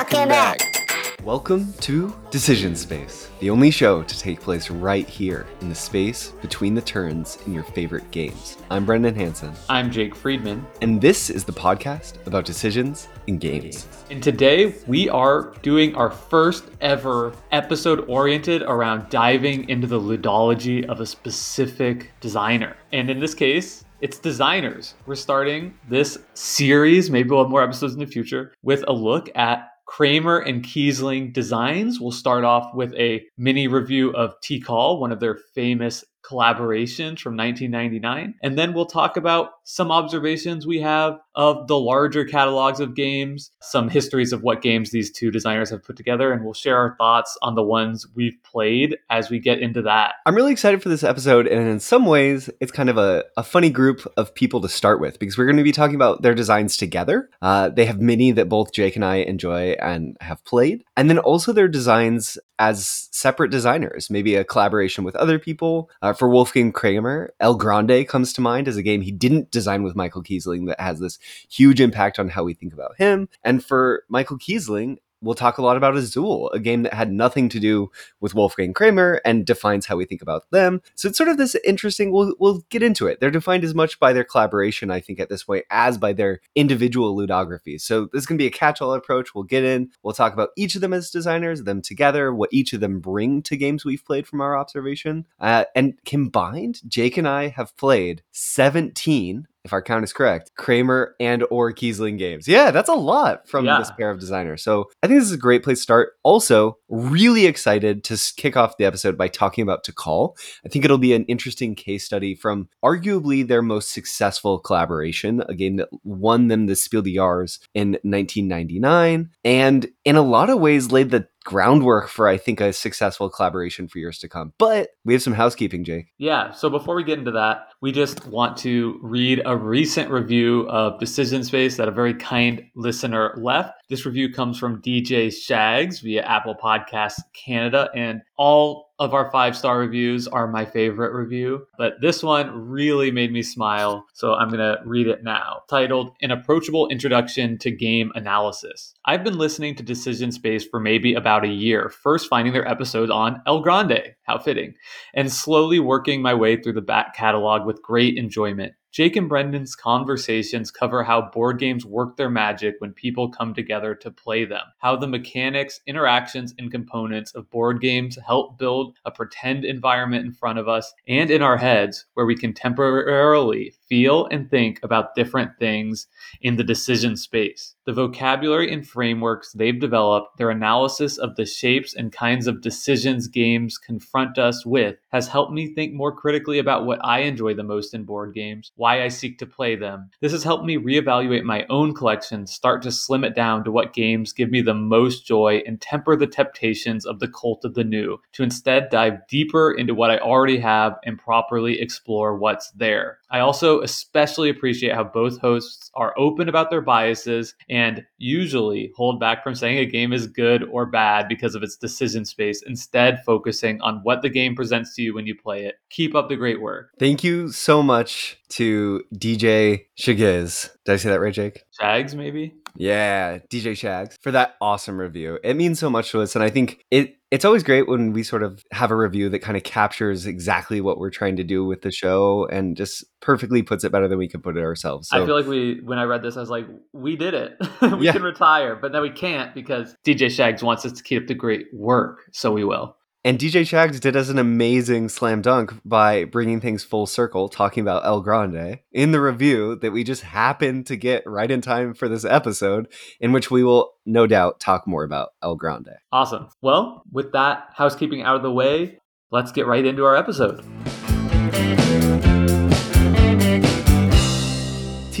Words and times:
Welcome 0.00 0.28
back. 0.30 1.20
Welcome 1.24 1.74
to 1.80 2.16
Decision 2.30 2.74
Space, 2.74 3.28
the 3.38 3.50
only 3.50 3.70
show 3.70 4.02
to 4.02 4.18
take 4.18 4.40
place 4.40 4.70
right 4.70 5.06
here 5.06 5.46
in 5.60 5.68
the 5.68 5.74
space 5.74 6.32
between 6.40 6.74
the 6.74 6.80
turns 6.80 7.36
in 7.44 7.52
your 7.52 7.64
favorite 7.64 8.10
games. 8.10 8.56
I'm 8.70 8.86
Brendan 8.86 9.14
Hanson, 9.14 9.52
I'm 9.68 9.90
Jake 9.90 10.14
Friedman, 10.14 10.66
and 10.80 11.02
this 11.02 11.28
is 11.28 11.44
the 11.44 11.52
podcast 11.52 12.26
about 12.26 12.46
decisions 12.46 13.08
in 13.26 13.36
games. 13.36 13.86
and 14.10 14.22
today 14.22 14.74
we 14.86 15.10
are 15.10 15.52
doing 15.60 15.94
our 15.94 16.10
first 16.10 16.70
ever 16.80 17.34
episode 17.52 18.06
oriented 18.08 18.62
around 18.62 19.10
diving 19.10 19.68
into 19.68 19.86
the 19.86 20.00
ludology 20.00 20.86
of 20.86 21.00
a 21.00 21.06
specific 21.06 22.10
designer. 22.22 22.74
And 22.94 23.10
in 23.10 23.20
this 23.20 23.34
case, 23.34 23.84
it's 24.00 24.18
designers. 24.18 24.94
We're 25.04 25.14
starting 25.14 25.74
this 25.90 26.16
series, 26.32 27.10
maybe 27.10 27.28
we'll 27.28 27.44
have 27.44 27.50
more 27.50 27.62
episodes 27.62 27.92
in 27.92 28.00
the 28.00 28.06
future, 28.06 28.54
with 28.62 28.82
a 28.88 28.92
look 28.94 29.28
at 29.34 29.69
Kramer 29.90 30.38
and 30.38 30.64
Kiesling 30.64 31.32
designs. 31.32 32.00
We'll 32.00 32.12
start 32.12 32.44
off 32.44 32.72
with 32.74 32.94
a 32.94 33.24
mini 33.36 33.66
review 33.66 34.12
of 34.12 34.34
Tikal, 34.40 35.00
one 35.00 35.10
of 35.10 35.18
their 35.18 35.40
famous 35.52 36.04
collaborations 36.24 37.18
from 37.18 37.36
1999. 37.36 38.34
And 38.40 38.56
then 38.56 38.72
we'll 38.72 38.86
talk 38.86 39.16
about 39.16 39.50
some 39.64 39.90
observations 39.90 40.64
we 40.64 40.80
have 40.80 41.18
of 41.34 41.68
the 41.68 41.78
larger 41.78 42.24
catalogs 42.24 42.80
of 42.80 42.94
games, 42.94 43.50
some 43.60 43.88
histories 43.88 44.32
of 44.32 44.42
what 44.42 44.62
games 44.62 44.90
these 44.90 45.10
two 45.10 45.30
designers 45.30 45.70
have 45.70 45.82
put 45.82 45.96
together, 45.96 46.32
and 46.32 46.44
we'll 46.44 46.54
share 46.54 46.76
our 46.76 46.96
thoughts 46.96 47.36
on 47.42 47.54
the 47.54 47.62
ones 47.62 48.06
we've 48.14 48.36
played 48.42 48.96
as 49.10 49.30
we 49.30 49.38
get 49.38 49.60
into 49.60 49.82
that. 49.82 50.14
I'm 50.26 50.34
really 50.34 50.52
excited 50.52 50.82
for 50.82 50.88
this 50.88 51.04
episode, 51.04 51.46
and 51.46 51.68
in 51.68 51.80
some 51.80 52.06
ways, 52.06 52.50
it's 52.60 52.72
kind 52.72 52.90
of 52.90 52.98
a, 52.98 53.24
a 53.36 53.42
funny 53.42 53.70
group 53.70 54.06
of 54.16 54.34
people 54.34 54.60
to 54.60 54.68
start 54.68 55.00
with 55.00 55.18
because 55.18 55.38
we're 55.38 55.46
going 55.46 55.56
to 55.56 55.62
be 55.62 55.72
talking 55.72 55.96
about 55.96 56.22
their 56.22 56.34
designs 56.34 56.76
together. 56.76 57.30
Uh, 57.42 57.68
they 57.68 57.86
have 57.86 58.00
many 58.00 58.32
that 58.32 58.48
both 58.48 58.72
Jake 58.72 58.96
and 58.96 59.04
I 59.04 59.16
enjoy 59.16 59.76
and 59.80 60.16
have 60.20 60.44
played, 60.44 60.84
and 60.96 61.08
then 61.08 61.18
also 61.18 61.52
their 61.52 61.68
designs 61.68 62.38
as 62.58 63.08
separate 63.10 63.50
designers, 63.50 64.10
maybe 64.10 64.34
a 64.34 64.44
collaboration 64.44 65.02
with 65.02 65.16
other 65.16 65.38
people. 65.38 65.90
Uh, 66.02 66.12
for 66.12 66.28
Wolfgang 66.28 66.72
Kramer, 66.72 67.32
El 67.40 67.54
Grande 67.54 68.06
comes 68.06 68.34
to 68.34 68.42
mind 68.42 68.68
as 68.68 68.76
a 68.76 68.82
game 68.82 69.00
he 69.00 69.10
didn't 69.10 69.50
design 69.50 69.82
with 69.82 69.96
Michael 69.96 70.22
Kiesling 70.22 70.66
that 70.66 70.78
has 70.78 71.00
this 71.00 71.18
huge 71.48 71.80
impact 71.80 72.18
on 72.18 72.28
how 72.28 72.44
we 72.44 72.54
think 72.54 72.72
about 72.72 72.96
him. 72.98 73.28
And 73.44 73.64
for 73.64 74.04
Michael 74.08 74.38
Kiesling, 74.38 74.98
we'll 75.22 75.34
talk 75.34 75.58
a 75.58 75.62
lot 75.62 75.76
about 75.76 75.94
Azul, 75.94 76.48
a 76.52 76.58
game 76.58 76.82
that 76.82 76.94
had 76.94 77.12
nothing 77.12 77.50
to 77.50 77.60
do 77.60 77.90
with 78.20 78.34
Wolfgang 78.34 78.72
Kramer 78.72 79.20
and 79.22 79.44
defines 79.44 79.84
how 79.84 79.96
we 79.96 80.06
think 80.06 80.22
about 80.22 80.50
them. 80.50 80.80
So 80.94 81.08
it's 81.08 81.18
sort 81.18 81.28
of 81.28 81.36
this 81.36 81.54
interesting. 81.56 82.10
We'll 82.10 82.34
we'll 82.38 82.64
get 82.70 82.82
into 82.82 83.06
it. 83.06 83.20
They're 83.20 83.30
defined 83.30 83.62
as 83.62 83.74
much 83.74 84.00
by 84.00 84.14
their 84.14 84.24
collaboration, 84.24 84.90
I 84.90 85.00
think, 85.00 85.20
at 85.20 85.28
this 85.28 85.44
point, 85.44 85.66
as 85.68 85.98
by 85.98 86.14
their 86.14 86.40
individual 86.54 87.14
ludographies. 87.14 87.82
So 87.82 88.08
this 88.14 88.24
to 88.24 88.34
be 88.36 88.46
a 88.46 88.50
catch-all 88.50 88.94
approach. 88.94 89.34
We'll 89.34 89.44
get 89.44 89.62
in. 89.62 89.90
We'll 90.02 90.14
talk 90.14 90.32
about 90.32 90.50
each 90.56 90.74
of 90.74 90.80
them 90.80 90.94
as 90.94 91.10
designers, 91.10 91.64
them 91.64 91.82
together, 91.82 92.32
what 92.32 92.48
each 92.50 92.72
of 92.72 92.80
them 92.80 93.00
bring 93.00 93.42
to 93.42 93.58
games 93.58 93.84
we've 93.84 94.04
played 94.06 94.26
from 94.26 94.40
our 94.40 94.56
observation, 94.56 95.26
uh, 95.38 95.66
and 95.74 95.98
combined, 96.06 96.80
Jake 96.88 97.18
and 97.18 97.28
I 97.28 97.48
have 97.48 97.76
played 97.76 98.22
seventeen 98.32 99.48
if 99.64 99.72
our 99.72 99.82
count 99.82 100.04
is 100.04 100.12
correct, 100.12 100.50
Kramer 100.56 101.14
and 101.20 101.44
or 101.50 101.72
Kiesling 101.72 102.18
games. 102.18 102.48
Yeah, 102.48 102.70
that's 102.70 102.88
a 102.88 102.94
lot 102.94 103.48
from 103.48 103.66
Yeah. 103.66 103.78
this 103.78 103.90
pair 103.96 104.10
of 104.10 104.18
designers. 104.18 104.62
So 104.62 104.90
I 105.02 105.06
think 105.06 105.20
this 105.20 105.28
is 105.28 105.34
a 105.34 105.38
great 105.38 105.62
place 105.62 105.78
to 105.78 105.82
start. 105.82 106.12
Also, 106.22 106.78
really 106.88 107.46
excited 107.46 108.02
to 108.04 108.16
kick 108.36 108.56
off 108.56 108.76
the 108.78 108.84
episode 108.84 109.18
by 109.18 109.28
talking 109.28 109.62
about 109.62 109.84
Tikal. 109.84 110.34
I 110.64 110.68
think 110.68 110.84
it'll 110.84 110.98
be 110.98 111.12
an 111.14 111.24
interesting 111.26 111.74
case 111.74 112.04
study 112.04 112.34
from 112.34 112.68
arguably 112.84 113.46
their 113.46 113.62
most 113.62 113.92
successful 113.92 114.58
collaboration, 114.58 115.42
a 115.48 115.54
game 115.54 115.76
that 115.76 115.88
won 116.04 116.48
them 116.48 116.66
the 116.66 116.76
Spiel 116.76 117.02
des 117.02 117.10
Jahres 117.14 117.58
in 117.74 117.98
1999, 118.02 119.30
and 119.44 119.86
in 120.04 120.16
a 120.16 120.22
lot 120.22 120.50
of 120.50 120.58
ways 120.60 120.90
laid 120.92 121.10
the 121.10 121.26
groundwork 121.44 122.08
for 122.08 122.28
I 122.28 122.36
think 122.36 122.60
a 122.60 122.72
successful 122.72 123.30
collaboration 123.30 123.88
for 123.88 123.98
years 123.98 124.18
to 124.18 124.28
come. 124.28 124.52
But 124.58 124.90
we 125.04 125.12
have 125.14 125.22
some 125.22 125.32
housekeeping, 125.32 125.84
Jake. 125.84 126.06
Yeah, 126.18 126.52
so 126.52 126.68
before 126.68 126.94
we 126.94 127.04
get 127.04 127.18
into 127.18 127.30
that, 127.32 127.68
we 127.80 127.92
just 127.92 128.26
want 128.26 128.56
to 128.58 128.98
read 129.02 129.40
a 129.44 129.56
recent 129.56 130.10
review 130.10 130.68
of 130.68 130.98
Decision 131.00 131.42
Space 131.44 131.76
that 131.76 131.88
a 131.88 131.92
very 131.92 132.14
kind 132.14 132.62
listener 132.74 133.34
left. 133.38 133.72
This 133.88 134.04
review 134.06 134.32
comes 134.32 134.58
from 134.58 134.82
DJ 134.82 135.32
Shags 135.32 136.00
via 136.00 136.22
Apple 136.22 136.54
Podcasts 136.54 137.20
Canada, 137.32 137.90
and 137.94 138.20
all 138.36 138.89
of 139.00 139.14
our 139.14 139.30
five 139.30 139.56
star 139.56 139.78
reviews 139.78 140.28
are 140.28 140.46
my 140.46 140.66
favorite 140.66 141.14
review, 141.14 141.66
but 141.78 141.94
this 142.02 142.22
one 142.22 142.68
really 142.68 143.10
made 143.10 143.32
me 143.32 143.42
smile, 143.42 144.06
so 144.12 144.34
I'm 144.34 144.50
to 144.50 144.78
read 144.84 145.06
it 145.06 145.24
now. 145.24 145.62
Titled 145.70 146.12
An 146.20 146.30
Approachable 146.30 146.86
Introduction 146.88 147.56
to 147.58 147.70
Game 147.70 148.12
Analysis. 148.14 148.94
I've 149.06 149.24
been 149.24 149.38
listening 149.38 149.74
to 149.76 149.82
Decision 149.82 150.30
Space 150.30 150.66
for 150.66 150.80
maybe 150.80 151.14
about 151.14 151.46
a 151.46 151.48
year, 151.48 151.88
first 151.88 152.28
finding 152.28 152.52
their 152.52 152.68
episode 152.68 153.10
on 153.10 153.40
El 153.46 153.60
Grande, 153.60 154.14
how 154.24 154.38
fitting, 154.38 154.74
and 155.14 155.32
slowly 155.32 155.80
working 155.80 156.20
my 156.20 156.34
way 156.34 156.60
through 156.60 156.74
the 156.74 156.82
back 156.82 157.16
catalog 157.16 157.64
with 157.64 157.82
great 157.82 158.18
enjoyment. 158.18 158.74
Jake 158.92 159.14
and 159.14 159.28
Brendan's 159.28 159.76
conversations 159.76 160.72
cover 160.72 161.04
how 161.04 161.22
board 161.22 161.60
games 161.60 161.86
work 161.86 162.16
their 162.16 162.28
magic 162.28 162.74
when 162.80 162.92
people 162.92 163.28
come 163.28 163.54
together 163.54 163.94
to 163.94 164.10
play 164.10 164.44
them, 164.44 164.64
how 164.78 164.96
the 164.96 165.06
mechanics, 165.06 165.80
interactions, 165.86 166.54
and 166.58 166.72
components 166.72 167.32
of 167.36 167.48
board 167.50 167.80
games 167.80 168.18
help 168.26 168.58
build 168.58 168.96
a 169.04 169.10
pretend 169.12 169.64
environment 169.64 170.26
in 170.26 170.32
front 170.32 170.58
of 170.58 170.66
us 170.66 170.92
and 171.06 171.30
in 171.30 171.40
our 171.40 171.56
heads 171.56 172.06
where 172.14 172.26
we 172.26 172.34
can 172.34 172.52
temporarily 172.52 173.72
feel 173.90 174.26
and 174.30 174.48
think 174.48 174.80
about 174.82 175.14
different 175.14 175.50
things 175.58 176.06
in 176.40 176.56
the 176.56 176.64
decision 176.64 177.16
space. 177.16 177.74
The 177.84 177.92
vocabulary 177.92 178.72
and 178.72 178.86
frameworks 178.86 179.52
they've 179.52 179.78
developed, 179.78 180.38
their 180.38 180.50
analysis 180.50 181.18
of 181.18 181.34
the 181.34 181.44
shapes 181.44 181.92
and 181.94 182.12
kinds 182.12 182.46
of 182.46 182.62
decisions 182.62 183.26
games 183.26 183.76
confront 183.76 184.38
us 184.38 184.64
with, 184.64 184.96
has 185.10 185.26
helped 185.26 185.52
me 185.52 185.74
think 185.74 185.92
more 185.92 186.14
critically 186.14 186.60
about 186.60 186.86
what 186.86 187.04
I 187.04 187.20
enjoy 187.20 187.54
the 187.54 187.64
most 187.64 187.92
in 187.92 188.04
board 188.04 188.32
games, 188.32 188.70
why 188.76 189.02
I 189.02 189.08
seek 189.08 189.38
to 189.38 189.46
play 189.46 189.74
them. 189.74 190.10
This 190.20 190.30
has 190.30 190.44
helped 190.44 190.64
me 190.64 190.76
reevaluate 190.76 191.42
my 191.42 191.66
own 191.68 191.92
collection, 191.92 192.46
start 192.46 192.82
to 192.82 192.92
slim 192.92 193.24
it 193.24 193.34
down 193.34 193.64
to 193.64 193.72
what 193.72 193.92
games 193.92 194.32
give 194.32 194.50
me 194.50 194.62
the 194.62 194.72
most 194.72 195.26
joy, 195.26 195.62
and 195.66 195.80
temper 195.80 196.14
the 196.14 196.28
temptations 196.28 197.04
of 197.04 197.18
the 197.18 197.28
cult 197.28 197.64
of 197.64 197.74
the 197.74 197.82
new, 197.82 198.18
to 198.34 198.44
instead 198.44 198.88
dive 198.90 199.26
deeper 199.28 199.72
into 199.72 199.94
what 199.94 200.10
I 200.10 200.18
already 200.18 200.60
have 200.60 200.96
and 201.04 201.18
properly 201.18 201.80
explore 201.80 202.36
what's 202.36 202.70
there. 202.70 203.18
I 203.30 203.40
also 203.40 203.80
especially 203.82 204.50
appreciate 204.50 204.94
how 204.94 205.04
both 205.04 205.38
hosts 205.38 205.90
are 205.94 206.14
open 206.18 206.48
about 206.48 206.70
their 206.70 206.80
biases 206.80 207.54
and 207.68 208.04
usually 208.18 208.92
hold 208.96 209.20
back 209.20 209.44
from 209.44 209.54
saying 209.54 209.78
a 209.78 209.86
game 209.86 210.12
is 210.12 210.26
good 210.26 210.64
or 210.64 210.86
bad 210.86 211.28
because 211.28 211.54
of 211.54 211.62
its 211.62 211.76
decision 211.76 212.24
space, 212.24 212.62
instead, 212.66 213.22
focusing 213.24 213.80
on 213.82 214.00
what 214.02 214.22
the 214.22 214.28
game 214.28 214.54
presents 214.54 214.94
to 214.96 215.02
you 215.02 215.14
when 215.14 215.26
you 215.26 215.34
play 215.36 215.64
it. 215.64 215.76
Keep 215.90 216.14
up 216.14 216.28
the 216.28 216.36
great 216.36 216.60
work. 216.60 216.90
Thank 216.98 217.22
you 217.22 217.50
so 217.50 217.82
much 217.82 218.38
to 218.50 219.02
DJ 219.14 219.84
Shagiz. 219.98 220.70
Did 220.84 220.92
I 220.92 220.96
say 220.96 221.10
that 221.10 221.20
right, 221.20 221.34
Jake? 221.34 221.62
Shags, 221.78 222.14
maybe? 222.14 222.54
Yeah, 222.76 223.38
DJ 223.50 223.76
Shags 223.76 224.16
for 224.20 224.30
that 224.32 224.56
awesome 224.60 224.98
review. 224.98 225.38
It 225.44 225.54
means 225.54 225.78
so 225.78 225.90
much 225.90 226.10
to 226.12 226.20
us, 226.20 226.34
and 226.34 226.44
I 226.44 226.50
think 226.50 226.84
it 226.90 227.16
it's 227.30 227.44
always 227.44 227.62
great 227.62 227.86
when 227.88 228.12
we 228.12 228.22
sort 228.22 228.42
of 228.42 228.64
have 228.72 228.90
a 228.90 228.96
review 228.96 229.28
that 229.28 229.38
kind 229.38 229.56
of 229.56 229.62
captures 229.62 230.26
exactly 230.26 230.80
what 230.80 230.98
we're 230.98 231.10
trying 231.10 231.36
to 231.36 231.44
do 231.44 231.64
with 231.64 231.82
the 231.82 231.92
show 231.92 232.46
and 232.50 232.76
just 232.76 233.04
perfectly 233.20 233.62
puts 233.62 233.84
it 233.84 233.92
better 233.92 234.08
than 234.08 234.18
we 234.18 234.28
could 234.28 234.42
put 234.42 234.56
it 234.56 234.64
ourselves. 234.64 235.08
So 235.08 235.22
I 235.22 235.26
feel 235.26 235.36
like 235.36 235.46
we, 235.46 235.80
when 235.84 235.98
I 235.98 236.04
read 236.04 236.22
this, 236.22 236.36
I 236.36 236.40
was 236.40 236.50
like, 236.50 236.66
we 236.92 237.16
did 237.16 237.34
it. 237.34 237.56
we 237.98 238.06
Yeah. 238.06 238.12
can 238.12 238.22
retire, 238.22 238.74
but 238.74 238.90
then 238.92 239.02
we 239.02 239.10
can't 239.10 239.54
because 239.54 239.94
DJ 240.04 240.28
Shags 240.30 240.62
wants 240.62 240.84
us 240.84 240.92
to 240.92 241.02
keep 241.02 241.22
up 241.22 241.28
the 241.28 241.34
great 241.34 241.66
work, 241.72 242.22
so 242.32 242.50
we 242.52 242.64
will. 242.64 242.96
And 243.22 243.38
DJ 243.38 243.66
Shags 243.66 244.00
did 244.00 244.16
us 244.16 244.30
an 244.30 244.38
amazing 244.38 245.10
slam 245.10 245.42
dunk 245.42 245.74
by 245.84 246.24
bringing 246.24 246.58
things 246.58 246.84
full 246.84 247.06
circle, 247.06 247.50
talking 247.50 247.82
about 247.82 248.06
El 248.06 248.22
Grande 248.22 248.78
in 248.92 249.12
the 249.12 249.20
review 249.20 249.76
that 249.76 249.90
we 249.90 250.04
just 250.04 250.22
happened 250.22 250.86
to 250.86 250.96
get 250.96 251.22
right 251.26 251.50
in 251.50 251.60
time 251.60 251.92
for 251.92 252.08
this 252.08 252.24
episode, 252.24 252.88
in 253.20 253.32
which 253.32 253.50
we 253.50 253.62
will 253.62 253.92
no 254.06 254.26
doubt 254.26 254.58
talk 254.58 254.86
more 254.86 255.04
about 255.04 255.32
El 255.42 255.54
Grande. 255.54 255.96
Awesome. 256.10 256.48
Well, 256.62 257.02
with 257.12 257.32
that 257.32 257.68
housekeeping 257.74 258.22
out 258.22 258.36
of 258.36 258.42
the 258.42 258.50
way, 258.50 259.00
let's 259.30 259.52
get 259.52 259.66
right 259.66 259.84
into 259.84 260.06
our 260.06 260.16
episode. 260.16 260.64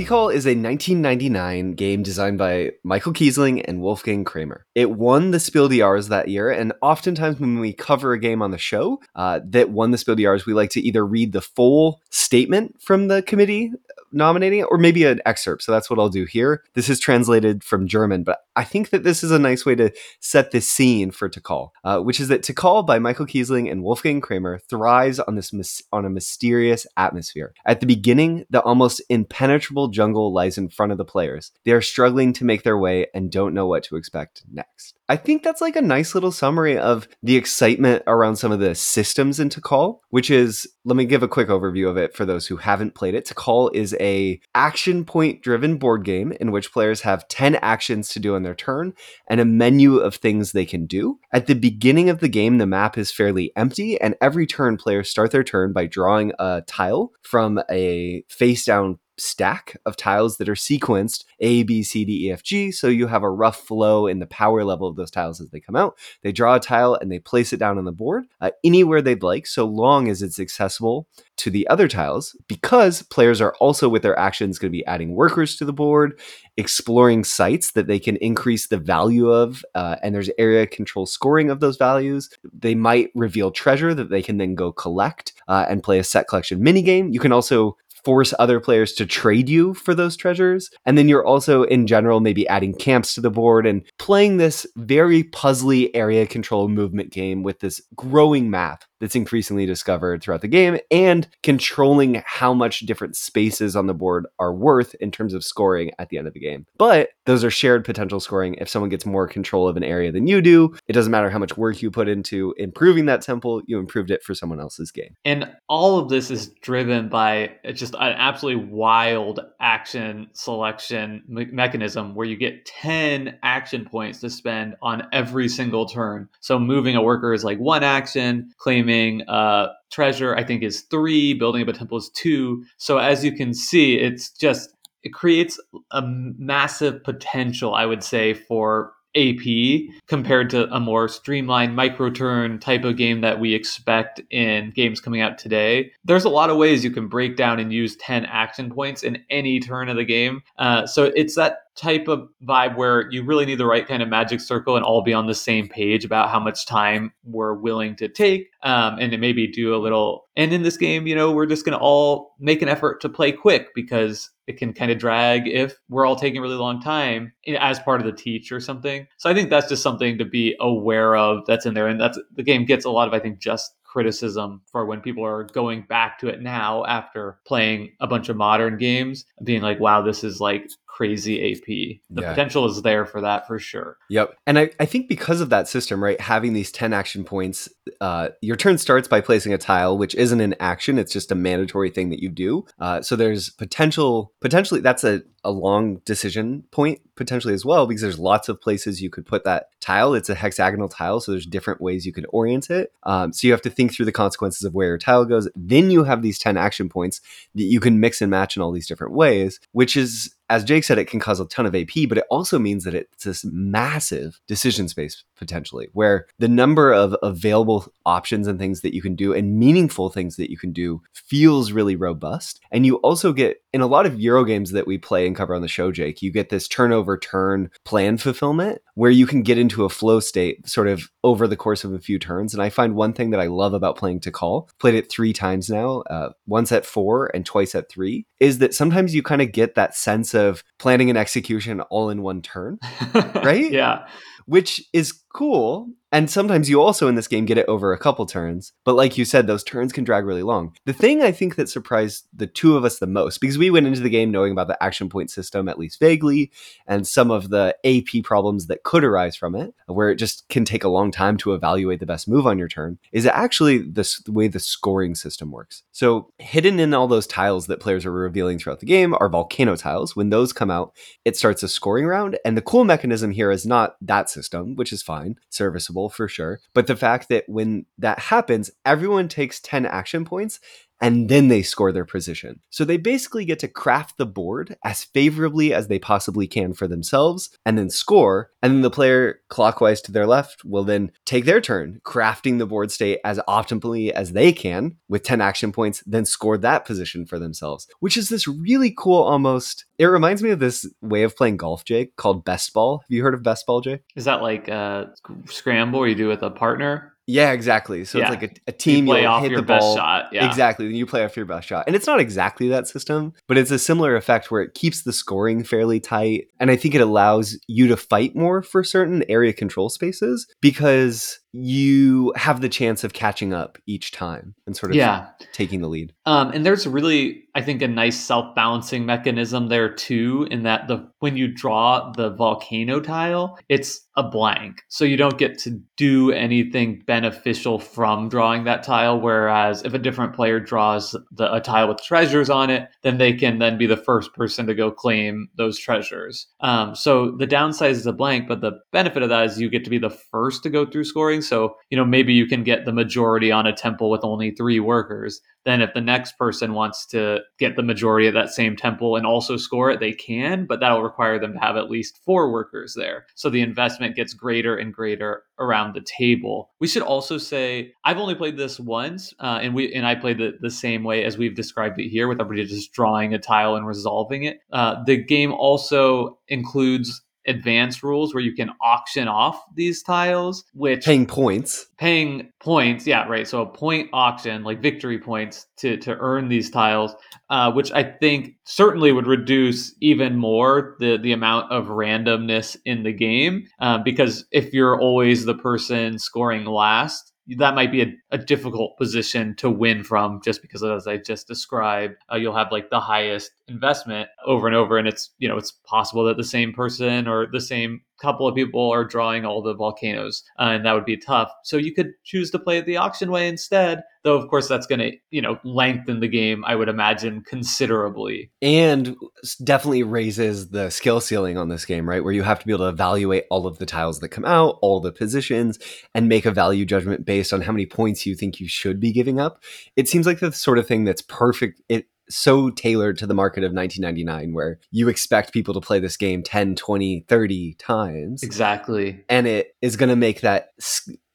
Tikal 0.00 0.32
is 0.32 0.46
a 0.46 0.56
1999 0.56 1.72
game 1.72 2.02
designed 2.02 2.38
by 2.38 2.70
Michael 2.82 3.12
Kiesling 3.12 3.62
and 3.68 3.82
Wolfgang 3.82 4.24
Kramer. 4.24 4.64
It 4.74 4.92
won 4.92 5.30
the 5.30 5.38
Spiel 5.38 5.68
des 5.68 5.76
Jahres 5.76 6.08
that 6.08 6.28
year, 6.28 6.48
and 6.48 6.72
oftentimes 6.80 7.38
when 7.38 7.60
we 7.60 7.74
cover 7.74 8.14
a 8.14 8.18
game 8.18 8.40
on 8.40 8.50
the 8.50 8.56
show 8.56 9.02
uh, 9.14 9.40
that 9.44 9.68
won 9.68 9.90
the 9.90 9.98
Spiel 9.98 10.14
des 10.14 10.22
Jahres, 10.22 10.46
we 10.46 10.54
like 10.54 10.70
to 10.70 10.80
either 10.80 11.04
read 11.04 11.32
the 11.32 11.42
full 11.42 12.00
statement 12.08 12.80
from 12.80 13.08
the 13.08 13.20
committee 13.20 13.72
nominating 14.12 14.60
it, 14.60 14.68
or 14.70 14.78
maybe 14.78 15.04
an 15.04 15.20
excerpt. 15.26 15.62
So 15.62 15.72
that's 15.72 15.90
what 15.90 15.98
I'll 15.98 16.08
do 16.08 16.24
here. 16.24 16.62
This 16.74 16.88
is 16.88 17.00
translated 17.00 17.64
from 17.64 17.86
German, 17.86 18.22
but 18.22 18.40
I 18.56 18.64
think 18.64 18.90
that 18.90 19.04
this 19.04 19.22
is 19.22 19.30
a 19.30 19.38
nice 19.38 19.64
way 19.64 19.74
to 19.76 19.90
set 20.20 20.50
the 20.50 20.60
scene 20.60 21.10
for 21.10 21.28
Tikal, 21.28 21.70
uh, 21.84 22.00
which 22.00 22.20
is 22.20 22.28
that 22.28 22.42
Tikal 22.42 22.86
by 22.86 22.98
Michael 22.98 23.26
Kiesling 23.26 23.70
and 23.70 23.82
Wolfgang 23.82 24.20
Kramer 24.20 24.58
thrives 24.58 25.18
on 25.20 25.34
this 25.34 25.52
mis- 25.52 25.82
on 25.92 26.04
a 26.04 26.10
mysterious 26.10 26.86
atmosphere. 26.96 27.54
At 27.66 27.80
the 27.80 27.86
beginning, 27.86 28.44
the 28.50 28.62
almost 28.62 29.02
impenetrable 29.08 29.88
jungle 29.88 30.32
lies 30.32 30.58
in 30.58 30.68
front 30.68 30.92
of 30.92 30.98
the 30.98 31.04
players. 31.04 31.52
They 31.64 31.72
are 31.72 31.82
struggling 31.82 32.32
to 32.34 32.44
make 32.44 32.62
their 32.62 32.78
way 32.78 33.06
and 33.14 33.30
don't 33.30 33.54
know 33.54 33.66
what 33.66 33.84
to 33.84 33.96
expect 33.96 34.42
next. 34.52 34.99
I 35.10 35.16
think 35.16 35.42
that's 35.42 35.60
like 35.60 35.74
a 35.74 35.82
nice 35.82 36.14
little 36.14 36.30
summary 36.30 36.78
of 36.78 37.08
the 37.20 37.34
excitement 37.34 38.04
around 38.06 38.36
some 38.36 38.52
of 38.52 38.60
the 38.60 38.76
systems 38.76 39.40
in 39.40 39.48
Tikal, 39.48 39.98
which 40.10 40.30
is 40.30 40.72
let 40.84 40.94
me 40.94 41.04
give 41.04 41.24
a 41.24 41.28
quick 41.28 41.48
overview 41.48 41.90
of 41.90 41.96
it 41.96 42.14
for 42.14 42.24
those 42.24 42.46
who 42.46 42.58
haven't 42.58 42.94
played 42.94 43.16
it. 43.16 43.26
Tikal 43.26 43.74
is 43.74 43.96
a 43.98 44.40
action 44.54 45.04
point 45.04 45.42
driven 45.42 45.78
board 45.78 46.04
game 46.04 46.30
in 46.40 46.52
which 46.52 46.72
players 46.72 47.00
have 47.00 47.26
10 47.26 47.56
actions 47.56 48.10
to 48.10 48.20
do 48.20 48.36
on 48.36 48.44
their 48.44 48.54
turn 48.54 48.92
and 49.28 49.40
a 49.40 49.44
menu 49.44 49.96
of 49.96 50.14
things 50.14 50.52
they 50.52 50.64
can 50.64 50.86
do. 50.86 51.18
At 51.32 51.48
the 51.48 51.54
beginning 51.54 52.08
of 52.08 52.20
the 52.20 52.28
game, 52.28 52.58
the 52.58 52.66
map 52.66 52.96
is 52.96 53.10
fairly 53.10 53.50
empty 53.56 54.00
and 54.00 54.14
every 54.20 54.46
turn 54.46 54.76
players 54.76 55.10
start 55.10 55.32
their 55.32 55.42
turn 55.42 55.72
by 55.72 55.86
drawing 55.86 56.32
a 56.38 56.62
tile 56.68 57.10
from 57.22 57.60
a 57.68 58.22
face 58.28 58.64
down 58.64 59.00
stack 59.20 59.76
of 59.86 59.96
tiles 59.96 60.38
that 60.38 60.48
are 60.48 60.54
sequenced 60.54 61.24
A, 61.40 61.62
B, 61.62 61.82
C, 61.82 62.04
D, 62.04 62.26
E, 62.26 62.32
F, 62.32 62.42
G. 62.42 62.72
So 62.72 62.88
you 62.88 63.06
have 63.06 63.22
a 63.22 63.30
rough 63.30 63.60
flow 63.60 64.06
in 64.06 64.18
the 64.18 64.26
power 64.26 64.64
level 64.64 64.88
of 64.88 64.96
those 64.96 65.10
tiles 65.10 65.40
as 65.40 65.50
they 65.50 65.60
come 65.60 65.76
out. 65.76 65.96
They 66.22 66.32
draw 66.32 66.56
a 66.56 66.60
tile 66.60 66.94
and 66.94 67.12
they 67.12 67.18
place 67.18 67.52
it 67.52 67.58
down 67.58 67.78
on 67.78 67.84
the 67.84 67.92
board 67.92 68.24
uh, 68.40 68.50
anywhere 68.64 69.02
they'd 69.02 69.22
like, 69.22 69.46
so 69.46 69.64
long 69.64 70.08
as 70.08 70.22
it's 70.22 70.40
accessible 70.40 71.06
to 71.36 71.50
the 71.50 71.66
other 71.68 71.88
tiles, 71.88 72.36
because 72.48 73.02
players 73.04 73.40
are 73.40 73.54
also 73.60 73.88
with 73.88 74.02
their 74.02 74.18
actions 74.18 74.58
going 74.58 74.70
to 74.70 74.76
be 74.76 74.84
adding 74.84 75.14
workers 75.14 75.56
to 75.56 75.64
the 75.64 75.72
board, 75.72 76.20
exploring 76.58 77.24
sites 77.24 77.72
that 77.72 77.86
they 77.86 77.98
can 77.98 78.16
increase 78.16 78.66
the 78.66 78.76
value 78.76 79.30
of, 79.30 79.64
uh, 79.74 79.96
and 80.02 80.14
there's 80.14 80.28
area 80.36 80.66
control 80.66 81.06
scoring 81.06 81.48
of 81.48 81.60
those 81.60 81.78
values. 81.78 82.28
They 82.52 82.74
might 82.74 83.10
reveal 83.14 83.50
treasure 83.50 83.94
that 83.94 84.10
they 84.10 84.22
can 84.22 84.36
then 84.36 84.54
go 84.54 84.70
collect 84.70 85.32
uh, 85.48 85.64
and 85.68 85.82
play 85.82 85.98
a 85.98 86.04
set 86.04 86.28
collection 86.28 86.62
mini 86.62 86.82
game. 86.82 87.08
You 87.08 87.20
can 87.20 87.32
also 87.32 87.78
force 88.04 88.34
other 88.38 88.60
players 88.60 88.92
to 88.94 89.06
trade 89.06 89.48
you 89.48 89.74
for 89.74 89.94
those 89.94 90.16
treasures. 90.16 90.70
And 90.86 90.96
then 90.96 91.08
you're 91.08 91.24
also, 91.24 91.64
in 91.64 91.86
general, 91.86 92.20
maybe 92.20 92.46
adding 92.48 92.74
camps 92.74 93.14
to 93.14 93.20
the 93.20 93.30
board 93.30 93.66
and 93.66 93.82
playing 93.98 94.36
this 94.36 94.66
very 94.76 95.24
puzzly 95.24 95.90
area 95.94 96.26
control 96.26 96.68
movement 96.68 97.10
game 97.12 97.42
with 97.42 97.60
this 97.60 97.80
growing 97.96 98.50
map 98.50 98.84
that's 99.00 99.16
increasingly 99.16 99.66
discovered 99.66 100.22
throughout 100.22 100.42
the 100.42 100.48
game 100.48 100.78
and 100.90 101.26
controlling 101.42 102.22
how 102.26 102.54
much 102.54 102.80
different 102.80 103.16
spaces 103.16 103.74
on 103.74 103.86
the 103.86 103.94
board 103.94 104.26
are 104.38 104.52
worth 104.52 104.94
in 104.96 105.10
terms 105.10 105.34
of 105.34 105.42
scoring 105.42 105.90
at 105.98 106.10
the 106.10 106.18
end 106.18 106.26
of 106.26 106.34
the 106.34 106.40
game. 106.40 106.66
But 106.78 107.10
those 107.24 107.42
are 107.42 107.50
shared 107.50 107.84
potential 107.84 108.20
scoring. 108.20 108.54
If 108.54 108.68
someone 108.68 108.90
gets 108.90 109.06
more 109.06 109.26
control 109.26 109.66
of 109.68 109.76
an 109.76 109.84
area 109.84 110.12
than 110.12 110.26
you 110.26 110.42
do, 110.42 110.76
it 110.86 110.92
doesn't 110.92 111.10
matter 111.10 111.30
how 111.30 111.38
much 111.38 111.56
work 111.56 111.80
you 111.80 111.90
put 111.90 112.08
into 112.08 112.54
improving 112.58 113.06
that 113.06 113.22
temple, 113.22 113.62
you 113.66 113.78
improved 113.78 114.10
it 114.10 114.22
for 114.22 114.34
someone 114.34 114.60
else's 114.60 114.90
game. 114.90 115.16
And 115.24 115.50
all 115.68 115.98
of 115.98 116.08
this 116.08 116.30
is 116.30 116.48
driven 116.60 117.08
by 117.08 117.52
just 117.72 117.94
an 117.94 118.14
absolutely 118.16 118.64
wild 118.66 119.40
action 119.60 120.28
selection 120.32 121.22
me- 121.26 121.46
mechanism 121.46 122.14
where 122.14 122.26
you 122.26 122.36
get 122.36 122.66
10 122.66 123.38
action 123.42 123.84
points 123.84 124.20
to 124.20 124.30
spend 124.30 124.76
on 124.82 125.06
every 125.12 125.48
single 125.48 125.86
turn. 125.86 126.28
So 126.40 126.58
moving 126.58 126.96
a 126.96 127.02
worker 127.02 127.32
is 127.32 127.44
like 127.44 127.58
one 127.58 127.82
action, 127.82 128.52
claiming 128.58 128.89
uh, 129.28 129.68
treasure, 129.90 130.36
I 130.36 130.44
think, 130.44 130.62
is 130.62 130.82
three. 130.82 131.34
Building 131.34 131.62
up 131.62 131.68
a 131.68 131.72
temple 131.72 131.98
is 131.98 132.10
two. 132.14 132.64
So 132.76 132.98
as 132.98 133.24
you 133.24 133.32
can 133.32 133.54
see, 133.54 133.98
it's 133.98 134.30
just 134.30 134.74
it 135.02 135.12
creates 135.12 135.58
a 135.90 136.02
massive 136.02 137.02
potential, 137.04 137.74
I 137.74 137.86
would 137.86 138.04
say, 138.04 138.34
for 138.34 138.92
AP 139.16 139.90
compared 140.06 140.50
to 140.50 140.72
a 140.72 140.78
more 140.78 141.08
streamlined 141.08 141.74
micro 141.74 142.10
turn 142.10 142.58
type 142.60 142.84
of 142.84 142.96
game 142.96 143.20
that 143.22 143.40
we 143.40 143.54
expect 143.54 144.20
in 144.30 144.72
games 144.74 145.00
coming 145.00 145.20
out 145.20 145.38
today. 145.38 145.90
There's 146.04 146.24
a 146.24 146.28
lot 146.28 146.50
of 146.50 146.56
ways 146.56 146.84
you 146.84 146.90
can 146.90 147.08
break 147.08 147.36
down 147.36 147.58
and 147.58 147.72
use 147.72 147.96
10 147.96 148.24
action 148.26 148.70
points 148.70 149.02
in 149.02 149.24
any 149.28 149.58
turn 149.58 149.88
of 149.88 149.96
the 149.96 150.04
game. 150.04 150.42
Uh, 150.58 150.86
so 150.86 151.10
it's 151.16 151.34
that 151.34 151.58
type 151.80 152.08
of 152.08 152.28
vibe 152.46 152.76
where 152.76 153.10
you 153.10 153.24
really 153.24 153.46
need 153.46 153.56
the 153.56 153.66
right 153.66 153.88
kind 153.88 154.02
of 154.02 154.08
magic 154.08 154.40
circle 154.40 154.76
and 154.76 154.84
all 154.84 155.02
be 155.02 155.14
on 155.14 155.26
the 155.26 155.34
same 155.34 155.66
page 155.66 156.04
about 156.04 156.28
how 156.28 156.38
much 156.38 156.66
time 156.66 157.10
we're 157.24 157.54
willing 157.54 157.96
to 157.96 158.06
take 158.06 158.50
um, 158.62 158.98
and 158.98 159.18
maybe 159.18 159.46
do 159.46 159.74
a 159.74 159.78
little 159.78 160.26
and 160.36 160.52
in 160.52 160.62
this 160.62 160.76
game 160.76 161.06
you 161.06 161.14
know 161.14 161.32
we're 161.32 161.46
just 161.46 161.64
going 161.64 161.76
to 161.76 161.82
all 161.82 162.34
make 162.38 162.60
an 162.60 162.68
effort 162.68 163.00
to 163.00 163.08
play 163.08 163.32
quick 163.32 163.68
because 163.74 164.30
it 164.46 164.58
can 164.58 164.74
kind 164.74 164.90
of 164.90 164.98
drag 164.98 165.48
if 165.48 165.76
we're 165.88 166.04
all 166.04 166.16
taking 166.16 166.38
a 166.38 166.42
really 166.42 166.54
long 166.54 166.82
time 166.82 167.32
as 167.58 167.78
part 167.78 168.00
of 168.00 168.06
the 168.06 168.12
teach 168.12 168.50
or 168.52 168.60
something. 168.60 169.06
So 169.16 169.30
i 169.30 169.34
think 169.34 169.48
that's 169.48 169.68
just 169.68 169.82
something 169.82 170.18
to 170.18 170.24
be 170.24 170.56
aware 170.60 171.16
of 171.16 171.46
that's 171.46 171.64
in 171.64 171.74
there 171.74 171.88
and 171.88 172.00
that's 172.00 172.18
the 172.34 172.42
game 172.42 172.66
gets 172.66 172.84
a 172.84 172.90
lot 172.90 173.08
of 173.08 173.14
i 173.14 173.18
think 173.18 173.38
just 173.38 173.74
criticism 173.90 174.62
for 174.70 174.86
when 174.86 175.00
people 175.00 175.24
are 175.24 175.44
going 175.44 175.82
back 175.82 176.18
to 176.18 176.28
it 176.28 176.40
now 176.40 176.84
after 176.84 177.38
playing 177.44 177.92
a 178.00 178.06
bunch 178.06 178.28
of 178.28 178.36
modern 178.36 178.78
games, 178.78 179.24
being 179.42 179.62
like, 179.62 179.80
wow, 179.80 180.00
this 180.00 180.22
is 180.22 180.40
like 180.40 180.70
crazy 180.90 181.52
AP. 181.52 181.66
The 182.10 182.22
yeah. 182.22 182.30
potential 182.30 182.66
is 182.66 182.82
there 182.82 183.06
for 183.06 183.20
that 183.20 183.46
for 183.46 183.58
sure. 183.58 183.96
Yep. 184.08 184.36
And 184.46 184.58
I, 184.58 184.70
I 184.80 184.86
think 184.86 185.08
because 185.08 185.40
of 185.40 185.48
that 185.50 185.68
system, 185.68 186.02
right, 186.02 186.20
having 186.20 186.52
these 186.52 186.72
10 186.72 186.92
action 186.92 187.24
points, 187.24 187.68
uh, 188.00 188.30
your 188.42 188.56
turn 188.56 188.76
starts 188.76 189.06
by 189.06 189.20
placing 189.20 189.52
a 189.52 189.58
tile, 189.58 189.96
which 189.96 190.14
isn't 190.14 190.40
an 190.40 190.56
action, 190.58 190.98
it's 190.98 191.12
just 191.12 191.30
a 191.30 191.34
mandatory 191.34 191.90
thing 191.90 192.10
that 192.10 192.20
you 192.20 192.28
do. 192.28 192.66
Uh, 192.78 193.00
so 193.00 193.16
there's 193.16 193.50
potential, 193.50 194.32
potentially, 194.40 194.80
that's 194.80 195.04
a, 195.04 195.22
a 195.42 195.50
long 195.50 195.96
decision 196.04 196.64
point 196.70 197.00
potentially 197.16 197.54
as 197.54 197.64
well 197.64 197.86
because 197.86 198.02
there's 198.02 198.18
lots 198.18 198.48
of 198.48 198.60
places 198.60 199.00
you 199.00 199.10
could 199.10 199.24
put 199.24 199.44
that 199.44 199.68
tile. 199.80 200.12
It's 200.14 200.28
a 200.28 200.34
hexagonal 200.34 200.88
tile, 200.88 201.20
so 201.20 201.32
there's 201.32 201.46
different 201.46 201.80
ways 201.80 202.04
you 202.04 202.12
can 202.12 202.26
orient 202.28 202.68
it. 202.68 202.92
Um, 203.04 203.32
so 203.32 203.46
you 203.46 203.52
have 203.52 203.62
to 203.62 203.70
think 203.70 203.92
through 203.92 204.06
the 204.06 204.12
consequences 204.12 204.64
of 204.64 204.74
where 204.74 204.88
your 204.88 204.98
tile 204.98 205.24
goes. 205.24 205.48
Then 205.54 205.90
you 205.90 206.04
have 206.04 206.22
these 206.22 206.38
10 206.38 206.56
action 206.56 206.88
points 206.88 207.20
that 207.54 207.62
you 207.62 207.80
can 207.80 208.00
mix 208.00 208.20
and 208.20 208.30
match 208.30 208.56
in 208.56 208.62
all 208.62 208.72
these 208.72 208.86
different 208.86 209.14
ways, 209.14 209.60
which 209.72 209.96
is 209.96 210.34
as 210.50 210.64
Jake 210.64 210.82
said, 210.82 210.98
it 210.98 211.06
can 211.06 211.20
cause 211.20 211.38
a 211.38 211.46
ton 211.46 211.64
of 211.64 211.76
AP, 211.76 212.08
but 212.08 212.18
it 212.18 212.24
also 212.28 212.58
means 212.58 212.82
that 212.82 212.94
it's 212.94 213.24
this 213.24 213.44
massive 213.44 214.40
decision 214.48 214.88
space 214.88 215.22
potentially, 215.40 215.88
where 215.92 216.26
the 216.38 216.46
number 216.46 216.92
of 216.92 217.16
available 217.22 217.92
options 218.06 218.46
and 218.46 218.60
things 218.60 218.82
that 218.82 218.94
you 218.94 219.02
can 219.02 219.16
do 219.16 219.32
and 219.32 219.58
meaningful 219.58 220.10
things 220.10 220.36
that 220.36 220.50
you 220.50 220.56
can 220.56 220.72
do 220.72 221.02
feels 221.12 221.72
really 221.72 221.96
robust. 221.96 222.60
And 222.70 222.86
you 222.86 222.96
also 222.96 223.32
get, 223.32 223.60
in 223.72 223.80
a 223.80 223.86
lot 223.86 224.06
of 224.06 224.20
Euro 224.20 224.44
games 224.44 224.70
that 224.70 224.86
we 224.86 224.98
play 224.98 225.26
and 225.26 225.34
cover 225.34 225.54
on 225.54 225.62
the 225.62 225.68
show, 225.68 225.90
Jake, 225.90 226.22
you 226.22 226.30
get 226.30 226.50
this 226.50 226.68
turnover 226.68 227.18
turn 227.18 227.70
plan 227.84 228.18
fulfillment 228.18 228.82
where 228.94 229.10
you 229.10 229.26
can 229.26 229.42
get 229.42 229.56
into 229.56 229.84
a 229.84 229.88
flow 229.88 230.20
state 230.20 230.68
sort 230.68 230.86
of 230.86 231.10
over 231.24 231.48
the 231.48 231.56
course 231.56 231.84
of 231.84 231.92
a 231.94 231.98
few 231.98 232.18
turns. 232.18 232.52
And 232.52 232.62
I 232.62 232.68
find 232.68 232.94
one 232.94 233.14
thing 233.14 233.30
that 233.30 233.40
I 233.40 233.46
love 233.46 233.72
about 233.72 233.96
playing 233.96 234.20
Tikal, 234.20 234.68
played 234.78 234.94
it 234.94 235.10
three 235.10 235.32
times 235.32 235.70
now, 235.70 236.00
uh, 236.10 236.32
once 236.46 236.70
at 236.70 236.84
four 236.84 237.30
and 237.34 237.46
twice 237.46 237.74
at 237.74 237.88
three, 237.88 238.26
is 238.40 238.58
that 238.58 238.74
sometimes 238.74 239.14
you 239.14 239.22
kind 239.22 239.40
of 239.40 239.52
get 239.52 239.74
that 239.74 239.96
sense 239.96 240.34
of 240.34 240.62
planning 240.78 241.08
and 241.08 241.18
execution 241.18 241.80
all 241.82 242.10
in 242.10 242.20
one 242.20 242.42
turn, 242.42 242.78
right? 243.36 243.72
yeah. 243.72 244.06
Which 244.50 244.82
is 244.92 245.12
cool 245.12 245.90
and 246.12 246.30
sometimes 246.30 246.68
you 246.68 246.80
also 246.80 247.08
in 247.08 247.14
this 247.14 247.28
game 247.28 247.44
get 247.44 247.58
it 247.58 247.68
over 247.68 247.92
a 247.92 247.98
couple 247.98 248.26
turns. 248.26 248.72
But 248.84 248.96
like 248.96 249.16
you 249.16 249.24
said, 249.24 249.46
those 249.46 249.64
turns 249.64 249.92
can 249.92 250.04
drag 250.04 250.24
really 250.24 250.42
long. 250.42 250.74
The 250.84 250.92
thing 250.92 251.22
I 251.22 251.32
think 251.32 251.56
that 251.56 251.68
surprised 251.68 252.26
the 252.32 252.46
two 252.46 252.76
of 252.76 252.84
us 252.84 252.98
the 252.98 253.06
most, 253.06 253.40
because 253.40 253.58
we 253.58 253.70
went 253.70 253.86
into 253.86 254.00
the 254.00 254.10
game 254.10 254.30
knowing 254.30 254.52
about 254.52 254.68
the 254.68 254.82
action 254.82 255.08
point 255.08 255.30
system 255.30 255.68
at 255.68 255.78
least 255.78 256.00
vaguely, 256.00 256.50
and 256.86 257.06
some 257.06 257.30
of 257.30 257.50
the 257.50 257.76
AP 257.84 258.24
problems 258.24 258.66
that 258.66 258.82
could 258.82 259.04
arise 259.04 259.36
from 259.36 259.54
it, 259.54 259.74
where 259.86 260.10
it 260.10 260.16
just 260.16 260.48
can 260.48 260.64
take 260.64 260.84
a 260.84 260.88
long 260.88 261.10
time 261.10 261.36
to 261.38 261.54
evaluate 261.54 262.00
the 262.00 262.06
best 262.06 262.28
move 262.28 262.46
on 262.46 262.58
your 262.58 262.68
turn, 262.68 262.98
is 263.12 263.26
actually 263.26 263.78
this, 263.78 264.18
the 264.22 264.32
way 264.32 264.48
the 264.48 264.58
scoring 264.58 265.14
system 265.14 265.50
works. 265.50 265.82
So 265.92 266.32
hidden 266.38 266.80
in 266.80 266.94
all 266.94 267.08
those 267.08 267.26
tiles 267.26 267.66
that 267.66 267.80
players 267.80 268.04
are 268.06 268.12
revealing 268.12 268.58
throughout 268.58 268.80
the 268.80 268.86
game 268.86 269.14
are 269.20 269.28
volcano 269.28 269.76
tiles. 269.76 270.16
When 270.16 270.30
those 270.30 270.52
come 270.52 270.70
out, 270.70 270.94
it 271.24 271.36
starts 271.36 271.62
a 271.62 271.68
scoring 271.68 272.06
round. 272.06 272.38
And 272.44 272.56
the 272.56 272.62
cool 272.62 272.84
mechanism 272.84 273.30
here 273.30 273.50
is 273.50 273.66
not 273.66 273.96
that 274.00 274.30
system, 274.30 274.76
which 274.76 274.92
is 274.92 275.02
fine, 275.02 275.36
serviceable 275.50 275.99
for 276.08 276.28
sure. 276.28 276.60
But 276.74 276.86
the 276.86 276.96
fact 276.96 277.28
that 277.28 277.44
when 277.48 277.86
that 277.98 278.18
happens, 278.18 278.70
everyone 278.84 279.28
takes 279.28 279.60
10 279.60 279.86
action 279.86 280.24
points 280.24 280.60
and 281.00 281.28
then 281.28 281.48
they 281.48 281.62
score 281.62 281.92
their 281.92 282.04
position. 282.04 282.60
So 282.70 282.84
they 282.84 282.96
basically 282.96 283.44
get 283.44 283.58
to 283.60 283.68
craft 283.68 284.18
the 284.18 284.26
board 284.26 284.76
as 284.84 285.04
favorably 285.04 285.72
as 285.72 285.88
they 285.88 285.98
possibly 285.98 286.46
can 286.46 286.74
for 286.74 286.86
themselves 286.86 287.50
and 287.64 287.78
then 287.78 287.90
score. 287.90 288.50
And 288.62 288.74
then 288.74 288.82
the 288.82 288.90
player 288.90 289.40
clockwise 289.48 290.00
to 290.02 290.12
their 290.12 290.26
left 290.26 290.64
will 290.64 290.84
then 290.84 291.12
take 291.24 291.44
their 291.44 291.60
turn, 291.60 292.00
crafting 292.04 292.58
the 292.58 292.66
board 292.66 292.90
state 292.90 293.20
as 293.24 293.38
optimally 293.48 294.10
as 294.10 294.32
they 294.32 294.52
can 294.52 294.96
with 295.08 295.22
10 295.22 295.40
action 295.40 295.72
points, 295.72 296.02
then 296.06 296.24
score 296.24 296.58
that 296.58 296.84
position 296.84 297.26
for 297.26 297.38
themselves, 297.38 297.86
which 298.00 298.16
is 298.16 298.28
this 298.28 298.46
really 298.46 298.94
cool 298.96 299.22
almost. 299.22 299.86
It 299.98 300.06
reminds 300.06 300.42
me 300.42 300.50
of 300.50 300.58
this 300.58 300.86
way 301.00 301.22
of 301.22 301.36
playing 301.36 301.56
golf, 301.56 301.84
Jake, 301.84 302.16
called 302.16 302.44
best 302.44 302.72
ball. 302.72 302.98
Have 302.98 303.10
you 303.10 303.22
heard 303.22 303.34
of 303.34 303.42
best 303.42 303.66
ball, 303.66 303.80
Jake? 303.80 304.02
Is 304.16 304.24
that 304.24 304.42
like 304.42 304.68
a 304.68 305.12
scramble 305.46 306.06
you 306.06 306.14
do 306.14 306.28
with 306.28 306.42
a 306.42 306.50
partner? 306.50 307.14
Yeah, 307.30 307.52
exactly. 307.52 308.04
So 308.04 308.18
Yeah. 308.18 308.32
it's 308.32 308.42
like 308.42 308.58
a, 308.66 308.70
a 308.70 308.72
team 308.72 309.06
you 309.06 309.12
play 309.12 309.24
off 309.26 309.42
hit 309.42 309.52
your 309.52 309.60
the 309.60 309.66
best 309.66 309.80
ball. 309.80 309.96
shot. 309.96 310.32
Yeah. 310.32 310.46
Exactly. 310.48 310.86
Then 310.86 310.96
you 310.96 311.06
play 311.06 311.24
off 311.24 311.36
your 311.36 311.46
best 311.46 311.68
shot. 311.68 311.84
And 311.86 311.94
it's 311.94 312.06
not 312.06 312.20
exactly 312.20 312.68
that 312.68 312.88
system, 312.88 313.32
but 313.46 313.56
it's 313.56 313.70
a 313.70 313.78
similar 313.78 314.16
effect 314.16 314.50
where 314.50 314.62
it 314.62 314.74
keeps 314.74 315.02
the 315.02 315.12
scoring 315.12 315.62
fairly 315.64 316.00
tight. 316.00 316.48
And 316.58 316.70
I 316.70 316.76
think 316.76 316.94
it 316.94 317.00
allows 317.00 317.58
you 317.68 317.86
to 317.88 317.96
fight 317.96 318.34
more 318.34 318.62
for 318.62 318.82
certain 318.82 319.22
area 319.28 319.52
control 319.52 319.88
spaces 319.88 320.46
because 320.60 321.38
you 321.52 322.32
have 322.36 322.60
the 322.60 322.68
chance 322.68 323.02
of 323.04 323.12
catching 323.12 323.52
up 323.52 323.78
each 323.86 324.12
time 324.12 324.54
and 324.66 324.76
sort 324.76 324.92
of 324.92 324.96
Yeah. 324.96 325.26
taking 325.52 325.80
the 325.80 325.88
lead. 325.88 326.12
Um, 326.26 326.50
and 326.52 326.64
there's 326.64 326.86
really, 326.86 327.44
I 327.54 327.62
think, 327.62 327.82
a 327.82 327.88
nice 327.88 328.18
self-balancing 328.20 329.04
mechanism 329.04 329.68
there 329.68 329.92
too, 329.92 330.46
in 330.50 330.62
that 330.62 330.86
the 330.88 331.08
when 331.18 331.36
you 331.36 331.48
draw 331.48 332.12
the 332.12 332.30
volcano 332.30 333.00
tile, 333.00 333.58
it's 333.68 334.06
a 334.16 334.22
blank, 334.22 334.82
so 334.88 335.04
you 335.04 335.16
don't 335.16 335.38
get 335.38 335.58
to 335.58 335.80
do 335.96 336.30
anything 336.32 337.02
beneficial 337.06 337.78
from 337.78 338.28
drawing 338.28 338.64
that 338.64 338.82
tile. 338.82 339.20
Whereas 339.20 339.82
if 339.82 339.92
a 339.94 339.98
different 339.98 340.34
player 340.34 340.60
draws 340.60 341.14
the, 341.30 341.52
a 341.52 341.60
tile 341.60 341.88
with 341.88 342.02
treasures 342.02 342.48
on 342.50 342.70
it, 342.70 342.88
then 343.02 343.18
they 343.18 343.32
can 343.32 343.58
then 343.58 343.76
be 343.78 343.86
the 343.86 343.96
first 343.96 344.32
person 344.34 344.66
to 344.66 344.74
go 344.74 344.90
claim 344.90 345.48
those 345.56 345.78
treasures. 345.78 346.46
Um, 346.60 346.94
so 346.94 347.32
the 347.32 347.46
downside 347.46 347.92
is 347.92 348.06
a 348.06 348.12
blank, 348.12 348.48
but 348.48 348.60
the 348.60 348.72
benefit 348.92 349.22
of 349.22 349.28
that 349.28 349.46
is 349.46 349.60
you 349.60 349.68
get 349.68 349.84
to 349.84 349.90
be 349.90 349.98
the 349.98 350.10
first 350.10 350.62
to 350.62 350.70
go 350.70 350.86
through 350.86 351.04
scoring. 351.04 351.39
So 351.40 351.76
you 351.90 351.96
know 351.96 352.04
maybe 352.04 352.32
you 352.32 352.46
can 352.46 352.64
get 352.64 352.84
the 352.84 352.92
majority 352.92 353.52
on 353.52 353.66
a 353.66 353.72
temple 353.72 354.10
with 354.10 354.24
only 354.24 354.50
three 354.50 354.80
workers 354.80 355.40
then 355.64 355.82
if 355.82 355.92
the 355.94 356.00
next 356.00 356.38
person 356.38 356.72
wants 356.72 357.06
to 357.06 357.40
get 357.58 357.76
the 357.76 357.82
majority 357.82 358.26
of 358.26 358.34
that 358.34 358.50
same 358.50 358.76
temple 358.76 359.16
and 359.16 359.26
also 359.26 359.56
score 359.56 359.90
it, 359.90 360.00
they 360.00 360.12
can, 360.12 360.64
but 360.64 360.80
that'll 360.80 361.02
require 361.02 361.38
them 361.38 361.52
to 361.52 361.58
have 361.58 361.76
at 361.76 361.90
least 361.90 362.20
four 362.24 362.50
workers 362.50 362.94
there. 362.96 363.26
So 363.34 363.50
the 363.50 363.60
investment 363.60 364.16
gets 364.16 364.32
greater 364.32 364.76
and 364.76 364.92
greater 364.92 365.44
around 365.58 365.94
the 365.94 366.00
table. 366.00 366.70
We 366.80 366.86
should 366.86 367.02
also 367.02 367.36
say 367.36 367.92
I've 368.04 368.18
only 368.18 368.34
played 368.34 368.56
this 368.56 368.80
once, 368.80 369.34
uh, 369.38 369.58
and 369.62 369.74
we 369.74 369.92
and 369.92 370.06
I 370.06 370.14
played 370.14 370.40
it 370.40 370.62
the 370.62 370.70
same 370.70 371.04
way 371.04 371.24
as 371.24 371.36
we've 371.36 371.54
described 371.54 371.98
it 372.00 372.08
here, 372.08 372.26
with 372.26 372.40
everybody 372.40 372.66
just 372.66 372.92
drawing 372.92 373.34
a 373.34 373.38
tile 373.38 373.76
and 373.76 373.86
resolving 373.86 374.44
it. 374.44 374.60
Uh, 374.72 375.02
the 375.04 375.16
game 375.16 375.52
also 375.52 376.38
includes 376.48 377.22
advanced 377.50 378.02
rules 378.02 378.32
where 378.32 378.42
you 378.42 378.54
can 378.54 378.70
auction 378.80 379.28
off 379.28 379.62
these 379.74 380.02
tiles, 380.02 380.64
which 380.72 381.04
Paying 381.04 381.26
points. 381.26 381.86
paying 381.98 382.50
points 382.60 383.06
yeah 383.06 383.26
right 383.26 383.46
so 383.48 383.62
a 383.62 383.66
point 383.66 384.08
auction 384.12 384.62
like 384.64 384.80
victory 384.82 385.18
points 385.18 385.66
to 385.76 385.96
to 385.98 386.16
earn 386.18 386.48
these 386.48 386.70
tiles 386.70 387.14
uh, 387.50 387.70
which 387.72 387.90
i 387.92 388.02
think 388.02 388.54
certainly 388.64 389.12
would 389.12 389.26
reduce 389.26 389.94
even 390.00 390.36
more 390.36 390.96
the 391.00 391.16
the 391.18 391.32
amount 391.32 391.70
of 391.72 391.86
randomness 391.86 392.76
in 392.84 393.02
the 393.02 393.12
game 393.12 393.66
uh, 393.80 393.98
because 393.98 394.44
if 394.52 394.72
you're 394.74 395.00
always 395.00 395.44
the 395.44 395.54
person 395.54 396.18
scoring 396.18 396.64
last 396.66 397.32
that 397.56 397.74
might 397.74 397.90
be 397.90 398.02
a, 398.02 398.12
a 398.30 398.38
difficult 398.38 398.96
position 398.98 399.54
to 399.56 399.68
win 399.70 400.04
from 400.04 400.40
just 400.44 400.60
because 400.62 400.82
as 400.84 401.06
i 401.06 401.16
just 401.16 401.48
described 401.48 402.14
uh, 402.32 402.36
you'll 402.36 402.54
have 402.54 402.70
like 402.70 402.90
the 402.90 403.00
highest 403.00 403.50
investment 403.70 404.28
over 404.46 404.66
and 404.66 404.76
over 404.76 404.98
and 404.98 405.06
it's 405.08 405.30
you 405.38 405.48
know 405.48 405.56
it's 405.56 405.72
possible 405.86 406.24
that 406.24 406.36
the 406.36 406.44
same 406.44 406.72
person 406.72 407.28
or 407.28 407.46
the 407.52 407.60
same 407.60 408.00
couple 408.20 408.46
of 408.46 408.54
people 408.54 408.90
are 408.90 409.04
drawing 409.04 409.46
all 409.46 409.62
the 409.62 409.74
volcanoes 409.74 410.42
uh, 410.58 410.64
and 410.64 410.84
that 410.84 410.92
would 410.92 411.04
be 411.04 411.16
tough 411.16 411.50
so 411.64 411.76
you 411.76 411.94
could 411.94 412.10
choose 412.24 412.50
to 412.50 412.58
play 412.58 412.78
it 412.78 412.84
the 412.86 412.96
auction 412.96 413.30
way 413.30 413.48
instead 413.48 414.02
though 414.24 414.36
of 414.36 414.48
course 414.50 414.68
that's 414.68 414.86
going 414.86 414.98
to 414.98 415.12
you 415.30 415.40
know 415.40 415.58
lengthen 415.64 416.20
the 416.20 416.28
game 416.28 416.64
i 416.66 416.74
would 416.74 416.88
imagine 416.88 417.42
considerably 417.46 418.50
and 418.60 419.16
definitely 419.62 420.02
raises 420.02 420.70
the 420.70 420.90
skill 420.90 421.20
ceiling 421.20 421.56
on 421.56 421.68
this 421.68 421.84
game, 421.84 422.08
right? 422.08 422.22
Where 422.22 422.32
you 422.32 422.42
have 422.42 422.58
to 422.60 422.66
be 422.66 422.72
able 422.72 422.86
to 422.86 422.90
evaluate 422.90 423.44
all 423.50 423.66
of 423.66 423.78
the 423.78 423.86
tiles 423.86 424.20
that 424.20 424.28
come 424.30 424.44
out, 424.44 424.78
all 424.82 425.00
the 425.00 425.12
positions, 425.12 425.78
and 426.14 426.28
make 426.28 426.46
a 426.46 426.50
value 426.50 426.84
judgment 426.84 427.24
based 427.24 427.52
on 427.52 427.62
how 427.62 427.72
many 427.72 427.86
points 427.86 428.26
you 428.26 428.34
think 428.34 428.60
you 428.60 428.68
should 428.68 429.00
be 429.00 429.12
giving 429.12 429.38
up. 429.40 429.62
It 429.96 430.08
seems 430.08 430.26
like 430.26 430.40
the 430.40 430.52
sort 430.52 430.78
of 430.78 430.86
thing 430.86 431.04
that's 431.04 431.22
perfect. 431.22 431.80
It 431.88 432.06
so 432.30 432.70
tailored 432.70 433.18
to 433.18 433.26
the 433.26 433.34
market 433.34 433.64
of 433.64 433.72
1999 433.72 434.54
where 434.54 434.78
you 434.90 435.08
expect 435.08 435.52
people 435.52 435.74
to 435.74 435.80
play 435.80 435.98
this 435.98 436.16
game 436.16 436.42
10 436.42 436.76
20 436.76 437.24
30 437.28 437.74
times. 437.74 438.42
Exactly. 438.42 439.24
And 439.28 439.46
it 439.46 439.76
is 439.82 439.96
going 439.96 440.10
to 440.10 440.16
make 440.16 440.40
that 440.42 440.70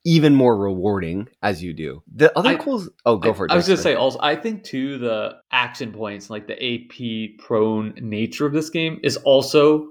even 0.05 0.35
more 0.35 0.55
rewarding 0.55 1.27
as 1.41 1.63
you 1.63 1.73
do. 1.73 2.03
The 2.15 2.37
other 2.37 2.49
I- 2.49 2.55
cool 2.55 2.85
oh 3.05 3.17
go 3.17 3.31
I, 3.31 3.33
for 3.33 3.45
it 3.45 3.51
I 3.51 3.55
was 3.55 3.67
going 3.67 3.77
to 3.77 3.83
say 3.83 3.95
also, 3.95 4.19
I 4.21 4.35
think 4.35 4.63
too 4.63 4.97
the 4.97 5.37
action 5.51 5.91
points, 5.91 6.29
like 6.29 6.47
the 6.47 6.55
AP 6.63 7.39
prone 7.39 7.93
nature 7.99 8.45
of 8.45 8.53
this 8.53 8.69
game, 8.69 8.99
is 9.03 9.17
also 9.17 9.89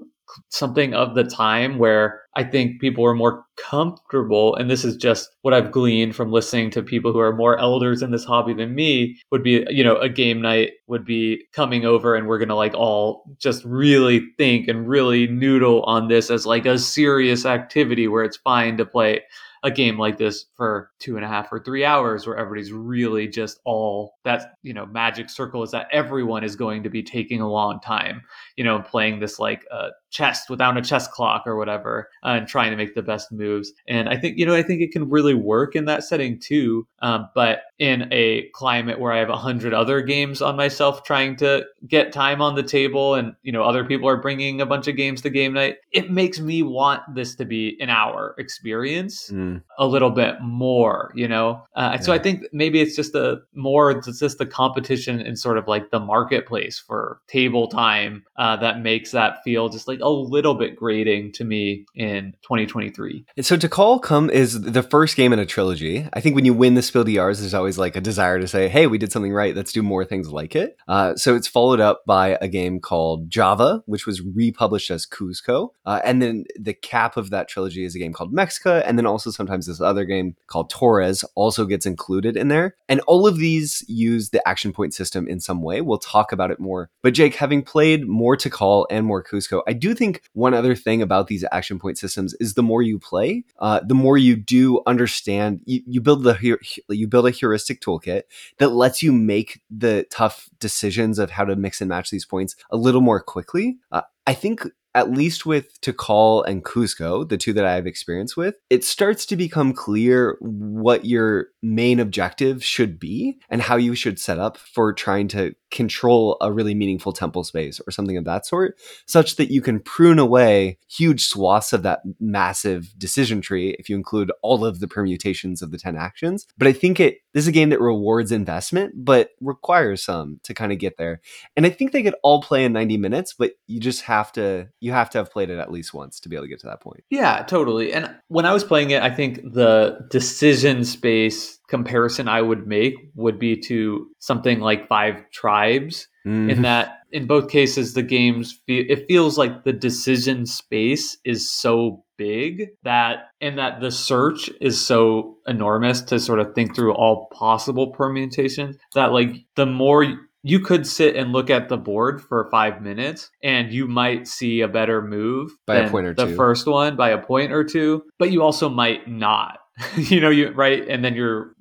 something 0.49 0.95
of 0.95 1.15
the 1.15 1.25
time 1.25 1.79
where 1.79 2.23
I 2.37 2.45
think 2.45 2.81
people 2.81 3.05
are 3.05 3.15
more 3.15 3.45
comfortable. 3.57 4.57
And 4.57 4.69
this 4.71 4.85
is 4.85 4.97
just 4.97 5.29
what 5.43 5.55
I've 5.55 5.71
gleaned 5.71 6.17
from 6.17 6.33
listening 6.33 6.71
to 6.71 6.83
people 6.83 7.13
who 7.13 7.21
are 7.21 7.35
more 7.35 7.59
elders 7.59 8.03
in 8.03 8.11
this 8.11 8.25
hobby 8.25 8.55
than 8.55 8.75
me. 8.75 9.19
Would 9.31 9.43
be, 9.43 9.65
you 9.69 9.85
know, 9.85 9.97
a 9.97 10.09
game 10.09 10.41
night 10.41 10.73
would 10.87 11.05
be 11.05 11.45
coming 11.53 11.85
over, 11.85 12.15
and 12.15 12.27
we're 12.27 12.39
gonna 12.39 12.57
like 12.57 12.75
all 12.75 13.25
just 13.39 13.65
really 13.65 14.27
think 14.39 14.69
and 14.69 14.89
really 14.89 15.27
noodle 15.27 15.83
on 15.85 16.09
this 16.09 16.31
as 16.31 16.47
like 16.47 16.67
a 16.67 16.79
serious 16.79 17.47
activity 17.47 18.09
where 18.09 18.25
it's 18.25 18.37
fine 18.39 18.77
to 18.79 18.85
play 18.85 19.23
a 19.65 19.71
game 19.71 19.99
like 19.99 20.19
this 20.19 20.45
for 20.57 20.91
two 20.99 21.17
and 21.17 21.25
a 21.25 21.29
half 21.29 21.51
or 21.51 21.59
three 21.59 21.87
hours 21.87 22.27
where 22.27 22.37
everybody's 22.37 22.71
really 22.71 23.27
just 23.27 23.61
all 23.65 24.15
that 24.23 24.53
you 24.63 24.75
know 24.75 24.85
magic 24.85 25.31
circle 25.31 25.63
is 25.63 25.71
that 25.71 25.89
everyone 25.91 26.45
is 26.45 26.55
going 26.55 26.83
to 26.83 26.91
be 26.91 27.03
taking 27.03 27.41
a 27.41 27.51
long 27.51 27.81
time 27.81 28.23
you 28.57 28.63
know 28.63 28.81
playing 28.83 29.21
this 29.21 29.39
like 29.39 29.65
uh, 29.73 29.89
chess 30.17 30.49
without 30.49 30.77
a 30.77 30.83
chess 30.83 31.07
clock 31.09 31.43
or 31.47 31.57
whatever 31.57 32.09
uh, 32.25 32.37
and 32.39 32.47
trying 32.49 32.71
to 32.71 32.77
make 32.77 32.95
the 32.95 33.03
best 33.03 33.33
moves 33.33 33.73
and 33.89 34.09
i 34.09 34.17
think 34.17 34.39
you 34.39 34.47
know 34.47 34.55
i 34.55 34.63
think 34.63 34.81
it 34.81 34.93
can 34.93 35.09
really 35.11 35.35
work 35.35 35.75
in 35.75 35.85
that 35.87 36.03
setting 36.05 36.39
too 36.39 36.87
um, 37.01 37.29
but 37.35 37.63
in 37.79 38.09
a 38.13 38.49
climate 38.55 39.01
where 39.01 39.13
i 39.13 39.19
have 39.19 39.29
a 39.31 39.37
hundred 39.49 39.75
other 39.75 40.01
games 40.01 40.41
on 40.41 40.55
myself 40.57 41.03
trying 41.03 41.35
to 41.35 41.65
get 41.89 42.13
time 42.13 42.41
on 42.41 42.55
the 42.55 42.63
table 42.63 43.15
and 43.17 43.35
you 43.43 43.53
know 43.53 43.65
other 43.65 43.85
people 43.85 44.09
are 44.09 44.17
bringing 44.27 44.61
a 44.61 44.67
bunch 44.67 44.87
of 44.89 44.97
games 44.97 45.21
to 45.21 45.31
game 45.31 45.53
night 45.53 45.77
it 45.91 46.11
makes 46.11 46.39
me 46.41 46.63
want 46.63 47.03
this 47.15 47.35
to 47.35 47.45
be 47.45 47.77
an 47.81 47.91
hour 47.91 48.35
experience 48.39 49.31
Mm. 49.35 49.63
a 49.79 49.87
little 49.87 50.11
bit 50.11 50.37
more, 50.43 51.11
you 51.15 51.27
know? 51.29 51.63
Uh, 51.75 51.99
So 51.99 52.13
I 52.13 52.19
think 52.19 52.45
maybe 52.53 52.81
it's 52.81 52.95
just 52.97 53.15
a 53.15 53.39
more, 53.55 53.91
it's 53.91 54.19
just 54.19 54.39
the 54.39 54.47
competition 54.47 55.21
in 55.21 55.37
sort 55.37 55.59
of 55.59 55.67
like 55.67 55.91
the 55.91 56.01
marketplace 56.01 56.79
for 56.79 57.21
table 57.29 57.67
time 57.69 58.25
uh, 58.37 58.57
that 58.57 58.81
makes 58.81 59.11
that 59.13 59.43
feel 59.45 59.69
just 59.69 59.89
like 59.89 60.01
a 60.05 60.11
little 60.11 60.55
bit 60.55 60.77
grating 60.77 61.33
to 61.33 61.45
me 61.45 61.87
in 61.95 62.33
2023. 62.43 63.25
And 63.37 63.47
so 63.47 63.57
Tikal 63.57 64.03
come 64.03 64.31
is 64.31 64.61
the 64.61 64.83
first 64.83 65.17
game 65.17 65.33
in 65.33 65.39
a 65.39 65.47
trilogy. 65.47 66.07
I 66.13 66.21
think 66.21 66.35
when 66.35 66.45
you 66.45 66.55
win 66.55 66.75
the 66.75 66.83
Spiel 66.83 67.05
des 67.05 67.13
Jahres, 67.13 67.41
there's 67.41 67.55
always 67.55 67.79
like 67.79 67.97
a 67.97 68.01
desire 68.01 68.39
to 68.39 68.47
say, 68.47 68.69
"Hey, 68.69 68.87
we 68.87 68.99
did 68.99 69.11
something 69.11 69.33
right. 69.33 69.57
Let's 69.57 69.73
do 69.73 69.83
more 69.83 70.05
things 70.05 70.31
like 70.31 70.55
it." 70.55 70.77
Uh, 70.87 71.17
so 71.17 71.35
it's 71.35 71.49
followed 71.49 71.81
up 71.81 72.05
by 72.07 72.39
a 72.41 72.49
game 72.49 72.81
called 72.81 73.31
Java, 73.31 73.83
which 73.87 74.07
was 74.07 74.21
republished 74.21 74.91
as 74.91 75.07
Cuzco, 75.07 75.71
uh, 75.87 76.01
and 76.05 76.21
then 76.21 76.45
the 76.59 76.75
cap 76.75 77.17
of 77.17 77.31
that 77.31 77.49
trilogy 77.49 77.85
is 77.85 77.95
a 77.95 77.99
game 77.99 78.13
called 78.13 78.33
Mexica, 78.33 78.83
and 78.87 78.99
then 78.99 79.07
also 79.07 79.31
sometimes 79.31 79.67
this 79.67 79.81
other 79.81 80.05
game 80.05 80.37
called 80.47 80.69
Torres 80.69 81.25
also 81.35 81.65
gets 81.65 81.87
included 81.87 82.37
in 82.37 82.49
there. 82.49 82.77
And 82.89 83.01
all 83.07 83.27
of 83.27 83.39
these 83.39 83.83
use 83.89 84.31
the 84.31 84.47
action 84.47 84.73
point 84.73 84.93
system 84.93 85.27
in 85.27 85.41
some 85.41 85.63
way. 85.63 85.81
We'll 85.81 85.99
talk 85.99 86.33
about 86.33 86.51
it 86.51 86.61
more. 86.61 86.91
But 87.03 87.15
Jake, 87.15 87.37
having 87.37 87.63
played 87.63 88.07
more 88.07 88.37
Tikal 88.37 88.87
and 88.91 89.07
more 89.07 89.23
Cuzco, 89.23 89.63
I 89.67 89.73
do 89.73 89.94
think 89.97 90.23
one 90.33 90.55
other 90.55 90.75
thing 90.75 91.03
about 91.03 91.27
these 91.27 91.45
action 91.53 91.79
point 91.79 91.99
systems 91.99 92.35
is 92.41 92.55
the 92.55 92.63
more 92.63 92.83
you 92.83 92.99
play, 92.99 93.45
uh, 93.59 93.81
the 93.87 93.95
more 93.95 94.19
you 94.19 94.37
do 94.37 94.83
understand. 94.87 95.61
You, 95.65 95.83
you 95.87 96.01
build 96.01 96.25
the 96.25 96.59
you 96.89 97.09
build 97.09 97.27
a 97.27 97.31
heuristic 97.31 97.81
toolkit 97.81 98.23
that 98.59 98.71
lets 98.71 99.03
you 99.03 99.13
make 99.13 99.63
the 99.71 100.07
tough 100.11 100.49
decisions 100.59 101.19
of 101.19 101.31
how 101.31 101.45
to 101.45 101.57
mix 101.57 101.81
and 101.81 101.89
match 101.89 102.11
these 102.11 102.25
points 102.25 102.57
a 102.71 102.77
little 102.77 103.01
more 103.01 103.21
quickly. 103.21 103.79
Uh, 103.91 104.03
I 104.27 104.35
think 104.35 104.67
at 104.95 105.11
least 105.11 105.45
with 105.45 105.81
Tikal 105.81 106.45
and 106.47 106.65
Cuzco, 106.65 107.29
the 107.29 107.37
two 107.37 107.53
that 107.55 107.65
I 107.65 107.75
have 107.75 107.87
experience 107.87 108.37
with, 108.37 108.55
it 108.71 108.85
starts 108.85 109.27
to 109.27 109.37
become 109.37 109.73
clear 109.73 110.37
what 110.41 111.05
your 111.05 111.49
main 111.63 111.99
objective 111.99 112.65
should 112.65 113.01
be 113.01 113.39
and 113.51 113.61
how 113.61 113.77
you 113.77 113.95
should 113.95 114.21
set 114.21 114.39
up 114.39 114.57
for 114.57 114.93
trying 114.93 115.29
to 115.29 115.55
control 115.75 116.39
a 116.41 116.53
really 116.53 116.75
meaningful 116.75 117.13
temple 117.13 117.45
space 117.45 117.81
or 117.87 117.91
something 117.91 118.17
of 118.17 118.25
that 118.25 118.47
sort, 118.47 118.79
such 119.07 119.37
that 119.37 119.51
you 119.51 119.61
can 119.61 119.81
prune 119.81 120.19
away 120.19 120.79
huge 120.89 121.27
swaths 121.27 121.73
of 121.73 121.83
that 121.83 122.01
massive 122.21 122.95
decision 122.97 123.41
tree 123.41 123.77
if 123.79 123.89
you 123.89 123.97
include 123.97 124.33
all 124.41 124.65
of 124.65 124.81
the 124.81 124.89
permutations 124.89 125.61
of 125.61 125.73
the 125.73 125.79
10 125.79 125.97
actions. 125.97 126.47
But 126.57 126.69
I 126.69 126.73
think 126.73 127.01
it 127.01 127.19
this 127.35 127.43
is 127.43 127.49
a 127.49 127.53
game 127.53 127.71
that 127.71 127.81
rewards 127.81 128.31
investment, 128.31 128.95
but 129.05 129.31
requires 129.41 130.05
some 130.05 130.39
to 130.45 130.55
kind 130.55 130.71
of 130.71 130.79
get 130.79 130.97
there. 130.99 131.21
And 131.57 131.67
I 131.67 131.71
think 131.71 131.91
they 131.91 132.05
could 132.05 132.15
all 132.23 132.41
play 132.41 132.65
in 132.65 132.73
90 132.73 132.97
minutes, 132.97 133.35
but 133.37 133.55
you 133.67 133.81
just 133.81 134.03
have 134.03 134.31
to 134.33 134.69
you 134.81 134.93
have 134.93 135.11
to 135.11 135.19
have 135.19 135.33
played 135.33 135.51
it 135.51 135.59
at 135.59 135.73
least 135.73 135.93
once 135.93 136.21
to 136.21 136.29
be 136.29 136.37
able 136.37 136.45
to 136.45 136.49
get 136.49 136.61
to 136.61 136.69
that 136.69 136.81
point. 136.81 137.03
Yeah, 137.11 137.43
totally. 137.43 137.93
And 137.93 138.15
when 138.29 138.47
I 138.47 138.53
was 138.53 138.63
playing 138.63 138.91
it, 138.91 139.03
I 139.03 139.11
think 139.11 139.43
the 139.43 140.07
decision 140.11 140.85
space 140.85 141.59
comparison 141.69 142.29
I 142.29 142.43
would 142.43 142.67
make 142.67 142.95
would 143.15 143.39
be 143.39 143.57
to 143.63 144.07
something 144.19 144.61
like 144.61 144.89
Five 144.89 145.31
Tribes, 145.33 146.09
Mhm. 146.27 146.51
in 146.51 146.63
that 146.63 146.99
in 147.13 147.27
both 147.27 147.49
cases 147.49 147.95
the 147.95 148.03
games 148.03 148.61
fe- 148.67 148.87
it 148.89 149.07
feels 149.09 149.39
like 149.39 149.63
the 149.65 149.73
decision 149.73 150.47
space 150.47 151.17
is 151.25 151.51
so 151.51 152.03
big 152.19 152.69
that 152.83 153.29
and 153.41 153.59
that 153.59 153.81
the 153.81 153.91
search 153.91 154.51
is 154.61 154.85
so 154.85 155.37
enormous 155.47 156.01
to 156.03 156.19
sort 156.19 156.41
of 156.41 156.55
think 156.55 156.75
through 156.75 156.93
all 156.95 157.29
possible 157.33 157.89
permutations 157.93 158.77
that 158.95 159.13
like 159.13 159.35
the 159.57 159.67
more 159.67 160.05
you 160.43 160.61
could 160.61 160.87
sit 160.87 161.17
and 161.17 161.33
look 161.33 161.51
at 161.51 161.69
the 161.69 161.77
board 161.77 162.21
for 162.21 162.49
five 162.51 162.83
minutes 162.83 163.31
and 163.43 163.73
you 163.73 163.87
might 163.89 164.27
see 164.29 164.61
a 164.61 164.69
better 164.69 165.01
move 165.03 165.51
By 165.67 165.77
a 165.77 165.91
point 165.91 166.07
or 166.07 166.15
the 166.15 166.27
two. 166.27 166.35
first 166.37 166.67
one 166.67 166.97
by 166.97 167.11
a 167.11 167.19
point 167.23 167.53
or 167.53 167.65
two 167.65 168.03
but 168.19 168.31
you 168.31 168.43
also 168.43 168.69
might 168.69 169.09
not 169.09 169.59
you 169.97 170.21
know 170.21 170.31
you 170.31 170.51
right 170.51 170.87
and 170.89 171.05
then 171.05 171.15
you're 171.15 171.55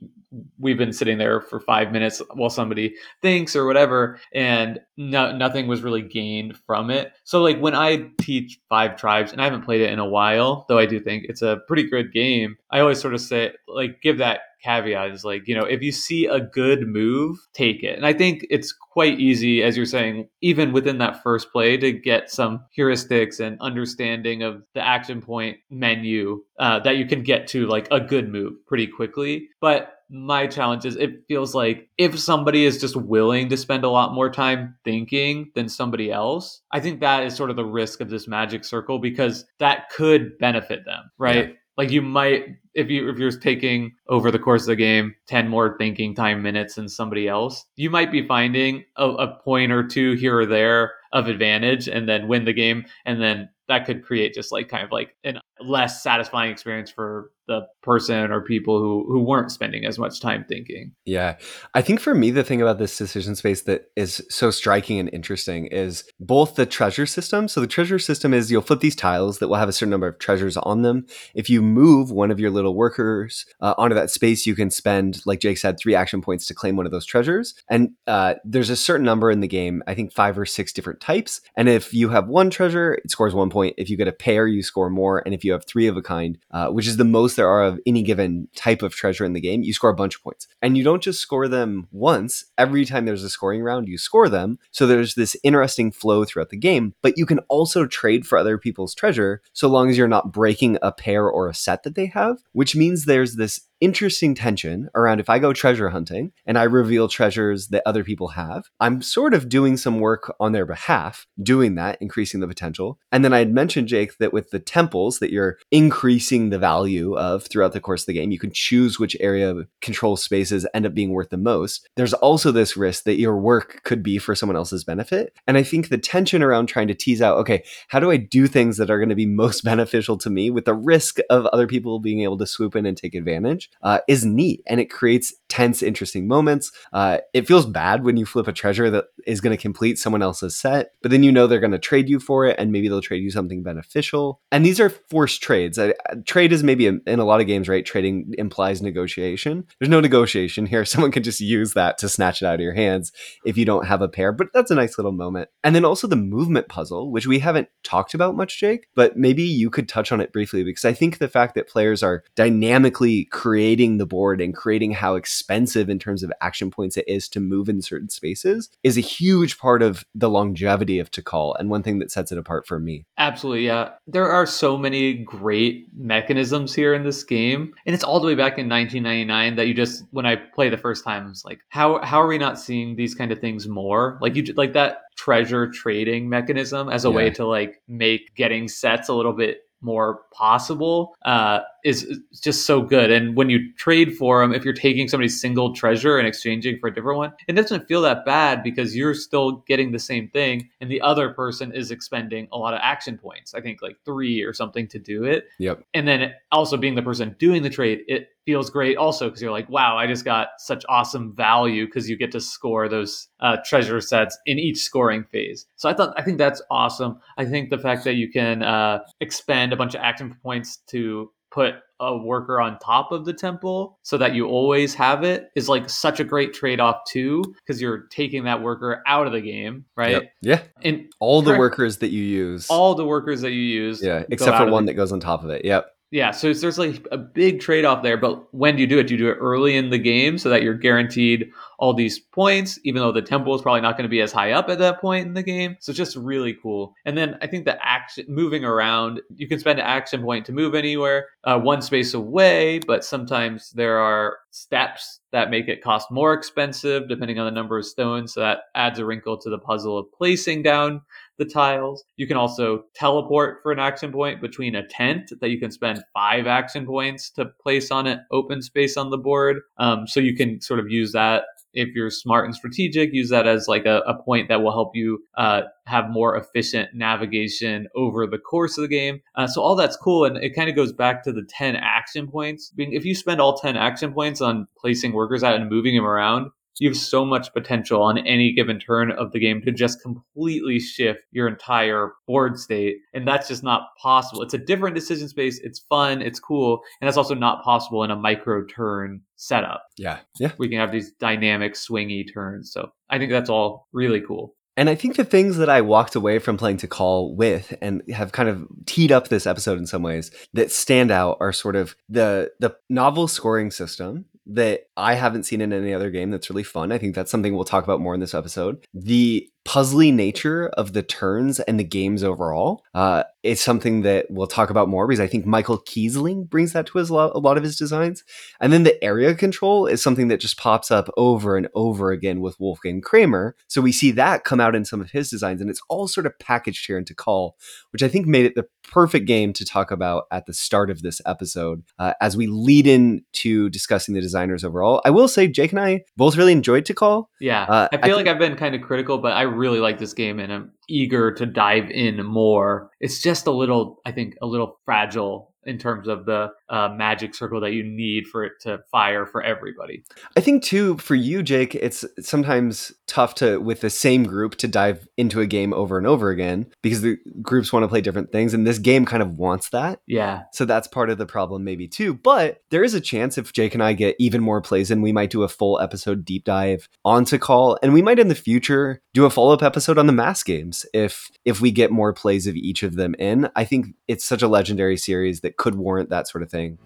we've 0.59 0.77
been 0.77 0.93
sitting 0.93 1.17
there 1.17 1.41
for 1.41 1.59
five 1.59 1.91
minutes 1.91 2.21
while 2.33 2.49
somebody 2.49 2.95
thinks 3.21 3.55
or 3.55 3.65
whatever 3.65 4.19
and 4.33 4.79
no, 4.97 5.35
nothing 5.35 5.67
was 5.67 5.81
really 5.81 6.01
gained 6.01 6.57
from 6.65 6.89
it. 6.89 7.13
So 7.23 7.41
like 7.41 7.59
when 7.59 7.75
i 7.75 8.09
teach 8.19 8.59
five 8.69 8.95
tribes 8.97 9.31
and 9.31 9.41
i 9.41 9.43
haven't 9.43 9.63
played 9.63 9.81
it 9.81 9.91
in 9.91 9.99
a 9.99 10.07
while 10.07 10.65
though 10.67 10.79
i 10.79 10.85
do 10.85 10.99
think 10.99 11.25
it's 11.27 11.41
a 11.41 11.59
pretty 11.67 11.89
good 11.89 12.11
game 12.11 12.55
i 12.71 12.79
always 12.79 12.99
sort 12.99 13.13
of 13.13 13.21
say 13.21 13.51
like 13.67 14.01
give 14.01 14.17
that 14.17 14.41
caveat 14.63 15.11
is 15.11 15.25
like 15.25 15.47
you 15.47 15.55
know 15.55 15.65
if 15.65 15.81
you 15.81 15.91
see 15.91 16.25
a 16.25 16.39
good 16.39 16.87
move 16.87 17.37
take 17.53 17.83
it. 17.83 17.97
And 17.97 18.05
i 18.05 18.13
think 18.13 18.45
it's 18.49 18.71
quite 18.71 19.19
easy 19.19 19.61
as 19.61 19.75
you're 19.75 19.85
saying 19.85 20.29
even 20.41 20.71
within 20.71 20.99
that 20.99 21.21
first 21.21 21.51
play 21.51 21.77
to 21.77 21.91
get 21.91 22.31
some 22.31 22.63
heuristics 22.77 23.39
and 23.39 23.59
understanding 23.59 24.43
of 24.43 24.63
the 24.73 24.81
action 24.81 25.21
point 25.21 25.57
menu 25.69 26.43
uh, 26.59 26.79
that 26.79 26.97
you 26.97 27.05
can 27.05 27.23
get 27.23 27.47
to 27.47 27.67
like 27.67 27.87
a 27.91 27.99
good 27.99 28.29
move 28.29 28.53
pretty 28.67 28.87
quickly. 28.87 29.49
But 29.59 29.93
my 30.09 30.47
challenge 30.47 30.85
is 30.85 30.95
it 30.95 31.23
feels 31.27 31.55
like 31.55 31.89
if 31.97 32.17
somebody 32.19 32.65
is 32.65 32.79
just 32.79 32.95
willing 32.95 33.49
to 33.49 33.57
spend 33.57 33.83
a 33.83 33.89
lot 33.89 34.13
more 34.13 34.29
time 34.29 34.75
thinking 34.83 35.51
than 35.55 35.67
somebody 35.69 36.11
else 36.11 36.61
i 36.71 36.79
think 36.79 36.99
that 36.99 37.23
is 37.23 37.35
sort 37.35 37.49
of 37.49 37.55
the 37.55 37.65
risk 37.65 38.01
of 38.01 38.09
this 38.09 38.27
magic 38.27 38.63
circle 38.63 38.99
because 38.99 39.45
that 39.59 39.89
could 39.89 40.37
benefit 40.39 40.85
them 40.85 41.03
right? 41.17 41.55
Like 41.77 41.89
you 41.89 42.01
might 42.01 42.45
if 42.75 42.89
you 42.89 43.09
if 43.09 43.17
you're 43.17 43.31
taking 43.31 43.93
over 44.07 44.31
the 44.31 44.39
course 44.39 44.63
of 44.63 44.67
the 44.67 44.75
game 44.75 45.15
10 45.27 45.47
more 45.47 45.75
thinking 45.77 46.15
time 46.15 46.41
minutes 46.41 46.75
than 46.75 46.89
somebody 46.89 47.27
else 47.27 47.65
you 47.75 47.89
might 47.89 48.11
be 48.11 48.27
finding 48.27 48.83
a, 48.97 49.09
a 49.09 49.39
point 49.43 49.71
or 49.71 49.83
two 49.83 50.13
here 50.13 50.37
or 50.37 50.45
there 50.45 50.93
of 51.11 51.27
advantage 51.27 51.87
and 51.87 52.07
then 52.07 52.27
win 52.27 52.45
the 52.45 52.53
game 52.53 52.85
and 53.05 53.21
then 53.21 53.49
that 53.67 53.85
could 53.85 54.03
create 54.03 54.33
just 54.33 54.51
like 54.51 54.67
kind 54.67 54.83
of 54.83 54.91
like 54.91 55.15
an 55.23 55.39
less 55.65 56.03
satisfying 56.03 56.51
experience 56.51 56.91
for 56.91 57.31
the 57.47 57.67
person 57.81 58.31
or 58.31 58.41
people 58.41 58.79
who 58.79 59.05
who 59.07 59.21
weren't 59.21 59.51
spending 59.51 59.85
as 59.85 59.99
much 59.99 60.21
time 60.21 60.45
thinking 60.47 60.93
Yeah. 61.05 61.35
I 61.73 61.81
think 61.81 61.99
for 61.99 62.15
me, 62.15 62.31
the 62.31 62.43
thing 62.43 62.61
about 62.61 62.79
this 62.79 62.97
decision 62.97 63.35
space 63.35 63.63
that 63.63 63.91
is 63.95 64.25
so 64.29 64.51
striking 64.51 64.99
and 64.99 65.09
interesting 65.11 65.67
is 65.67 66.05
both 66.19 66.55
the 66.55 66.65
treasure 66.65 67.05
system. 67.05 67.47
So, 67.47 67.59
the 67.59 67.67
treasure 67.67 67.99
system 67.99 68.33
is 68.33 68.51
you'll 68.51 68.61
flip 68.61 68.79
these 68.79 68.95
tiles 68.95 69.39
that 69.39 69.47
will 69.47 69.57
have 69.57 69.69
a 69.69 69.73
certain 69.73 69.91
number 69.91 70.07
of 70.07 70.19
treasures 70.19 70.57
on 70.57 70.81
them. 70.81 71.05
If 71.35 71.49
you 71.49 71.61
move 71.61 72.11
one 72.11 72.31
of 72.31 72.39
your 72.39 72.51
little 72.51 72.75
workers 72.75 73.45
uh, 73.61 73.73
onto 73.77 73.95
that 73.95 74.09
space, 74.09 74.45
you 74.45 74.55
can 74.55 74.69
spend, 74.69 75.21
like 75.25 75.39
Jake 75.39 75.57
said, 75.57 75.77
three 75.77 75.95
action 75.95 76.21
points 76.21 76.45
to 76.47 76.53
claim 76.53 76.75
one 76.75 76.85
of 76.85 76.91
those 76.91 77.05
treasures. 77.05 77.53
And 77.69 77.91
uh, 78.07 78.35
there's 78.45 78.69
a 78.69 78.75
certain 78.75 79.05
number 79.05 79.29
in 79.31 79.41
the 79.41 79.47
game, 79.47 79.83
I 79.87 79.95
think 79.95 80.13
five 80.13 80.37
or 80.37 80.45
six 80.45 80.71
different 80.71 81.01
types. 81.01 81.41
And 81.57 81.67
if 81.67 81.93
you 81.93 82.09
have 82.09 82.27
one 82.27 82.49
treasure, 82.49 82.93
it 82.93 83.11
scores 83.11 83.33
one 83.33 83.49
point. 83.49 83.75
If 83.77 83.89
you 83.89 83.97
get 83.97 84.07
a 84.07 84.13
pair, 84.13 84.47
you 84.47 84.63
score 84.63 84.89
more. 84.89 85.21
And 85.25 85.33
if 85.33 85.43
you 85.43 85.52
have 85.53 85.65
three 85.65 85.87
of 85.87 85.97
a 85.97 86.01
kind, 86.01 86.37
uh, 86.51 86.67
which 86.67 86.87
is 86.87 86.97
the 86.97 87.03
most 87.03 87.35
there 87.35 87.47
are 87.47 87.63
of 87.63 87.79
any 87.85 88.03
given 88.03 88.47
type 88.55 88.81
of 88.81 88.93
treasure 88.93 89.25
in 89.25 89.33
the 89.33 89.41
game, 89.41 89.63
you 89.63 89.73
score 89.73 89.89
a 89.89 89.95
bunch 89.95 90.15
of 90.15 90.23
points. 90.23 90.47
And 90.61 90.77
you 90.77 90.83
don't 90.83 91.01
just 91.01 91.19
score 91.19 91.47
them 91.47 91.87
once. 91.91 92.45
Every 92.57 92.85
time 92.85 93.05
there's 93.05 93.23
a 93.23 93.29
scoring 93.29 93.61
round, 93.61 93.87
you 93.87 93.97
score 93.97 94.29
them. 94.29 94.59
So 94.71 94.85
there's 94.85 95.15
this 95.15 95.35
interesting 95.43 95.91
flow 95.91 96.25
throughout 96.25 96.49
the 96.49 96.57
game. 96.57 96.93
But 97.01 97.17
you 97.17 97.25
can 97.25 97.39
also 97.49 97.85
trade 97.85 98.25
for 98.25 98.37
other 98.37 98.57
people's 98.57 98.93
treasure 98.93 99.41
so 99.53 99.67
long 99.67 99.89
as 99.89 99.97
you're 99.97 100.07
not 100.07 100.31
breaking 100.31 100.77
a 100.81 100.91
pair 100.91 101.27
or 101.27 101.47
a 101.47 101.53
set 101.53 101.83
that 101.83 101.95
they 101.95 102.07
have, 102.07 102.37
which 102.51 102.75
means 102.75 103.05
there's 103.05 103.35
this 103.35 103.61
interesting 103.79 104.33
tension 104.33 104.89
around 104.95 105.19
if 105.19 105.29
I 105.29 105.39
go 105.39 105.53
treasure 105.53 105.89
hunting 105.89 106.31
and 106.45 106.57
I 106.57 106.63
reveal 106.63 107.07
treasures 107.07 107.67
that 107.67 107.83
other 107.85 108.03
people 108.03 108.29
have, 108.29 108.65
I'm 108.79 109.01
sort 109.01 109.33
of 109.33 109.49
doing 109.49 109.77
some 109.77 109.99
work 109.99 110.33
on 110.39 110.51
their 110.51 110.65
behalf, 110.65 111.27
doing 111.41 111.75
that, 111.75 111.97
increasing 112.01 112.39
the 112.39 112.47
potential. 112.47 112.97
And 113.11 113.25
then 113.25 113.33
I 113.33 113.39
had 113.39 113.53
mentioned, 113.53 113.87
Jake, 113.87 114.17
that 114.17 114.33
with 114.33 114.51
the 114.51 114.59
temples 114.59 115.19
that 115.19 115.31
you're 115.31 115.57
increasing 115.71 116.49
the 116.49 116.59
value 116.59 117.17
of 117.17 117.45
throughout 117.45 117.73
the 117.73 117.79
course 117.79 118.03
of 118.03 118.07
the 118.07 118.13
game, 118.13 118.31
you 118.31 118.39
can 118.39 118.51
choose 118.51 118.99
which 118.99 119.17
area 119.19 119.51
of 119.51 119.67
control 119.81 120.15
spaces 120.15 120.65
end 120.73 120.85
up 120.85 120.93
being 120.93 121.11
worth 121.11 121.29
the 121.29 121.37
most. 121.37 121.89
There's 121.95 122.13
also 122.13 122.51
this 122.51 122.77
risk 122.77 123.03
that 123.03 123.19
your 123.19 123.37
work 123.37 123.81
could 123.83 124.01
be 124.01 124.17
for 124.17 124.35
someone 124.35 124.55
else's 124.55 124.83
benefit. 124.83 125.33
And 125.45 125.57
I 125.57 125.63
think 125.63 125.89
the 125.89 125.97
tension 125.97 126.41
around 126.41 126.67
trying 126.67 126.87
to 126.87 126.93
tease 126.93 127.21
out, 127.21 127.37
okay, 127.39 127.63
how 127.89 127.99
do 127.99 128.11
I 128.11 128.17
do 128.17 128.47
things 128.47 128.77
that 128.77 128.89
are 128.89 128.97
going 128.97 129.09
to 129.09 129.15
be 129.15 129.25
most 129.25 129.63
beneficial 129.63 130.17
to 130.19 130.29
me 130.29 130.49
with 130.49 130.65
the 130.65 130.73
risk 130.73 131.17
of 131.29 131.45
other 131.47 131.67
people 131.67 131.99
being 131.99 132.21
able 132.21 132.37
to 132.37 132.47
swoop 132.47 132.75
in 132.75 132.85
and 132.85 132.95
take 132.95 133.15
advantage 133.15 133.62
uh, 133.81 133.99
is 134.07 134.25
neat. 134.25 134.61
And 134.67 134.79
it 134.79 134.89
creates 134.89 135.33
tense, 135.53 135.83
interesting 135.83 136.27
moments. 136.27 136.71
Uh, 136.93 137.19
it 137.33 137.47
feels 137.47 137.67
bad 137.67 138.03
when 138.03 138.17
you 138.17 138.25
flip 138.25 138.47
a 138.47 138.51
treasure 138.53 138.89
that 138.89 139.05
is 139.27 139.39
going 139.39 139.55
to 139.55 139.61
complete 139.61 139.99
someone 139.99 140.23
else's 140.23 140.57
set, 140.57 140.93
but 141.03 141.11
then 141.11 141.21
you 141.21 141.31
know 141.31 141.45
they're 141.45 141.59
going 141.59 141.71
to 141.71 141.77
trade 141.77 142.09
you 142.09 142.19
for 142.19 142.45
it 142.45 142.55
and 142.57 142.71
maybe 142.71 142.87
they'll 142.87 143.01
trade 143.01 143.21
you 143.21 143.29
something 143.29 143.61
beneficial. 143.61 144.41
And 144.51 144.65
these 144.65 144.79
are 144.79 144.89
forced 144.89 145.43
trades. 145.43 145.77
Trade 146.25 146.53
is 146.53 146.63
maybe 146.63 146.87
in, 146.87 147.01
in 147.05 147.19
a 147.19 147.23
lot 147.23 147.39
of 147.39 147.45
games, 147.45 147.69
right? 147.69 147.85
Trading 147.85 148.33
implies 148.39 148.81
negotiation. 148.81 149.65
There's 149.79 149.91
no 149.91 149.99
negotiation 149.99 150.65
here. 150.65 150.85
Someone 150.93 151.11
can 151.11 151.21
just 151.21 151.39
use 151.39 151.73
that 151.73 151.99
to 151.99 152.09
snatch 152.09 152.41
it 152.41 152.45
out 152.45 152.55
of 152.55 152.61
your 152.61 152.73
hands 152.73 153.11
if 153.45 153.55
you 153.55 153.63
don't 153.63 153.85
have 153.85 154.01
a 154.01 154.09
pair, 154.09 154.31
but 154.31 154.47
that's 154.55 154.71
a 154.71 154.75
nice 154.75 154.97
little 154.97 155.11
moment. 155.11 155.49
And 155.63 155.75
then 155.75 155.85
also 155.85 156.07
the 156.07 156.15
movement 156.15 156.67
puzzle, 156.67 157.11
which 157.11 157.27
we 157.27 157.37
haven't 157.37 157.69
talked 157.83 158.15
about 158.15 158.35
much, 158.35 158.59
Jake, 158.59 158.87
but 158.95 159.17
maybe 159.17 159.43
you 159.43 159.69
could 159.69 159.87
touch 159.87 160.11
on 160.11 160.19
it 160.19 160.33
briefly 160.33 160.63
because 160.63 160.85
I 160.85 160.93
think 160.93 161.19
the 161.19 161.27
fact 161.27 161.53
that 161.53 161.69
players 161.69 162.01
are 162.01 162.23
dynamically 162.35 163.25
creating 163.25 163.52
the 163.53 164.05
board 164.05 164.41
and 164.41 164.55
creating 164.55 164.91
how 164.91 165.15
expensive 165.15 165.89
in 165.89 165.99
terms 165.99 166.23
of 166.23 166.31
action 166.41 166.71
points 166.71 166.97
it 166.97 167.05
is 167.07 167.27
to 167.29 167.39
move 167.39 167.69
in 167.69 167.81
certain 167.81 168.09
spaces 168.09 168.69
is 168.83 168.97
a 168.97 169.01
huge 169.01 169.57
part 169.57 169.81
of 169.81 170.05
the 170.15 170.29
longevity 170.29 170.99
of 170.99 171.11
Tikal 171.11 171.55
and 171.59 171.69
one 171.69 171.83
thing 171.83 171.99
that 171.99 172.11
sets 172.11 172.31
it 172.31 172.37
apart 172.37 172.65
for 172.65 172.79
me. 172.79 173.05
Absolutely, 173.17 173.65
yeah. 173.65 173.91
There 174.07 174.29
are 174.29 174.45
so 174.45 174.77
many 174.77 175.13
great 175.13 175.87
mechanisms 175.95 176.73
here 176.73 176.93
in 176.93 177.03
this 177.03 177.23
game, 177.23 177.73
and 177.85 177.93
it's 177.93 178.03
all 178.03 178.19
the 178.19 178.27
way 178.27 178.35
back 178.35 178.57
in 178.57 178.67
1999 178.69 179.55
that 179.55 179.67
you 179.67 179.73
just 179.73 180.03
when 180.11 180.25
I 180.25 180.35
play 180.35 180.69
the 180.69 180.77
first 180.77 181.03
time, 181.03 181.25
I 181.25 181.29
was 181.29 181.45
like, 181.45 181.61
how 181.69 182.03
how 182.03 182.21
are 182.21 182.27
we 182.27 182.37
not 182.37 182.59
seeing 182.59 182.95
these 182.95 183.15
kind 183.15 183.31
of 183.31 183.39
things 183.39 183.67
more? 183.67 184.17
Like 184.21 184.35
you 184.35 184.43
like 184.55 184.73
that 184.73 185.03
treasure 185.15 185.69
trading 185.69 186.27
mechanism 186.27 186.89
as 186.89 187.05
a 187.05 187.11
way 187.11 187.29
to 187.29 187.45
like 187.45 187.81
make 187.87 188.33
getting 188.35 188.67
sets 188.67 189.09
a 189.09 189.13
little 189.13 189.33
bit 189.33 189.61
more 189.83 190.21
possible 190.31 191.15
uh, 191.25 191.59
is 191.83 192.03
is 192.03 192.39
just 192.39 192.65
so 192.65 192.81
good. 192.81 193.11
And 193.11 193.35
when 193.35 193.49
you 193.49 193.73
trade 193.73 194.15
for 194.15 194.41
them, 194.41 194.53
if 194.53 194.63
you're 194.63 194.73
taking 194.73 195.07
somebody's 195.07 195.39
single 195.39 195.73
treasure 195.73 196.17
and 196.17 196.27
exchanging 196.27 196.79
for 196.79 196.87
a 196.87 196.93
different 196.93 197.17
one, 197.17 197.33
it 197.47 197.53
doesn't 197.53 197.87
feel 197.87 198.01
that 198.03 198.25
bad 198.25 198.63
because 198.63 198.95
you're 198.95 199.13
still 199.13 199.63
getting 199.67 199.91
the 199.91 199.99
same 199.99 200.29
thing, 200.29 200.69
and 200.81 200.89
the 200.89 201.01
other 201.01 201.29
person 201.29 201.71
is 201.73 201.91
expending 201.91 202.47
a 202.51 202.57
lot 202.57 202.73
of 202.73 202.79
action 202.81 203.17
points. 203.17 203.53
I 203.53 203.61
think 203.61 203.81
like 203.81 203.97
three 204.05 204.41
or 204.41 204.53
something 204.53 204.87
to 204.87 204.99
do 204.99 205.23
it. 205.23 205.47
Yep. 205.59 205.83
And 205.93 206.07
then 206.07 206.33
also 206.51 206.77
being 206.77 206.95
the 206.95 207.01
person 207.01 207.35
doing 207.39 207.63
the 207.63 207.69
trade, 207.69 208.01
it 208.07 208.29
feels 208.45 208.69
great 208.69 208.97
also 208.97 209.27
because 209.29 209.41
you're 209.41 209.51
like, 209.51 209.69
wow, 209.69 209.97
I 209.97 210.07
just 210.07 210.25
got 210.25 210.49
such 210.59 210.83
awesome 210.89 211.33
value 211.35 211.85
because 211.85 212.09
you 212.09 212.17
get 212.17 212.31
to 212.33 212.41
score 212.41 212.89
those 212.89 213.27
uh, 213.39 213.57
treasure 213.65 214.01
sets 214.01 214.37
in 214.45 214.59
each 214.59 214.79
scoring 214.79 215.23
phase. 215.31 215.65
So 215.75 215.89
I 215.89 215.93
thought 215.93 216.13
I 216.17 216.21
think 216.23 216.37
that's 216.37 216.61
awesome. 216.69 217.19
I 217.37 217.45
think 217.45 217.69
the 217.69 217.77
fact 217.77 218.03
that 218.03 218.13
you 218.15 218.29
can 218.31 218.63
uh, 218.63 218.99
expend 219.21 219.73
a 219.73 219.75
bunch 219.77 219.95
of 219.95 220.01
action 220.01 220.35
points 220.43 220.77
to 220.87 221.31
put 221.51 221.75
a 221.99 222.17
worker 222.17 222.59
on 222.59 222.79
top 222.79 223.11
of 223.11 223.25
the 223.25 223.31
temple 223.31 223.99
so 224.01 224.17
that 224.17 224.33
you 224.33 224.47
always 224.47 224.95
have 224.95 225.23
it 225.23 225.51
is 225.55 225.69
like 225.69 225.87
such 225.87 226.19
a 226.19 226.23
great 226.23 226.51
trade-off 226.51 226.97
too 227.07 227.43
because 227.57 227.79
you're 227.79 228.07
taking 228.09 228.43
that 228.43 228.59
worker 228.61 229.03
out 229.05 229.27
of 229.27 229.31
the 229.33 229.39
game 229.39 229.85
right 229.95 230.11
Yep. 230.13 230.31
Yeah. 230.41 230.61
and 230.81 231.05
All 231.19 231.41
the 231.43 231.51
Correct. 231.51 231.59
workers 231.59 231.97
that 231.99 232.09
you 232.09 232.23
use. 232.23 232.67
all 232.71 232.95
the 232.95 233.05
workers 233.05 233.41
that 233.41 233.51
you 233.51 233.61
use 233.61 234.03
yeah. 234.03 234.23
Except 234.29 234.57
for 234.57 234.65
the 234.65 234.71
one 234.71 234.85
that 234.85 234.95
goes 234.95 235.11
on 235.11 235.19
top 235.19 235.43
of 235.43 235.51
it. 235.51 235.63
Yep. 235.63 235.85
Yeah, 236.13 236.29
so 236.29 236.53
there's 236.53 236.77
like 236.77 237.07
a 237.11 237.17
big 237.17 237.59
trade 237.59 237.85
off 237.85 238.03
there, 238.03 238.17
but 238.17 238.53
when 238.53 238.75
do 238.75 238.81
you 238.81 238.87
do 238.87 238.99
it? 238.99 239.07
Do 239.07 239.15
you 239.15 239.17
do 239.17 239.29
it 239.29 239.37
early 239.39 239.75
in 239.75 239.89
the 239.89 239.97
game 239.97 240.37
so 240.37 240.47
that 240.47 240.61
you're 240.61 240.75
guaranteed 240.75 241.49
all 241.79 241.91
these 241.91 242.19
points, 242.19 242.79
even 242.83 243.01
though 243.01 243.11
the 243.11 243.23
tempo 243.23 243.51
is 243.55 243.63
probably 243.63 243.81
not 243.81 243.97
going 243.97 244.03
to 244.03 244.09
be 244.09 244.21
as 244.21 244.31
high 244.31 244.51
up 244.51 244.69
at 244.69 244.77
that 244.77 245.01
point 245.01 245.25
in 245.25 245.33
the 245.33 245.41
game. 245.41 245.75
So 245.79 245.89
it's 245.89 245.97
just 245.97 246.15
really 246.15 246.53
cool. 246.61 246.93
And 247.03 247.17
then 247.17 247.35
I 247.41 247.47
think 247.47 247.65
the 247.65 247.83
action 247.83 248.25
moving 248.29 248.63
around, 248.63 249.21
you 249.35 249.47
can 249.47 249.57
spend 249.57 249.79
an 249.79 249.87
action 249.87 250.21
point 250.21 250.45
to 250.45 250.51
move 250.51 250.75
anywhere, 250.75 251.29
uh, 251.45 251.59
one 251.59 251.81
space 251.81 252.13
away, 252.13 252.77
but 252.77 253.03
sometimes 253.03 253.71
there 253.71 253.97
are 253.97 254.37
steps 254.51 255.19
that 255.31 255.49
make 255.49 255.67
it 255.67 255.83
cost 255.83 256.11
more 256.11 256.33
expensive 256.33 257.09
depending 257.09 257.39
on 257.39 257.45
the 257.45 257.51
number 257.51 257.75
of 257.75 257.85
stones. 257.85 258.33
So 258.33 258.41
that 258.41 258.59
adds 258.75 258.99
a 258.99 259.05
wrinkle 259.05 259.39
to 259.39 259.49
the 259.49 259.57
puzzle 259.57 259.97
of 259.97 260.05
placing 260.15 260.61
down 260.61 261.01
the 261.37 261.45
tiles. 261.45 262.03
You 262.15 262.27
can 262.27 262.37
also 262.37 262.83
teleport 262.95 263.59
for 263.63 263.71
an 263.71 263.79
action 263.79 264.11
point 264.11 264.41
between 264.41 264.75
a 264.75 264.87
tent 264.87 265.31
that 265.41 265.49
you 265.49 265.59
can 265.59 265.71
spend 265.71 266.03
five 266.13 266.47
action 266.47 266.85
points 266.85 267.29
to 267.31 267.45
place 267.61 267.91
on 267.91 268.07
an 268.07 268.21
open 268.31 268.61
space 268.61 268.97
on 268.97 269.09
the 269.09 269.17
board. 269.17 269.61
Um, 269.77 270.07
so 270.07 270.19
you 270.19 270.35
can 270.35 270.61
sort 270.61 270.79
of 270.79 270.89
use 270.89 271.11
that 271.13 271.43
if 271.73 271.89
you're 271.95 272.09
smart 272.09 272.45
and 272.45 272.55
strategic, 272.55 273.13
use 273.13 273.29
that 273.29 273.47
as 273.47 273.67
like 273.67 273.85
a, 273.85 273.99
a 274.05 274.21
point 274.21 274.47
that 274.47 274.61
will 274.61 274.71
help 274.71 274.95
you 274.95 275.23
uh, 275.37 275.61
have 275.85 276.09
more 276.09 276.37
efficient 276.37 276.89
navigation 276.93 277.87
over 277.95 278.27
the 278.27 278.37
course 278.37 278.77
of 278.77 278.83
the 278.83 278.87
game. 278.87 279.21
Uh, 279.35 279.47
so 279.47 279.61
all 279.61 279.75
that's 279.75 279.97
cool, 279.97 280.25
and 280.25 280.37
it 280.37 280.55
kind 280.55 280.69
of 280.69 280.75
goes 280.75 280.93
back 280.93 281.23
to 281.23 281.31
the 281.31 281.43
ten 281.49 281.75
action 281.75 282.27
points. 282.27 282.71
I 282.71 282.75
mean, 282.77 282.93
If 282.93 283.05
you 283.05 283.15
spend 283.15 283.41
all 283.41 283.57
ten 283.57 283.75
action 283.75 284.13
points 284.13 284.39
on 284.39 284.67
placing 284.77 285.13
workers 285.13 285.43
out 285.43 285.55
and 285.55 285.69
moving 285.69 285.95
them 285.95 286.05
around, 286.05 286.51
you 286.79 286.89
have 286.89 286.97
so 286.97 287.25
much 287.25 287.53
potential 287.53 288.01
on 288.01 288.17
any 288.19 288.53
given 288.53 288.79
turn 288.79 289.11
of 289.11 289.31
the 289.31 289.39
game 289.39 289.61
to 289.61 289.71
just 289.71 290.01
completely 290.01 290.79
shift 290.79 291.21
your 291.31 291.47
entire 291.47 292.13
board 292.27 292.59
state. 292.59 292.97
And 293.13 293.27
that's 293.27 293.47
just 293.47 293.63
not 293.63 293.89
possible. 294.01 294.41
It's 294.41 294.53
a 294.53 294.59
different 294.59 294.95
decision 294.95 295.27
space. 295.29 295.59
It's 295.63 295.79
fun. 295.89 296.21
It's 296.21 296.39
cool. 296.39 296.81
And 297.01 297.07
that's 297.07 297.17
also 297.17 297.35
not 297.35 297.63
possible 297.63 298.03
in 298.03 298.11
a 298.11 298.15
micro 298.15 298.65
turn 298.65 299.21
setup. 299.35 299.83
Yeah. 299.97 300.19
Yeah. 300.39 300.51
We 300.57 300.69
can 300.69 300.79
have 300.79 300.91
these 300.91 301.11
dynamic 301.13 301.73
swingy 301.73 302.25
turns. 302.31 302.71
So 302.71 302.91
I 303.09 303.17
think 303.17 303.31
that's 303.31 303.49
all 303.49 303.87
really 303.91 304.21
cool. 304.21 304.55
And 304.75 304.89
I 304.89 304.95
think 304.95 305.17
the 305.17 305.23
things 305.23 305.57
that 305.57 305.69
I 305.69 305.81
walked 305.81 306.15
away 306.15 306.39
from 306.39 306.57
playing 306.57 306.77
Tikal 306.77 307.35
with 307.35 307.75
and 307.79 308.01
have 308.11 308.31
kind 308.31 308.49
of 308.49 308.65
teed 308.87 309.11
up 309.11 309.27
this 309.27 309.45
episode 309.45 309.77
in 309.77 309.85
some 309.85 310.01
ways 310.01 310.31
that 310.53 310.71
stand 310.71 311.11
out 311.11 311.37
are 311.39 311.53
sort 311.53 311.75
of 311.75 311.95
the 312.09 312.51
the 312.59 312.75
novel 312.89 313.27
scoring 313.27 313.69
system 313.69 314.25
that 314.45 314.87
I 314.97 315.15
haven't 315.15 315.43
seen 315.43 315.61
in 315.61 315.71
any 315.71 315.93
other 315.93 316.09
game 316.09 316.31
that's 316.31 316.49
really 316.49 316.63
fun. 316.63 316.91
I 316.91 316.97
think 316.97 317.15
that's 317.15 317.31
something 317.31 317.55
we'll 317.55 317.65
talk 317.65 317.83
about 317.83 318.01
more 318.01 318.13
in 318.13 318.19
this 318.19 318.33
episode. 318.33 318.85
The 318.93 319.49
puzzly 319.65 320.13
nature 320.13 320.67
of 320.69 320.93
the 320.93 321.03
turns 321.03 321.59
and 321.61 321.79
the 321.79 321.83
games 321.83 322.23
overall 322.23 322.83
uh, 322.93 323.23
is 323.43 323.61
something 323.61 324.01
that 324.01 324.25
we'll 324.29 324.47
talk 324.47 324.69
about 324.69 324.89
more 324.89 325.07
because 325.07 325.19
I 325.19 325.27
think 325.27 325.45
Michael 325.45 325.79
Kiesling 325.79 326.49
brings 326.49 326.73
that 326.73 326.85
to 326.87 326.97
his 326.97 327.09
lot, 327.09 327.31
a 327.35 327.39
lot 327.39 327.57
of 327.57 327.63
his 327.63 327.77
designs. 327.77 328.23
And 328.59 328.73
then 328.73 328.83
the 328.83 329.01
area 329.03 329.35
control 329.35 329.85
is 329.85 330.01
something 330.01 330.27
that 330.29 330.39
just 330.39 330.57
pops 330.57 330.91
up 330.91 331.09
over 331.17 331.55
and 331.55 331.67
over 331.75 332.11
again 332.11 332.41
with 332.41 332.59
Wolfgang 332.59 333.01
Kramer. 333.01 333.55
So 333.67 333.81
we 333.81 333.91
see 333.91 334.11
that 334.11 334.43
come 334.43 334.59
out 334.59 334.75
in 334.75 334.85
some 334.85 335.01
of 335.01 335.11
his 335.11 335.29
designs, 335.29 335.61
and 335.61 335.69
it's 335.69 335.81
all 335.89 336.07
sort 336.07 336.25
of 336.25 336.37
packaged 336.39 336.85
here 336.85 336.97
in 336.97 337.05
Tikal, 337.05 337.51
which 337.91 338.03
I 338.03 338.07
think 338.07 338.27
made 338.27 338.45
it 338.45 338.55
the 338.55 338.65
perfect 338.89 339.25
game 339.25 339.53
to 339.53 339.65
talk 339.65 339.91
about 339.91 340.25
at 340.31 340.45
the 340.45 340.53
start 340.53 340.89
of 340.89 341.01
this 341.01 341.21
episode 341.25 341.83
uh, 341.99 342.13
as 342.21 342.37
we 342.37 342.47
lead 342.47 342.85
into 342.85 343.69
discussing 343.69 344.13
the 344.13 344.21
designers 344.21 344.63
overall. 344.63 345.01
I 345.05 345.09
will 345.09 345.27
say, 345.27 345.47
Jake 345.47 345.71
and 345.71 345.79
I 345.79 346.01
both 346.17 346.35
really 346.35 346.51
enjoyed 346.51 346.85
Tikal. 346.85 347.25
Yeah, 347.39 347.63
uh, 347.63 347.87
I 347.91 347.97
feel 347.97 348.15
I 348.15 348.17
like 348.17 348.27
I've 348.27 348.39
been 348.39 348.55
kind 348.55 348.75
of 348.75 348.81
critical, 348.81 349.17
but 349.17 349.33
I 349.33 349.43
really 349.55 349.79
like 349.79 349.99
this 349.99 350.13
game 350.13 350.39
and 350.39 350.51
I'm 350.51 350.71
eager 350.89 351.33
to 351.33 351.45
dive 351.45 351.89
in 351.89 352.25
more. 352.25 352.91
It's 352.99 353.21
just 353.21 353.47
a 353.47 353.51
little, 353.51 353.99
I 354.05 354.11
think, 354.11 354.35
a 354.41 354.45
little 354.45 354.79
fragile 354.85 355.52
in 355.65 355.77
terms 355.77 356.07
of 356.07 356.25
the 356.25 356.51
uh, 356.69 356.89
magic 356.89 357.35
circle 357.35 357.61
that 357.61 357.73
you 357.73 357.83
need 357.83 358.27
for 358.27 358.43
it 358.43 358.53
to 358.61 358.79
fire 358.91 359.25
for 359.25 359.41
everybody. 359.41 360.03
I 360.35 360.41
think 360.41 360.63
too 360.63 360.97
for 360.97 361.15
you, 361.15 361.43
Jake, 361.43 361.75
it's 361.75 362.05
sometimes 362.19 362.91
tough 363.07 363.35
to 363.35 363.59
with 363.59 363.81
the 363.81 363.89
same 363.89 364.23
group 364.23 364.55
to 364.55 364.67
dive 364.67 365.07
into 365.17 365.39
a 365.39 365.45
game 365.45 365.73
over 365.73 365.97
and 365.97 366.07
over 366.07 366.29
again 366.29 366.65
because 366.81 367.01
the 367.01 367.17
groups 367.41 367.71
want 367.71 367.83
to 367.83 367.87
play 367.87 368.01
different 368.01 368.31
things, 368.31 368.53
and 368.53 368.65
this 368.65 368.79
game 368.79 369.05
kind 369.05 369.21
of 369.21 369.37
wants 369.37 369.69
that. 369.69 369.99
Yeah. 370.07 370.43
So 370.51 370.65
that's 370.65 370.87
part 370.87 371.09
of 371.09 371.17
the 371.17 371.25
problem, 371.25 371.63
maybe 371.63 371.87
too. 371.87 372.13
But 372.13 372.61
there 372.71 372.83
is 372.83 372.93
a 372.93 373.01
chance 373.01 373.37
if 373.37 373.53
Jake 373.53 373.73
and 373.73 373.83
I 373.83 373.93
get 373.93 374.15
even 374.19 374.41
more 374.41 374.61
plays 374.61 374.91
in, 374.91 375.01
we 375.01 375.11
might 375.11 375.29
do 375.29 375.43
a 375.43 375.49
full 375.49 375.79
episode 375.79 376.25
deep 376.25 376.45
dive 376.45 376.89
on 377.05 377.25
Tikal, 377.25 377.77
and 377.83 377.93
we 377.93 378.01
might 378.01 378.19
in 378.19 378.27
the 378.27 378.35
future 378.35 379.01
do 379.13 379.25
a 379.25 379.29
follow 379.29 379.53
up 379.53 379.63
episode 379.63 379.97
on 379.97 380.07
the 380.07 380.13
Mask 380.13 380.45
games 380.45 380.85
if 380.93 381.29
if 381.45 381.61
we 381.61 381.71
get 381.71 381.91
more 381.91 382.13
plays 382.13 382.47
of 382.47 382.55
each 382.55 382.83
of 382.83 382.95
them 382.95 383.15
in. 383.19 383.49
I 383.55 383.65
think 383.65 383.87
it's 384.07 384.25
such 384.25 384.41
a 384.41 384.47
legendary 384.47 384.97
series 384.97 385.41
that 385.41 385.52
could 385.57 385.75
warrant 385.75 386.09
that 386.09 386.27
sort 386.27 386.43
of 386.43 386.49
thing. 386.49 386.77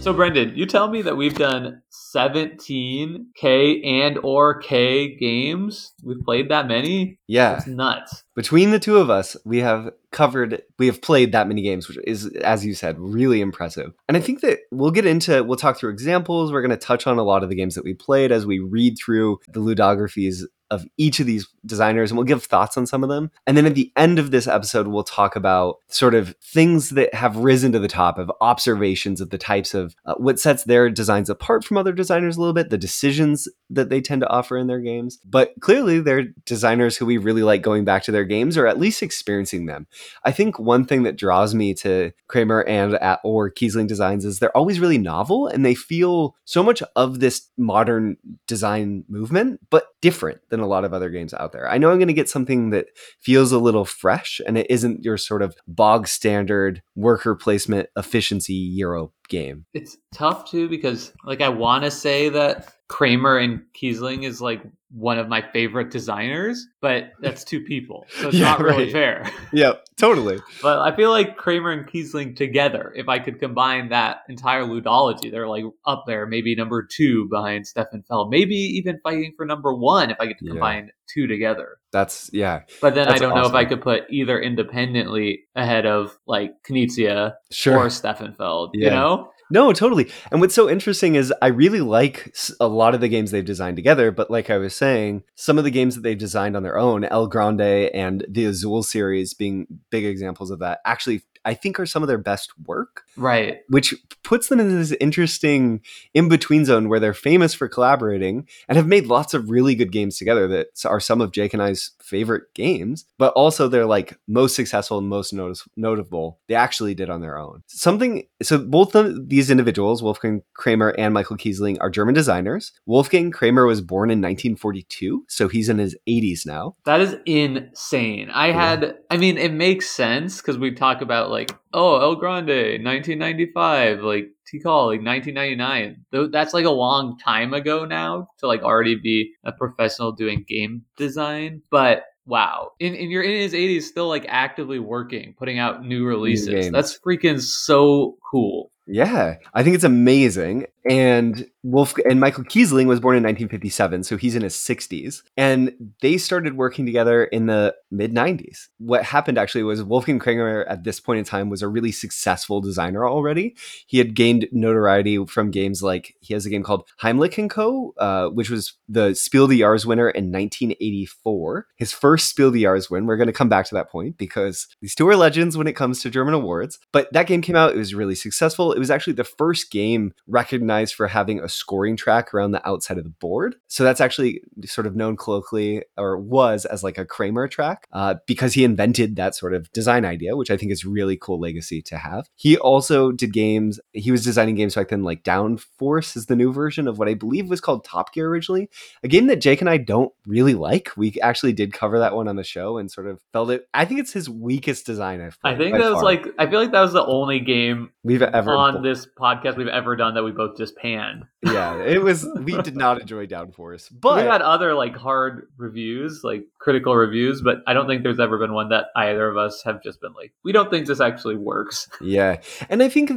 So 0.00 0.14
Brendan, 0.14 0.56
you 0.56 0.64
tell 0.64 0.88
me 0.88 1.02
that 1.02 1.16
we've 1.18 1.36
done 1.36 1.82
17 1.90 3.26
K 3.36 3.82
and 3.82 4.18
or 4.22 4.58
K 4.58 5.14
games. 5.16 5.92
We've 6.02 6.22
played 6.24 6.48
that 6.50 6.66
many? 6.66 7.18
Yeah. 7.26 7.54
That's 7.54 7.66
nuts. 7.66 8.24
Between 8.38 8.70
the 8.70 8.78
two 8.78 8.98
of 8.98 9.10
us, 9.10 9.36
we 9.44 9.58
have 9.58 9.90
covered 10.12 10.62
we 10.78 10.86
have 10.86 11.02
played 11.02 11.32
that 11.32 11.48
many 11.48 11.60
games, 11.60 11.88
which 11.88 11.98
is 12.04 12.26
as 12.36 12.64
you 12.64 12.72
said, 12.72 12.96
really 12.96 13.40
impressive. 13.40 13.92
And 14.06 14.16
I 14.16 14.20
think 14.20 14.42
that 14.42 14.60
we'll 14.70 14.92
get 14.92 15.06
into 15.06 15.42
we'll 15.42 15.56
talk 15.56 15.76
through 15.76 15.90
examples. 15.90 16.52
We're 16.52 16.62
going 16.62 16.70
to 16.70 16.76
touch 16.76 17.08
on 17.08 17.18
a 17.18 17.24
lot 17.24 17.42
of 17.42 17.48
the 17.48 17.56
games 17.56 17.74
that 17.74 17.82
we 17.82 17.94
played 17.94 18.30
as 18.30 18.46
we 18.46 18.60
read 18.60 18.96
through 18.96 19.40
the 19.48 19.58
ludographies 19.58 20.44
of 20.70 20.84
each 20.96 21.20
of 21.20 21.26
these 21.26 21.48
designers 21.64 22.10
and 22.10 22.18
we'll 22.18 22.26
give 22.26 22.44
thoughts 22.44 22.76
on 22.76 22.86
some 22.86 23.02
of 23.02 23.08
them. 23.08 23.30
And 23.46 23.56
then 23.56 23.66
at 23.66 23.74
the 23.74 23.92
end 23.96 24.18
of 24.18 24.30
this 24.30 24.46
episode, 24.46 24.86
we'll 24.86 25.04
talk 25.04 25.36
about 25.36 25.76
sort 25.88 26.14
of 26.14 26.34
things 26.42 26.90
that 26.90 27.14
have 27.14 27.36
risen 27.36 27.72
to 27.72 27.78
the 27.78 27.88
top 27.88 28.18
of 28.18 28.30
observations 28.40 29.20
of 29.20 29.30
the 29.30 29.38
types 29.38 29.74
of 29.74 29.96
uh, 30.04 30.14
what 30.14 30.38
sets 30.38 30.64
their 30.64 30.90
designs 30.90 31.30
apart 31.30 31.64
from 31.64 31.76
other 31.76 31.92
designers 31.92 32.36
a 32.36 32.40
little 32.40 32.54
bit, 32.54 32.70
the 32.70 32.78
decisions 32.78 33.48
that 33.70 33.88
they 33.88 34.00
tend 34.00 34.20
to 34.20 34.28
offer 34.28 34.56
in 34.56 34.66
their 34.66 34.80
games. 34.80 35.18
But 35.24 35.54
clearly, 35.60 36.00
they're 36.00 36.24
designers 36.44 36.96
who 36.96 37.06
we 37.06 37.18
really 37.18 37.42
like 37.42 37.62
going 37.62 37.84
back 37.84 38.02
to 38.04 38.12
their 38.12 38.24
games 38.28 38.56
or 38.56 38.66
at 38.66 38.78
least 38.78 39.02
experiencing 39.02 39.66
them. 39.66 39.86
I 40.24 40.32
think 40.32 40.58
one 40.58 40.84
thing 40.84 41.02
that 41.02 41.16
draws 41.16 41.54
me 41.54 41.74
to 41.74 42.12
Kramer 42.28 42.62
and 42.64 42.94
at, 42.94 43.20
or 43.24 43.50
Kiesling 43.50 43.88
designs 43.88 44.24
is 44.24 44.38
they're 44.38 44.56
always 44.56 44.80
really 44.80 44.98
novel 44.98 45.46
and 45.48 45.64
they 45.64 45.74
feel 45.74 46.36
so 46.44 46.62
much 46.62 46.82
of 46.94 47.20
this 47.20 47.48
modern 47.56 48.16
design 48.46 49.04
movement, 49.08 49.60
but 49.70 49.88
different 50.00 50.40
than 50.50 50.60
a 50.60 50.66
lot 50.66 50.84
of 50.84 50.92
other 50.92 51.10
games 51.10 51.34
out 51.34 51.52
there. 51.52 51.68
I 51.68 51.78
know 51.78 51.90
I'm 51.90 51.98
going 51.98 52.08
to 52.08 52.14
get 52.14 52.28
something 52.28 52.70
that 52.70 52.86
feels 53.20 53.52
a 53.52 53.58
little 53.58 53.84
fresh 53.84 54.40
and 54.46 54.56
it 54.56 54.66
isn't 54.70 55.04
your 55.04 55.16
sort 55.16 55.42
of 55.42 55.56
bog 55.66 56.06
standard 56.06 56.82
worker 56.94 57.34
placement 57.34 57.88
efficiency 57.96 58.54
Euro 58.54 59.12
game. 59.28 59.66
It's 59.74 59.96
tough 60.12 60.50
too 60.50 60.68
because 60.68 61.12
like 61.24 61.40
I 61.40 61.48
want 61.48 61.84
to 61.84 61.90
say 61.90 62.28
that 62.30 62.72
Kramer 62.88 63.36
and 63.36 63.62
Kiesling 63.74 64.24
is 64.24 64.40
like 64.40 64.62
one 64.90 65.18
of 65.18 65.28
my 65.28 65.42
favorite 65.52 65.90
designers, 65.90 66.66
but 66.80 67.12
that's 67.20 67.44
two 67.44 67.60
people. 67.60 68.06
So 68.08 68.28
it's 68.28 68.36
yeah, 68.38 68.46
not 68.46 68.60
really 68.60 68.84
right. 68.84 68.92
fair. 68.92 69.30
Yeah, 69.52 69.74
totally. 69.98 70.40
but 70.62 70.80
I 70.80 70.96
feel 70.96 71.10
like 71.10 71.36
Kramer 71.36 71.70
and 71.70 71.86
Kiesling 71.86 72.34
together, 72.34 72.92
if 72.96 73.06
I 73.06 73.18
could 73.18 73.38
combine 73.38 73.90
that 73.90 74.22
entire 74.30 74.62
ludology, 74.62 75.30
they're 75.30 75.48
like 75.48 75.64
up 75.84 76.04
there, 76.06 76.26
maybe 76.26 76.54
number 76.54 76.82
two 76.82 77.28
behind 77.28 77.66
Stefan 77.66 78.02
Feld, 78.08 78.30
maybe 78.30 78.54
even 78.54 78.98
fighting 79.02 79.34
for 79.36 79.44
number 79.44 79.74
one 79.74 80.10
if 80.10 80.16
I 80.18 80.26
get 80.26 80.38
to 80.38 80.46
combine 80.46 80.86
yeah. 80.86 80.92
two 81.12 81.26
together. 81.26 81.76
That's 81.92 82.30
yeah. 82.32 82.62
But 82.80 82.94
then 82.94 83.08
I 83.08 83.18
don't 83.18 83.32
awesome. 83.32 83.42
know 83.42 83.48
if 83.48 83.54
I 83.54 83.66
could 83.66 83.82
put 83.82 84.04
either 84.08 84.40
independently 84.40 85.44
ahead 85.54 85.84
of 85.84 86.18
like 86.26 86.52
Knizia 86.66 87.34
sure. 87.50 87.76
or 87.76 87.90
Stefan 87.90 88.34
Feld, 88.34 88.70
yeah. 88.72 88.84
you 88.86 88.90
know? 88.90 89.30
No, 89.50 89.72
totally. 89.72 90.10
And 90.30 90.40
what's 90.40 90.54
so 90.54 90.68
interesting 90.68 91.14
is 91.14 91.32
I 91.40 91.46
really 91.46 91.80
like 91.80 92.34
a 92.60 92.68
lot 92.68 92.94
of 92.94 93.00
the 93.00 93.08
games 93.08 93.30
they've 93.30 93.44
designed 93.44 93.76
together, 93.76 94.10
but 94.10 94.30
like 94.30 94.50
I 94.50 94.58
was 94.58 94.74
saying, 94.74 95.22
some 95.36 95.56
of 95.56 95.64
the 95.64 95.70
games 95.70 95.94
that 95.94 96.02
they've 96.02 96.18
designed 96.18 96.56
on 96.56 96.62
their 96.62 96.76
own, 96.76 97.04
El 97.04 97.28
Grande 97.28 97.60
and 97.60 98.26
the 98.28 98.44
Azul 98.44 98.82
series 98.82 99.32
being 99.32 99.66
big 99.90 100.04
examples 100.04 100.50
of 100.50 100.58
that, 100.58 100.80
actually 100.84 101.22
I 101.48 101.54
think 101.54 101.80
are 101.80 101.86
some 101.86 102.02
of 102.02 102.08
their 102.08 102.18
best 102.18 102.52
work. 102.66 103.04
Right. 103.16 103.60
Which 103.68 103.94
puts 104.22 104.48
them 104.48 104.60
in 104.60 104.68
this 104.68 104.92
interesting 105.00 105.80
in 106.12 106.28
between 106.28 106.66
zone 106.66 106.90
where 106.90 107.00
they're 107.00 107.14
famous 107.14 107.54
for 107.54 107.68
collaborating 107.68 108.46
and 108.68 108.76
have 108.76 108.86
made 108.86 109.06
lots 109.06 109.32
of 109.32 109.48
really 109.48 109.74
good 109.74 109.90
games 109.90 110.18
together 110.18 110.46
that 110.48 110.66
are 110.84 111.00
some 111.00 111.22
of 111.22 111.32
Jake 111.32 111.54
and 111.54 111.62
I's 111.62 111.92
favorite 112.02 112.52
games, 112.52 113.06
but 113.16 113.32
also 113.32 113.66
they're 113.66 113.86
like 113.86 114.18
most 114.28 114.54
successful 114.54 114.98
and 114.98 115.08
most 115.08 115.32
notice- 115.32 115.66
notable 115.74 116.38
they 116.48 116.54
actually 116.54 116.94
did 116.94 117.08
on 117.08 117.22
their 117.22 117.38
own. 117.38 117.62
Something, 117.66 118.26
so 118.42 118.58
both 118.58 118.94
of 118.94 119.30
these 119.30 119.50
individuals, 119.50 120.02
Wolfgang 120.02 120.42
Kramer 120.52 120.90
and 120.98 121.14
Michael 121.14 121.38
Kiesling, 121.38 121.78
are 121.80 121.88
German 121.88 122.14
designers. 122.14 122.72
Wolfgang 122.84 123.30
Kramer 123.30 123.64
was 123.64 123.80
born 123.80 124.10
in 124.10 124.18
1942, 124.18 125.24
so 125.28 125.48
he's 125.48 125.70
in 125.70 125.78
his 125.78 125.96
80s 126.06 126.44
now. 126.44 126.76
That 126.84 127.00
is 127.00 127.16
insane. 127.24 128.28
I 128.28 128.48
yeah. 128.48 128.52
had, 128.52 128.94
I 129.10 129.16
mean, 129.16 129.38
it 129.38 129.54
makes 129.54 129.88
sense 129.88 130.42
because 130.42 130.58
we 130.58 130.72
talk 130.72 131.00
about 131.00 131.30
like, 131.30 131.37
like, 131.38 131.56
oh, 131.72 132.00
El 132.00 132.16
Grande, 132.16 132.82
1995, 132.84 134.00
like 134.00 134.30
Tikal, 134.52 134.88
like 134.88 135.02
1999. 135.04 136.30
That's 136.32 136.52
like 136.52 136.64
a 136.64 136.70
long 136.70 137.16
time 137.18 137.54
ago 137.54 137.84
now 137.84 138.28
to 138.38 138.46
like 138.48 138.62
already 138.62 138.96
be 138.96 139.34
a 139.44 139.52
professional 139.52 140.12
doing 140.12 140.44
game 140.48 140.84
design. 140.96 141.62
But 141.70 142.04
wow, 142.26 142.72
in, 142.80 142.94
in 142.94 143.10
you're 143.10 143.22
in 143.22 143.40
his 143.40 143.52
80s, 143.52 143.82
still 143.82 144.08
like 144.08 144.26
actively 144.28 144.80
working, 144.80 145.34
putting 145.38 145.60
out 145.60 145.84
new 145.84 146.04
releases. 146.04 146.66
New 146.66 146.70
That's 146.72 146.98
freaking 146.98 147.40
so 147.40 148.16
cool. 148.28 148.72
Yeah, 148.88 149.36
I 149.54 149.62
think 149.62 149.76
it's 149.76 149.84
amazing. 149.84 150.66
And 150.90 151.46
Wolf 151.64 151.94
and 152.08 152.20
Michael 152.20 152.44
Kiesling 152.44 152.86
was 152.86 153.00
born 153.00 153.16
in 153.16 153.22
1957, 153.22 154.04
so 154.04 154.16
he's 154.16 154.36
in 154.36 154.42
his 154.42 154.54
60s. 154.54 155.22
And 155.36 155.92
they 156.00 156.16
started 156.16 156.56
working 156.56 156.86
together 156.86 157.24
in 157.24 157.46
the 157.46 157.74
mid 157.90 158.14
90s. 158.14 158.68
What 158.78 159.02
happened 159.02 159.38
actually 159.38 159.64
was 159.64 159.82
Wolfgang 159.82 160.18
Kramer 160.18 160.64
at 160.68 160.84
this 160.84 161.00
point 161.00 161.18
in 161.18 161.24
time 161.24 161.50
was 161.50 161.62
a 161.62 161.68
really 161.68 161.92
successful 161.92 162.60
designer 162.60 163.06
already. 163.06 163.56
He 163.86 163.98
had 163.98 164.14
gained 164.14 164.46
notoriety 164.52 165.24
from 165.26 165.50
games 165.50 165.82
like 165.82 166.14
he 166.20 166.32
has 166.34 166.46
a 166.46 166.50
game 166.50 166.62
called 166.62 166.88
Heimlich 167.02 167.38
and 167.38 167.50
Co., 167.50 167.92
uh, 167.98 168.28
which 168.28 168.50
was 168.50 168.74
the 168.88 169.14
Spiel 169.14 169.48
des 169.48 169.56
Jahres 169.56 169.84
winner 169.84 170.08
in 170.08 170.30
1984. 170.30 171.66
His 171.76 171.92
first 171.92 172.30
Spiel 172.30 172.52
des 172.52 172.58
Jahres 172.58 172.90
win. 172.90 173.06
We're 173.06 173.16
going 173.16 173.26
to 173.26 173.32
come 173.32 173.48
back 173.48 173.66
to 173.66 173.74
that 173.74 173.90
point 173.90 174.16
because 174.16 174.68
these 174.80 174.94
two 174.94 175.08
are 175.08 175.16
legends 175.16 175.56
when 175.56 175.66
it 175.66 175.74
comes 175.74 176.02
to 176.02 176.10
German 176.10 176.34
awards. 176.34 176.78
But 176.92 177.12
that 177.12 177.26
game 177.26 177.42
came 177.42 177.56
out. 177.56 177.74
It 177.74 177.78
was 177.78 177.94
really 177.94 178.14
successful. 178.14 178.72
It 178.72 178.78
was 178.78 178.90
actually 178.90 179.14
the 179.14 179.24
first 179.24 179.70
game 179.70 180.12
recognized 180.26 180.94
for 180.94 181.08
having 181.08 181.40
a 181.40 181.47
scoring 181.48 181.96
track 181.96 182.32
around 182.32 182.52
the 182.52 182.66
outside 182.68 182.98
of 182.98 183.04
the 183.04 183.10
board. 183.10 183.56
So 183.68 183.84
that's 183.84 184.00
actually 184.00 184.42
sort 184.64 184.86
of 184.86 184.96
known 184.96 185.16
colloquially 185.16 185.84
or 185.96 186.18
was 186.18 186.64
as 186.64 186.82
like 186.82 186.98
a 186.98 187.04
Kramer 187.04 187.48
track 187.48 187.86
uh, 187.92 188.16
because 188.26 188.54
he 188.54 188.64
invented 188.64 189.16
that 189.16 189.34
sort 189.34 189.54
of 189.54 189.70
design 189.72 190.04
idea, 190.04 190.36
which 190.36 190.50
I 190.50 190.56
think 190.56 190.72
is 190.72 190.84
really 190.84 191.16
cool 191.16 191.40
legacy 191.40 191.82
to 191.82 191.98
have. 191.98 192.28
He 192.36 192.56
also 192.56 193.12
did 193.12 193.32
games. 193.32 193.80
He 193.92 194.10
was 194.10 194.24
designing 194.24 194.54
games 194.54 194.74
back 194.74 194.88
then, 194.88 195.02
like 195.02 195.24
Downforce 195.24 196.16
is 196.16 196.26
the 196.26 196.36
new 196.36 196.52
version 196.52 196.88
of 196.88 196.98
what 196.98 197.08
I 197.08 197.14
believe 197.14 197.48
was 197.48 197.60
called 197.60 197.84
Top 197.84 198.12
Gear 198.12 198.28
originally, 198.28 198.68
a 199.02 199.08
game 199.08 199.26
that 199.28 199.40
Jake 199.40 199.60
and 199.60 199.70
I 199.70 199.76
don't 199.76 200.12
really 200.26 200.54
like. 200.54 200.90
We 200.96 201.18
actually 201.22 201.52
did 201.52 201.72
cover 201.72 201.98
that 201.98 202.14
one 202.14 202.28
on 202.28 202.36
the 202.36 202.44
show 202.44 202.78
and 202.78 202.90
sort 202.90 203.06
of 203.06 203.20
felt 203.32 203.50
it. 203.50 203.68
I 203.74 203.84
think 203.84 204.00
it's 204.00 204.12
his 204.12 204.28
weakest 204.28 204.86
design 204.86 205.20
I've. 205.20 205.38
I 205.44 205.56
think 205.56 205.76
that 205.76 205.90
was 205.90 205.94
far. 205.94 206.04
like 206.04 206.26
I 206.38 206.48
feel 206.48 206.60
like 206.60 206.72
that 206.72 206.80
was 206.80 206.92
the 206.92 207.04
only 207.04 207.40
game 207.40 207.90
we've 208.02 208.22
ever 208.22 208.52
on 208.52 208.82
this 208.82 209.06
podcast 209.06 209.56
we've 209.56 209.68
ever 209.68 209.96
done 209.96 210.14
that 210.14 210.24
we 210.24 210.32
both 210.32 210.56
just 210.56 210.76
panned. 210.76 211.24
Yeah, 211.42 211.82
it 211.84 212.02
was. 212.02 212.26
We 212.42 212.60
did 212.62 212.76
not 212.76 213.00
enjoy 213.00 213.26
Downforce, 213.26 213.88
but 213.92 214.16
We've 214.16 214.32
had 214.32 214.42
other 214.42 214.74
like 214.74 214.96
hard 214.96 215.46
reviews, 215.56 216.22
like 216.24 216.46
critical 216.58 216.96
reviews, 216.96 217.42
but 217.42 217.58
I 217.66 217.74
don't 217.74 217.86
think 217.86 218.02
there's 218.02 218.18
ever 218.18 218.38
been 218.38 218.54
one 218.54 218.70
that 218.70 218.86
either 218.96 219.28
of 219.28 219.36
us 219.36 219.62
have 219.64 219.80
just 219.80 220.00
been 220.00 220.12
like, 220.14 220.32
we 220.42 220.50
don't 220.50 220.68
think 220.68 220.88
this 220.88 221.00
actually 221.00 221.36
works. 221.36 221.88
yeah, 222.00 222.40
and 222.68 222.82
I 222.82 222.88
think 222.88 223.12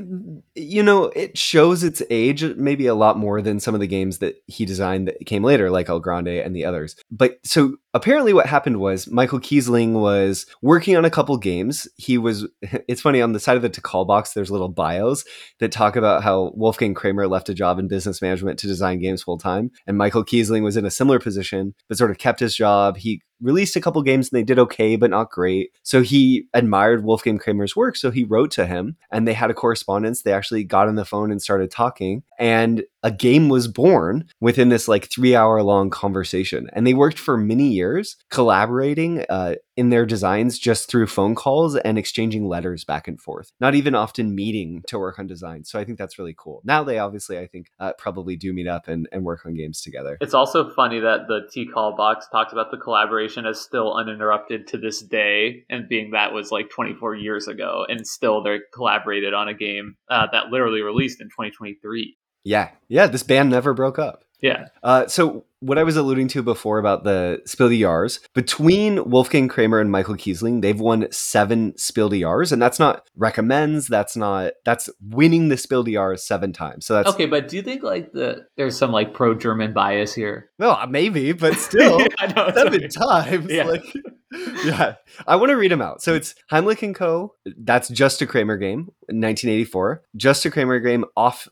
you 0.53 0.84
know 0.84 1.05
it 1.15 1.36
shows 1.36 1.84
its 1.84 2.03
age 2.12 2.43
maybe 2.43 2.86
a 2.86 2.93
lot 2.93 3.17
more 3.17 3.41
than 3.41 3.60
some 3.60 3.73
of 3.73 3.79
the 3.79 3.88
games 3.88 4.19
that 4.19 4.36
he 4.45 4.65
designed 4.65 5.07
that 5.07 5.25
came 5.25 5.43
later, 5.43 5.71
like 5.71 5.89
El 5.89 5.99
Grande 5.99 6.27
and 6.27 6.55
the 6.55 6.65
others. 6.65 6.95
But 7.10 7.39
so 7.43 7.77
apparently, 7.95 8.34
what 8.34 8.45
happened 8.45 8.79
was 8.79 9.10
Michael 9.10 9.39
Kiesling 9.39 9.93
was 9.93 10.45
working 10.62 10.95
on 10.95 11.05
a 11.05 11.10
couple 11.10 11.38
games. 11.38 11.88
He 11.97 12.17
was. 12.17 12.47
It's 12.88 13.01
funny 13.01 13.21
on 13.21 13.31
the 13.31 13.39
side 13.39 13.55
of 13.55 13.62
the 13.62 13.69
Tikal 13.69 14.05
box. 14.05 14.34
There's 14.34 14.51
little 14.51 14.67
bios 14.67 15.23
that 15.60 15.71
talk 15.71 15.95
about 15.95 16.23
how 16.23 16.51
Wolfgang 16.55 16.93
Kramer 16.93 17.27
left 17.27 17.47
a 17.47 17.53
job 17.53 17.79
in 17.79 17.88
business 17.88 18.11
management 18.19 18.58
to 18.60 18.67
design 18.67 18.97
games 18.97 19.21
full 19.21 19.38
time, 19.38 19.69
and 19.86 19.95
Michael 19.95 20.26
Kiesling 20.26 20.63
was 20.63 20.76
in 20.76 20.86
a 20.86 20.89
similar 20.89 21.19
position, 21.19 21.76
but 21.88 22.00
sort 22.00 22.10
of 22.10 22.17
kept 22.17 22.39
his 22.39 22.56
job. 22.56 22.97
He 22.97 23.21
released 23.41 23.75
a 23.75 23.82
couple 23.82 24.01
games 24.01 24.30
and 24.30 24.38
they 24.38 24.43
did 24.43 24.60
okay, 24.60 24.95
but 24.95 25.10
not 25.10 25.32
great. 25.32 25.71
So 25.84 26.01
he 26.01 26.47
admired 26.54 27.04
Wolfgang 27.04 27.38
Kramer's 27.38 27.75
work. 27.75 27.95
So 27.95 28.12
he 28.12 28.23
wrote 28.23 28.51
to 28.51 28.65
him 28.65 28.95
and 29.12 29.27
they 29.27 29.34
had 29.34 29.51
a 29.51 29.56
correspondence. 29.56 30.21
They 30.21 30.34
actually 30.34 30.63
got 30.63 30.88
on 30.88 30.95
the 30.95 31.06
phone 31.06 31.32
and 31.32 31.41
started 31.41 31.71
talking. 31.71 32.23
And 32.39 32.84
a 33.04 33.12
game 33.12 33.49
was 33.49 33.67
born 33.67 34.27
within 34.39 34.69
this 34.69 34.88
like 34.88 35.10
three 35.10 35.36
hour 35.36 35.62
long 35.63 35.89
conversation. 35.89 36.69
And 36.73 36.86
they 36.86 36.93
worked 36.93 37.17
for 37.17 37.38
many 37.38 37.69
years 37.69 38.15
collaborating 38.30 39.25
uh, 39.30 39.56
in 39.75 39.89
their 39.89 40.06
designs 40.06 40.60
just 40.60 40.89
through 40.89 41.08
phone 41.08 41.34
calls 41.34 41.75
and 41.75 41.97
exchanging 41.97 42.47
letters 42.47 42.84
back 42.84 43.08
and 43.08 43.19
forth, 43.19 43.51
not 43.60 43.73
even 43.73 43.95
often 43.95 44.36
meeting 44.36 44.84
to 44.88 44.99
work 44.99 45.17
on 45.17 45.25
design. 45.25 45.63
So 45.63 45.80
I 45.80 45.86
think 45.86 45.97
that's 45.97 46.19
really 46.19 46.36
cool. 46.38 46.62
Now 46.63 46.84
they 46.84 46.99
obviously, 46.99 47.39
I 47.39 47.47
think, 47.47 47.71
uh, 47.80 47.93
probably 47.97 48.36
do 48.36 48.54
meet 48.54 48.67
up 48.67 48.88
and, 48.88 49.08
and 49.12 49.23
work 49.23 49.45
on 49.45 49.56
games 49.56 49.82
together. 49.82 50.17
It's 50.21 50.34
also 50.34 50.69
funny 50.69 50.99
that 50.99 51.27
the 51.27 51.49
Tikal 51.56 51.97
box 51.97 52.27
talks 52.32 52.54
about 52.54 52.69
the 52.69 52.77
collaboration 52.77 53.31
as 53.38 53.62
still 53.62 53.94
uninterrupted 53.94 54.67
to 54.67 54.78
this 54.78 55.02
day, 55.02 55.65
and 55.70 55.88
being 55.88 56.12
that 56.12 56.34
was 56.34 56.52
like 56.52 56.70
24 56.70 57.15
years 57.15 57.48
ago, 57.48 57.86
and 57.88 58.06
still 58.06 58.44
they're 58.44 58.63
collaborated 58.74 59.34
on 59.34 59.48
a 59.48 59.54
game 59.54 59.96
uh, 60.10 60.28
that 60.32 60.48
literally 60.48 60.82
released 60.82 61.22
in 61.22 61.28
2023. 61.28 62.17
Yeah. 62.44 62.70
Yeah. 62.88 63.08
This 63.08 63.24
band 63.24 63.50
never 63.50 63.74
broke 63.74 64.00
up. 64.00 64.24
Yeah. 64.41 64.67
Uh, 64.84 65.08
so 65.08 65.45
what 65.62 65.77
I 65.77 65.84
was 65.84 65.95
alluding 65.95 66.27
to 66.30 66.41
before 66.41 66.80
about 66.80 67.04
the 67.04 67.41
Spiel 67.45 67.69
des 67.69 67.75
Jahres, 67.75 68.19
between 68.34 69.08
Wolfgang 69.10 69.47
Kramer 69.47 69.80
and 69.80 69.91
Michael 69.91 70.15
Kiesling, 70.15 70.62
they've 70.62 70.80
won 70.80 71.08
seven 71.12 71.77
Spiel 71.77 72.10
des 72.10 72.21
Jahres, 72.21 72.51
and 72.51 72.60
that's 72.60 72.80
not 72.80 73.08
recommends. 73.15 73.88
That's 73.88 74.17
not 74.17 74.54
that's 74.65 74.89
winning 74.99 75.49
the 75.49 75.58
Spiel 75.58 75.84
des 75.84 75.91
Jahres 75.91 76.21
seven 76.21 76.51
times. 76.51 76.86
So 76.88 76.95
that's 76.95 77.10
Okay, 77.10 77.27
but 77.27 77.47
do 77.47 77.56
you 77.56 77.62
think 77.62 77.84
like 77.84 78.12
the 78.12 78.47
there's 78.58 78.77
some 78.77 78.91
like 78.91 79.13
pro 79.13 79.36
German 79.36 79.71
bias 79.71 80.13
here? 80.15 80.49
No, 80.58 80.84
maybe, 80.89 81.32
but 81.32 81.56
still 81.56 81.99
I 82.19 82.27
know, 82.34 82.51
seven 82.54 82.75
okay. 82.75 82.88
times. 82.88 83.51
Yeah. 83.51 83.63
Like, 83.65 83.86
yeah, 84.65 84.95
I 85.27 85.36
want 85.36 85.49
to 85.49 85.58
read 85.58 85.71
them 85.71 85.82
out. 85.82 86.01
So 86.01 86.15
it's 86.15 86.34
Heimlich 86.51 86.82
and 86.82 86.95
Co. 86.95 87.36
That's 87.58 87.89
just 87.89 88.21
a 88.21 88.25
Kramer 88.25 88.58
game, 88.58 88.86
1984. 89.10 90.04
Just 90.15 90.45
a 90.45 90.51
Kramer 90.51 90.80
game 90.80 91.06
off 91.15 91.47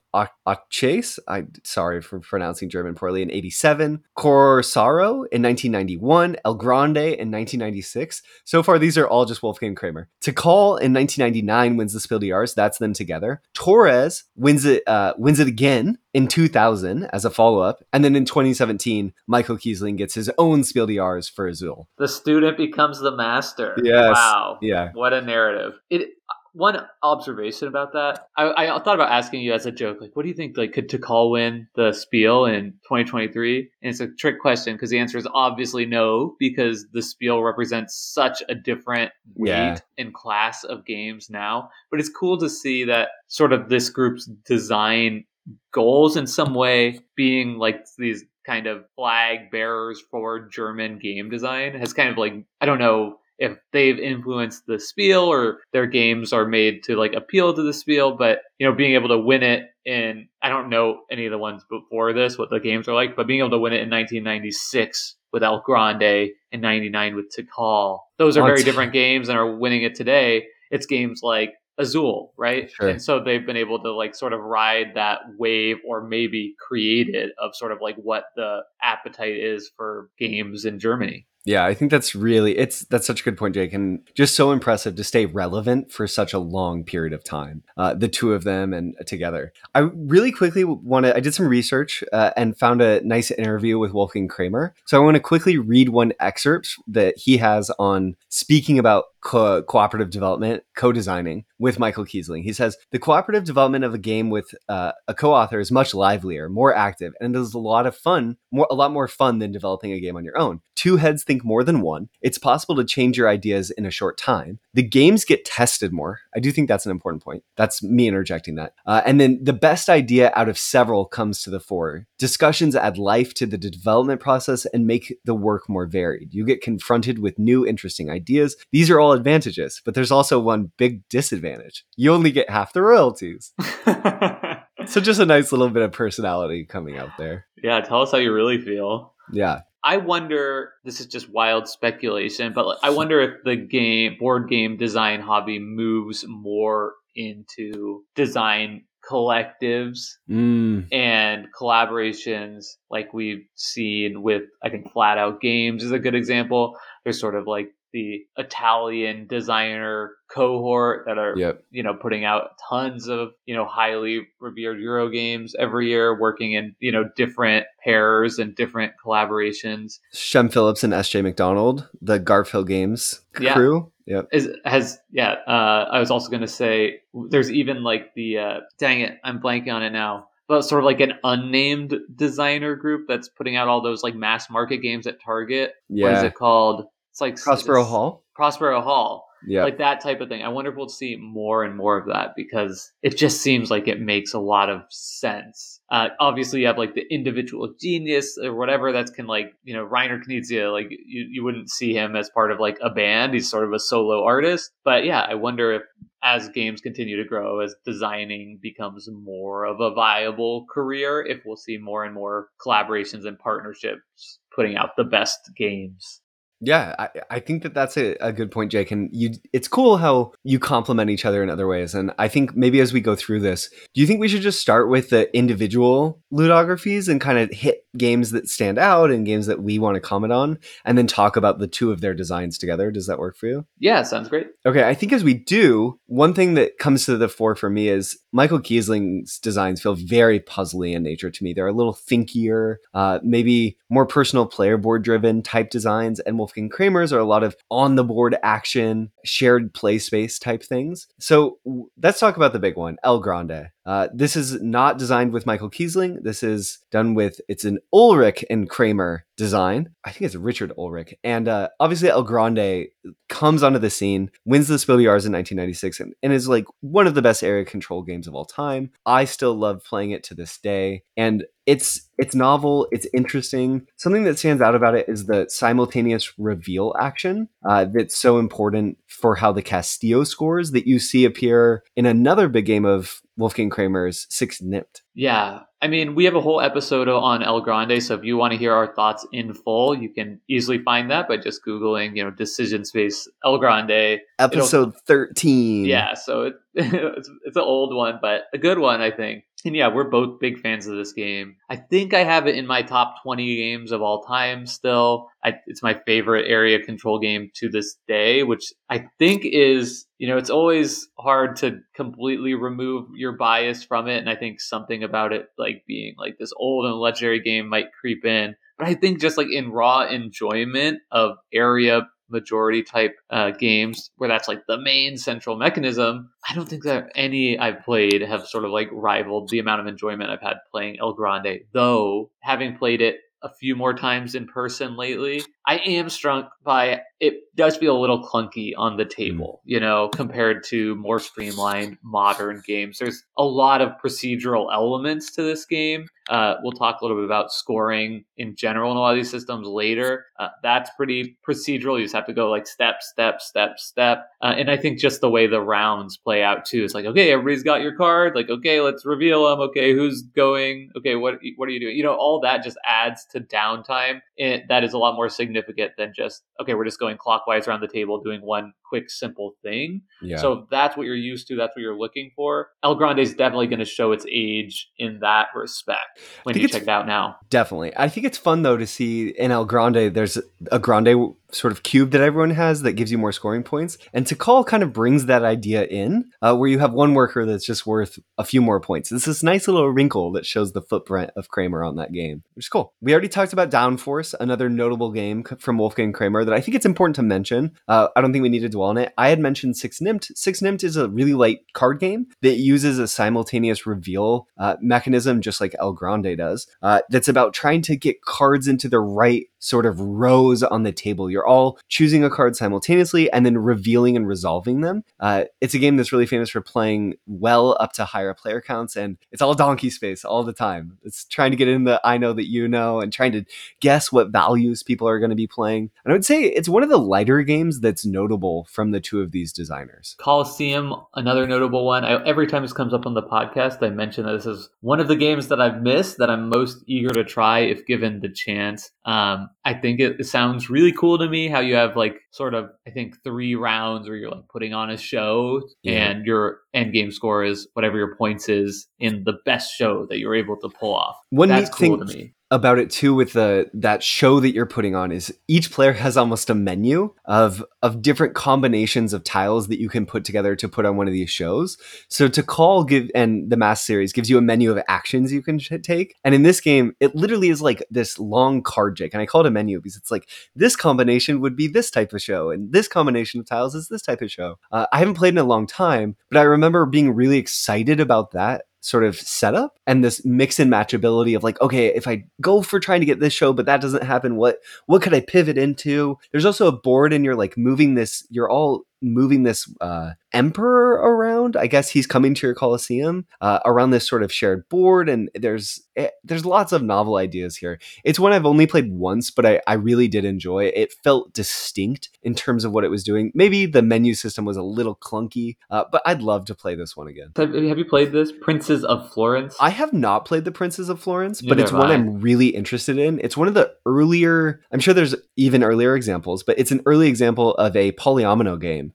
Chase. 0.69 1.19
I 1.27 1.45
sorry 1.63 2.01
for 2.01 2.19
pronouncing 2.19 2.69
German 2.69 2.95
poorly. 2.95 3.21
In 3.21 3.31
87, 3.31 4.03
Corsaro 4.17 5.25
in 5.31 5.41
1991, 5.41 6.37
El 6.45 6.55
Grande 6.55 6.97
in 6.97 7.31
1996. 7.31 8.21
So 8.45 8.63
far, 8.63 8.79
these 8.79 8.97
are 8.97 9.07
all 9.07 9.25
just 9.25 9.43
Wolfgang 9.43 9.75
Kramer. 9.75 10.09
Tikal 10.21 10.79
in 10.79 10.93
1999 10.93 11.77
wins 11.77 11.93
the 11.93 11.99
Spiel 11.99 12.19
des 12.19 12.27
Jahres. 12.27 12.55
That's 12.55 12.77
them 12.77 12.93
together. 12.93 13.41
Torres 13.53 14.23
wins 14.35 14.65
it. 14.65 14.83
Uh, 14.87 15.13
wins 15.17 15.39
it 15.39 15.47
again 15.47 15.97
in 16.13 16.27
2000 16.27 17.03
as 17.13 17.25
a 17.25 17.29
follow 17.29 17.59
up, 17.59 17.83
and 17.93 18.03
then 18.03 18.15
in 18.15 18.25
2017, 18.25 19.13
Michael 19.27 19.57
Kiesling 19.57 19.97
gets 19.97 20.15
his 20.15 20.29
own 20.37 20.63
Spiel 20.63 20.87
des 20.87 20.93
Jahres 20.93 21.31
for 21.31 21.47
Azul. 21.47 21.87
The 21.97 22.07
student 22.07 22.57
becomes 22.57 22.99
the 22.99 23.15
master. 23.15 23.77
Yes. 23.83 24.15
Wow. 24.15 24.57
Yeah. 24.61 24.89
What 24.93 25.13
a 25.13 25.21
narrative. 25.21 25.73
It 25.89 26.09
one 26.53 26.85
observation 27.03 27.67
about 27.67 27.93
that. 27.93 28.27
I, 28.37 28.67
I 28.67 28.79
thought 28.79 28.95
about 28.95 29.11
asking 29.11 29.41
you 29.41 29.53
as 29.53 29.65
a 29.65 29.71
joke, 29.71 29.99
like, 30.01 30.15
what 30.15 30.23
do 30.23 30.29
you 30.29 30.35
think? 30.35 30.57
Like, 30.57 30.73
could 30.73 30.89
Tikal 30.89 31.31
win 31.31 31.67
the 31.75 31.93
Spiel 31.93 32.45
in 32.45 32.71
2023? 32.83 33.59
And 33.59 33.89
it's 33.91 33.99
a 33.99 34.07
trick 34.07 34.39
question 34.39 34.73
because 34.75 34.89
the 34.89 34.99
answer 34.99 35.17
is 35.17 35.27
obviously 35.33 35.85
no, 35.85 36.35
because 36.39 36.85
the 36.93 37.01
Spiel 37.01 37.41
represents 37.43 37.95
such 37.95 38.41
a 38.49 38.55
different 38.55 39.11
weight 39.35 39.49
Yeah. 39.49 39.77
and 39.97 40.13
class 40.13 40.63
of 40.63 40.85
games 40.85 41.29
now. 41.29 41.69
But 41.91 41.99
it's 41.99 42.09
cool 42.09 42.37
to 42.39 42.49
see 42.49 42.83
that 42.85 43.09
sort 43.27 43.53
of 43.53 43.69
this 43.69 43.89
group's 43.89 44.25
design 44.45 45.25
goals 45.71 46.15
in 46.17 46.27
some 46.27 46.53
way 46.53 46.99
being 47.15 47.57
like 47.57 47.85
these 47.97 48.23
kind 48.45 48.67
of 48.67 48.85
flag 48.95 49.51
bearers 49.51 50.01
for 50.11 50.47
German 50.47 50.99
game 50.99 51.29
design 51.29 51.73
has 51.77 51.93
kind 51.93 52.09
of 52.09 52.17
like 52.17 52.33
I 52.61 52.65
don't 52.65 52.79
know 52.79 53.17
if 53.39 53.57
they've 53.71 53.97
influenced 53.97 54.65
the 54.67 54.79
spiel 54.79 55.21
or 55.21 55.59
their 55.71 55.87
games 55.87 56.33
are 56.33 56.45
made 56.45 56.83
to 56.83 56.95
like 56.95 57.13
appeal 57.13 57.53
to 57.53 57.63
the 57.63 57.73
spiel, 57.73 58.15
but 58.15 58.39
you 58.59 58.67
know, 58.67 58.75
being 58.75 58.93
able 58.93 59.07
to 59.09 59.17
win 59.17 59.41
it 59.41 59.69
in 59.85 60.27
I 60.41 60.49
don't 60.49 60.69
know 60.69 61.01
any 61.09 61.25
of 61.25 61.31
the 61.31 61.37
ones 61.37 61.63
before 61.69 62.13
this 62.13 62.37
what 62.37 62.49
the 62.49 62.59
games 62.59 62.87
are 62.87 62.93
like, 62.93 63.15
but 63.15 63.27
being 63.27 63.39
able 63.39 63.51
to 63.51 63.59
win 63.59 63.73
it 63.73 63.81
in 63.81 63.89
1996 63.89 65.15
with 65.31 65.43
El 65.43 65.61
Grande 65.65 66.29
and 66.51 66.61
99 66.61 67.15
with 67.15 67.33
Tikal. 67.35 67.99
Those 68.17 68.35
are 68.37 68.43
On 68.43 68.49
very 68.49 68.63
different 68.63 68.93
games 68.93 69.29
and 69.29 69.37
are 69.37 69.55
winning 69.55 69.83
it 69.83 69.95
today. 69.95 70.45
It's 70.69 70.85
games 70.85 71.21
like 71.23 71.53
Azul, 71.77 72.33
right? 72.37 72.69
Sure. 72.69 72.89
And 72.89 73.01
so 73.01 73.23
they've 73.23 73.45
been 73.45 73.55
able 73.55 73.81
to 73.81 73.93
like 73.93 74.15
sort 74.15 74.33
of 74.33 74.41
ride 74.41 74.95
that 74.95 75.19
wave 75.37 75.77
or 75.87 76.05
maybe 76.05 76.55
create 76.59 77.07
it 77.07 77.31
of 77.41 77.55
sort 77.55 77.71
of 77.71 77.79
like 77.81 77.95
what 77.95 78.25
the 78.35 78.59
appetite 78.81 79.37
is 79.37 79.71
for 79.77 80.09
games 80.19 80.65
in 80.65 80.77
Germany. 80.77 81.25
Yeah, 81.49 81.65
I 81.65 81.73
think 81.73 81.89
that's 81.89 82.13
really 82.13 82.55
it's 82.59 82.81
that's 82.81 83.07
such 83.07 83.21
a 83.21 83.23
good 83.23 83.35
point, 83.35 83.55
Jake, 83.55 83.73
and 83.73 84.07
just 84.13 84.35
so 84.35 84.51
impressive 84.51 84.95
to 84.95 85.03
stay 85.03 85.25
relevant 85.25 85.91
for 85.91 86.05
such 86.05 86.31
a 86.31 86.37
long 86.37 86.83
period 86.83 87.11
of 87.11 87.23
time. 87.23 87.63
Uh, 87.75 87.95
the 87.95 88.07
two 88.07 88.33
of 88.33 88.43
them 88.43 88.71
and 88.71 88.93
together. 89.07 89.51
I 89.73 89.79
really 89.95 90.31
quickly 90.31 90.63
want 90.63 91.07
to. 91.07 91.15
I 91.15 91.21
did 91.21 91.33
some 91.33 91.47
research 91.47 92.03
uh, 92.13 92.29
and 92.37 92.55
found 92.55 92.83
a 92.83 93.01
nice 93.01 93.31
interview 93.31 93.79
with 93.79 93.93
Wolfgang 93.93 94.27
Kramer. 94.27 94.75
So 94.85 95.01
I 95.01 95.03
want 95.03 95.15
to 95.15 95.19
quickly 95.19 95.57
read 95.57 95.89
one 95.89 96.13
excerpt 96.19 96.75
that 96.85 97.17
he 97.17 97.37
has 97.37 97.71
on 97.79 98.15
speaking 98.29 98.77
about 98.77 99.05
co- 99.21 99.63
cooperative 99.63 100.09
development, 100.09 100.63
co-designing 100.75 101.45
with 101.57 101.79
Michael 101.79 102.05
Kiesling. 102.05 102.43
He 102.43 102.53
says 102.53 102.77
the 102.91 102.99
cooperative 102.99 103.43
development 103.43 103.83
of 103.83 103.93
a 103.93 103.97
game 103.97 104.29
with 104.29 104.53
uh, 104.67 104.93
a 105.07 105.13
co-author 105.13 105.59
is 105.59 105.71
much 105.71 105.93
livelier, 105.93 106.49
more 106.49 106.75
active, 106.75 107.13
and 107.19 107.35
is 107.35 107.53
a 107.53 107.59
lot 107.59 107.85
of 107.85 107.95
fun, 107.95 108.37
more 108.51 108.67
a 108.69 108.75
lot 108.75 108.91
more 108.91 109.07
fun 109.07 109.39
than 109.39 109.51
developing 109.51 109.91
a 109.91 109.99
game 109.99 110.15
on 110.15 110.23
your 110.23 110.37
own. 110.37 110.61
Two 110.75 110.97
heads 110.97 111.23
think 111.23 111.38
think 111.39 111.47
more 111.47 111.63
than 111.63 111.81
one. 111.81 112.09
It's 112.21 112.37
possible 112.37 112.75
to 112.75 112.83
change 112.83 113.17
your 113.17 113.29
ideas 113.29 113.71
in 113.71 113.85
a 113.85 113.91
short 113.91 114.17
time. 114.17 114.59
The 114.73 114.83
games 114.83 115.25
get 115.25 115.45
tested 115.45 115.93
more. 115.93 116.19
I 116.35 116.39
do 116.39 116.51
think 116.51 116.67
that's 116.67 116.85
an 116.85 116.91
important 116.91 117.23
point. 117.23 117.43
That's 117.55 117.81
me 117.81 118.07
interjecting 118.07 118.55
that. 118.55 118.73
Uh, 118.85 119.01
and 119.05 119.19
then 119.19 119.39
the 119.41 119.53
best 119.53 119.89
idea 119.89 120.31
out 120.35 120.49
of 120.49 120.57
several 120.57 121.05
comes 121.05 121.41
to 121.43 121.49
the 121.49 121.59
fore. 121.59 122.07
Discussions 122.17 122.75
add 122.75 122.97
life 122.97 123.33
to 123.35 123.45
the 123.45 123.57
development 123.57 124.19
process 124.19 124.65
and 124.65 124.85
make 124.85 125.17
the 125.23 125.35
work 125.35 125.69
more 125.69 125.85
varied. 125.85 126.33
You 126.33 126.45
get 126.45 126.61
confronted 126.61 127.19
with 127.19 127.39
new, 127.39 127.65
interesting 127.65 128.09
ideas. 128.09 128.55
These 128.71 128.89
are 128.89 128.99
all 128.99 129.13
advantages, 129.13 129.81
but 129.85 129.93
there's 129.93 130.11
also 130.11 130.39
one 130.39 130.71
big 130.77 131.07
disadvantage. 131.09 131.85
You 131.95 132.13
only 132.13 132.31
get 132.31 132.49
half 132.49 132.73
the 132.73 132.81
royalties. 132.81 133.53
so 134.85 135.01
just 135.01 135.19
a 135.19 135.25
nice 135.25 135.51
little 135.51 135.69
bit 135.69 135.83
of 135.83 135.91
personality 135.91 136.65
coming 136.65 136.97
out 136.97 137.11
there. 137.17 137.45
Yeah, 137.63 137.79
tell 137.81 138.01
us 138.01 138.11
how 138.11 138.17
you 138.17 138.33
really 138.33 138.59
feel. 138.59 139.13
Yeah. 139.31 139.61
I 139.83 139.97
wonder, 139.97 140.73
this 140.83 140.99
is 140.99 141.05
just 141.07 141.29
wild 141.31 141.67
speculation, 141.67 142.53
but 142.53 142.79
I 142.83 142.89
wonder 142.89 143.21
if 143.21 143.43
the 143.45 143.55
game 143.55 144.17
board 144.19 144.49
game 144.49 144.77
design 144.77 145.21
hobby 145.21 145.59
moves 145.59 146.25
more 146.27 146.93
into 147.15 148.03
design 148.15 148.83
collectives 149.09 149.99
Mm. 150.29 150.87
and 150.91 151.47
collaborations 151.57 152.65
like 152.91 153.13
we've 153.13 153.45
seen 153.55 154.21
with 154.21 154.43
I 154.61 154.69
think 154.69 154.91
Flat 154.91 155.17
Out 155.17 155.39
Games 155.41 155.83
is 155.83 155.91
a 155.91 155.99
good 155.99 156.15
example. 156.15 156.75
There's 157.03 157.19
sort 157.19 157.35
of 157.35 157.47
like 157.47 157.69
the 157.93 158.21
Italian 158.37 159.27
designer 159.27 160.11
cohort 160.31 161.05
that 161.07 161.17
are 161.17 161.33
Yep. 161.35 161.63
you 161.71 161.81
know 161.83 161.93
putting 161.93 162.23
out 162.25 162.51
tons 162.69 163.07
of 163.07 163.31
you 163.45 163.55
know 163.55 163.65
highly 163.65 164.27
revered 164.39 164.79
Euro 164.79 165.09
games 165.09 165.55
every 165.57 165.87
year, 165.89 166.17
working 166.19 166.53
in 166.53 166.75
you 166.79 166.91
know 166.91 167.05
different 167.15 167.65
pairs 167.83 168.37
and 168.39 168.55
different 168.55 168.93
collaborations. 169.03 169.99
Shem 170.13 170.49
Phillips 170.49 170.83
and 170.83 170.93
S.J. 170.93 171.21
McDonald, 171.21 171.87
the 172.01 172.19
Garphill 172.19 172.67
Games 172.67 173.21
Yeah. 173.39 173.53
crew. 173.53 173.91
Yep. 174.05 174.27
Is 174.31 174.49
has 174.65 174.99
yeah. 175.11 175.35
Uh, 175.47 175.87
I 175.91 175.99
was 175.99 176.09
also 176.09 176.29
going 176.29 176.41
to 176.41 176.47
say 176.47 177.01
there's 177.29 177.51
even 177.51 177.83
like 177.83 178.13
the 178.15 178.39
uh, 178.39 178.59
dang 178.79 179.01
it, 179.01 179.19
I'm 179.23 179.39
blanking 179.39 179.71
on 179.73 179.83
it 179.83 179.91
now. 179.91 180.27
But 180.47 180.63
sort 180.63 180.79
of 180.81 180.85
like 180.85 180.99
an 180.99 181.13
unnamed 181.23 181.93
designer 182.15 182.75
group 182.75 183.05
that's 183.07 183.29
putting 183.29 183.55
out 183.55 183.67
all 183.67 183.81
those 183.83 184.01
like 184.01 184.15
mass 184.15 184.49
market 184.49 184.77
games 184.77 185.05
at 185.05 185.21
Target. 185.21 185.73
What 185.89 186.13
is 186.13 186.23
it 186.23 186.33
called? 186.33 186.87
It's 187.11 187.21
like 187.21 187.37
Prospero 187.41 187.81
it's- 187.81 187.91
Hall. 187.91 188.23
Prospero 188.35 188.81
Hall. 188.81 189.25
Yeah. 189.47 189.63
like 189.63 189.77
that 189.77 190.01
type 190.01 190.19
of 190.19 190.27
thing. 190.27 190.43
I 190.43 190.49
wonder 190.49 190.69
if 190.69 190.75
we'll 190.75 190.89
see 190.89 191.15
more 191.15 191.63
and 191.63 191.77
more 191.77 191.97
of 191.97 192.07
that 192.07 192.31
because 192.35 192.91
it 193.01 193.17
just 193.17 193.41
seems 193.41 193.71
like 193.71 193.87
it 193.87 194.01
makes 194.01 194.33
a 194.33 194.39
lot 194.39 194.69
of 194.69 194.81
sense. 194.89 195.79
Uh, 195.89 196.09
obviously, 196.19 196.59
you 196.59 196.67
have 196.67 196.77
like 196.77 196.93
the 196.93 197.05
individual 197.09 197.73
genius 197.79 198.37
or 198.37 198.53
whatever 198.53 198.91
that 198.91 199.13
can 199.13 199.27
like 199.27 199.53
you 199.63 199.73
know 199.73 199.87
Reiner 199.87 200.21
Knizia. 200.21 200.71
Like 200.73 200.89
you, 200.91 201.25
you 201.31 201.43
wouldn't 201.45 201.69
see 201.69 201.93
him 201.93 202.17
as 202.17 202.29
part 202.29 202.51
of 202.51 202.59
like 202.59 202.79
a 202.81 202.89
band. 202.89 203.33
He's 203.33 203.49
sort 203.49 203.63
of 203.63 203.71
a 203.71 203.79
solo 203.79 204.25
artist. 204.25 204.71
But 204.83 205.05
yeah, 205.05 205.21
I 205.21 205.35
wonder 205.35 205.71
if 205.71 205.83
as 206.21 206.49
games 206.49 206.81
continue 206.81 207.15
to 207.15 207.27
grow, 207.27 207.61
as 207.61 207.73
designing 207.85 208.59
becomes 208.61 209.07
more 209.09 209.63
of 209.63 209.79
a 209.79 209.93
viable 209.93 210.65
career, 210.69 211.25
if 211.25 211.43
we'll 211.45 211.55
see 211.55 211.77
more 211.77 212.03
and 212.03 212.13
more 212.13 212.49
collaborations 212.61 213.25
and 213.25 213.39
partnerships 213.39 214.39
putting 214.53 214.75
out 214.75 214.97
the 214.97 215.05
best 215.05 215.39
games. 215.55 216.19
Yeah, 216.61 216.95
I, 216.99 217.09
I 217.29 217.39
think 217.39 217.63
that 217.63 217.73
that's 217.73 217.97
a, 217.97 218.15
a 218.19 218.33
good 218.33 218.51
point, 218.51 218.71
Jake. 218.71 218.91
And 218.91 219.09
you, 219.11 219.31
it's 219.53 219.67
cool 219.67 219.97
how 219.97 220.33
you 220.43 220.59
complement 220.59 221.09
each 221.09 221.25
other 221.25 221.41
in 221.41 221.49
other 221.49 221.67
ways. 221.67 221.95
And 221.95 222.11
I 222.19 222.27
think 222.27 222.55
maybe 222.55 222.81
as 222.81 222.91
we 222.91 223.01
go 223.01 223.15
through 223.15 223.39
this, 223.39 223.69
do 223.93 224.01
you 224.01 224.07
think 224.07 224.19
we 224.19 224.27
should 224.27 224.41
just 224.41 224.59
start 224.59 224.89
with 224.89 225.09
the 225.09 225.35
individual 225.35 226.21
ludographies 226.33 227.07
and 227.07 227.21
kind 227.21 227.39
of 227.39 227.49
hit 227.51 227.85
games 227.97 228.31
that 228.31 228.47
stand 228.47 228.77
out 228.77 229.09
and 229.09 229.25
games 229.25 229.47
that 229.47 229.63
we 229.63 229.79
want 229.79 229.95
to 229.95 230.01
comment 230.01 230.31
on, 230.31 230.59
and 230.85 230.97
then 230.97 231.07
talk 231.07 231.35
about 231.35 231.59
the 231.59 231.67
two 231.67 231.91
of 231.91 232.01
their 232.01 232.13
designs 232.13 232.57
together? 232.57 232.91
Does 232.91 233.07
that 233.07 233.19
work 233.19 233.35
for 233.35 233.47
you? 233.47 233.65
Yeah, 233.79 234.03
sounds 234.03 234.29
great. 234.29 234.47
Okay, 234.65 234.83
I 234.83 234.93
think 234.93 235.11
as 235.11 235.23
we 235.23 235.33
do, 235.33 235.99
one 236.05 236.33
thing 236.33 236.53
that 236.53 236.77
comes 236.77 237.05
to 237.05 237.17
the 237.17 237.29
fore 237.29 237.55
for 237.55 237.69
me 237.69 237.89
is 237.89 238.19
Michael 238.31 238.59
Kiesling's 238.59 239.39
designs 239.39 239.81
feel 239.81 239.95
very 239.95 240.39
puzzly 240.39 240.93
in 240.93 241.01
nature 241.01 241.31
to 241.31 241.43
me. 241.43 241.53
They're 241.53 241.67
a 241.67 241.73
little 241.73 241.95
thinkier, 241.95 242.75
uh, 242.93 243.19
maybe 243.23 243.77
more 243.89 244.05
personal 244.05 244.45
player 244.45 244.77
board 244.77 245.03
driven 245.03 245.41
type 245.41 245.71
designs, 245.71 246.19
and 246.19 246.37
Wolfgang 246.49 246.69
Kramer's 246.69 247.13
are 247.13 247.19
a 247.19 247.25
lot 247.25 247.43
of 247.43 247.55
on 247.69 247.93
the 247.93 248.03
board 248.03 248.35
action, 248.41 249.11
shared 249.23 249.71
play 249.71 249.99
space 249.99 250.39
type 250.39 250.63
things. 250.63 251.05
So 251.19 251.59
let's 252.01 252.19
talk 252.19 252.37
about 252.37 252.53
the 252.53 252.59
big 252.59 252.75
one, 252.75 252.97
El 253.03 253.19
Grande. 253.19 253.69
Uh, 253.89 254.07
this 254.13 254.35
is 254.35 254.61
not 254.61 254.99
designed 254.99 255.33
with 255.33 255.47
Michael 255.47 255.67
Kiesling. 255.67 256.21
This 256.21 256.43
is 256.43 256.77
done 256.91 257.15
with 257.15 257.41
it's 257.47 257.65
an 257.65 257.79
Ulrich 257.91 258.45
and 258.47 258.69
Kramer 258.69 259.25
design. 259.35 259.89
I 260.05 260.11
think 260.11 260.27
it's 260.27 260.35
Richard 260.35 260.71
Ulrich, 260.77 261.15
and 261.23 261.47
uh, 261.47 261.69
obviously 261.79 262.07
El 262.07 262.21
Grande 262.21 262.89
comes 263.29 263.63
onto 263.63 263.79
the 263.79 263.89
scene, 263.89 264.29
wins 264.45 264.67
the 264.67 264.75
Jahres 264.75 265.25
in 265.25 265.33
1996, 265.33 266.01
and, 266.01 266.13
and 266.21 266.31
is 266.31 266.47
like 266.47 266.65
one 266.81 267.07
of 267.07 267.15
the 267.15 267.23
best 267.23 267.43
area 267.43 267.65
control 267.65 268.03
games 268.03 268.27
of 268.27 268.35
all 268.35 268.45
time. 268.45 268.91
I 269.07 269.25
still 269.25 269.55
love 269.55 269.83
playing 269.83 270.11
it 270.11 270.23
to 270.25 270.35
this 270.35 270.59
day, 270.59 271.01
and 271.17 271.45
it's 271.65 272.09
it's 272.17 272.35
novel, 272.35 272.87
it's 272.91 273.07
interesting. 273.13 273.87
Something 273.95 274.23
that 274.25 274.37
stands 274.37 274.61
out 274.61 274.75
about 274.75 274.95
it 274.95 275.07
is 275.07 275.25
the 275.25 275.45
simultaneous 275.49 276.33
reveal 276.37 276.93
action 276.99 277.47
uh, 277.67 277.85
that's 277.85 278.17
so 278.17 278.39
important 278.39 278.97
for 279.07 279.35
how 279.35 279.51
the 279.51 279.61
Castillo 279.61 280.23
scores 280.25 280.71
that 280.71 280.85
you 280.85 280.99
see 280.99 281.25
appear 281.25 281.83
in 281.95 282.05
another 282.05 282.49
big 282.49 282.65
game 282.65 282.85
of 282.85 283.21
Wolfgang 283.39 283.69
Kramer's 283.69 284.27
Six 284.29 284.59
Nimmt. 284.59 285.01
Yeah. 285.15 285.61
I 285.81 285.87
mean, 285.87 286.13
we 286.13 286.25
have 286.25 286.35
a 286.35 286.41
whole 286.41 286.59
episode 286.59 287.07
on 287.07 287.41
El 287.41 287.61
Grande, 287.61 288.03
so 288.03 288.13
if 288.13 288.23
you 288.25 288.35
want 288.35 288.51
to 288.51 288.59
hear 288.59 288.73
our 288.73 288.93
thoughts 288.93 289.25
in 289.31 289.53
full, 289.53 289.97
you 289.97 290.09
can 290.09 290.41
easily 290.49 290.79
find 290.79 291.09
that 291.09 291.29
by 291.29 291.37
just 291.37 291.61
Googling, 291.65 292.17
you 292.17 292.23
know, 292.23 292.31
Decision 292.31 292.83
Space 292.83 293.29
El 293.45 293.57
Grande. 293.57 294.19
Episode 294.39 294.93
13. 295.07 295.85
Yeah, 295.85 296.15
so 296.15 296.43
it, 296.43 296.53
it's, 296.73 297.29
it's 297.45 297.55
an 297.55 297.63
old 297.63 297.95
one, 297.95 298.19
but 298.21 298.43
a 298.53 298.57
good 298.57 298.77
one, 298.77 298.99
I 298.99 299.09
think. 299.09 299.45
And 299.65 299.75
yeah, 299.75 299.93
we're 299.93 300.09
both 300.09 300.39
big 300.39 300.59
fans 300.59 300.87
of 300.87 300.95
this 300.95 301.11
game. 301.11 301.57
I 301.69 301.75
think 301.75 302.13
I 302.13 302.23
have 302.23 302.47
it 302.47 302.55
in 302.55 302.65
my 302.65 302.81
top 302.81 303.15
20 303.23 303.57
games 303.57 303.91
of 303.91 304.01
all 304.01 304.23
time 304.23 304.65
still. 304.65 305.27
I, 305.43 305.55
it's 305.67 305.83
my 305.83 305.99
favorite 306.05 306.49
area 306.49 306.81
control 306.81 307.19
game 307.19 307.51
to 307.55 307.69
this 307.69 307.97
day, 308.07 308.43
which 308.43 308.71
I 308.89 309.09
think 309.19 309.43
is, 309.43 310.05
you 310.17 310.29
know, 310.29 310.37
it's 310.37 310.49
always 310.49 311.09
hard 311.17 311.57
to 311.57 311.79
completely 311.93 312.53
remove 312.53 313.09
your 313.15 313.33
bias 313.33 313.83
from 313.83 314.07
it. 314.07 314.19
And 314.19 314.29
I 314.29 314.35
think 314.35 314.61
something 314.61 315.03
about 315.03 315.33
it, 315.33 315.47
like 315.57 315.83
being 315.85 316.15
like 316.17 316.37
this 316.39 316.53
old 316.55 316.85
and 316.85 316.95
legendary 316.95 317.41
game, 317.41 317.67
might 317.67 317.91
creep 317.99 318.23
in. 318.23 318.55
But 318.77 318.87
I 318.87 318.93
think 318.93 319.19
just 319.19 319.37
like 319.37 319.51
in 319.51 319.71
raw 319.71 320.07
enjoyment 320.07 320.99
of 321.11 321.35
area 321.51 322.07
majority 322.29 322.83
type 322.83 323.15
uh, 323.29 323.51
games 323.51 324.11
where 324.17 324.29
that's 324.29 324.47
like 324.47 324.65
the 324.67 324.79
main 324.79 325.17
central 325.17 325.55
mechanism 325.55 326.29
i 326.49 326.53
don't 326.53 326.69
think 326.69 326.83
that 326.83 327.11
any 327.15 327.57
i've 327.59 327.83
played 327.83 328.21
have 328.21 328.45
sort 328.47 328.65
of 328.65 328.71
like 328.71 328.89
rivaled 328.91 329.49
the 329.49 329.59
amount 329.59 329.81
of 329.81 329.87
enjoyment 329.87 330.29
i've 330.29 330.41
had 330.41 330.57
playing 330.71 330.97
el 330.99 331.13
grande 331.13 331.59
though 331.73 332.29
having 332.41 332.77
played 332.77 333.01
it 333.01 333.17
a 333.41 333.49
few 333.49 333.75
more 333.75 333.93
times 333.93 334.35
in 334.35 334.45
person 334.45 334.97
lately 334.97 335.41
i 335.69 335.77
am 335.85 336.09
struck 336.09 336.51
by 336.63 337.01
it 337.19 337.35
does 337.55 337.77
feel 337.77 337.95
a 337.95 337.99
little 337.99 338.23
clunky 338.23 338.73
on 338.77 338.97
the 338.97 339.05
table 339.05 339.61
you 339.65 339.79
know 339.79 340.09
compared 340.09 340.63
to 340.63 340.95
more 340.95 341.19
streamlined 341.19 341.97
modern 342.03 342.61
games 342.65 342.97
there's 342.99 343.23
a 343.37 343.43
lot 343.43 343.81
of 343.81 343.91
procedural 344.03 344.73
elements 344.73 345.31
to 345.31 345.41
this 345.43 345.65
game 345.65 346.07
uh, 346.29 346.57
we'll 346.61 346.71
talk 346.71 347.01
a 347.01 347.03
little 347.03 347.17
bit 347.17 347.25
about 347.25 347.51
scoring 347.51 348.23
in 348.37 348.55
general 348.55 348.91
in 348.91 348.97
a 348.97 348.99
lot 348.99 349.11
of 349.11 349.15
these 349.17 349.31
systems 349.31 349.67
later. 349.67 350.27
Uh, 350.37 350.49
that's 350.61 350.91
pretty 350.95 351.35
procedural. 351.47 351.97
You 351.97 352.05
just 352.05 352.13
have 352.13 352.27
to 352.27 352.33
go 352.33 352.51
like 352.51 352.67
step, 352.67 353.01
step, 353.01 353.41
step, 353.41 353.79
step. 353.79 354.29
Uh, 354.39 354.53
and 354.55 354.69
I 354.69 354.77
think 354.77 354.99
just 354.99 355.21
the 355.21 355.29
way 355.29 355.47
the 355.47 355.59
rounds 355.59 356.17
play 356.17 356.43
out 356.43 356.65
too. 356.65 356.83
It's 356.83 356.93
like, 356.93 357.05
okay, 357.05 357.31
everybody's 357.31 357.63
got 357.63 357.81
your 357.81 357.95
card. 357.95 358.35
Like, 358.35 358.49
okay, 358.49 358.79
let's 358.79 359.07
reveal 359.07 359.49
them. 359.49 359.59
Okay, 359.69 359.93
who's 359.93 360.21
going? 360.21 360.91
Okay, 360.95 361.15
what 361.15 361.39
what 361.55 361.67
are 361.67 361.71
you 361.71 361.79
doing? 361.79 361.97
You 361.97 362.03
know, 362.03 362.13
all 362.13 362.39
that 362.41 362.63
just 362.63 362.77
adds 362.87 363.25
to 363.31 363.39
downtime. 363.39 364.21
And 364.37 364.61
that 364.69 364.83
is 364.83 364.93
a 364.93 364.99
lot 364.99 365.15
more 365.15 365.29
significant 365.29 365.58
than 365.97 366.13
just 366.15 366.43
okay, 366.61 366.73
we're 366.73 366.85
just 366.85 366.99
going 366.99 367.17
clockwise 367.17 367.67
around 367.67 367.81
the 367.81 367.87
table 367.87 368.21
doing 368.21 368.41
one 368.41 368.73
quick 368.89 369.09
simple 369.09 369.53
thing. 369.63 370.01
Yeah. 370.21 370.37
So 370.37 370.67
that's 370.71 370.97
what 370.97 371.05
you're 371.05 371.15
used 371.15 371.47
to, 371.47 371.55
that's 371.55 371.75
what 371.75 371.81
you're 371.81 371.97
looking 371.97 372.31
for. 372.35 372.69
El 372.83 372.95
Grande 372.95 373.19
is 373.19 373.33
definitely 373.33 373.67
going 373.67 373.79
to 373.79 373.85
show 373.85 374.11
its 374.11 374.25
age 374.29 374.89
in 374.97 375.19
that 375.19 375.47
respect 375.55 376.19
when 376.43 376.57
you 376.57 376.67
check 376.67 376.83
it 376.83 376.89
out 376.89 377.07
now. 377.07 377.37
Definitely. 377.49 377.93
I 377.95 378.09
think 378.09 378.25
it's 378.25 378.37
fun 378.37 378.63
though 378.63 378.77
to 378.77 378.87
see 378.87 379.29
in 379.29 379.51
El 379.51 379.65
Grande 379.65 380.13
there's 380.13 380.37
a 380.71 380.79
Grande 380.79 381.35
sort 381.51 381.71
of 381.71 381.83
cube 381.83 382.11
that 382.11 382.21
everyone 382.21 382.51
has 382.51 382.81
that 382.83 382.93
gives 382.93 383.11
you 383.11 383.17
more 383.17 383.31
scoring 383.31 383.63
points. 383.63 383.97
And 384.13 384.25
Tikal 384.25 384.65
kind 384.65 384.83
of 384.83 384.93
brings 384.93 385.25
that 385.25 385.43
idea 385.43 385.83
in 385.85 386.31
uh, 386.41 386.55
where 386.55 386.69
you 386.69 386.79
have 386.79 386.93
one 386.93 387.13
worker 387.13 387.45
that's 387.45 387.65
just 387.65 387.87
worth 387.87 388.19
a 388.37 388.43
few 388.43 388.61
more 388.61 388.79
points. 388.79 389.11
It's 389.11 389.25
this 389.25 389.43
nice 389.43 389.67
little 389.67 389.89
wrinkle 389.89 390.31
that 390.33 390.45
shows 390.45 390.73
the 390.73 390.81
footprint 390.81 391.31
of 391.35 391.49
Kramer 391.49 391.83
on 391.83 391.95
that 391.95 392.11
game, 392.11 392.43
which 392.53 392.65
is 392.65 392.69
cool. 392.69 392.93
We 393.01 393.13
already 393.13 393.29
talked 393.29 393.53
about 393.53 393.71
Downforce, 393.71 394.35
another 394.39 394.69
notable 394.69 395.11
game 395.11 395.43
from 395.59 395.77
Wolfgang 395.77 396.13
Kramer 396.13 396.45
that 396.45 396.53
I 396.53 396.61
think 396.61 396.75
it's 396.75 396.85
important 396.85 397.15
to 397.15 397.23
mention. 397.23 397.71
Uh, 397.87 398.09
I 398.15 398.21
don't 398.21 398.31
think 398.31 398.43
we 398.43 398.49
need 398.49 398.59
to 398.59 398.69
dwell 398.79 398.89
on 398.89 398.97
it. 398.97 399.13
I 399.17 399.29
had 399.29 399.39
mentioned 399.39 399.77
Six 399.77 399.99
Nimmt. 399.99 400.31
Six 400.35 400.61
Nimmt 400.61 400.83
is 400.83 400.95
a 400.95 401.09
really 401.09 401.33
light 401.33 401.59
card 401.73 401.99
game 401.99 402.27
that 402.41 402.55
uses 402.55 402.97
a 402.97 403.07
simultaneous 403.07 403.85
reveal 403.85 404.47
uh, 404.57 404.77
mechanism, 404.81 405.41
just 405.41 405.59
like 405.59 405.75
El 405.79 405.93
Grande 405.93 406.37
does. 406.37 406.67
Uh, 406.81 407.01
that's 407.09 407.27
about 407.27 407.53
trying 407.53 407.81
to 407.83 407.95
get 407.95 408.21
cards 408.21 408.67
into 408.67 408.87
the 408.87 408.99
right 408.99 409.47
sort 409.59 409.85
of 409.85 409.99
rows 409.99 410.63
on 410.63 410.83
the 410.83 410.91
table. 410.91 411.29
You're 411.29 411.47
all 411.47 411.77
choosing 411.87 412.23
a 412.23 412.29
card 412.29 412.55
simultaneously 412.55 413.31
and 413.31 413.45
then 413.45 413.57
revealing 413.57 414.15
and 414.15 414.27
resolving 414.27 414.81
them. 414.81 415.03
Uh, 415.19 415.45
it's 415.61 415.73
a 415.73 415.79
game 415.79 415.97
that's 415.97 416.11
really 416.11 416.25
famous 416.25 416.49
for 416.49 416.61
playing 416.61 417.15
well 417.27 417.77
up 417.79 417.93
to 417.93 418.05
higher 418.05 418.33
player 418.33 418.61
counts, 418.61 418.95
and 418.95 419.17
it's 419.31 419.41
all 419.41 419.53
donkey 419.53 419.89
space 419.89 420.25
all 420.25 420.43
the 420.43 420.53
time. 420.53 420.97
It's 421.03 421.25
trying 421.25 421.51
to 421.51 421.57
get 421.57 421.67
in 421.67 421.83
the 421.83 422.01
I 422.03 422.17
know 422.17 422.33
that 422.33 422.49
you 422.49 422.67
know 422.67 423.01
and 423.01 423.11
trying 423.11 423.33
to 423.33 423.45
guess 423.79 424.11
what 424.11 424.31
values 424.31 424.83
people 424.83 425.07
are 425.07 425.19
going 425.19 425.29
to 425.29 425.35
be 425.35 425.47
playing. 425.47 425.91
And 426.03 426.11
I 426.11 426.15
would 426.15 426.25
say 426.25 426.43
it's 426.43 426.69
one 426.69 426.83
of 426.83 426.89
the 426.89 426.97
lighter 426.97 427.43
games 427.43 427.79
that's 427.79 428.05
notable 428.05 428.65
from 428.69 428.91
the 428.91 428.99
two 428.99 429.21
of 429.21 429.31
these 429.31 429.53
designers. 429.53 430.15
Colosseum, 430.19 430.93
another 431.15 431.45
notable 431.47 431.85
one. 431.85 432.05
I, 432.05 432.23
every 432.25 432.47
time 432.47 432.61
this 432.61 432.73
comes 432.73 432.93
up 432.93 433.05
on 433.05 433.13
the 433.13 433.23
podcast, 433.23 433.83
I 433.83 433.89
mention 433.89 434.25
that 434.25 434.33
this 434.33 434.45
is 434.45 434.69
one 434.81 434.99
of 434.99 435.07
the 435.07 435.15
games 435.15 435.47
that 435.49 435.61
I've 435.61 435.81
missed 435.81 436.17
that 436.17 436.29
I'm 436.29 436.49
most 436.49 436.83
eager 436.87 437.09
to 437.09 437.23
try 437.23 437.59
if 437.59 437.85
given 437.85 438.19
the 438.19 438.29
chance. 438.29 438.91
Um, 439.05 439.48
um, 439.49 439.55
I 439.69 439.73
think 439.75 439.99
it, 439.99 440.25
sounds 440.25 440.67
really 440.69 440.91
cool 440.91 441.19
to 441.19 441.29
me 441.29 441.47
how 441.47 441.59
you 441.59 441.75
have 441.75 441.95
like 441.95 442.19
sort 442.31 442.55
of 442.55 442.71
I 442.87 442.91
think 442.91 443.23
three 443.23 443.53
rounds 443.53 444.07
where 444.07 444.17
you're 444.17 444.31
like 444.31 444.47
putting 444.51 444.73
on 444.73 444.89
a 444.89 444.97
show 444.97 445.61
Yeah. 445.83 446.09
and 446.09 446.25
your 446.25 446.59
end 446.73 446.93
game 446.93 447.11
score 447.11 447.43
is 447.43 447.67
whatever 447.73 447.97
your 447.97 448.15
points 448.15 448.49
is 448.49 448.87
in 448.99 449.23
the 449.25 449.33
best 449.45 449.73
show 449.75 450.05
that 450.07 450.17
you're 450.19 450.35
able 450.35 450.57
to 450.57 450.69
pull 450.69 450.95
off. 450.95 451.17
One 451.29 451.49
That's 451.49 451.69
neat 451.79 451.89
cool 451.89 451.97
thing 451.97 452.07
to 452.07 452.13
me. 452.17 452.33
about 452.51 452.77
it 452.79 452.89
too 452.91 453.13
with 453.13 453.33
the 453.33 453.69
that 453.73 454.03
show 454.03 454.39
that 454.39 454.53
you're 454.53 454.65
putting 454.67 454.95
on 454.95 455.11
is 455.11 455.33
each 455.47 455.71
player 455.71 455.93
has 455.93 456.15
almost 456.17 456.49
a 456.49 456.55
menu 456.55 457.13
of 457.25 457.63
of 457.81 458.01
different 458.01 458.33
combinations 458.35 459.13
of 459.13 459.23
tiles 459.23 459.67
that 459.67 459.79
you 459.79 459.89
can 459.89 460.05
put 460.05 460.23
together 460.25 460.55
to 460.55 460.67
put 460.67 460.85
on 460.85 460.95
one 460.97 461.07
of 461.07 461.13
these 461.13 461.29
shows. 461.29 461.77
So 462.09 462.27
Tikal 462.27 462.87
give 462.87 463.09
and 463.15 463.49
the 463.49 463.57
Mask 463.57 463.85
series 463.85 464.13
gives 464.13 464.29
you 464.29 464.37
a 464.37 464.41
menu 464.41 464.71
of 464.71 464.79
actions 464.87 465.31
you 465.31 465.41
can 465.41 465.57
take. 465.59 466.15
And 466.23 466.35
in 466.35 466.43
this 466.43 466.59
game, 466.61 466.93
it 466.99 467.15
literally 467.15 467.49
is 467.49 467.61
like 467.61 467.83
this 467.89 468.19
long 468.19 468.61
card 468.61 468.95
jig. 468.97 469.11
And 469.13 469.21
I 469.21 469.25
call 469.25 469.41
it 469.41 469.47
a 469.47 469.51
menu 469.59 469.79
because 469.79 469.97
it's 469.97 470.11
like 470.11 470.27
this 470.55 470.75
combination 470.75 471.41
would 471.41 471.55
be 471.55 471.67
this 471.67 471.91
type 471.91 472.13
of 472.13 472.21
show, 472.21 472.49
and 472.49 472.71
this 472.71 472.87
combination 472.87 473.39
of 473.39 473.45
tiles 473.45 473.75
is 473.75 473.87
this 473.87 474.01
type 474.01 474.21
of 474.21 474.31
show. 474.31 474.57
Uh, 474.71 474.85
I 474.91 474.99
haven't 474.99 475.15
played 475.15 475.33
in 475.33 475.37
a 475.37 475.43
long 475.43 475.67
time, 475.67 476.15
but 476.29 476.39
I 476.39 476.43
remember 476.43 476.85
being 476.85 477.11
really 477.11 477.37
excited 477.37 477.99
about 477.99 478.31
that 478.31 478.63
sort 478.81 479.03
of 479.03 479.17
setup 479.17 479.77
and 479.85 480.03
this 480.03 480.23
mix 480.23 480.57
and 480.59 480.69
match 480.69 480.93
ability 480.93 481.33
of 481.33 481.43
like 481.43 481.59
okay 481.59 481.87
if 481.87 482.07
i 482.07 482.23
go 482.39 482.61
for 482.61 482.79
trying 482.79 483.01
to 483.01 483.05
get 483.05 483.19
this 483.19 483.33
show 483.33 483.51
but 483.51 483.65
that 483.65 483.81
doesn't 483.81 484.03
happen 484.03 484.37
what 484.37 484.59
what 484.85 485.01
could 485.01 485.13
i 485.13 485.19
pivot 485.19 485.57
into 485.57 486.17
there's 486.31 486.45
also 486.45 486.65
a 486.65 486.71
board 486.71 487.11
and 487.11 487.25
you're 487.25 487.35
like 487.35 487.57
moving 487.57 487.95
this 487.95 488.25
you're 488.29 488.49
all 488.49 488.85
moving 489.01 489.43
this 489.43 489.71
uh 489.81 490.11
emperor 490.33 490.91
around 490.91 491.55
i 491.55 491.67
guess 491.67 491.89
he's 491.89 492.05
coming 492.05 492.33
to 492.33 492.45
your 492.45 492.53
coliseum 492.53 493.25
uh, 493.41 493.59
around 493.65 493.89
this 493.89 494.07
sort 494.07 494.21
of 494.21 494.31
shared 494.31 494.67
board 494.69 495.09
and 495.09 495.29
there's 495.33 495.81
eh, 495.95 496.09
there's 496.23 496.45
lots 496.45 496.71
of 496.71 496.83
novel 496.83 497.15
ideas 497.15 497.57
here 497.57 497.79
it's 498.03 498.19
one 498.19 498.31
i've 498.31 498.45
only 498.45 498.67
played 498.67 498.91
once 498.91 499.31
but 499.31 499.45
i 499.45 499.59
i 499.67 499.73
really 499.73 500.07
did 500.07 500.25
enjoy 500.25 500.65
it 500.65 500.73
it 500.75 500.93
felt 501.03 501.33
distinct 501.33 502.09
in 502.23 502.35
terms 502.35 502.63
of 502.63 502.71
what 502.71 502.83
it 502.83 502.89
was 502.89 503.03
doing 503.03 503.31
maybe 503.33 503.65
the 503.65 503.81
menu 503.81 504.13
system 504.13 504.45
was 504.45 504.57
a 504.57 504.61
little 504.63 504.95
clunky 504.95 505.57
uh, 505.71 505.83
but 505.91 506.01
i'd 506.05 506.21
love 506.21 506.45
to 506.45 506.53
play 506.53 506.75
this 506.75 506.95
one 506.95 507.07
again 507.07 507.31
Have, 507.35 507.53
have 507.53 507.77
you 507.77 507.85
played 507.85 508.11
this 508.11 508.31
Princes 508.31 508.83
of 508.83 509.11
Florence? 509.11 509.55
I 509.59 509.69
have 509.69 509.93
not 509.93 510.25
played 510.25 510.45
The 510.45 510.51
Princes 510.51 510.89
of 510.89 510.99
Florence, 510.99 511.41
but 511.41 511.59
it's 511.59 511.71
one 511.71 511.91
I. 511.91 511.93
I'm 511.93 512.19
really 512.19 512.47
interested 512.47 512.97
in. 512.97 513.19
It's 513.23 513.37
one 513.37 513.47
of 513.47 513.53
the 513.53 513.73
earlier, 513.85 514.61
I'm 514.71 514.79
sure 514.79 514.93
there's 514.93 515.15
even 515.35 515.63
earlier 515.63 515.95
examples, 515.95 516.43
but 516.43 516.57
it's 516.57 516.71
an 516.71 516.81
early 516.85 517.07
example 517.07 517.55
of 517.55 517.75
a 517.75 517.91
polyomino 517.93 518.59
game 518.59 518.88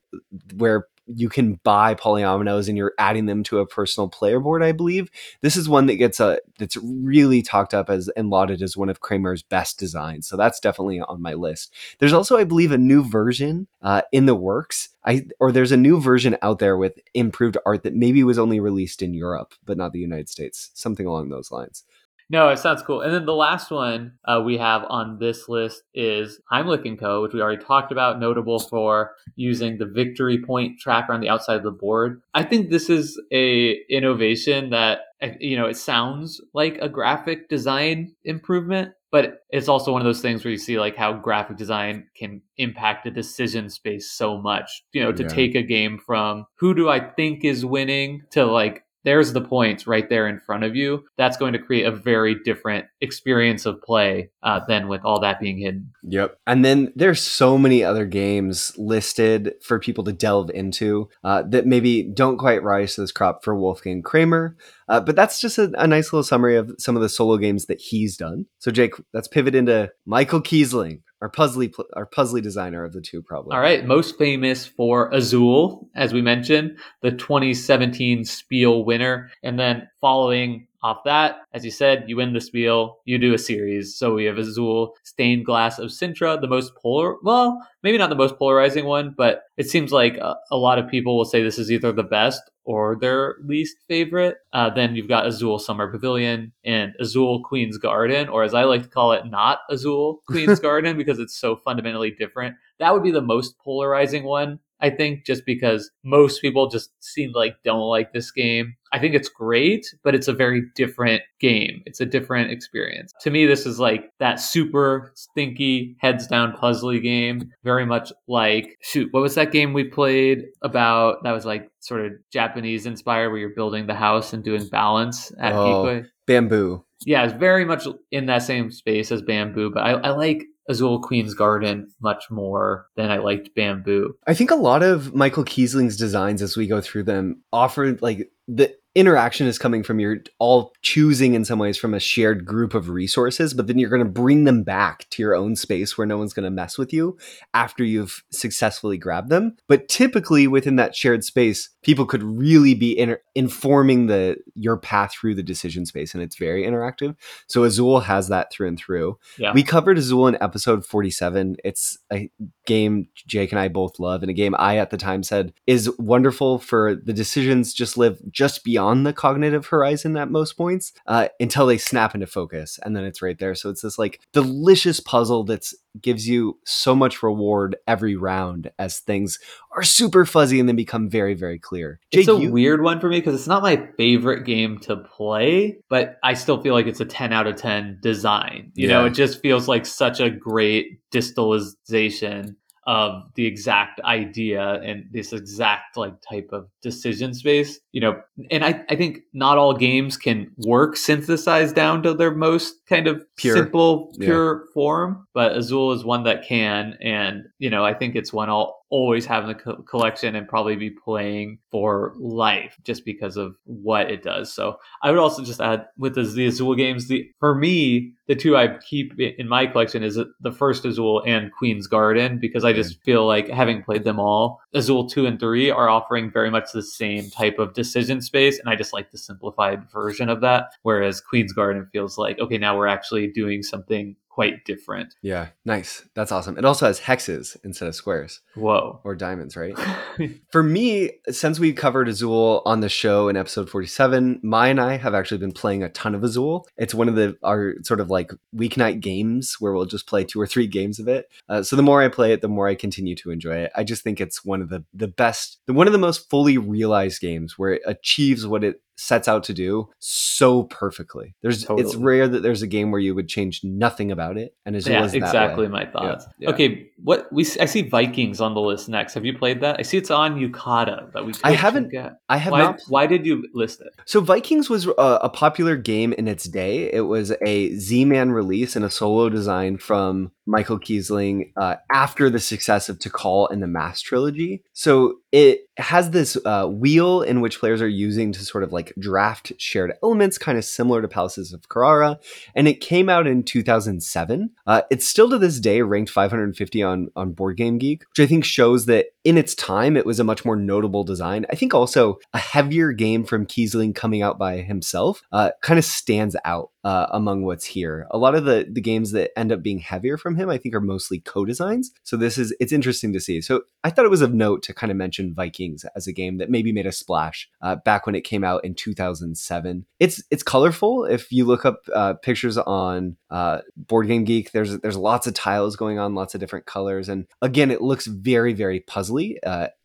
where 0.55 0.87
you 1.07 1.29
can 1.29 1.61
buy 1.65 1.95
polyominoes 1.95 2.69
and 2.69 2.79
you're 2.79 2.95
adding 2.99 3.27
them 3.27 3.43
to 3.45 3.59
a 3.59 3.67
personal 3.67 4.09
player 4.09 4.41
board, 4.41 4.63
I 4.63 4.73
believe. 4.73 5.11
This 5.43 5.57
is 5.57 5.69
one 5.69 5.87
that 5.87 5.97
gets 5.97 6.19
a 6.19 6.39
that's 6.59 6.77
really 6.79 7.43
talked 7.43 7.75
up 7.75 7.91
as 7.91 8.09
and 8.17 8.31
lauded 8.31 8.63
as 8.63 8.77
one 8.77 8.89
of 8.89 9.01
Kramer's 9.01 9.43
best 9.43 9.79
designs. 9.79 10.27
So 10.27 10.37
that's 10.37 10.61
definitely 10.61 11.01
on 11.01 11.21
my 11.21 11.35
list. 11.35 11.75
There's 11.99 12.13
also, 12.13 12.39
I 12.39 12.45
believe, 12.45 12.73
a 12.73 12.79
new 12.79 13.03
version 13.03 13.67
uh, 13.83 14.03
in 14.13 14.27
the 14.27 14.35
works. 14.35 14.91
I 15.05 15.27
or 15.41 15.53
there's 15.53 15.73
a 15.73 15.77
new 15.77 16.01
version 16.01 16.39
out 16.41 16.59
there 16.59 16.77
with 16.77 16.99
improved 17.13 17.59
art 17.67 17.83
that 17.83 17.95
maybe 17.95 18.25
was 18.25 18.39
only 18.39 18.61
released 18.61 19.03
in 19.03 19.13
Europe, 19.13 19.55
but 19.65 19.77
not 19.77 19.93
the 19.93 19.99
United 19.99 20.29
States. 20.29 20.71
Something 20.75 21.07
along 21.07 21.29
those 21.29 21.53
lines. 21.53 21.85
No, 22.31 22.49
it 22.49 22.59
sounds 22.59 22.83
cool. 22.83 23.03
And 23.03 23.13
then 23.13 23.27
the 23.27 23.35
last 23.35 23.71
one 23.71 24.13
uh, 24.25 24.43
we 24.45 24.57
have 24.59 24.85
on 24.89 25.19
this 25.19 25.49
list 25.49 25.83
is 25.95 26.41
Heimlich 26.51 26.87
and 26.87 26.99
Co., 26.99 27.23
which 27.23 27.35
we 27.35 27.41
already 27.43 27.63
talked 27.63 27.93
about, 27.93 28.19
notable 28.19 28.59
for 28.59 29.13
using 29.37 29.79
the 29.79 29.87
victory 29.87 30.43
point 30.43 30.79
tracker 30.81 31.13
on 31.13 31.21
the 31.21 31.29
outside 31.29 31.57
of 31.57 31.63
the 31.63 31.71
board. 31.71 32.23
I 32.33 32.43
think 32.43 32.71
this 32.71 32.89
is 32.89 33.21
a 33.33 33.79
innovation 33.91 34.71
that 34.71 35.01
uh, 35.23 35.29
you 35.39 35.57
know 35.57 35.67
it 35.67 35.77
sounds 35.77 36.41
like 36.55 36.79
a 36.81 36.89
graphic 36.89 37.49
design 37.49 38.15
improvement, 38.25 38.93
but 39.13 39.41
it's 39.51 39.69
also 39.69 39.93
one 39.93 40.01
of 40.01 40.07
those 40.07 40.21
things 40.23 40.45
where 40.45 40.53
you 40.53 40.59
see 40.59 40.79
like 40.81 40.97
how 40.97 41.13
graphic 41.13 41.57
design 41.57 42.07
can 42.17 42.41
impact 42.57 43.05
the 43.05 43.11
decision 43.11 43.69
space 43.69 44.11
so 44.11 44.39
much. 44.41 44.83
You 44.93 45.03
know, 45.03 45.13
to 45.13 45.23
Yeah. 45.25 45.29
take 45.29 45.55
a 45.55 45.63
game 45.63 45.99
from 45.99 46.47
who 46.59 46.75
do 46.75 46.89
I 46.89 47.01
think 47.01 47.45
is 47.45 47.65
winning 47.67 48.23
to 48.31 48.45
like 48.47 48.84
there's 49.05 49.33
the 49.33 49.41
points 49.41 49.87
right 49.87 50.09
there 50.09 50.27
in 50.29 50.41
front 50.41 50.65
of 50.65 50.75
you. 50.75 51.05
That's 51.17 51.37
going 51.37 51.53
to 51.53 51.59
create 51.59 51.87
a 51.87 51.91
very 51.91 52.37
different 52.45 52.87
experience 53.01 53.67
of 53.67 53.81
play 53.83 54.31
uh, 54.43 54.61
than 54.67 54.89
with 54.89 55.05
all 55.05 55.21
that 55.21 55.41
being 55.41 55.59
hidden. 55.59 55.93
Yep. 56.03 56.39
And 56.47 56.65
then 56.65 56.93
there's 56.97 57.23
so 57.23 57.57
many 57.59 57.85
other 57.85 58.07
games 58.07 58.73
listed 58.77 59.55
for 59.63 59.79
people 59.79 60.05
to 60.05 60.13
delve 60.13 60.51
into 60.51 61.09
uh, 61.23 61.43
that 61.49 61.67
maybe 61.67 62.03
don't 62.03 62.39
quite 62.39 62.63
rise 62.63 62.95
to 62.95 63.03
this 63.03 63.13
crop 63.13 63.45
for 63.45 63.55
Wolfgang 63.55 64.03
Kramer. 64.03 64.57
Uh, 64.89 65.01
but 65.01 65.17
that's 65.17 65.41
just 65.41 65.59
a, 65.59 65.71
a 65.79 65.87
nice 65.87 66.13
little 66.13 66.25
summary 66.25 66.57
of 66.57 66.75
some 66.79 66.97
of 66.97 67.03
the 67.03 67.09
solo 67.09 67.37
games 67.37 67.67
that 67.67 67.81
he's 67.81 68.17
done. 68.17 68.47
So 68.59 68.71
Jake, 68.71 68.95
let's 69.13 69.29
pivot 69.29 69.55
into 69.55 69.91
Michael 70.07 70.43
Kiesling, 70.43 71.01
our 71.25 71.31
puzzly 71.31 71.73
our 71.95 72.05
puzzly 72.05 72.43
designer 72.43 72.85
of 72.85 72.93
the 72.93 73.01
two, 73.01 73.23
probably. 73.23 73.57
All 73.57 73.63
right, 73.63 73.87
most 73.87 74.19
famous 74.19 74.67
for 74.67 75.09
Azul, 75.11 75.89
as 75.97 76.13
we 76.13 76.21
mentioned, 76.21 76.77
the 77.01 77.13
2017 77.13 78.27
Spiel 78.27 78.85
winner. 78.85 79.31
And 79.43 79.59
then 79.59 79.89
following 80.03 80.67
off 80.85 81.03
that, 81.07 81.39
as 81.55 81.65
you 81.65 81.71
said, 81.71 82.05
you 82.07 82.17
win 82.17 82.35
the 82.35 82.43
Spiel, 82.43 82.99
you 83.07 83.17
do 83.17 83.33
a 83.33 83.39
series. 83.39 83.97
So 83.97 84.15
we 84.15 84.25
have 84.27 84.37
Azul, 84.37 84.95
Stained 85.03 85.47
Glass 85.47 85.79
of 85.79 85.89
Sintra, 85.89 86.39
the 86.39 86.47
most 86.47 86.75
polar, 86.77 87.17
well, 87.23 87.59
maybe 87.83 87.97
not 87.97 88.11
the 88.11 88.15
most 88.15 88.37
polarizing 88.37 88.85
one, 88.85 89.15
but 89.17 89.45
it 89.57 89.71
seems 89.71 89.93
like 89.93 90.19
a, 90.19 90.37
a 90.51 90.59
lot 90.59 90.79
of 90.79 90.87
people 90.87 91.17
will 91.17 91.25
say 91.25 91.43
this 91.43 91.59
is 91.59 91.73
either 91.73 91.91
the 91.91 92.03
best 92.03 92.43
or 92.65 92.99
their 93.01 93.37
least 93.47 93.79
favorite. 93.89 94.37
Uh, 94.53 94.69
then 94.69 94.95
you've 94.95 95.09
got 95.09 95.27
Azul 95.27 95.59
Summer 95.59 95.91
Pavilion 95.91 96.53
and 96.67 96.93
Azul 97.01 97.43
Queen's 97.43 97.79
Garden, 97.79 98.29
or 98.29 98.43
as 98.43 98.53
I 98.53 98.65
like 98.65 98.83
to 98.83 98.89
call 98.89 99.13
it, 99.13 99.25
not 99.25 99.61
Azul 99.71 100.21
Queen's 100.27 100.61
Garden 100.69 100.99
because 100.99 101.19
it's 101.19 101.39
so 101.39 101.57
fundamentally 101.57 102.11
different. 102.11 102.57
That 102.79 102.93
would 102.93 103.03
be 103.03 103.11
the 103.11 103.23
most 103.23 103.59
polarizing 103.59 104.25
one. 104.25 104.59
I 104.85 104.91
think 104.91 105.25
just 105.25 105.47
because 105.47 105.91
most 106.05 106.43
people 106.43 106.69
just 106.69 106.91
seem 107.01 107.33
like 107.33 107.57
don't 107.65 107.89
like 107.89 108.13
this 108.13 108.31
game. 108.31 108.77
I 108.93 108.99
think 108.99 109.15
it's 109.15 109.31
great, 109.31 109.87
but 110.05 110.15
it's 110.15 110.29
a 110.29 110.35
very 110.35 110.63
different 110.77 111.23
game. 111.41 111.83
It's 111.87 112.03
a 112.03 112.07
different 112.07 112.51
experience. 112.51 113.11
To 113.23 113.31
me, 113.31 113.47
this 113.47 113.65
is 113.65 113.81
like 113.81 114.11
that 114.21 114.41
super 114.41 115.11
stinky 115.15 115.97
heads 116.01 116.27
down 116.27 116.53
puzzly 116.53 117.03
game. 117.03 117.51
Very 117.65 117.87
much 117.87 118.13
like 118.29 118.77
shoot, 118.83 119.09
what 119.13 119.23
was 119.23 119.35
that 119.37 119.53
game 119.53 119.73
we 119.73 119.85
played 119.85 120.45
about 120.61 121.23
that 121.23 121.33
was 121.33 121.47
like 121.47 121.71
sort 121.81 122.05
of 122.05 122.13
Japanese 122.31 122.85
inspired 122.85 123.31
where 123.31 123.39
you're 123.39 123.55
building 123.55 123.87
the 123.87 123.95
house 123.95 124.35
and 124.35 124.45
doing 124.45 124.69
balance 124.69 125.33
at 125.41 125.55
Oh. 125.55 126.05
Bamboo. 126.27 126.85
Yeah, 127.07 127.25
it's 127.25 127.35
very 127.35 127.65
much 127.65 127.87
in 128.11 128.27
that 128.27 128.43
same 128.43 128.71
space 128.71 129.11
as 129.11 129.23
Bamboo, 129.23 129.71
but 129.71 129.83
I, 129.83 129.93
I 129.93 130.11
like 130.11 130.45
Azul 130.69 131.01
Queen's 131.01 131.35
Garden 131.35 131.91
much 132.01 132.31
more 132.31 132.87
than 132.97 133.11
I 133.11 133.19
liked 133.19 133.55
Bamboo. 133.55 134.17
I 134.27 134.35
think 134.35 134.51
a 134.51 134.57
lot 134.57 134.83
of 134.83 135.15
Michael 135.15 135.45
Kiesling's 135.45 135.97
designs, 135.97 136.43
as 136.43 136.57
we 136.57 136.67
go 136.67 136.81
through 136.81 137.05
them, 137.05 137.43
offer 137.53 137.97
like 138.01 138.31
the 138.49 138.75
interaction 138.95 139.47
is 139.47 139.59
coming 139.59 139.83
from 139.83 139.99
your 139.99 140.19
all 140.39 140.73
choosing 140.83 141.35
in 141.35 141.45
some 141.45 141.59
ways 141.59 141.77
from 141.77 141.95
a 141.95 142.01
shared 142.01 142.45
group 142.45 142.75
of 142.75 142.89
resources, 142.89 143.53
but 143.53 143.67
then 143.67 143.79
you're 143.79 143.91
going 143.91 144.05
to 144.05 144.09
bring 144.09 144.45
them 144.45 144.63
back 144.63 145.09
to 145.11 145.23
your 145.23 145.35
own 145.35 145.57
space 145.57 145.99
where 145.99 146.07
no 146.07 146.17
one's 146.17 146.33
going 146.33 146.45
to 146.45 146.51
mess 146.51 146.79
with 146.79 146.93
you 146.93 147.19
after 147.55 147.83
you've 147.83 148.23
successfully 148.31 148.97
grabbed 148.97 149.31
them. 149.31 149.57
But 149.69 149.89
typically 149.89 150.47
within 150.47 150.77
that 150.77 150.95
shared 150.95 151.25
space, 151.25 151.71
people 151.83 152.07
could 152.07 152.23
really 152.23 152.75
be 152.75 152.97
inter- 152.97 153.21
informing 153.35 154.07
the 154.07 154.37
your 154.55 154.77
path 154.77 155.13
through 155.13 155.35
the 155.35 155.43
decision 155.43 155.87
space, 155.87 156.15
and 156.15 156.23
it's 156.23 156.37
very 156.37 156.65
interactive. 156.65 157.17
So 157.49 157.65
Azul 157.65 158.01
has 158.01 158.29
that 158.29 158.53
through 158.53 158.69
and 158.69 158.79
through. 158.79 159.19
Yeah. 159.39 159.53
We 159.53 159.65
covered 159.65 159.99
Azul 159.99 160.29
in 160.29 160.39
episode 160.41 160.87
47. 160.87 161.57
It's 161.65 161.99
a 162.13 162.31
game 162.67 163.09
Jake 163.27 163.51
and 163.51 163.59
I 163.59 163.69
both 163.69 163.99
love, 163.99 164.23
and 164.23 164.31
a 164.31 164.35
game 164.35 164.55
I 164.57 164.79
at 164.79 164.91
the 164.91 164.97
time 164.97 165.25
said 165.25 165.53
is 165.67 165.91
wonderful 165.99 166.61
for 166.61 166.95
the 166.95 167.13
decisions 167.13 167.75
just 167.75 167.99
live 167.99 168.21
just 168.31 168.63
beyond 168.63 168.84
beyond 168.85 169.07
the 169.07 169.13
cognitive 169.13 169.67
horizon 169.67 170.17
at 170.17 170.31
most 170.31 170.57
points 170.57 170.93
uh, 171.07 171.29
until 171.41 171.67
they 171.67 171.79
snap 171.79 172.15
into 172.15 172.27
focus, 172.27 172.79
and 172.83 172.95
then 172.95 173.05
it's 173.05 173.23
right 173.23 173.39
there. 173.39 173.55
So 173.55 173.71
it's 173.71 173.83
this 173.83 173.99
like 173.99 174.21
delicious 174.33 175.01
puzzle 175.01 175.45
that 175.45 175.67
gives 176.01 176.29
you 176.29 176.59
so 176.65 176.95
much 176.95 177.23
reward 177.23 177.77
every 177.87 178.17
round 178.17 178.71
as 178.79 178.99
things 178.99 179.39
are 179.77 179.83
super 179.83 180.27
fuzzy 180.27 180.59
and 180.61 180.69
then 180.69 180.77
become 180.77 181.09
very 181.09 181.35
very 181.35 181.59
clear. 181.59 182.01
Jake, 182.13 182.21
it's 182.21 182.29
a 182.29 182.41
you- 182.41 182.53
weird 182.53 182.83
one 182.83 183.01
for 183.01 183.09
me 183.09 183.19
because 183.19 183.35
it's 183.35 183.47
not 183.49 183.63
my 183.63 183.89
favorite 183.97 184.45
game 184.45 184.79
to 184.81 184.97
play, 184.97 185.79
but 185.89 186.19
I 186.23 186.35
still 186.35 186.61
feel 186.61 186.75
like 186.75 186.87
it's 186.87 187.01
a 187.01 187.05
10 187.05 187.33
out 187.33 187.47
of 187.47 187.57
10 187.57 188.01
design. 188.03 188.73
You 188.75 188.89
yeah. 188.89 188.95
know, 188.95 189.07
it 189.07 189.15
just 189.15 189.41
feels 189.41 189.69
like 189.69 189.87
such 189.87 190.21
a 190.21 190.29
great 190.31 190.99
distillization 191.11 192.57
of 192.87 193.23
the 193.35 193.47
exact 193.47 194.01
idea 194.01 194.81
and 194.83 195.07
this 195.11 195.33
exact 195.33 195.97
like 195.97 196.15
type 196.21 196.49
of 196.53 196.69
decision 196.83 197.33
space 197.33 197.81
you 197.93 198.01
know 198.01 198.21
and 198.51 198.65
i 198.65 198.85
i 198.91 198.97
think 198.97 199.21
not 199.33 199.57
all 199.57 199.75
games 199.75 200.17
can 200.17 200.51
work 200.59 200.97
synthesized 200.97 201.75
down 201.75 202.03
to 202.03 202.13
their 202.13 202.35
most 202.35 202.75
kind 202.89 203.07
of 203.07 203.25
pure. 203.37 203.57
simple 203.57 204.13
pure 204.21 204.57
yeah. 204.57 204.73
form 204.75 205.27
but 205.33 205.57
azul 205.57 205.93
is 205.93 206.05
one 206.05 206.25
that 206.25 206.47
can 206.47 206.97
and 207.01 207.45
you 207.59 207.71
know 207.71 207.85
i 207.85 207.95
think 207.95 208.15
it's 208.15 208.33
one 208.33 208.51
i'll 208.51 208.84
always 208.95 209.27
have 209.27 209.43
in 209.43 209.49
the 209.49 209.55
co- 209.55 209.83
collection 209.83 210.37
and 210.37 210.47
probably 210.47 210.77
be 210.77 210.91
playing 210.91 211.59
for 211.71 212.15
life 212.19 212.77
just 212.85 213.05
because 213.05 213.37
of 213.37 213.57
what 213.65 214.11
it 214.11 214.23
does 214.23 214.53
so 214.53 214.79
i 215.03 215.11
would 215.11 215.19
also 215.19 215.43
just 215.43 215.61
add 215.61 215.87
with 215.99 216.15
the, 216.15 216.23
the 216.23 216.47
azul 216.47 216.75
games 216.75 217.09
the 217.09 217.29
for 217.41 217.55
me 217.55 218.15
the 218.27 218.35
two 218.35 218.57
I 218.57 218.79
keep 218.79 219.19
in 219.19 219.49
my 219.49 219.67
collection 219.67 220.03
is 220.03 220.19
the 220.41 220.53
first 220.53 220.85
Azul 220.85 221.23
and 221.27 221.53
Queen's 221.53 221.87
Garden 221.87 222.39
because 222.39 222.65
I 222.65 222.73
just 222.73 223.03
feel 223.03 223.27
like 223.27 223.49
having 223.49 223.83
played 223.83 224.05
them 224.05 224.19
all, 224.19 224.61
Azul 224.73 225.09
2 225.09 225.27
and 225.27 225.39
3 225.39 225.71
are 225.71 225.91
offering 225.91 226.31
very 226.31 226.51
much 226.51 226.73
the 226.73 226.83
same 226.83 227.29
type 227.31 227.59
of 227.59 227.75
decision 227.75 228.23
space. 228.23 228.59
And 228.59 228.69
I 228.69 228.77
just 228.77 228.93
like 228.93 229.11
the 229.11 229.19
simplified 229.19 229.91
version 229.91 230.29
of 230.31 230.41
that. 230.41 230.71
Whereas 230.83 231.21
Queen's 231.21 231.53
Garden 231.53 231.87
feels 231.93 232.17
like, 232.17 232.39
okay, 232.39 232.57
now 232.57 232.77
we're 232.77 232.87
actually 232.87 233.29
doing 233.29 233.63
something 233.63 234.17
quite 234.35 234.65
different. 234.65 235.15
Yeah, 235.23 235.51
nice. 235.65 236.03
That's 236.15 236.33
awesome. 236.33 236.59
It 236.59 236.65
also 236.65 236.87
has 236.87 236.99
hexes 236.99 237.57
instead 237.63 237.87
of 237.87 237.95
squares. 237.95 238.41
Whoa. 238.57 239.01
Or 239.05 239.15
diamonds, 239.15 239.57
right? 239.57 239.79
For 240.51 240.61
me, 240.61 241.13
since 241.31 241.61
we 241.61 241.73
covered 241.73 242.09
Azul 242.09 242.61
on 242.67 242.81
the 242.81 242.89
show 242.89 243.29
in 243.29 243.37
episode 243.37 243.71
47, 243.71 244.41
Mai 244.43 244.69
and 244.69 244.81
I 244.81 244.97
have 244.97 245.15
actually 245.15 245.39
been 245.39 245.53
playing 245.53 245.85
a 245.85 245.89
ton 245.89 246.17
of 246.17 246.25
Azul. 246.25 246.67
It's 246.77 246.93
one 246.93 247.09
of 247.09 247.15
the 247.15 247.37
our 247.45 247.75
sort 247.85 248.01
of 248.01 248.11
like 248.11 248.33
weeknight 248.55 248.99
games 248.99 249.55
where 249.61 249.73
we'll 249.73 249.85
just 249.85 250.09
play 250.09 250.25
two 250.25 250.41
or 250.41 250.49
three 250.49 250.67
games 250.67 250.99
of 250.99 251.07
it. 251.07 251.31
Uh, 251.49 251.63
so 251.63 251.77
the 251.77 251.83
more 251.83 252.03
I 252.03 252.09
play 252.09 252.33
it, 252.33 252.41
the 252.41 252.49
more 252.49 252.67
I 252.67 252.75
continue 252.75 253.15
to 253.17 253.31
enjoy 253.31 253.59
it. 253.59 253.73
I 253.77 253.85
just 253.85 254.03
think 254.03 254.21
it's 254.21 254.45
one 254.45 254.61
of 254.61 254.69
the 254.69 254.85
the 254.93 255.09
best, 255.09 255.61
one 255.67 255.87
of 255.87 255.93
the 255.93 255.99
most 255.99 256.29
fully 256.29 256.59
realized 256.59 257.21
games 257.21 257.57
where 257.57 257.75
it 257.75 257.83
achieves 257.87 258.49
what 258.49 258.65
it 258.65 258.81
sets 258.97 259.29
out 259.29 259.45
to 259.45 259.55
do 259.55 259.89
so 259.99 260.65
perfectly. 260.65 261.35
There's 261.43 261.65
totally. 261.65 261.83
it's 261.83 261.97
rare 261.97 262.29
that 262.29 262.43
there's 262.43 262.63
a 262.63 262.67
game 262.67 262.91
where 262.91 263.01
you 263.01 263.15
would 263.15 263.29
change 263.29 263.61
nothing 263.65 264.11
about 264.11 264.37
it, 264.37 264.55
and 264.65 264.77
as 264.77 264.87
yeah, 264.87 265.05
exactly 265.05 265.69
my 265.69 265.87
thoughts. 265.87 266.27
Yeah, 266.39 266.49
yeah. 266.49 266.55
Okay, 266.55 266.91
what 267.03 267.33
we 267.33 267.43
I 267.61 267.67
see 267.67 267.83
Vikings 267.83 268.41
on 268.41 268.55
the 268.55 268.61
list 268.61 268.89
next. 268.89 269.15
Have 269.15 269.25
you 269.25 269.37
played 269.37 269.61
that? 269.61 269.77
I 269.79 269.83
see 269.83 269.97
it's 269.97 270.11
on 270.11 270.39
Yucata, 270.39 271.13
but 271.13 271.27
we 271.27 271.33
I 271.43 271.53
haven't. 271.53 271.91
Get. 271.91 272.19
I 272.29 272.37
have 272.37 272.53
why, 272.53 272.59
not. 272.59 272.81
Why 272.89 273.07
did 273.07 273.27
you 273.27 273.47
list 273.55 273.81
it? 273.81 273.89
So 274.07 274.21
Vikings 274.21 274.71
was 274.71 274.87
a, 274.87 275.19
a 275.23 275.29
popular 275.29 275.77
game 275.77 276.13
in 276.13 276.29
its 276.29 276.45
day. 276.45 276.93
It 276.93 277.03
was 277.03 277.33
a 277.45 277.75
Z-Man 277.77 278.33
release 278.33 278.77
and 278.77 278.85
a 278.85 278.91
solo 278.91 279.29
design 279.29 279.79
from 279.79 280.33
Michael 280.47 280.79
Kiesling 280.79 281.53
uh, 281.57 281.77
after 281.93 282.31
the 282.31 282.41
success 282.41 282.89
of 282.89 282.99
Tikal 282.99 283.51
and 283.51 283.63
the 283.63 283.67
Mask 283.67 284.05
trilogy. 284.05 284.63
So 284.73 285.17
it 285.35 285.69
has 285.79 286.11
this 286.11 286.39
uh, 286.45 286.69
wheel 286.69 287.23
in 287.23 287.41
which 287.41 287.59
players 287.59 287.83
are 287.83 287.89
using 287.89 288.31
to 288.31 288.45
sort 288.45 288.63
of 288.63 288.73
like 288.73 288.93
draft 289.01 289.53
shared 289.59 289.93
elements, 290.01 290.39
kind 290.39 290.57
of 290.57 290.65
similar 290.65 291.03
to 291.03 291.09
Palaces 291.09 291.53
of 291.53 291.69
Carrara. 291.69 292.21
And 292.55 292.69
it 292.69 292.81
came 292.81 293.09
out 293.09 293.27
in 293.27 293.43
2007. 293.43 294.51
Uh, 294.65 294.83
it's 294.93 295.09
still 295.09 295.29
to 295.31 295.39
this 295.39 295.59
day 295.59 295.83
ranked 295.83 296.13
550 296.13 296.83
on, 296.85 297.09
on 297.17 297.33
Board 297.33 297.57
Game 297.57 297.79
Geek, 297.79 298.05
which 298.09 298.25
I 298.25 298.29
think 298.29 298.45
shows 298.45 298.87
that 298.87 299.07
in 299.25 299.37
its 299.37 299.57
time, 299.57 299.97
it 299.97 300.07
was 300.07 300.21
a 300.21 300.25
much 300.25 300.45
more 300.45 300.55
notable 300.55 301.03
design. 301.03 301.47
I 301.51 301.57
think 301.57 301.75
also 301.75 302.19
a 302.33 302.39
heavier 302.39 302.93
game 302.93 303.25
from 303.25 303.47
Kiesling 303.47 303.95
coming 303.95 304.23
out 304.23 304.39
by 304.39 304.59
himself 304.59 305.23
uh, 305.33 305.51
kind 305.63 305.79
of 305.79 305.85
stands 305.85 306.37
out 306.45 306.71
uh, 306.85 307.07
among 307.11 307.43
what's 307.43 307.65
here. 307.65 308.07
A 308.11 308.19
lot 308.19 308.35
of 308.35 308.45
the 308.45 308.69
the 308.71 308.83
games 308.83 309.13
that 309.13 309.37
end 309.39 309.51
up 309.51 309.63
being 309.63 309.79
heavier 309.79 310.19
from 310.19 310.37
him, 310.37 310.51
I 310.51 310.59
think, 310.59 310.75
are 310.75 310.81
mostly 310.81 311.21
co-designs. 311.21 311.91
So 312.03 312.19
this 312.19 312.37
is 312.37 312.55
it's 312.61 312.73
interesting 312.73 313.15
to 313.15 313.21
see. 313.21 313.41
So 313.41 313.63
I 313.83 313.89
thought 313.89 314.05
it 314.05 314.11
was 314.11 314.21
of 314.21 314.35
note 314.35 314.63
to 314.65 314.75
kind 314.75 314.91
of 314.91 314.99
mention 314.99 315.24
Vikings 315.33 315.85
as 315.97 316.07
a 316.07 316.13
game 316.13 316.39
that 316.39 316.51
maybe 316.51 316.73
made 316.73 316.87
a 316.87 316.93
splash 316.93 317.49
uh, 317.63 317.77
back 317.77 318.05
when 318.05 318.15
it 318.15 318.23
came 318.23 318.45
out 318.45 318.65
in 318.65 318.75
2007. 318.75 319.87
It's 320.01 320.23
it's 320.31 320.43
colorful. 320.43 321.05
If 321.05 321.31
you 321.31 321.45
look 321.45 321.65
up 321.65 321.81
uh, 321.95 322.15
pictures 322.15 322.59
on 322.59 323.17
uh, 323.31 323.61
Board 323.77 324.09
Game 324.09 324.25
Geek, 324.25 324.53
there's 324.53 324.79
there's 324.81 324.97
lots 324.97 325.27
of 325.27 325.35
tiles 325.35 325.77
going 325.77 325.99
on, 325.99 326.15
lots 326.15 326.35
of 326.35 326.41
different 326.41 326.67
colors, 326.67 327.09
and 327.09 327.27
again, 327.41 327.71
it 327.71 327.81
looks 327.81 328.07
very 328.07 328.53
very 328.53 328.81
puzzly. 328.81 329.37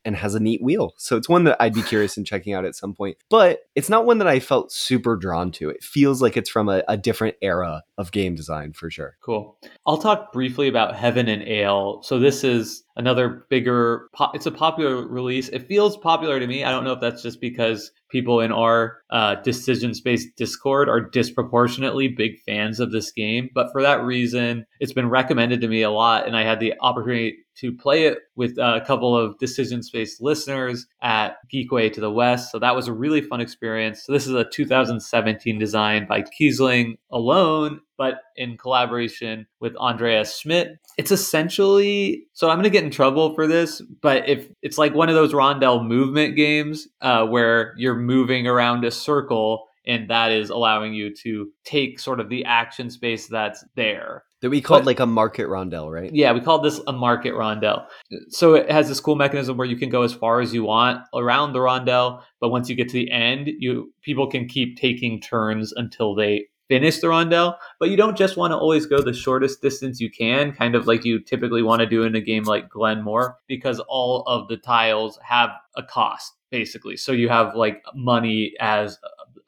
And 0.06 0.16
has 0.16 0.34
a 0.34 0.40
neat 0.40 0.62
wheel. 0.62 0.94
So 0.98 1.18
it's 1.18 1.30
one 1.30 1.44
that 1.44 1.58
I'd 1.60 1.74
be 1.74 1.82
curious 1.82 2.18
in 2.18 2.26
checking 2.26 2.54
out 2.54 2.66
at 2.66 2.76
some 2.76 2.94
point. 2.94 3.18
But 3.30 3.64
it's 3.76 3.90
not 3.90 4.06
one 4.06 4.18
that 4.20 4.28
I 4.28 4.40
felt 4.40 4.72
super 4.72 5.16
drawn 5.16 5.52
to. 5.54 5.70
It 5.70 5.84
feels 5.84 6.22
like 6.22 6.38
it's 6.38 6.50
from 6.50 6.70
a, 6.70 6.84
a 6.88 6.98
different 6.98 7.36
era 7.42 7.84
of 7.98 8.12
game 8.12 8.36
design 8.36 8.74
for 8.74 8.90
sure. 8.90 9.18
Cool. 9.22 9.58
I'll 9.86 9.98
talk 9.98 10.32
briefly 10.32 10.68
about 10.68 10.96
Heaven 10.96 11.28
and 11.28 11.44
Ale. 11.44 12.02
So 12.04 12.18
this 12.18 12.44
is 12.44 12.84
another 13.00 13.46
bigger 13.50 14.10
it's 14.34 14.46
a 14.46 14.52
popular 14.52 15.08
release 15.08 15.48
it 15.50 15.66
feels 15.68 15.96
popular 15.96 16.38
to 16.38 16.46
me 16.46 16.66
i 16.66 16.70
don't 16.70 16.84
know 16.84 16.92
if 16.92 17.00
that's 17.00 17.24
just 17.24 17.40
because 17.40 17.92
people 18.12 18.42
in 18.42 18.52
our 18.52 18.98
uh, 19.10 19.36
decision 19.36 19.94
space 19.94 20.28
discord 20.36 20.90
are 20.90 21.00
disproportionately 21.00 22.10
big 22.10 22.38
fans 22.42 22.80
of 22.80 22.92
this 22.92 23.12
game 23.12 23.50
but 23.56 23.72
for 23.72 23.82
that 23.82 24.04
reason 24.04 24.66
it's 24.82 24.92
been 24.92 25.10
recommended 25.10 25.62
to 25.62 25.70
me 25.70 25.82
a 25.82 25.90
lot 25.90 26.28
and 26.28 26.36
i 26.36 26.44
had 26.44 26.60
the 26.60 26.74
opportunity 26.82 27.38
to 27.60 27.74
play 27.74 28.06
it 28.06 28.20
with 28.36 28.58
a 28.58 28.82
couple 28.86 29.18
of 29.18 29.38
decision 29.38 29.84
space 29.84 30.22
listeners 30.22 30.88
at 31.02 31.38
geekway 31.54 31.92
to 31.92 32.02
the 32.02 32.12
west 32.12 32.52
so 32.52 32.60
that 32.60 32.76
was 32.76 32.88
a 32.88 32.94
really 32.94 33.22
fun 33.22 33.42
experience 33.42 34.04
so 34.04 34.14
this 34.14 34.28
is 34.28 34.34
a 34.34 34.46
2017 34.46 35.60
design 35.60 36.06
by 36.08 36.22
kiesling 36.22 36.98
alone 37.12 37.80
but 38.00 38.22
in 38.38 38.58
collaboration 38.58 39.46
with 39.60 39.76
Andreas 39.76 40.42
Schmiedl. 40.42 40.78
It's 40.98 41.12
essentially 41.12 42.24
so 42.32 42.50
I'm 42.50 42.64
to 42.64 42.70
get 42.70 42.86
in 42.86 42.92
trouble 42.92 43.36
for 43.36 43.46
this, 43.46 43.82
but 44.02 44.28
if 44.28 44.48
it's 44.62 44.78
like 44.78 44.96
one 44.96 45.10
of 45.10 45.16
those 45.16 45.34
rondel 45.34 45.86
movement 45.86 46.38
games 46.38 46.88
uh, 47.02 47.26
where 47.26 47.74
you're 47.78 47.98
moving 47.98 48.48
around 48.48 48.86
a 48.86 48.92
circle 48.92 49.68
and 49.86 50.10
that 50.10 50.32
is 50.32 50.50
allowing 50.50 50.94
you 50.94 51.14
to 51.16 51.52
take 51.66 52.00
sort 52.00 52.20
of 52.20 52.30
the 52.30 52.46
action 52.46 52.90
space 52.90 53.28
that's 53.28 53.66
there. 53.76 54.24
That 54.42 54.50
we 54.50 54.62
called 54.62 54.82
but, 54.82 54.88
like 54.88 55.00
a 55.02 55.06
market 55.06 55.48
rondel, 55.48 55.92
right? 55.92 56.14
Yeah, 56.14 56.32
we 56.32 56.40
called 56.40 56.64
this 56.64 56.80
a 56.88 56.94
market 56.94 57.34
rondel. 57.34 57.86
So 58.30 58.54
it 58.54 58.72
has 58.72 58.88
this 58.88 59.02
cool 59.02 59.16
mechanism 59.16 59.58
where 59.58 59.68
you 59.68 59.76
can 59.76 59.90
go 59.90 60.04
as 60.04 60.14
far 60.14 60.40
as 60.40 60.54
you 60.54 60.64
want 60.64 61.02
around 61.14 61.52
the 61.52 61.60
rondel, 61.60 62.22
but 62.40 62.50
once 62.50 62.70
you 62.70 62.76
get 62.76 62.88
to 62.90 62.94
the 62.94 63.12
end, 63.12 63.50
you 63.60 63.94
people 64.02 64.28
can 64.28 64.48
keep 64.48 64.78
taking 64.78 65.20
turns 65.20 65.74
until 65.74 66.16
they 66.16 66.48
finish 66.70 67.00
the 67.00 67.08
rondel, 67.08 67.56
but 67.80 67.90
you 67.90 67.98
don't 67.98 68.16
just 68.16 68.38
want 68.38 68.52
to 68.52 68.58
always 68.58 68.86
go 68.86 69.02
the 69.02 69.12
shortest 69.12 69.62
distance 69.62 70.00
you 70.00 70.10
can, 70.10 70.54
kind 70.54 70.76
of 70.76 70.88
like 70.88 71.04
you 71.04 71.20
typically 71.20 71.64
want 71.64 71.82
to 71.82 71.86
do 71.86 72.04
in 72.04 72.16
a 72.16 72.22
game 72.22 72.44
like 72.44 72.70
Glenmore, 72.70 73.38
because 73.48 73.82
all 73.90 74.24
of 74.28 74.48
the 74.48 74.58
tiles 74.58 75.20
have 75.24 75.50
a 75.76 75.84
cost, 75.84 76.36
basically. 76.52 76.96
So 76.96 77.12
you 77.12 77.28
have 77.28 77.56
like 77.56 77.82
money 77.96 78.54
as 78.62 79.00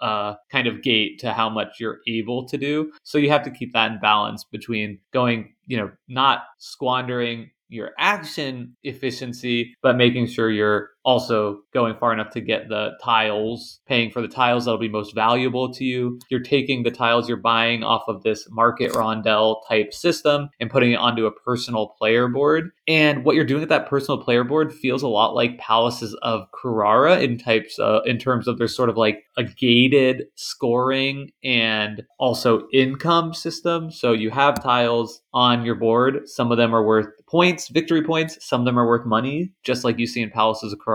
a 0.01 0.35
kind 0.51 0.67
of 0.67 0.81
gate 0.81 1.19
to 1.19 1.33
how 1.33 1.49
much 1.49 1.79
you're 1.79 1.99
able 2.07 2.45
to 2.47 2.57
do. 2.57 2.91
So 3.03 3.17
you 3.17 3.29
have 3.29 3.43
to 3.43 3.51
keep 3.51 3.73
that 3.73 3.91
in 3.91 3.99
balance 3.99 4.43
between 4.43 4.99
going, 5.13 5.53
you 5.67 5.77
know, 5.77 5.91
not 6.07 6.43
squandering 6.57 7.51
your 7.69 7.91
action 7.97 8.75
efficiency, 8.83 9.73
but 9.81 9.95
making 9.95 10.27
sure 10.27 10.51
you're 10.51 10.90
also 11.03 11.61
going 11.73 11.95
far 11.95 12.13
enough 12.13 12.31
to 12.31 12.41
get 12.41 12.69
the 12.69 12.91
tiles, 13.03 13.79
paying 13.87 14.11
for 14.11 14.21
the 14.21 14.27
tiles 14.27 14.65
that'll 14.65 14.79
be 14.79 14.89
most 14.89 15.15
valuable 15.15 15.73
to 15.73 15.83
you. 15.83 16.19
You're 16.29 16.41
taking 16.41 16.83
the 16.83 16.91
tiles 16.91 17.27
you're 17.27 17.37
buying 17.37 17.83
off 17.83 18.03
of 18.07 18.23
this 18.23 18.47
market 18.49 18.93
rondel 18.93 19.61
type 19.67 19.93
system 19.93 20.49
and 20.59 20.69
putting 20.69 20.91
it 20.91 20.99
onto 20.99 21.25
a 21.25 21.31
personal 21.31 21.87
player 21.97 22.27
board. 22.27 22.71
And 22.87 23.23
what 23.23 23.35
you're 23.35 23.45
doing 23.45 23.63
at 23.63 23.69
that 23.69 23.87
personal 23.87 24.21
player 24.21 24.43
board 24.43 24.73
feels 24.73 25.03
a 25.03 25.07
lot 25.07 25.35
like 25.35 25.57
Palaces 25.57 26.13
of 26.21 26.47
Carrara 26.51 27.19
in 27.19 27.37
types 27.37 27.79
uh, 27.79 28.01
in 28.05 28.17
terms 28.17 28.47
of 28.47 28.57
there's 28.57 28.75
sort 28.75 28.89
of 28.89 28.97
like 28.97 29.23
a 29.37 29.43
gated 29.43 30.25
scoring 30.35 31.31
and 31.43 32.03
also 32.19 32.67
income 32.73 33.33
system. 33.33 33.91
So 33.91 34.11
you 34.13 34.29
have 34.29 34.61
tiles 34.61 35.21
on 35.33 35.63
your 35.63 35.75
board. 35.75 36.27
Some 36.27 36.51
of 36.51 36.57
them 36.57 36.75
are 36.75 36.85
worth 36.85 37.07
points, 37.27 37.69
victory 37.69 38.03
points. 38.03 38.37
Some 38.45 38.61
of 38.61 38.65
them 38.65 38.77
are 38.77 38.87
worth 38.87 39.05
money, 39.05 39.51
just 39.63 39.83
like 39.83 39.97
you 39.97 40.07
see 40.07 40.21
in 40.21 40.29
Palaces 40.29 40.73
of 40.73 40.79
Carrara. 40.79 40.90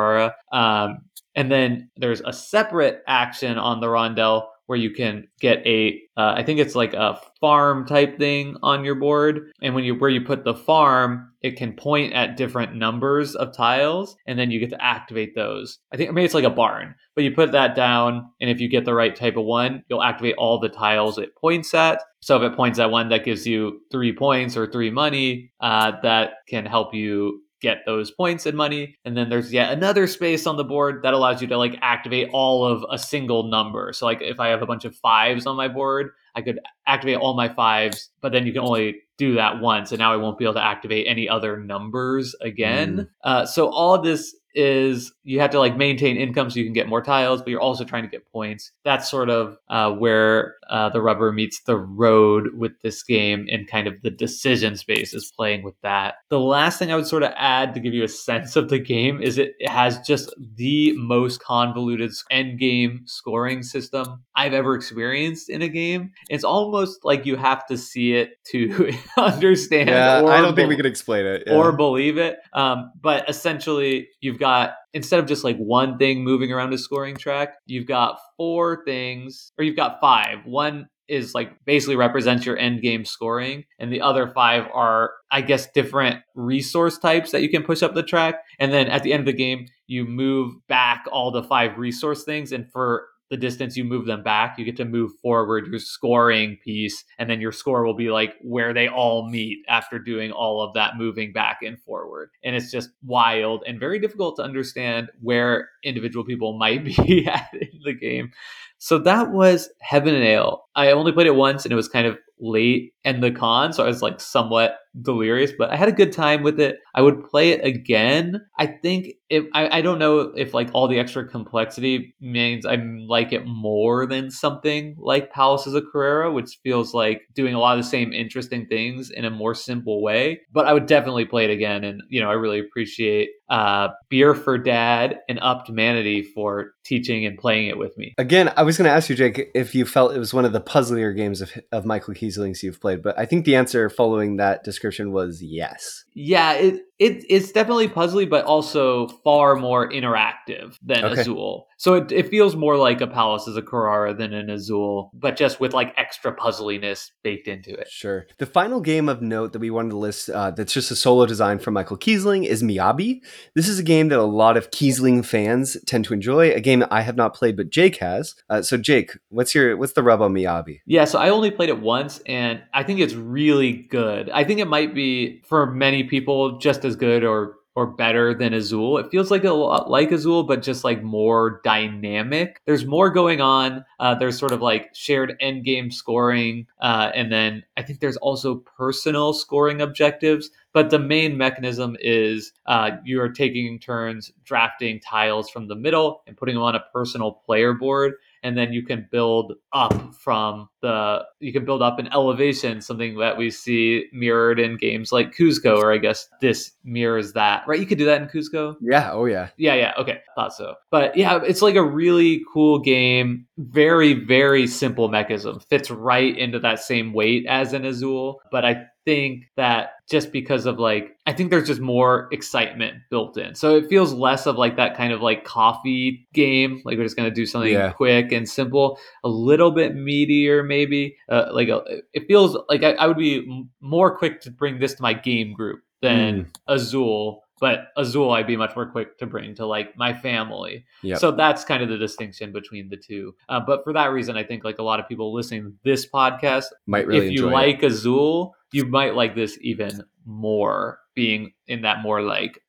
Um, 0.52 0.98
and 1.34 1.52
then 1.52 1.90
there's 1.96 2.22
a 2.24 2.32
separate 2.32 3.02
action 3.06 3.58
on 3.58 3.80
the 3.80 3.88
rondel 3.88 4.48
where 4.66 4.78
you 4.78 4.90
can 4.90 5.28
get 5.40 5.64
a, 5.64 6.00
uh, 6.16 6.34
I 6.36 6.42
think 6.42 6.58
it's 6.58 6.74
like 6.74 6.92
a 6.92 7.20
farm 7.40 7.86
type 7.86 8.18
thing 8.18 8.56
on 8.62 8.84
your 8.84 8.96
board, 8.96 9.52
and 9.62 9.74
when 9.74 9.84
you 9.84 9.94
where 9.94 10.10
you 10.10 10.22
put 10.22 10.44
the 10.44 10.54
farm, 10.54 11.30
it 11.40 11.56
can 11.56 11.74
point 11.74 12.14
at 12.14 12.36
different 12.36 12.74
numbers 12.74 13.36
of 13.36 13.56
tiles, 13.56 14.16
and 14.26 14.36
then 14.36 14.50
you 14.50 14.58
get 14.58 14.70
to 14.70 14.84
activate 14.84 15.36
those. 15.36 15.78
I 15.92 15.96
think 15.96 16.12
maybe 16.12 16.24
it's 16.24 16.34
like 16.34 16.44
a 16.44 16.50
barn, 16.50 16.96
but 17.14 17.22
you 17.22 17.30
put 17.30 17.52
that 17.52 17.76
down, 17.76 18.28
and 18.40 18.50
if 18.50 18.60
you 18.60 18.68
get 18.68 18.84
the 18.84 18.94
right 18.94 19.14
type 19.14 19.36
of 19.36 19.44
one, 19.44 19.84
you'll 19.88 20.02
activate 20.02 20.34
all 20.36 20.58
the 20.58 20.68
tiles 20.68 21.18
it 21.18 21.36
points 21.36 21.72
at. 21.72 22.02
So 22.20 22.36
if 22.36 22.42
it 22.42 22.56
points 22.56 22.80
at 22.80 22.90
one 22.90 23.10
that 23.10 23.24
gives 23.24 23.46
you 23.46 23.82
three 23.92 24.12
points 24.12 24.56
or 24.56 24.66
three 24.66 24.90
money, 24.90 25.52
uh, 25.60 25.92
that 26.02 26.30
can 26.48 26.66
help 26.66 26.92
you 26.92 27.42
get 27.60 27.78
those 27.86 28.10
points 28.10 28.46
and 28.46 28.56
money. 28.56 28.96
And 29.04 29.16
then 29.16 29.28
there's 29.28 29.52
yet 29.52 29.72
another 29.72 30.06
space 30.06 30.46
on 30.46 30.56
the 30.56 30.64
board 30.64 31.02
that 31.02 31.14
allows 31.14 31.40
you 31.40 31.48
to 31.48 31.56
like 31.56 31.78
activate 31.82 32.28
all 32.32 32.64
of 32.64 32.84
a 32.90 32.98
single 32.98 33.44
number. 33.44 33.92
So 33.92 34.06
like 34.06 34.20
if 34.20 34.40
I 34.40 34.48
have 34.48 34.62
a 34.62 34.66
bunch 34.66 34.84
of 34.84 34.94
fives 34.96 35.46
on 35.46 35.56
my 35.56 35.68
board, 35.68 36.10
I 36.34 36.42
could 36.42 36.60
activate 36.86 37.16
all 37.16 37.34
my 37.34 37.48
fives, 37.48 38.10
but 38.20 38.30
then 38.32 38.46
you 38.46 38.52
can 38.52 38.62
only 38.62 39.00
do 39.16 39.34
that 39.36 39.60
once, 39.60 39.90
and 39.90 39.98
now 39.98 40.12
I 40.12 40.16
won't 40.16 40.36
be 40.36 40.44
able 40.44 40.54
to 40.54 40.62
activate 40.62 41.06
any 41.08 41.26
other 41.26 41.58
numbers 41.58 42.34
again. 42.42 42.96
Mm. 42.96 43.08
Uh, 43.24 43.46
so 43.46 43.70
all 43.70 43.94
of 43.94 44.04
this 44.04 44.36
is 44.56 45.12
you 45.22 45.38
have 45.40 45.50
to 45.50 45.58
like 45.58 45.76
maintain 45.76 46.16
income 46.16 46.48
so 46.48 46.58
you 46.58 46.64
can 46.64 46.72
get 46.72 46.88
more 46.88 47.02
tiles, 47.02 47.42
but 47.42 47.50
you're 47.50 47.60
also 47.60 47.84
trying 47.84 48.04
to 48.04 48.08
get 48.08 48.26
points. 48.32 48.72
That's 48.84 49.10
sort 49.10 49.28
of 49.28 49.58
uh, 49.68 49.92
where 49.92 50.54
uh, 50.70 50.88
the 50.88 51.02
rubber 51.02 51.30
meets 51.30 51.60
the 51.62 51.76
road 51.76 52.54
with 52.56 52.72
this 52.82 53.02
game 53.02 53.46
and 53.50 53.68
kind 53.68 53.86
of 53.86 54.00
the 54.02 54.10
decision 54.10 54.76
space 54.76 55.12
is 55.12 55.30
playing 55.36 55.62
with 55.62 55.74
that. 55.82 56.14
The 56.30 56.40
last 56.40 56.78
thing 56.78 56.90
I 56.90 56.96
would 56.96 57.06
sort 57.06 57.22
of 57.22 57.32
add 57.36 57.74
to 57.74 57.80
give 57.80 57.92
you 57.92 58.02
a 58.02 58.08
sense 58.08 58.56
of 58.56 58.70
the 58.70 58.78
game 58.78 59.20
is 59.20 59.36
it 59.36 59.54
has 59.66 59.98
just 60.00 60.34
the 60.54 60.94
most 60.96 61.42
convoluted 61.42 62.12
end 62.30 62.58
game 62.58 63.02
scoring 63.04 63.62
system 63.62 64.24
I've 64.34 64.54
ever 64.54 64.74
experienced 64.74 65.50
in 65.50 65.60
a 65.60 65.68
game. 65.68 66.12
It's 66.30 66.44
almost 66.44 67.04
like 67.04 67.26
you 67.26 67.36
have 67.36 67.66
to 67.66 67.76
see 67.76 68.14
it 68.14 68.42
to 68.52 68.92
understand. 69.18 69.90
Yeah, 69.90 70.24
I 70.24 70.40
don't 70.40 70.54
be- 70.54 70.62
think 70.62 70.70
we 70.70 70.76
can 70.76 70.86
explain 70.86 71.26
it 71.26 71.44
yeah. 71.46 71.54
or 71.54 71.72
believe 71.72 72.16
it. 72.16 72.38
Um, 72.52 72.92
but 73.00 73.28
essentially, 73.28 74.08
you've 74.20 74.38
got 74.38 74.45
instead 74.92 75.20
of 75.20 75.26
just 75.26 75.44
like 75.44 75.56
one 75.56 75.98
thing 75.98 76.24
moving 76.24 76.52
around 76.52 76.72
a 76.72 76.78
scoring 76.78 77.16
track, 77.16 77.54
you've 77.66 77.86
got 77.86 78.18
four 78.36 78.84
things, 78.84 79.52
or 79.58 79.64
you've 79.64 79.76
got 79.76 80.00
five. 80.00 80.44
One 80.44 80.88
is 81.08 81.34
like 81.34 81.52
basically 81.64 81.96
represents 81.96 82.44
your 82.44 82.56
end 82.58 82.82
game 82.82 83.04
scoring 83.04 83.64
and 83.78 83.92
the 83.92 84.00
other 84.00 84.26
five 84.26 84.64
are 84.74 85.12
i 85.30 85.40
guess 85.40 85.70
different 85.72 86.20
resource 86.34 86.98
types 86.98 87.30
that 87.30 87.42
you 87.42 87.48
can 87.48 87.62
push 87.62 87.82
up 87.82 87.94
the 87.94 88.02
track 88.02 88.36
and 88.58 88.72
then 88.72 88.88
at 88.88 89.02
the 89.02 89.12
end 89.12 89.20
of 89.20 89.26
the 89.26 89.32
game 89.32 89.66
you 89.86 90.04
move 90.04 90.54
back 90.68 91.04
all 91.12 91.30
the 91.30 91.44
five 91.44 91.78
resource 91.78 92.24
things 92.24 92.50
and 92.50 92.70
for 92.72 93.06
the 93.30 93.36
distance 93.36 93.76
you 93.76 93.84
move 93.84 94.06
them 94.06 94.22
back, 94.22 94.58
you 94.58 94.64
get 94.64 94.76
to 94.76 94.84
move 94.84 95.12
forward 95.22 95.66
your 95.66 95.80
scoring 95.80 96.58
piece, 96.64 97.04
and 97.18 97.28
then 97.28 97.40
your 97.40 97.52
score 97.52 97.84
will 97.84 97.94
be 97.94 98.10
like 98.10 98.34
where 98.42 98.72
they 98.72 98.88
all 98.88 99.28
meet 99.28 99.58
after 99.68 99.98
doing 99.98 100.30
all 100.30 100.62
of 100.62 100.74
that 100.74 100.96
moving 100.96 101.32
back 101.32 101.58
and 101.62 101.80
forward. 101.82 102.30
And 102.44 102.54
it's 102.54 102.70
just 102.70 102.90
wild 103.04 103.64
and 103.66 103.80
very 103.80 103.98
difficult 103.98 104.36
to 104.36 104.42
understand 104.42 105.10
where 105.20 105.70
individual 105.82 106.24
people 106.24 106.58
might 106.58 106.84
be 107.06 107.26
at 107.26 107.48
in 107.52 107.80
the 107.84 107.94
game. 107.94 108.30
So 108.78 108.98
that 109.00 109.30
was 109.30 109.70
Heaven 109.80 110.14
and 110.14 110.24
Ale. 110.24 110.65
I 110.76 110.92
only 110.92 111.12
played 111.12 111.26
it 111.26 111.34
once 111.34 111.64
and 111.64 111.72
it 111.72 111.76
was 111.76 111.88
kind 111.88 112.06
of 112.06 112.18
late 112.38 112.92
and 113.04 113.22
the 113.22 113.30
con, 113.30 113.72
so 113.72 113.82
I 113.82 113.86
was 113.86 114.02
like 114.02 114.20
somewhat 114.20 114.78
delirious, 115.02 115.52
but 115.56 115.70
I 115.70 115.76
had 115.76 115.88
a 115.88 115.92
good 115.92 116.12
time 116.12 116.42
with 116.42 116.60
it. 116.60 116.78
I 116.94 117.02
would 117.02 117.24
play 117.24 117.50
it 117.50 117.64
again. 117.64 118.40
I 118.58 118.66
think 118.66 119.08
if 119.28 119.44
I, 119.54 119.78
I 119.78 119.80
don't 119.80 119.98
know 119.98 120.20
if 120.36 120.54
like 120.54 120.70
all 120.72 120.88
the 120.88 120.98
extra 120.98 121.26
complexity 121.26 122.14
means 122.20 122.66
I 122.66 122.76
like 123.08 123.32
it 123.32 123.46
more 123.46 124.06
than 124.06 124.30
something 124.30 124.96
like 124.98 125.32
Palaces 125.32 125.74
of 125.74 125.84
Carrara, 125.90 126.32
which 126.32 126.58
feels 126.62 126.94
like 126.94 127.22
doing 127.34 127.54
a 127.54 127.58
lot 127.58 127.78
of 127.78 127.84
the 127.84 127.90
same 127.90 128.12
interesting 128.12 128.66
things 128.66 129.10
in 129.10 129.24
a 129.24 129.30
more 129.30 129.54
simple 129.54 130.02
way. 130.02 130.40
But 130.52 130.66
I 130.66 130.72
would 130.72 130.86
definitely 130.86 131.24
play 131.24 131.44
it 131.44 131.50
again, 131.50 131.84
and 131.84 132.02
you 132.08 132.20
know 132.20 132.30
I 132.30 132.34
really 132.34 132.60
appreciate 132.60 133.30
uh, 133.48 133.88
Beer 134.08 134.34
for 134.34 134.58
Dad 134.58 135.18
and 135.28 135.38
Upped 135.40 135.70
Manatee 135.70 136.22
for 136.22 136.72
teaching 136.86 137.26
and 137.26 137.38
playing 137.38 137.68
it 137.68 137.78
with 137.78 137.96
me. 137.98 138.14
Again, 138.18 138.52
I 138.56 138.62
was 138.62 138.76
going 138.78 138.86
to 138.86 138.94
ask 138.94 139.08
you, 139.08 139.16
Jake, 139.16 139.50
if 139.54 139.74
you 139.74 139.84
felt 139.84 140.14
it 140.14 140.18
was 140.18 140.32
one 140.32 140.44
of 140.44 140.52
the 140.52 140.60
puzzlier 140.60 141.14
games 141.14 141.40
of, 141.40 141.52
of 141.72 141.84
Michael 141.84 142.14
Kiesling's 142.14 142.62
you've 142.62 142.80
played, 142.80 143.02
but 143.02 143.18
I 143.18 143.26
think 143.26 143.44
the 143.44 143.56
answer 143.56 143.88
following 143.88 144.36
that 144.36 144.64
description 144.64 145.12
was 145.12 145.42
yes. 145.42 146.04
Yeah, 146.14 146.52
it, 146.54 146.82
it 146.98 147.24
it's 147.28 147.52
definitely 147.52 147.88
puzzly, 147.88 148.28
but 148.28 148.44
also 148.46 149.08
far 149.22 149.56
more 149.56 149.90
interactive 149.90 150.76
than 150.82 151.04
okay. 151.04 151.20
Azul. 151.20 151.66
So 151.78 151.94
it, 151.94 152.10
it 152.10 152.30
feels 152.30 152.56
more 152.56 152.76
like 152.78 153.02
a 153.02 153.06
Palaces 153.06 153.56
of 153.56 153.66
Carrara 153.66 154.14
than 154.14 154.32
an 154.32 154.48
Azul, 154.48 155.10
but 155.12 155.36
just 155.36 155.60
with 155.60 155.74
like 155.74 155.92
extra 155.98 156.32
puzzliness 156.32 157.12
baked 157.22 157.48
into 157.48 157.74
it. 157.74 157.88
Sure. 157.88 158.26
The 158.38 158.46
final 158.46 158.80
game 158.80 159.10
of 159.10 159.20
note 159.20 159.52
that 159.52 159.58
we 159.58 159.70
wanted 159.70 159.90
to 159.90 159.98
list 159.98 160.30
uh, 160.30 160.52
that's 160.52 160.72
just 160.72 160.90
a 160.90 160.96
solo 160.96 161.26
design 161.26 161.58
from 161.58 161.74
Michael 161.74 161.98
Kiesling 161.98 162.46
is 162.46 162.62
Miyabi. 162.62 163.20
This 163.54 163.68
is 163.68 163.78
a 163.78 163.82
game 163.82 164.08
that 164.08 164.18
a 164.18 164.22
lot 164.22 164.56
of 164.56 164.70
Kiesling 164.70 165.24
fans 165.24 165.76
tend 165.86 166.06
to 166.06 166.14
enjoy. 166.14 166.50
A 166.52 166.60
game 166.60 166.80
that 166.80 166.92
I 166.92 167.02
have 167.02 167.16
not 167.16 167.34
played, 167.34 167.58
but 167.58 167.68
Jake 167.68 167.96
has. 167.96 168.34
Uh, 168.48 168.62
so 168.62 168.78
Jake, 168.78 169.12
what's 169.28 169.54
your 169.54 169.76
what's 169.76 169.92
the 169.92 170.02
rub 170.02 170.22
on 170.22 170.32
Miyabi? 170.32 170.80
Yeah, 170.86 171.04
so 171.04 171.18
I 171.18 171.28
only 171.28 171.50
played 171.50 171.68
it 171.68 171.80
once, 171.80 172.20
and 172.24 172.62
I 172.72 172.84
think 172.84 173.00
it's 173.00 173.14
really 173.14 173.72
good. 173.72 174.30
I 174.30 174.44
think 174.44 174.60
it 174.60 174.68
might 174.68 174.94
be 174.94 175.42
for 175.46 175.66
many 175.66 176.04
people 176.04 176.58
just 176.58 176.85
as 176.86 176.96
good 176.96 177.24
or 177.24 177.56
or 177.76 177.86
better 177.86 178.32
than 178.32 178.54
Azul. 178.54 178.96
It 178.96 179.10
feels 179.10 179.30
like 179.30 179.44
a 179.44 179.52
lot 179.52 179.90
like 179.90 180.10
Azul, 180.10 180.44
but 180.44 180.62
just 180.62 180.82
like 180.82 181.02
more 181.02 181.60
dynamic. 181.62 182.62
There's 182.64 182.86
more 182.86 183.10
going 183.10 183.42
on. 183.42 183.84
Uh, 184.00 184.14
there's 184.14 184.38
sort 184.38 184.52
of 184.52 184.62
like 184.62 184.88
shared 184.94 185.36
end 185.40 185.66
game 185.66 185.90
scoring, 185.90 186.66
uh, 186.80 187.10
and 187.14 187.30
then 187.30 187.64
I 187.76 187.82
think 187.82 188.00
there's 188.00 188.16
also 188.16 188.64
personal 188.78 189.34
scoring 189.34 189.82
objectives. 189.82 190.50
But 190.72 190.88
the 190.88 190.98
main 190.98 191.36
mechanism 191.36 191.96
is 192.00 192.52
uh, 192.64 192.92
you 193.04 193.20
are 193.20 193.30
taking 193.30 193.78
turns 193.78 194.32
drafting 194.44 194.98
tiles 195.00 195.50
from 195.50 195.68
the 195.68 195.76
middle 195.76 196.22
and 196.26 196.36
putting 196.36 196.54
them 196.54 196.64
on 196.64 196.74
a 196.74 196.84
personal 196.94 197.32
player 197.32 197.74
board 197.74 198.14
and 198.42 198.56
then 198.56 198.72
you 198.72 198.82
can 198.84 199.08
build 199.10 199.54
up 199.72 200.14
from 200.14 200.68
the 200.86 201.24
you 201.40 201.52
can 201.52 201.64
build 201.64 201.82
up 201.82 201.98
an 201.98 202.08
elevation 202.12 202.80
something 202.80 203.18
that 203.18 203.36
we 203.36 203.50
see 203.50 204.04
mirrored 204.12 204.60
in 204.60 204.76
games 204.76 205.10
like 205.10 205.34
Cuzco 205.34 205.76
or 205.76 205.92
I 205.92 205.98
guess 205.98 206.28
this 206.40 206.72
mirrors 206.84 207.32
that. 207.32 207.66
Right? 207.66 207.80
You 207.80 207.86
could 207.86 207.98
do 207.98 208.06
that 208.06 208.22
in 208.22 208.28
Cuzco? 208.28 208.76
Yeah 208.80 209.10
oh 209.12 209.24
yeah. 209.24 209.48
Yeah 209.56 209.74
yeah 209.74 209.92
okay 209.98 210.20
thought 210.36 210.54
so. 210.54 210.76
But 210.90 211.16
yeah 211.16 211.40
it's 211.42 211.62
like 211.62 211.74
a 211.74 211.84
really 211.84 212.44
cool 212.52 212.78
game. 212.78 213.46
Very 213.58 214.14
very 214.14 214.66
simple 214.66 215.08
mechanism. 215.08 215.60
Fits 215.68 215.90
right 215.90 216.36
into 216.38 216.60
that 216.60 216.78
same 216.78 217.12
weight 217.12 217.44
as 217.48 217.72
an 217.72 217.84
Azul. 217.84 218.40
But 218.52 218.64
I 218.64 218.86
think 219.06 219.44
that 219.56 219.90
just 220.10 220.32
because 220.32 220.66
of 220.66 220.78
like 220.78 221.16
I 221.26 221.32
think 221.32 221.50
there's 221.50 221.66
just 221.66 221.80
more 221.80 222.28
excitement 222.32 222.96
built 223.10 223.38
in. 223.38 223.54
So 223.54 223.76
it 223.76 223.88
feels 223.88 224.12
less 224.12 224.46
of 224.46 224.56
like 224.56 224.76
that 224.76 224.96
kind 224.96 225.12
of 225.12 225.22
like 225.22 225.44
coffee 225.44 226.28
game, 226.34 226.82
like 226.84 226.98
we're 226.98 227.04
just 227.04 227.16
gonna 227.16 227.30
do 227.30 227.46
something 227.46 227.72
yeah. 227.72 227.92
quick 227.92 228.32
and 228.32 228.48
simple, 228.48 228.98
a 229.24 229.28
little 229.28 229.70
bit 229.70 229.94
meatier 229.94 230.66
maybe. 230.66 230.75
Maybe 230.76 231.16
uh, 231.30 231.46
like 231.52 231.68
a, 231.68 231.78
uh, 231.78 231.96
it 232.12 232.26
feels 232.26 232.54
like 232.68 232.82
I, 232.82 232.92
I, 232.92 233.06
would 233.06 233.16
be 233.16 233.66
more 233.80 234.14
quick 234.14 234.42
to 234.42 234.50
bring 234.50 234.78
this 234.78 234.92
to 234.96 235.02
my 235.02 235.14
game 235.14 235.54
group 235.54 235.80
than 236.02 236.44
mm. 236.44 236.48
Azul. 236.68 237.44
But 237.60 237.88
Azul, 237.96 238.32
I'd 238.32 238.46
be 238.46 238.58
much 238.58 238.76
more 238.76 238.84
quick 238.84 239.16
to 239.20 239.26
bring 239.26 239.54
to 239.54 239.64
like 239.64 239.96
my 239.96 240.12
family. 240.12 240.84
Yep. 241.02 241.18
So 241.18 241.30
that's 241.30 241.64
kind 241.64 241.82
of 241.82 241.88
the 241.88 241.96
distinction 241.96 242.52
between 242.52 242.90
the 242.90 242.98
two. 242.98 243.34
Uh, 243.48 243.60
but 243.60 243.84
for 243.84 243.94
that 243.94 244.12
reason, 244.12 244.36
I 244.36 244.44
think 244.44 244.64
like 244.64 244.78
a 244.78 244.82
lot 244.82 245.00
of 245.00 245.08
people 245.08 245.32
listening 245.32 245.62
to 245.62 245.72
this 245.82 246.06
podcast 246.06 246.66
might 246.86 247.06
really 247.06 247.28
if 247.28 247.32
you 247.32 247.48
like 247.48 247.82
it. 247.82 247.92
Azul, 247.92 248.54
you 248.72 248.84
might 248.84 249.14
like 249.14 249.34
this 249.34 249.56
even 249.62 250.04
more 250.26 250.98
being 251.14 251.54
in 251.68 251.80
that 251.82 252.02
more 252.02 252.20
like 252.20 252.60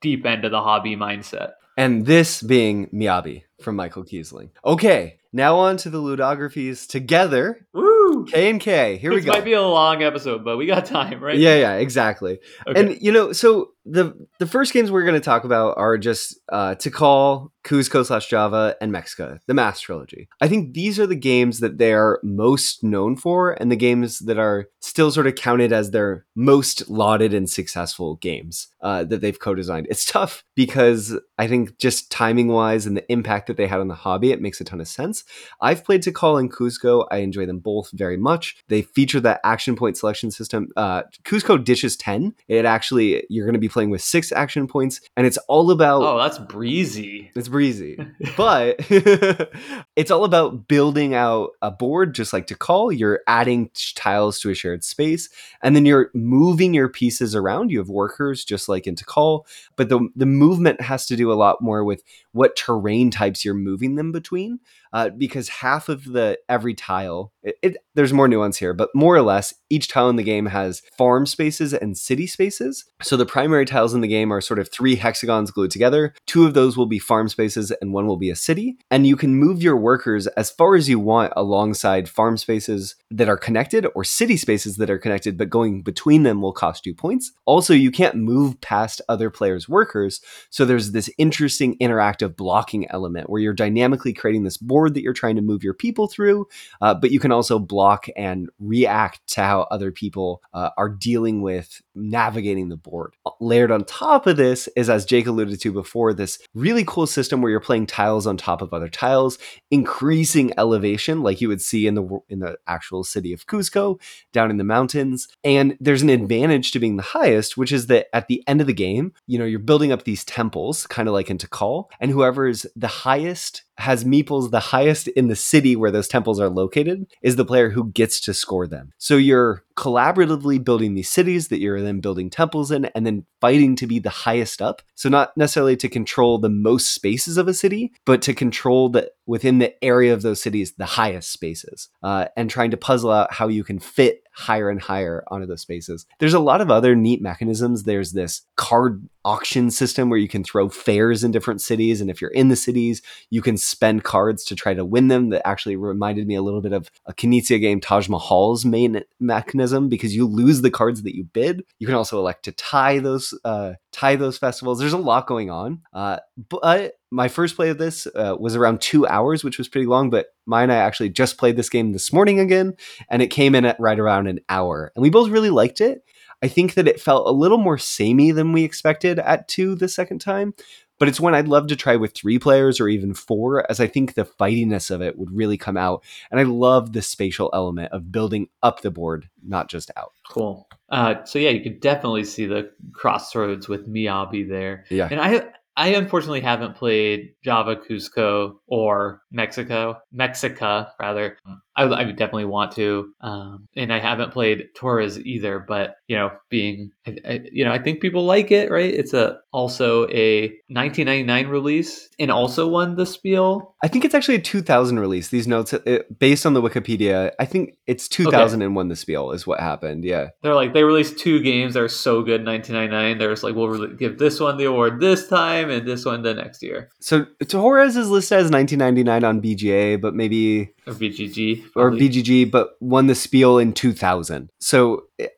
deep 0.00 0.24
end 0.24 0.46
of 0.46 0.50
the 0.50 0.62
hobby 0.62 0.96
mindset. 0.96 1.50
And 1.76 2.04
this 2.06 2.42
being 2.42 2.88
Miyabi 2.88 3.44
from 3.60 3.76
Michael 3.76 4.04
Kiesling. 4.04 4.50
Okay, 4.64 5.18
now 5.32 5.56
on 5.56 5.76
to 5.78 5.90
the 5.90 5.98
ludographies 5.98 6.86
together. 6.86 7.66
Woo! 7.72 8.26
K 8.26 8.50
and 8.50 8.60
K. 8.60 8.98
Here 8.98 9.10
this 9.10 9.20
we 9.20 9.20
go. 9.22 9.32
This 9.32 9.38
might 9.38 9.44
be 9.44 9.54
a 9.54 9.62
long 9.62 10.02
episode, 10.02 10.44
but 10.44 10.56
we 10.56 10.66
got 10.66 10.84
time, 10.84 11.20
right? 11.20 11.38
Yeah, 11.38 11.56
yeah, 11.56 11.74
exactly. 11.74 12.40
Okay. 12.66 12.78
And 12.78 13.00
you 13.00 13.12
know, 13.12 13.32
so 13.32 13.72
the 13.84 14.14
the 14.38 14.46
first 14.46 14.72
games 14.72 14.90
we're 14.90 15.02
going 15.02 15.14
to 15.14 15.20
talk 15.20 15.44
about 15.44 15.76
are 15.76 15.98
just 15.98 16.38
uh, 16.50 16.74
Tikal, 16.76 17.50
Cuzco 17.64 18.04
slash 18.04 18.28
Java, 18.28 18.76
and 18.80 18.92
Mexica, 18.92 19.40
the 19.46 19.54
Mask 19.54 19.82
trilogy. 19.82 20.28
I 20.40 20.48
think 20.48 20.74
these 20.74 20.98
are 21.00 21.06
the 21.06 21.16
games 21.16 21.60
that 21.60 21.78
they 21.78 21.92
are 21.92 22.20
most 22.22 22.84
known 22.84 23.16
for, 23.16 23.52
and 23.52 23.72
the 23.72 23.76
games 23.76 24.20
that 24.20 24.38
are 24.38 24.68
still 24.80 25.10
sort 25.10 25.26
of 25.26 25.34
counted 25.34 25.72
as 25.72 25.90
their 25.90 26.24
most 26.34 26.88
lauded 26.88 27.34
and 27.34 27.48
successful 27.48 28.16
games 28.16 28.68
uh, 28.82 29.04
that 29.04 29.20
they've 29.20 29.38
co-designed. 29.38 29.86
It's 29.90 30.04
tough 30.04 30.44
because 30.54 31.16
I 31.38 31.46
think 31.46 31.78
just 31.78 32.10
timing 32.10 32.48
wise 32.48 32.86
and 32.86 32.96
the 32.96 33.10
impact 33.10 33.46
that 33.46 33.56
they 33.56 33.66
had 33.66 33.80
on 33.80 33.88
the 33.88 33.94
hobby, 33.94 34.32
it 34.32 34.40
makes 34.40 34.60
a 34.60 34.64
ton 34.64 34.80
of 34.80 34.88
sense. 34.88 35.24
I've 35.60 35.84
played 35.84 36.02
Tikal 36.02 36.38
and 36.38 36.52
Cuzco. 36.52 37.06
I 37.10 37.18
enjoy 37.18 37.46
them 37.46 37.58
both 37.58 37.90
very 37.92 38.16
much. 38.16 38.56
They 38.68 38.82
feature 38.82 39.20
that 39.20 39.40
action 39.44 39.76
point 39.76 39.96
selection 39.96 40.30
system. 40.30 40.68
Uh, 40.76 41.02
Cuzco 41.24 41.62
dishes 41.62 41.96
ten. 41.96 42.34
It 42.48 42.64
actually 42.64 43.24
you're 43.28 43.46
going 43.46 43.54
to 43.54 43.58
be 43.58 43.71
playing 43.72 43.90
with 43.90 44.02
six 44.02 44.32
action 44.32 44.66
points, 44.66 45.00
and 45.16 45.26
it's 45.26 45.38
all 45.48 45.70
about. 45.70 46.02
Oh, 46.02 46.18
that's 46.18 46.38
breezy. 46.38 47.30
It's 47.34 47.48
breezy, 47.48 47.98
but 48.36 48.76
it's 49.96 50.10
all 50.10 50.24
about 50.24 50.68
building 50.68 51.14
out 51.14 51.50
a 51.62 51.70
board, 51.70 52.14
just 52.14 52.32
like 52.32 52.46
Tikal. 52.46 52.96
You're 52.96 53.20
adding 53.26 53.70
tiles 53.94 54.38
to 54.40 54.50
a 54.50 54.54
shared 54.54 54.84
space, 54.84 55.28
and 55.62 55.74
then 55.74 55.86
you're 55.86 56.10
moving 56.14 56.74
your 56.74 56.88
pieces 56.88 57.34
around. 57.34 57.70
You 57.70 57.78
have 57.78 57.88
workers, 57.88 58.44
just 58.44 58.68
like 58.68 58.86
in 58.86 58.94
Tikal, 58.94 59.46
but 59.76 59.88
the 59.88 60.08
the 60.14 60.26
movement 60.26 60.80
has 60.80 61.06
to 61.06 61.16
do 61.16 61.32
a 61.32 61.34
lot 61.34 61.60
more 61.60 61.84
with 61.84 62.02
what 62.32 62.56
terrain 62.56 63.10
types 63.10 63.44
you're 63.44 63.54
moving 63.54 63.96
them 63.96 64.12
between 64.12 64.60
uh, 64.92 65.10
because 65.10 65.48
half 65.48 65.88
of 65.88 66.04
the 66.04 66.38
every 66.48 66.74
tile 66.74 67.32
it, 67.42 67.56
it, 67.62 67.76
there's 67.94 68.12
more 68.12 68.28
nuance 68.28 68.56
here 68.56 68.74
but 68.74 68.90
more 68.94 69.14
or 69.14 69.22
less 69.22 69.54
each 69.72 69.88
tile 69.88 70.10
in 70.10 70.16
the 70.16 70.22
game 70.22 70.46
has 70.46 70.82
farm 70.98 71.24
spaces 71.24 71.72
and 71.72 71.96
city 71.96 72.26
spaces. 72.26 72.84
So 73.00 73.16
the 73.16 73.24
primary 73.24 73.64
tiles 73.64 73.94
in 73.94 74.02
the 74.02 74.08
game 74.08 74.30
are 74.30 74.42
sort 74.42 74.58
of 74.58 74.70
three 74.70 74.96
hexagons 74.96 75.50
glued 75.50 75.70
together. 75.70 76.12
Two 76.26 76.44
of 76.44 76.52
those 76.52 76.76
will 76.76 76.86
be 76.86 76.98
farm 76.98 77.30
spaces 77.30 77.72
and 77.80 77.94
one 77.94 78.06
will 78.06 78.18
be 78.18 78.28
a 78.28 78.36
city. 78.36 78.76
And 78.90 79.06
you 79.06 79.16
can 79.16 79.34
move 79.34 79.62
your 79.62 79.78
workers 79.78 80.26
as 80.28 80.50
far 80.50 80.76
as 80.76 80.90
you 80.90 80.98
want 80.98 81.32
alongside 81.36 82.06
farm 82.06 82.36
spaces 82.36 82.96
that 83.10 83.30
are 83.30 83.38
connected 83.38 83.86
or 83.94 84.04
city 84.04 84.36
spaces 84.36 84.76
that 84.76 84.90
are 84.90 84.98
connected 84.98 85.38
but 85.38 85.48
going 85.48 85.82
between 85.82 86.22
them 86.22 86.42
will 86.42 86.52
cost 86.52 86.84
you 86.84 86.94
points. 86.94 87.32
Also 87.46 87.72
you 87.72 87.90
can't 87.90 88.16
move 88.16 88.60
past 88.60 89.00
other 89.08 89.30
players 89.30 89.70
workers. 89.70 90.20
So 90.50 90.66
there's 90.66 90.92
this 90.92 91.10
interesting 91.16 91.78
interactive 91.78 92.36
blocking 92.36 92.86
element 92.90 93.30
where 93.30 93.40
you're 93.40 93.54
dynamically 93.54 94.12
creating 94.12 94.44
this 94.44 94.58
board 94.58 94.81
board 94.82 94.94
that 94.94 95.02
you're 95.02 95.12
trying 95.12 95.36
to 95.36 95.42
move 95.42 95.62
your 95.62 95.74
people 95.74 96.08
through, 96.08 96.48
uh, 96.80 96.92
but 96.92 97.12
you 97.12 97.20
can 97.20 97.30
also 97.30 97.58
block 97.60 98.06
and 98.16 98.48
react 98.58 99.24
to 99.28 99.40
how 99.40 99.60
other 99.70 99.92
people 99.92 100.42
uh, 100.52 100.70
are 100.76 100.88
dealing 100.88 101.40
with 101.40 101.80
navigating 101.94 102.68
the 102.68 102.76
board. 102.76 103.14
Layered 103.40 103.70
on 103.70 103.84
top 103.84 104.26
of 104.26 104.36
this 104.36 104.68
is, 104.74 104.90
as 104.90 105.04
Jake 105.04 105.28
alluded 105.28 105.60
to 105.60 105.72
before, 105.72 106.12
this 106.12 106.40
really 106.52 106.84
cool 106.84 107.06
system 107.06 107.40
where 107.40 107.50
you're 107.50 107.60
playing 107.60 107.86
tiles 107.86 108.26
on 108.26 108.36
top 108.36 108.60
of 108.60 108.74
other 108.74 108.88
tiles, 108.88 109.38
increasing 109.70 110.52
elevation, 110.58 111.22
like 111.22 111.40
you 111.40 111.48
would 111.48 111.62
see 111.62 111.86
in 111.86 111.94
the 111.94 112.18
in 112.28 112.40
the 112.40 112.58
actual 112.66 113.04
city 113.04 113.32
of 113.32 113.46
Cusco, 113.46 114.00
down 114.32 114.50
in 114.50 114.56
the 114.56 114.64
mountains. 114.64 115.28
And 115.44 115.76
there's 115.78 116.02
an 116.02 116.10
advantage 116.10 116.72
to 116.72 116.80
being 116.80 116.96
the 116.96 117.02
highest, 117.02 117.56
which 117.56 117.70
is 117.70 117.86
that 117.86 118.06
at 118.12 118.26
the 118.26 118.42
end 118.48 118.60
of 118.60 118.66
the 118.66 118.72
game, 118.72 119.12
you 119.28 119.38
know, 119.38 119.44
you're 119.44 119.60
building 119.60 119.92
up 119.92 120.02
these 120.02 120.24
temples, 120.24 120.86
kind 120.88 121.06
of 121.06 121.14
like 121.14 121.30
in 121.30 121.38
Tikal, 121.38 121.86
and 122.00 122.10
whoever 122.10 122.48
is 122.48 122.66
the 122.74 122.88
highest 122.88 123.62
has 123.82 124.04
meeples 124.04 124.50
the 124.50 124.60
highest 124.60 125.08
in 125.08 125.26
the 125.28 125.36
city 125.36 125.76
where 125.76 125.90
those 125.90 126.08
temples 126.08 126.38
are 126.40 126.48
located 126.48 127.06
is 127.20 127.36
the 127.36 127.44
player 127.44 127.70
who 127.70 127.90
gets 127.90 128.20
to 128.20 128.32
score 128.32 128.66
them. 128.66 128.92
So 128.98 129.16
you're 129.16 129.64
collaboratively 129.76 130.62
building 130.62 130.94
these 130.94 131.08
cities 131.08 131.48
that 131.48 131.60
you're 131.60 131.80
then 131.80 132.00
building 132.00 132.30
temples 132.30 132.70
in 132.70 132.84
and 132.86 133.04
then 133.04 133.26
fighting 133.40 133.74
to 133.76 133.86
be 133.86 133.98
the 133.98 134.10
highest 134.10 134.62
up. 134.62 134.82
So 134.94 135.08
not 135.08 135.36
necessarily 135.36 135.76
to 135.78 135.88
control 135.88 136.38
the 136.38 136.48
most 136.48 136.94
spaces 136.94 137.36
of 137.36 137.48
a 137.48 137.54
city, 137.54 137.92
but 138.04 138.22
to 138.22 138.34
control 138.34 138.88
the 138.88 139.10
within 139.26 139.58
the 139.58 139.84
area 139.84 140.12
of 140.12 140.22
those 140.22 140.42
cities 140.42 140.72
the 140.74 140.84
highest 140.84 141.30
spaces 141.30 141.88
uh, 142.02 142.26
and 142.36 142.50
trying 142.50 142.70
to 142.70 142.76
puzzle 142.76 143.10
out 143.10 143.32
how 143.32 143.48
you 143.48 143.64
can 143.64 143.78
fit 143.78 144.22
higher 144.34 144.70
and 144.70 144.80
higher 144.80 145.22
onto 145.28 145.46
those 145.46 145.60
spaces. 145.60 146.06
There's 146.18 146.34
a 146.34 146.40
lot 146.40 146.60
of 146.60 146.70
other 146.70 146.96
neat 146.96 147.20
mechanisms. 147.20 147.82
There's 147.82 148.12
this 148.12 148.42
card 148.56 149.06
auction 149.24 149.70
system 149.70 150.08
where 150.08 150.18
you 150.18 150.28
can 150.28 150.42
throw 150.42 150.68
fairs 150.68 151.22
in 151.22 151.30
different 151.30 151.60
cities. 151.60 152.00
And 152.00 152.10
if 152.10 152.20
you're 152.20 152.30
in 152.30 152.48
the 152.48 152.56
cities, 152.56 153.02
you 153.30 153.42
can 153.42 153.56
spend 153.58 154.04
cards 154.04 154.44
to 154.44 154.56
try 154.56 154.74
to 154.74 154.84
win 154.84 155.08
them. 155.08 155.28
That 155.28 155.46
actually 155.46 155.76
reminded 155.76 156.26
me 156.26 156.34
a 156.34 156.42
little 156.42 156.62
bit 156.62 156.72
of 156.72 156.90
a 157.06 157.12
Knizia 157.12 157.60
game, 157.60 157.80
Taj 157.80 158.08
Mahal's 158.08 158.64
main 158.64 159.02
mechanism, 159.20 159.88
because 159.88 160.16
you 160.16 160.26
lose 160.26 160.62
the 160.62 160.70
cards 160.70 161.02
that 161.02 161.14
you 161.14 161.24
bid. 161.24 161.64
You 161.78 161.86
can 161.86 161.96
also 161.96 162.18
elect 162.18 162.44
to 162.44 162.52
tie 162.52 162.98
those 162.98 163.34
uh, 163.44 163.74
tie 163.92 164.16
those 164.16 164.38
festivals. 164.38 164.78
There's 164.78 164.92
a 164.92 164.98
lot 164.98 165.26
going 165.26 165.50
on. 165.50 165.82
Uh, 165.92 166.18
but 166.48 166.94
my 167.10 167.28
first 167.28 167.56
play 167.56 167.68
of 167.68 167.78
this 167.78 168.06
uh, 168.06 168.36
was 168.38 168.56
around 168.56 168.80
two 168.80 169.06
hours, 169.06 169.44
which 169.44 169.58
was 169.58 169.68
pretty 169.68 169.86
long. 169.86 170.10
But 170.10 170.26
mine, 170.46 170.70
I 170.70 170.76
actually 170.76 171.10
just 171.10 171.38
played 171.38 171.56
this 171.56 171.68
game 171.68 171.92
this 171.92 172.12
morning 172.12 172.40
again, 172.40 172.74
and 173.10 173.22
it 173.22 173.28
came 173.28 173.54
in 173.54 173.64
at 173.64 173.78
right 173.78 173.98
around 173.98 174.26
an 174.26 174.40
hour. 174.48 174.92
And 174.96 175.02
we 175.02 175.10
both 175.10 175.30
really 175.30 175.50
liked 175.50 175.80
it. 175.80 176.02
I 176.42 176.48
think 176.48 176.74
that 176.74 176.88
it 176.88 177.00
felt 177.00 177.28
a 177.28 177.32
little 177.32 177.58
more 177.58 177.78
samey 177.78 178.32
than 178.32 178.52
we 178.52 178.64
expected 178.64 179.18
at 179.20 179.46
two 179.46 179.76
the 179.76 179.88
second 179.88 180.20
time. 180.20 180.54
But 181.02 181.08
it's 181.08 181.18
one 181.18 181.34
I'd 181.34 181.48
love 181.48 181.66
to 181.66 181.74
try 181.74 181.96
with 181.96 182.14
three 182.14 182.38
players 182.38 182.78
or 182.78 182.88
even 182.88 183.12
four, 183.12 183.68
as 183.68 183.80
I 183.80 183.88
think 183.88 184.14
the 184.14 184.24
fightiness 184.24 184.88
of 184.88 185.02
it 185.02 185.18
would 185.18 185.32
really 185.32 185.56
come 185.56 185.76
out. 185.76 186.04
And 186.30 186.38
I 186.38 186.44
love 186.44 186.92
the 186.92 187.02
spatial 187.02 187.50
element 187.52 187.90
of 187.90 188.12
building 188.12 188.46
up 188.62 188.82
the 188.82 188.92
board, 188.92 189.28
not 189.44 189.68
just 189.68 189.90
out. 189.96 190.12
Cool. 190.28 190.68
Uh, 190.90 191.24
so 191.24 191.40
yeah, 191.40 191.50
you 191.50 191.60
could 191.60 191.80
definitely 191.80 192.22
see 192.22 192.46
the 192.46 192.70
crossroads 192.92 193.68
with 193.68 193.92
Miyabi 193.92 194.48
there. 194.48 194.84
Yeah. 194.90 195.08
And 195.10 195.20
I 195.20 195.48
I 195.76 195.88
unfortunately 195.88 196.40
haven't 196.40 196.76
played 196.76 197.34
Java 197.42 197.74
Cuzco 197.74 198.58
or 198.68 199.22
Mexico, 199.32 200.00
Mexica 200.14 200.90
rather. 201.00 201.36
I, 201.76 201.84
I 201.84 202.04
would 202.04 202.16
definitely 202.16 202.44
want 202.44 202.72
to, 202.72 203.12
um, 203.20 203.66
and 203.76 203.92
I 203.92 203.98
haven't 203.98 204.32
played 204.32 204.68
Torres 204.74 205.18
either. 205.18 205.58
But 205.58 205.96
you 206.06 206.16
know, 206.16 206.30
being 206.50 206.90
I, 207.06 207.16
I, 207.26 207.40
you 207.50 207.64
know, 207.64 207.72
I 207.72 207.78
think 207.78 208.00
people 208.00 208.24
like 208.24 208.50
it, 208.50 208.70
right? 208.70 208.92
It's 208.92 209.14
a 209.14 209.38
also 209.52 210.06
a 210.08 210.48
1999 210.68 211.48
release 211.48 212.08
and 212.18 212.30
also 212.30 212.68
won 212.68 212.96
the 212.96 213.06
Spiel. 213.06 213.74
I 213.82 213.88
think 213.88 214.04
it's 214.04 214.14
actually 214.14 214.36
a 214.36 214.40
2000 214.40 214.98
release. 214.98 215.28
These 215.28 215.46
notes, 215.48 215.72
it, 215.72 216.18
based 216.18 216.46
on 216.46 216.54
the 216.54 216.62
Wikipedia, 216.62 217.32
I 217.38 217.44
think 217.46 217.76
it's 217.86 218.08
2001 218.08 218.86
okay. 218.86 218.88
the 218.88 218.96
Spiel 218.96 219.32
is 219.32 219.46
what 219.46 219.60
happened. 219.60 220.04
Yeah, 220.04 220.28
they're 220.42 220.54
like 220.54 220.74
they 220.74 220.84
released 220.84 221.18
two 221.18 221.40
games 221.40 221.74
that 221.74 221.82
are 221.82 221.88
so 221.88 222.22
good. 222.22 222.44
1999. 222.44 223.18
They're 223.18 223.30
just 223.30 223.42
like 223.42 223.54
we'll 223.54 223.68
re- 223.68 223.96
give 223.96 224.18
this 224.18 224.40
one 224.40 224.56
the 224.56 224.64
award 224.64 225.00
this 225.00 225.28
time 225.28 225.70
and 225.70 225.86
this 225.86 226.04
one 226.04 226.22
the 226.22 226.34
next 226.34 226.62
year. 226.62 226.90
So 227.00 227.26
Torres 227.48 227.96
is 227.96 228.08
listed 228.08 228.38
as 228.38 228.50
1999 228.50 229.24
on 229.24 229.40
BGA, 229.40 230.00
but 230.00 230.14
maybe 230.14 230.72
or 230.86 230.94
BGG 230.94 231.64
or 231.76 231.90
BGG, 231.90 232.50
but 232.50 232.76
won 232.80 233.06
the 233.06 233.14
Spiel 233.14 233.58
in 233.58 233.72
2000. 233.72 234.50
So 234.60 235.04
eh, 235.18 235.28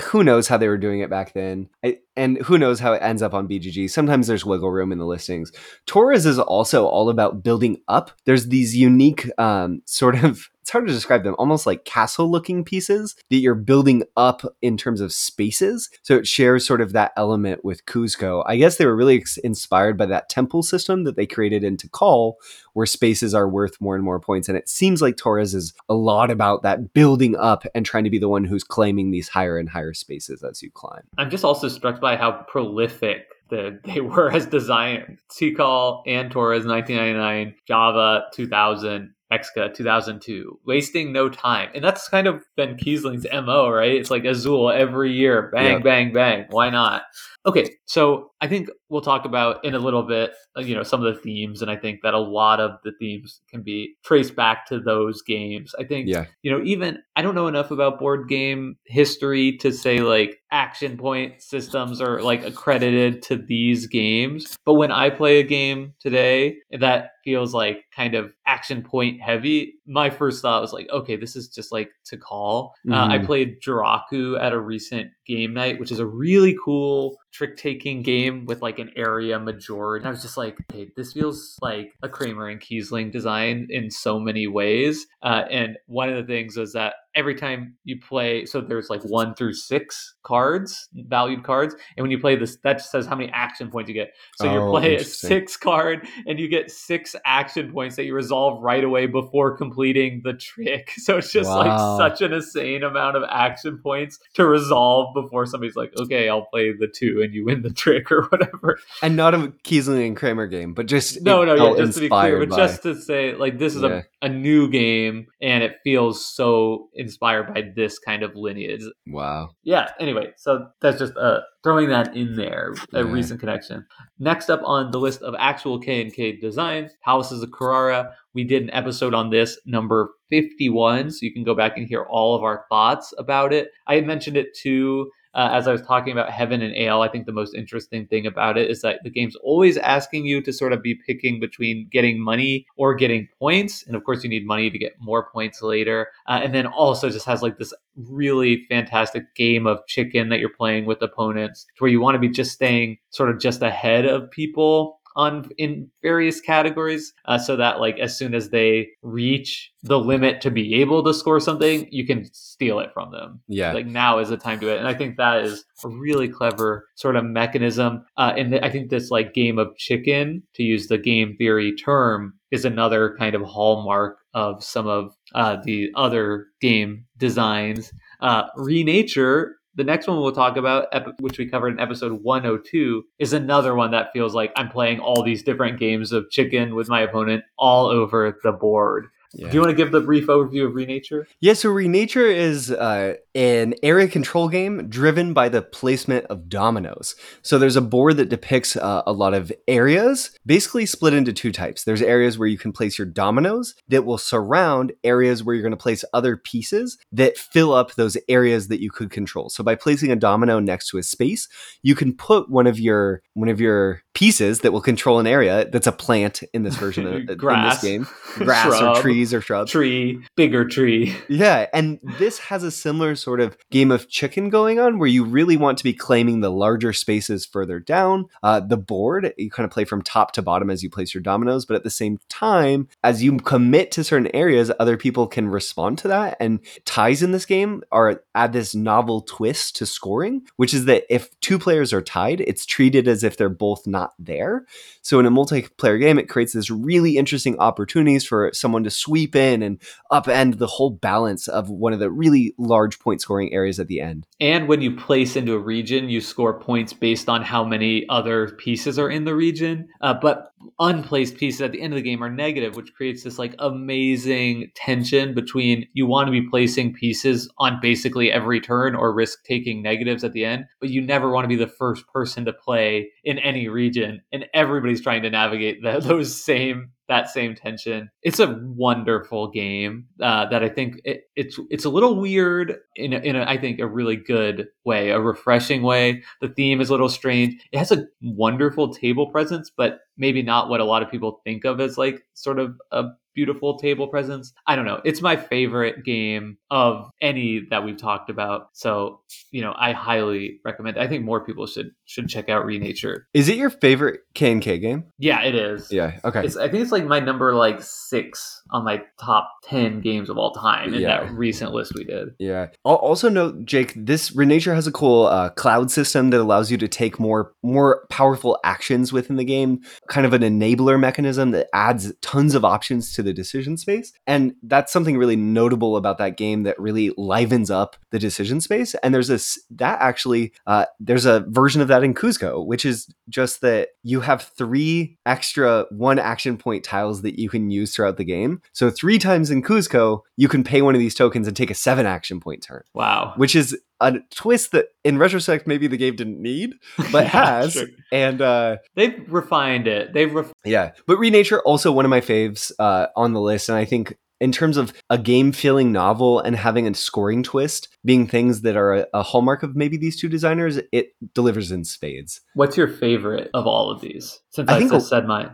who 0.00 0.24
knows 0.24 0.48
how 0.48 0.56
they 0.56 0.68
were 0.68 0.78
doing 0.78 1.00
it 1.00 1.10
back 1.10 1.34
then 1.34 1.68
I, 1.84 1.98
and 2.16 2.38
who 2.42 2.58
knows 2.58 2.80
how 2.80 2.92
it 2.92 3.02
ends 3.02 3.22
up 3.22 3.34
on 3.34 3.48
bgg 3.48 3.90
sometimes 3.90 4.26
there's 4.26 4.44
wiggle 4.44 4.70
room 4.70 4.92
in 4.92 4.98
the 4.98 5.06
listings. 5.06 5.52
Torres 5.86 6.26
is 6.26 6.38
also 6.38 6.86
all 6.86 7.08
about 7.08 7.42
building 7.42 7.78
up. 7.88 8.10
There's 8.24 8.48
these 8.48 8.76
unique 8.76 9.30
um, 9.38 9.82
sort 9.86 10.22
of 10.22 10.50
it's 10.64 10.70
hard 10.70 10.86
to 10.86 10.94
describe 10.94 11.24
them 11.24 11.36
almost 11.38 11.66
like 11.66 11.84
castle 11.84 12.30
looking 12.30 12.64
pieces 12.64 13.16
that 13.28 13.36
you're 13.36 13.54
building 13.54 14.02
up 14.16 14.40
in 14.62 14.78
terms 14.78 15.02
of 15.02 15.12
spaces. 15.12 15.90
So 16.00 16.16
it 16.16 16.26
shares 16.26 16.66
sort 16.66 16.80
of 16.80 16.94
that 16.94 17.12
element 17.18 17.62
with 17.66 17.84
cuzco. 17.84 18.42
I 18.46 18.56
guess 18.56 18.78
they 18.78 18.86
were 18.86 18.96
really 18.96 19.22
inspired 19.44 19.98
by 19.98 20.06
that 20.06 20.30
temple 20.30 20.62
system 20.62 21.04
that 21.04 21.16
they 21.16 21.26
created 21.26 21.64
in 21.64 21.76
Tikal 21.76 22.36
where 22.72 22.86
spaces 22.86 23.34
are 23.34 23.46
worth 23.46 23.78
more 23.78 23.94
and 23.94 24.02
more 24.02 24.18
points. 24.18 24.48
And 24.48 24.56
it 24.56 24.70
seems 24.70 25.02
like 25.02 25.18
torres 25.18 25.54
is 25.54 25.74
a 25.90 25.94
lot 25.94 26.30
about 26.30 26.62
that 26.62 26.94
building 26.94 27.36
up 27.36 27.66
and 27.74 27.84
trying 27.84 28.04
to 28.04 28.10
be 28.10 28.18
the 28.18 28.30
one 28.30 28.44
who's 28.44 28.64
claiming 28.64 29.10
these 29.10 29.28
higher 29.28 29.58
and 29.58 29.68
higher 29.68 29.92
spaces 29.92 30.42
as 30.42 30.62
you 30.62 30.70
climb. 30.70 31.02
I'm 31.18 31.28
just 31.28 31.44
also 31.44 31.68
struck 31.68 32.00
by 32.04 32.16
how 32.16 32.44
prolific 32.46 33.24
the, 33.48 33.80
they 33.84 34.00
were 34.00 34.30
as 34.30 34.46
design 34.46 35.18
Tikal 35.32 36.02
and 36.06 36.30
Torres 36.30 36.66
1999, 36.66 37.54
Java 37.66 38.24
2000, 38.34 39.14
Exca 39.34 39.74
2002, 39.74 40.60
wasting 40.64 41.12
no 41.12 41.28
time. 41.28 41.70
And 41.74 41.84
that's 41.84 42.08
kind 42.08 42.26
of 42.26 42.44
been 42.56 42.76
Kiesling's 42.76 43.26
MO, 43.32 43.68
right? 43.68 43.92
It's 43.92 44.10
like 44.10 44.24
Azul 44.24 44.70
every 44.70 45.12
year, 45.12 45.50
bang, 45.52 45.72
yep. 45.72 45.82
bang, 45.82 46.12
bang. 46.12 46.46
Why 46.50 46.70
not? 46.70 47.02
Okay, 47.46 47.76
so 47.84 48.30
I 48.40 48.48
think 48.48 48.70
we'll 48.88 49.02
talk 49.02 49.26
about 49.26 49.62
in 49.64 49.74
a 49.74 49.78
little 49.78 50.02
bit, 50.02 50.32
uh, 50.56 50.62
you 50.62 50.74
know, 50.74 50.82
some 50.82 51.04
of 51.04 51.14
the 51.14 51.20
themes, 51.20 51.60
and 51.60 51.70
I 51.70 51.76
think 51.76 52.00
that 52.02 52.14
a 52.14 52.18
lot 52.18 52.58
of 52.58 52.72
the 52.84 52.92
themes 52.98 53.40
can 53.50 53.62
be 53.62 53.96
traced 54.02 54.34
back 54.34 54.66
to 54.68 54.80
those 54.80 55.20
games. 55.20 55.74
I 55.78 55.84
think, 55.84 56.08
yeah. 56.08 56.24
you 56.42 56.50
know, 56.50 56.62
even 56.64 56.98
I 57.16 57.22
don't 57.22 57.34
know 57.34 57.48
enough 57.48 57.70
about 57.70 57.98
board 57.98 58.28
game 58.28 58.76
history 58.86 59.58
to 59.58 59.72
say 59.72 60.00
like 60.00 60.38
action 60.50 60.96
point 60.96 61.42
systems 61.42 62.00
are 62.00 62.22
like 62.22 62.44
accredited 62.44 63.20
to 63.24 63.36
these 63.36 63.88
games, 63.88 64.56
but 64.64 64.74
when 64.74 64.90
I 64.90 65.10
play 65.10 65.40
a 65.40 65.42
game 65.42 65.92
today 66.00 66.56
that 66.70 67.10
feels 67.24 67.52
like 67.52 67.84
kind 67.94 68.14
of 68.14 68.32
action 68.54 68.82
point 68.82 69.20
heavy, 69.20 69.74
my 69.86 70.08
first 70.08 70.40
thought 70.40 70.62
was 70.62 70.72
like, 70.72 70.88
okay, 70.90 71.16
this 71.16 71.34
is 71.34 71.48
just 71.48 71.72
like 71.72 71.90
Tikal. 72.04 72.70
Mm-hmm. 72.86 72.92
Uh, 72.92 73.08
I 73.08 73.16
mm-hmm. 73.16 73.26
played 73.26 73.60
Joraku 73.60 74.40
at 74.40 74.52
a 74.52 74.60
recent 74.60 75.10
game 75.26 75.54
night, 75.54 75.80
which 75.80 75.92
is 75.92 75.98
a 75.98 76.06
really 76.06 76.56
cool 76.64 77.16
trick 77.32 77.56
taking 77.56 78.02
game 78.02 78.46
with 78.46 78.62
like 78.62 78.78
an 78.78 78.90
area 78.96 79.38
majority. 79.38 80.02
And 80.02 80.08
I 80.08 80.10
was 80.10 80.22
just 80.22 80.36
like, 80.36 80.56
hey, 80.72 80.90
this 80.96 81.12
feels 81.12 81.58
like 81.60 81.92
a 82.02 82.08
Kramer 82.08 82.48
and 82.48 82.60
Kiesling 82.60 83.10
design 83.10 83.66
in 83.70 83.90
so 83.90 84.20
many 84.20 84.46
ways. 84.46 85.06
Uh, 85.22 85.42
and 85.50 85.76
one 85.86 86.08
of 86.08 86.16
the 86.16 86.24
things 86.24 86.56
was 86.56 86.72
that 86.74 86.94
every 87.14 87.34
time 87.34 87.74
you 87.84 87.98
play 88.00 88.44
so 88.44 88.60
there's 88.60 88.90
like 88.90 89.02
one 89.02 89.34
through 89.34 89.52
six 89.52 90.14
cards 90.24 90.88
valued 90.94 91.44
cards 91.44 91.74
and 91.96 92.02
when 92.02 92.10
you 92.10 92.18
play 92.18 92.34
this 92.34 92.56
that 92.64 92.80
says 92.80 93.06
how 93.06 93.14
many 93.14 93.30
action 93.32 93.70
points 93.70 93.88
you 93.88 93.94
get 93.94 94.12
so 94.36 94.52
you 94.52 94.58
oh, 94.58 94.70
play 94.70 94.96
a 94.96 95.04
six 95.04 95.56
card 95.56 96.06
and 96.26 96.40
you 96.40 96.48
get 96.48 96.70
six 96.70 97.14
action 97.24 97.70
points 97.72 97.94
that 97.96 98.04
you 98.04 98.14
resolve 98.14 98.60
right 98.62 98.82
away 98.82 99.06
before 99.06 99.56
completing 99.56 100.20
the 100.24 100.32
trick 100.34 100.90
so 100.96 101.18
it's 101.18 101.30
just 101.30 101.48
wow. 101.48 101.96
like 101.96 102.10
such 102.10 102.20
an 102.20 102.32
insane 102.32 102.82
amount 102.82 103.16
of 103.16 103.22
action 103.30 103.78
points 103.78 104.18
to 104.34 104.44
resolve 104.46 105.13
before 105.14 105.46
somebody's 105.46 105.76
like 105.76 105.92
okay 105.98 106.28
i'll 106.28 106.46
play 106.46 106.72
the 106.72 106.86
two 106.88 107.22
and 107.22 107.32
you 107.34 107.44
win 107.44 107.62
the 107.62 107.70
trick 107.70 108.10
or 108.12 108.22
whatever. 108.26 108.78
And 109.02 109.16
not 109.16 109.34
a 109.34 109.38
Kiesling 109.64 110.06
and 110.06 110.16
Kramer 110.16 110.46
game, 110.46 110.74
but 110.74 110.86
just 110.86 111.22
No, 111.22 111.44
no, 111.44 111.54
yeah, 111.54 111.76
just 111.84 111.94
to 111.94 112.00
be 112.00 112.08
clear, 112.08 112.38
but 112.40 112.50
by- 112.50 112.56
just 112.56 112.82
to 112.82 112.94
say, 112.94 113.34
like, 113.34 113.58
this 113.58 113.74
is 113.74 113.82
Yeah. 113.82 114.02
a, 114.22 114.26
a 114.26 114.28
new 114.28 114.68
game 114.68 115.26
and 115.40 115.62
it 115.62 115.76
feels 115.84 116.24
so 116.26 116.88
inspired 116.94 117.52
by 117.54 117.62
this 117.76 117.98
kind 117.98 118.22
of 118.22 118.34
lineage. 118.34 118.82
wow. 119.06 119.50
Yeah, 119.62 119.90
anyway, 120.00 120.32
so 120.36 120.68
that's 120.80 120.98
just 120.98 121.16
uh, 121.16 121.40
throwing 121.62 121.88
that 121.90 122.14
in 122.16 122.34
there, 122.36 122.74
a 122.92 123.04
Yeah. 123.04 123.10
recent 123.12 123.40
connection. 123.40 123.86
Next 124.18 124.50
up 124.50 124.60
on 124.64 124.90
the 124.90 124.98
list 125.00 125.22
of 125.22 125.34
actual 125.38 125.78
K 125.78 126.02
and 126.02 126.12
K 126.12 126.36
designs, 126.36 126.92
Palaces 127.04 127.42
of 127.42 127.50
Carrara. 127.52 128.14
We 128.34 128.44
did 128.44 128.62
an 128.64 128.70
episode 128.70 129.14
on 129.14 129.30
this, 129.30 129.58
number 129.64 130.10
51, 130.34 131.12
so 131.12 131.18
you 131.22 131.32
can 131.32 131.44
go 131.44 131.54
back 131.54 131.76
and 131.76 131.86
hear 131.86 132.02
all 132.02 132.34
of 132.34 132.42
our 132.42 132.64
thoughts 132.68 133.14
about 133.18 133.52
it. 133.52 133.68
I 133.86 134.00
mentioned 134.00 134.36
it 134.36 134.52
too 134.52 135.12
uh, 135.34 135.50
as 135.52 135.68
I 135.68 135.72
was 135.72 135.82
talking 135.82 136.12
about 136.12 136.30
Heaven 136.30 136.60
and 136.60 136.74
Ale. 136.74 137.02
I 137.02 137.08
think 137.08 137.26
the 137.26 137.32
most 137.32 137.54
interesting 137.54 138.06
thing 138.06 138.26
about 138.26 138.56
it 138.56 138.68
is 138.68 138.82
that 138.82 139.00
the 139.04 139.10
game's 139.10 139.36
always 139.36 139.76
asking 139.76 140.26
you 140.26 140.40
to 140.42 140.52
sort 140.52 140.72
of 140.72 140.82
be 140.82 140.98
picking 141.06 141.38
between 141.38 141.88
getting 141.90 142.20
money 142.20 142.66
or 142.76 142.94
getting 142.94 143.28
points. 143.38 143.84
And 143.86 143.94
of 143.94 144.02
course, 144.02 144.24
you 144.24 144.30
need 144.30 144.44
money 144.44 144.70
to 144.70 144.78
get 144.78 144.94
more 144.98 145.30
points 145.30 145.62
later. 145.62 146.08
Uh, 146.26 146.40
and 146.42 146.52
then 146.52 146.66
also 146.66 147.10
just 147.10 147.26
has 147.26 147.42
like 147.42 147.58
this 147.58 147.72
really 147.96 148.64
fantastic 148.68 149.34
game 149.36 149.68
of 149.68 149.86
chicken 149.86 150.28
that 150.30 150.40
you're 150.40 150.48
playing 150.48 150.84
with 150.84 151.00
opponents 151.02 151.66
where 151.78 151.90
you 151.90 152.00
want 152.00 152.16
to 152.16 152.18
be 152.18 152.28
just 152.28 152.52
staying 152.52 152.98
sort 153.10 153.30
of 153.30 153.40
just 153.40 153.62
ahead 153.62 154.04
of 154.04 154.28
people 154.30 154.98
on 155.16 155.48
in 155.58 155.88
various 156.02 156.40
categories 156.40 157.12
uh, 157.26 157.38
so 157.38 157.56
that 157.56 157.80
like 157.80 157.98
as 157.98 158.16
soon 158.16 158.34
as 158.34 158.50
they 158.50 158.88
reach 159.02 159.70
the 159.82 159.98
limit 159.98 160.40
to 160.40 160.50
be 160.50 160.74
able 160.80 161.02
to 161.04 161.14
score 161.14 161.40
something 161.40 161.86
you 161.90 162.06
can 162.06 162.24
steal 162.32 162.80
it 162.80 162.90
from 162.92 163.12
them. 163.12 163.40
Yeah. 163.48 163.72
like 163.72 163.86
now 163.86 164.18
is 164.18 164.28
the 164.28 164.36
time 164.36 164.60
to 164.60 164.66
do 164.66 164.72
it. 164.72 164.78
And 164.78 164.88
i 164.88 164.94
think 164.94 165.16
that 165.16 165.44
is 165.44 165.64
a 165.84 165.88
really 165.88 166.28
clever 166.28 166.86
sort 166.94 167.16
of 167.16 167.24
mechanism 167.24 168.04
uh, 168.16 168.32
and 168.36 168.54
i 168.56 168.70
think 168.70 168.90
this 168.90 169.10
like 169.10 169.34
game 169.34 169.58
of 169.58 169.76
chicken 169.76 170.42
to 170.54 170.62
use 170.62 170.88
the 170.88 170.98
game 170.98 171.36
theory 171.36 171.74
term 171.74 172.34
is 172.50 172.64
another 172.64 173.16
kind 173.18 173.34
of 173.34 173.42
hallmark 173.42 174.18
of 174.32 174.62
some 174.62 174.86
of 174.86 175.14
uh, 175.34 175.56
the 175.64 175.90
other 175.96 176.46
game 176.60 177.06
designs. 177.16 177.92
Uh, 178.20 178.44
renature 178.56 179.52
the 179.76 179.84
next 179.84 180.06
one 180.06 180.20
we'll 180.20 180.32
talk 180.32 180.56
about 180.56 180.88
which 181.20 181.38
we 181.38 181.46
covered 181.46 181.74
in 181.74 181.80
episode 181.80 182.12
102 182.22 183.04
is 183.18 183.32
another 183.32 183.74
one 183.74 183.90
that 183.90 184.12
feels 184.12 184.34
like 184.34 184.52
i'm 184.56 184.68
playing 184.68 185.00
all 185.00 185.22
these 185.22 185.42
different 185.42 185.78
games 185.78 186.12
of 186.12 186.30
chicken 186.30 186.74
with 186.74 186.88
my 186.88 187.00
opponent 187.00 187.44
all 187.58 187.86
over 187.86 188.38
the 188.42 188.52
board 188.52 189.08
yeah. 189.34 189.48
do 189.48 189.54
you 189.54 189.60
want 189.60 189.70
to 189.70 189.76
give 189.76 189.92
the 189.92 190.00
brief 190.00 190.26
overview 190.26 190.66
of 190.66 190.72
renature 190.72 191.26
Yeah, 191.40 191.54
so 191.54 191.70
Renature 191.70 192.32
is 192.32 192.70
uh, 192.70 193.14
an 193.34 193.74
area 193.82 194.08
control 194.08 194.48
game 194.48 194.88
driven 194.88 195.32
by 195.32 195.48
the 195.48 195.62
placement 195.62 196.26
of 196.26 196.48
dominoes. 196.48 197.14
So 197.42 197.58
there's 197.58 197.76
a 197.76 197.80
board 197.80 198.16
that 198.18 198.28
depicts 198.28 198.76
uh, 198.76 199.02
a 199.06 199.12
lot 199.12 199.34
of 199.34 199.52
areas, 199.66 200.30
basically 200.46 200.86
split 200.86 201.14
into 201.14 201.32
two 201.32 201.52
types. 201.52 201.84
There's 201.84 202.02
areas 202.02 202.38
where 202.38 202.48
you 202.48 202.58
can 202.58 202.72
place 202.72 202.98
your 202.98 203.06
dominoes 203.06 203.74
that 203.88 204.04
will 204.04 204.18
surround 204.18 204.92
areas 205.02 205.42
where 205.42 205.54
you're 205.54 205.62
going 205.62 205.72
to 205.72 205.76
place 205.76 206.04
other 206.12 206.36
pieces 206.36 206.98
that 207.12 207.36
fill 207.36 207.72
up 207.72 207.94
those 207.94 208.16
areas 208.28 208.68
that 208.68 208.80
you 208.80 208.90
could 208.90 209.10
control. 209.10 209.48
So 209.48 209.64
by 209.64 209.74
placing 209.74 210.12
a 210.12 210.16
domino 210.16 210.60
next 210.60 210.88
to 210.90 210.98
a 210.98 211.02
space, 211.02 211.48
you 211.82 211.94
can 211.94 212.14
put 212.16 212.50
one 212.50 212.66
of 212.66 212.78
your 212.78 213.22
one 213.34 213.48
of 213.48 213.60
your 213.60 214.02
pieces 214.14 214.60
that 214.60 214.72
will 214.72 214.80
control 214.80 215.18
an 215.18 215.26
area 215.26 215.68
that's 215.70 215.88
a 215.88 215.92
plant 215.92 216.42
in 216.52 216.62
this 216.62 216.76
version 216.76 217.06
of 217.06 217.36
Grass. 217.38 217.80
this 217.80 217.90
game, 217.90 218.06
grass 218.34 218.80
or 218.80 219.00
trees 219.00 219.34
or 219.34 219.40
shrubs. 219.40 219.72
tree 219.72 220.20
bigger 220.36 220.64
tree 220.64 221.14
Yeah, 221.28 221.66
and 221.72 221.98
this 222.18 222.38
has 222.38 222.62
a 222.62 222.70
similar 222.70 223.16
sort 223.24 223.40
of 223.40 223.56
game 223.70 223.90
of 223.90 224.08
chicken 224.08 224.50
going 224.50 224.78
on 224.78 224.98
where 224.98 225.08
you 225.08 225.24
really 225.24 225.56
want 225.56 225.78
to 225.78 225.84
be 225.84 225.92
claiming 225.92 226.40
the 226.40 226.50
larger 226.50 226.92
spaces 226.92 227.46
further 227.46 227.80
down 227.80 228.26
uh, 228.42 228.60
the 228.60 228.76
board. 228.76 229.32
You 229.36 229.50
kind 229.50 229.64
of 229.64 229.70
play 229.72 229.84
from 229.84 230.02
top 230.02 230.32
to 230.32 230.42
bottom 230.42 230.70
as 230.70 230.82
you 230.82 230.90
place 230.90 231.14
your 231.14 231.22
dominoes, 231.22 231.64
but 231.64 231.74
at 231.74 231.82
the 231.82 231.90
same 231.90 232.18
time, 232.28 232.88
as 233.02 233.22
you 233.22 233.38
commit 233.38 233.90
to 233.92 234.04
certain 234.04 234.34
areas, 234.34 234.70
other 234.78 234.96
people 234.96 235.26
can 235.26 235.48
respond 235.48 235.98
to 235.98 236.08
that. 236.08 236.36
And 236.38 236.60
ties 236.84 237.22
in 237.22 237.32
this 237.32 237.46
game 237.46 237.82
are 237.90 238.22
add 238.34 238.52
this 238.52 238.74
novel 238.74 239.22
twist 239.22 239.76
to 239.76 239.86
scoring, 239.86 240.42
which 240.56 240.74
is 240.74 240.84
that 240.84 241.04
if 241.08 241.28
two 241.40 241.58
players 241.58 241.92
are 241.92 242.02
tied, 242.02 242.40
it's 242.42 242.66
treated 242.66 243.08
as 243.08 243.24
if 243.24 243.36
they're 243.36 243.48
both 243.48 243.86
not 243.86 244.12
there. 244.18 244.66
So 245.04 245.20
in 245.20 245.26
a 245.26 245.30
multiplayer 245.30 246.00
game, 246.00 246.18
it 246.18 246.30
creates 246.30 246.54
this 246.54 246.70
really 246.70 247.18
interesting 247.18 247.58
opportunities 247.58 248.24
for 248.24 248.50
someone 248.54 248.84
to 248.84 248.90
sweep 248.90 249.36
in 249.36 249.62
and 249.62 249.78
upend 250.10 250.56
the 250.56 250.66
whole 250.66 250.90
balance 250.90 251.46
of 251.46 251.68
one 251.68 251.92
of 251.92 251.98
the 251.98 252.10
really 252.10 252.54
large 252.56 252.98
point 252.98 253.20
scoring 253.20 253.52
areas 253.52 253.78
at 253.78 253.86
the 253.86 254.00
end. 254.00 254.26
And 254.40 254.66
when 254.66 254.80
you 254.80 254.96
place 254.96 255.36
into 255.36 255.52
a 255.52 255.58
region, 255.58 256.08
you 256.08 256.22
score 256.22 256.58
points 256.58 256.94
based 256.94 257.28
on 257.28 257.42
how 257.42 257.64
many 257.64 258.06
other 258.08 258.52
pieces 258.56 258.98
are 258.98 259.10
in 259.10 259.26
the 259.26 259.34
region. 259.34 259.88
Uh, 260.00 260.14
but 260.14 260.52
unplaced 260.80 261.36
pieces 261.36 261.60
at 261.60 261.72
the 261.72 261.82
end 261.82 261.92
of 261.92 261.96
the 261.96 262.02
game 262.02 262.24
are 262.24 262.30
negative, 262.30 262.74
which 262.74 262.94
creates 262.94 263.24
this 263.24 263.38
like 263.38 263.54
amazing 263.58 264.70
tension 264.74 265.34
between 265.34 265.86
you 265.92 266.06
want 266.06 266.28
to 266.28 266.32
be 266.32 266.48
placing 266.48 266.94
pieces 266.94 267.46
on 267.58 267.78
basically 267.82 268.32
every 268.32 268.58
turn 268.58 268.94
or 268.94 269.12
risk 269.12 269.44
taking 269.44 269.82
negatives 269.82 270.24
at 270.24 270.32
the 270.32 270.46
end, 270.46 270.64
but 270.80 270.88
you 270.88 271.02
never 271.02 271.30
want 271.30 271.44
to 271.44 271.48
be 271.48 271.56
the 271.56 271.66
first 271.66 272.06
person 272.08 272.46
to 272.46 272.54
play 272.54 273.10
in 273.24 273.38
any 273.38 273.68
region. 273.68 274.22
And 274.32 274.46
everybody's 274.54 275.00
trying 275.00 275.22
to 275.22 275.30
navigate 275.30 275.82
the, 275.82 276.00
those 276.02 276.42
same 276.42 276.90
that 277.08 277.28
same 277.28 277.54
tension. 277.54 278.08
It's 278.22 278.40
a 278.40 278.58
wonderful 278.62 279.50
game 279.50 280.06
uh, 280.22 280.48
that 280.48 280.62
I 280.62 280.70
think 280.70 281.00
it, 281.04 281.24
it's 281.36 281.58
it's 281.68 281.84
a 281.84 281.90
little 281.90 282.18
weird 282.18 282.78
in 282.96 283.12
a, 283.12 283.18
in 283.18 283.36
a, 283.36 283.44
I 283.44 283.58
think 283.58 283.78
a 283.78 283.86
really 283.86 284.16
good 284.16 284.68
way, 284.84 285.10
a 285.10 285.20
refreshing 285.20 285.82
way. 285.82 286.22
The 286.40 286.48
theme 286.48 286.80
is 286.80 286.88
a 286.88 286.92
little 286.92 287.10
strange. 287.10 287.62
It 287.72 287.78
has 287.78 287.92
a 287.92 288.06
wonderful 288.22 288.94
table 288.94 289.30
presence, 289.30 289.70
but 289.76 289.98
maybe 290.16 290.42
not 290.42 290.68
what 290.68 290.80
a 290.80 290.84
lot 290.84 291.02
of 291.02 291.10
people 291.10 291.40
think 291.44 291.64
of 291.64 291.80
as 291.80 291.98
like 291.98 292.22
sort 292.34 292.58
of 292.58 292.74
a 292.92 293.04
beautiful 293.34 293.76
table 293.78 294.06
presence. 294.06 294.52
I 294.68 294.76
don't 294.76 294.84
know. 294.84 295.00
It's 295.04 295.20
my 295.20 295.34
favorite 295.34 296.04
game 296.04 296.56
of 296.70 297.10
any 297.20 297.66
that 297.70 297.84
we've 297.84 297.96
talked 297.96 298.30
about. 298.30 298.68
So, 298.74 299.22
you 299.50 299.60
know, 299.60 299.74
I 299.76 299.90
highly 299.90 300.60
recommend. 300.64 300.98
I 300.98 301.08
think 301.08 301.24
more 301.24 301.44
people 301.44 301.66
should 301.66 301.90
should 302.04 302.28
check 302.28 302.48
out 302.48 302.64
Renature. 302.64 303.22
Is 303.34 303.48
it 303.48 303.56
your 303.56 303.70
favorite 303.70 304.20
K 304.34 304.52
and 304.52 304.62
K 304.62 304.78
game? 304.78 305.06
Yeah, 305.18 305.42
it 305.42 305.56
is. 305.56 305.90
Yeah. 305.90 306.20
Okay. 306.24 306.44
It's, 306.44 306.56
I 306.56 306.68
think 306.68 306.84
it's 306.84 306.92
like 306.92 307.06
my 307.06 307.18
number 307.18 307.54
like 307.54 307.82
six 307.82 308.62
on 308.70 308.84
my 308.84 309.02
top 309.20 309.50
ten 309.64 310.00
games 310.00 310.30
of 310.30 310.38
all 310.38 310.52
time 310.52 310.94
in 310.94 311.00
Yeah. 311.00 311.24
that 311.24 311.32
recent 311.32 311.72
list 311.72 311.92
we 311.96 312.04
did. 312.04 312.28
Yeah. 312.38 312.68
I'll 312.84 312.94
also 312.94 313.28
note, 313.28 313.64
Jake, 313.64 313.94
this 313.96 314.30
Renature 314.30 314.76
has 314.76 314.86
a 314.86 314.92
cool 314.92 315.26
uh, 315.26 315.50
cloud 315.50 315.90
system 315.90 316.30
that 316.30 316.40
allows 316.40 316.70
you 316.70 316.76
to 316.78 316.86
take 316.86 317.18
more 317.18 317.52
more 317.64 318.06
powerful 318.10 318.60
actions 318.62 319.12
within 319.12 319.34
the 319.36 319.44
game, 319.44 319.80
kind 320.08 320.26
of 320.26 320.32
an 320.32 320.42
enabler 320.42 320.98
mechanism 320.98 321.50
that 321.52 321.68
adds 321.72 322.12
tons 322.20 322.54
of 322.54 322.64
options 322.64 323.12
to 323.14 323.22
the 323.22 323.32
decision 323.32 323.76
space. 323.76 324.12
And 324.26 324.54
that's 324.62 324.92
something 324.92 325.16
really 325.16 325.36
notable 325.36 325.96
about 325.96 326.18
that 326.18 326.36
game 326.36 326.62
that 326.64 326.78
really 326.78 327.12
livens 327.16 327.70
up 327.70 327.96
the 328.10 328.18
decision 328.18 328.60
space. 328.60 328.94
And 329.02 329.14
there's 329.14 329.28
this 329.28 329.58
that 329.70 330.00
actually 330.00 330.52
uh, 330.66 330.86
there's 331.00 331.24
a 331.24 331.40
version 331.48 331.80
of 331.80 331.88
that 331.88 332.04
in 332.04 332.14
Cuzco, 332.14 332.64
which 332.64 332.84
is 332.84 333.08
just 333.28 333.60
that 333.62 333.88
you 334.02 334.20
have 334.20 334.42
three 334.42 335.16
extra 335.26 335.86
one 335.90 336.18
action 336.18 336.56
point 336.56 336.84
tiles 336.84 337.22
that 337.22 337.38
you 337.38 337.48
can 337.48 337.70
use 337.70 337.94
throughout 337.94 338.16
the 338.16 338.24
game. 338.24 338.60
So 338.72 338.90
three 338.90 339.18
times 339.18 339.50
in 339.50 339.62
Cuzco, 339.62 340.20
you 340.36 340.48
can 340.48 340.64
pay 340.64 340.82
one 340.82 340.94
of 340.94 341.00
these 341.00 341.14
tokens 341.14 341.46
and 341.48 341.56
take 341.56 341.70
a 341.70 341.74
seven 341.74 342.06
action 342.06 342.40
point 342.40 342.62
turn 342.62 342.82
Wow. 342.94 343.34
which 343.36 343.54
is 343.56 343.76
a 344.06 344.20
twist 344.34 344.72
that 344.72 344.86
in 345.04 345.18
retrospect 345.18 345.66
maybe 345.66 345.86
the 345.86 345.96
game 345.96 346.16
didn't 346.16 346.40
need 346.40 346.74
but 347.12 347.24
Yeah, 347.34 347.60
has 347.62 347.72
sure. 347.72 347.86
and 348.12 348.40
uh 348.42 348.76
They've 348.94 349.24
refined 349.28 349.86
it. 349.86 350.12
They've 350.12 350.32
ref- 350.32 350.52
yeah 350.64 350.92
but 351.06 351.18
renature 351.18 351.60
also 351.64 351.90
one 351.92 352.04
of 352.04 352.10
my 352.10 352.20
faves 352.20 352.70
uh 352.78 353.06
on 353.16 353.32
the 353.32 353.40
list 353.40 353.68
and 353.68 353.76
i 353.78 353.84
think 353.84 354.16
in 354.40 354.50
terms 354.52 354.76
of 354.76 354.92
a 355.10 355.16
game 355.16 355.52
feeling 355.52 355.92
novel 355.92 356.40
and 356.40 356.56
having 356.56 356.86
a 356.88 356.94
scoring 356.94 357.42
twist 357.42 357.88
being 358.04 358.26
things 358.26 358.60
that 358.62 358.76
are 358.76 358.92
a, 358.94 359.06
a 359.14 359.22
hallmark 359.22 359.62
of 359.62 359.74
maybe 359.76 359.96
these 359.96 360.20
two 360.20 360.28
designers 360.28 360.78
it 360.92 361.08
delivers 361.34 361.70
in 361.70 361.84
spades 361.84 362.40
What's 362.54 362.76
your 362.76 362.88
favorite 362.88 363.48
of 363.54 363.66
all 363.66 363.90
of 363.90 364.00
these? 364.00 364.40
Since 364.54 364.70
I 364.70 364.76
I, 364.76 364.78
think 364.78 364.92
just 364.92 365.08
said 365.08 365.26
mine. 365.26 365.50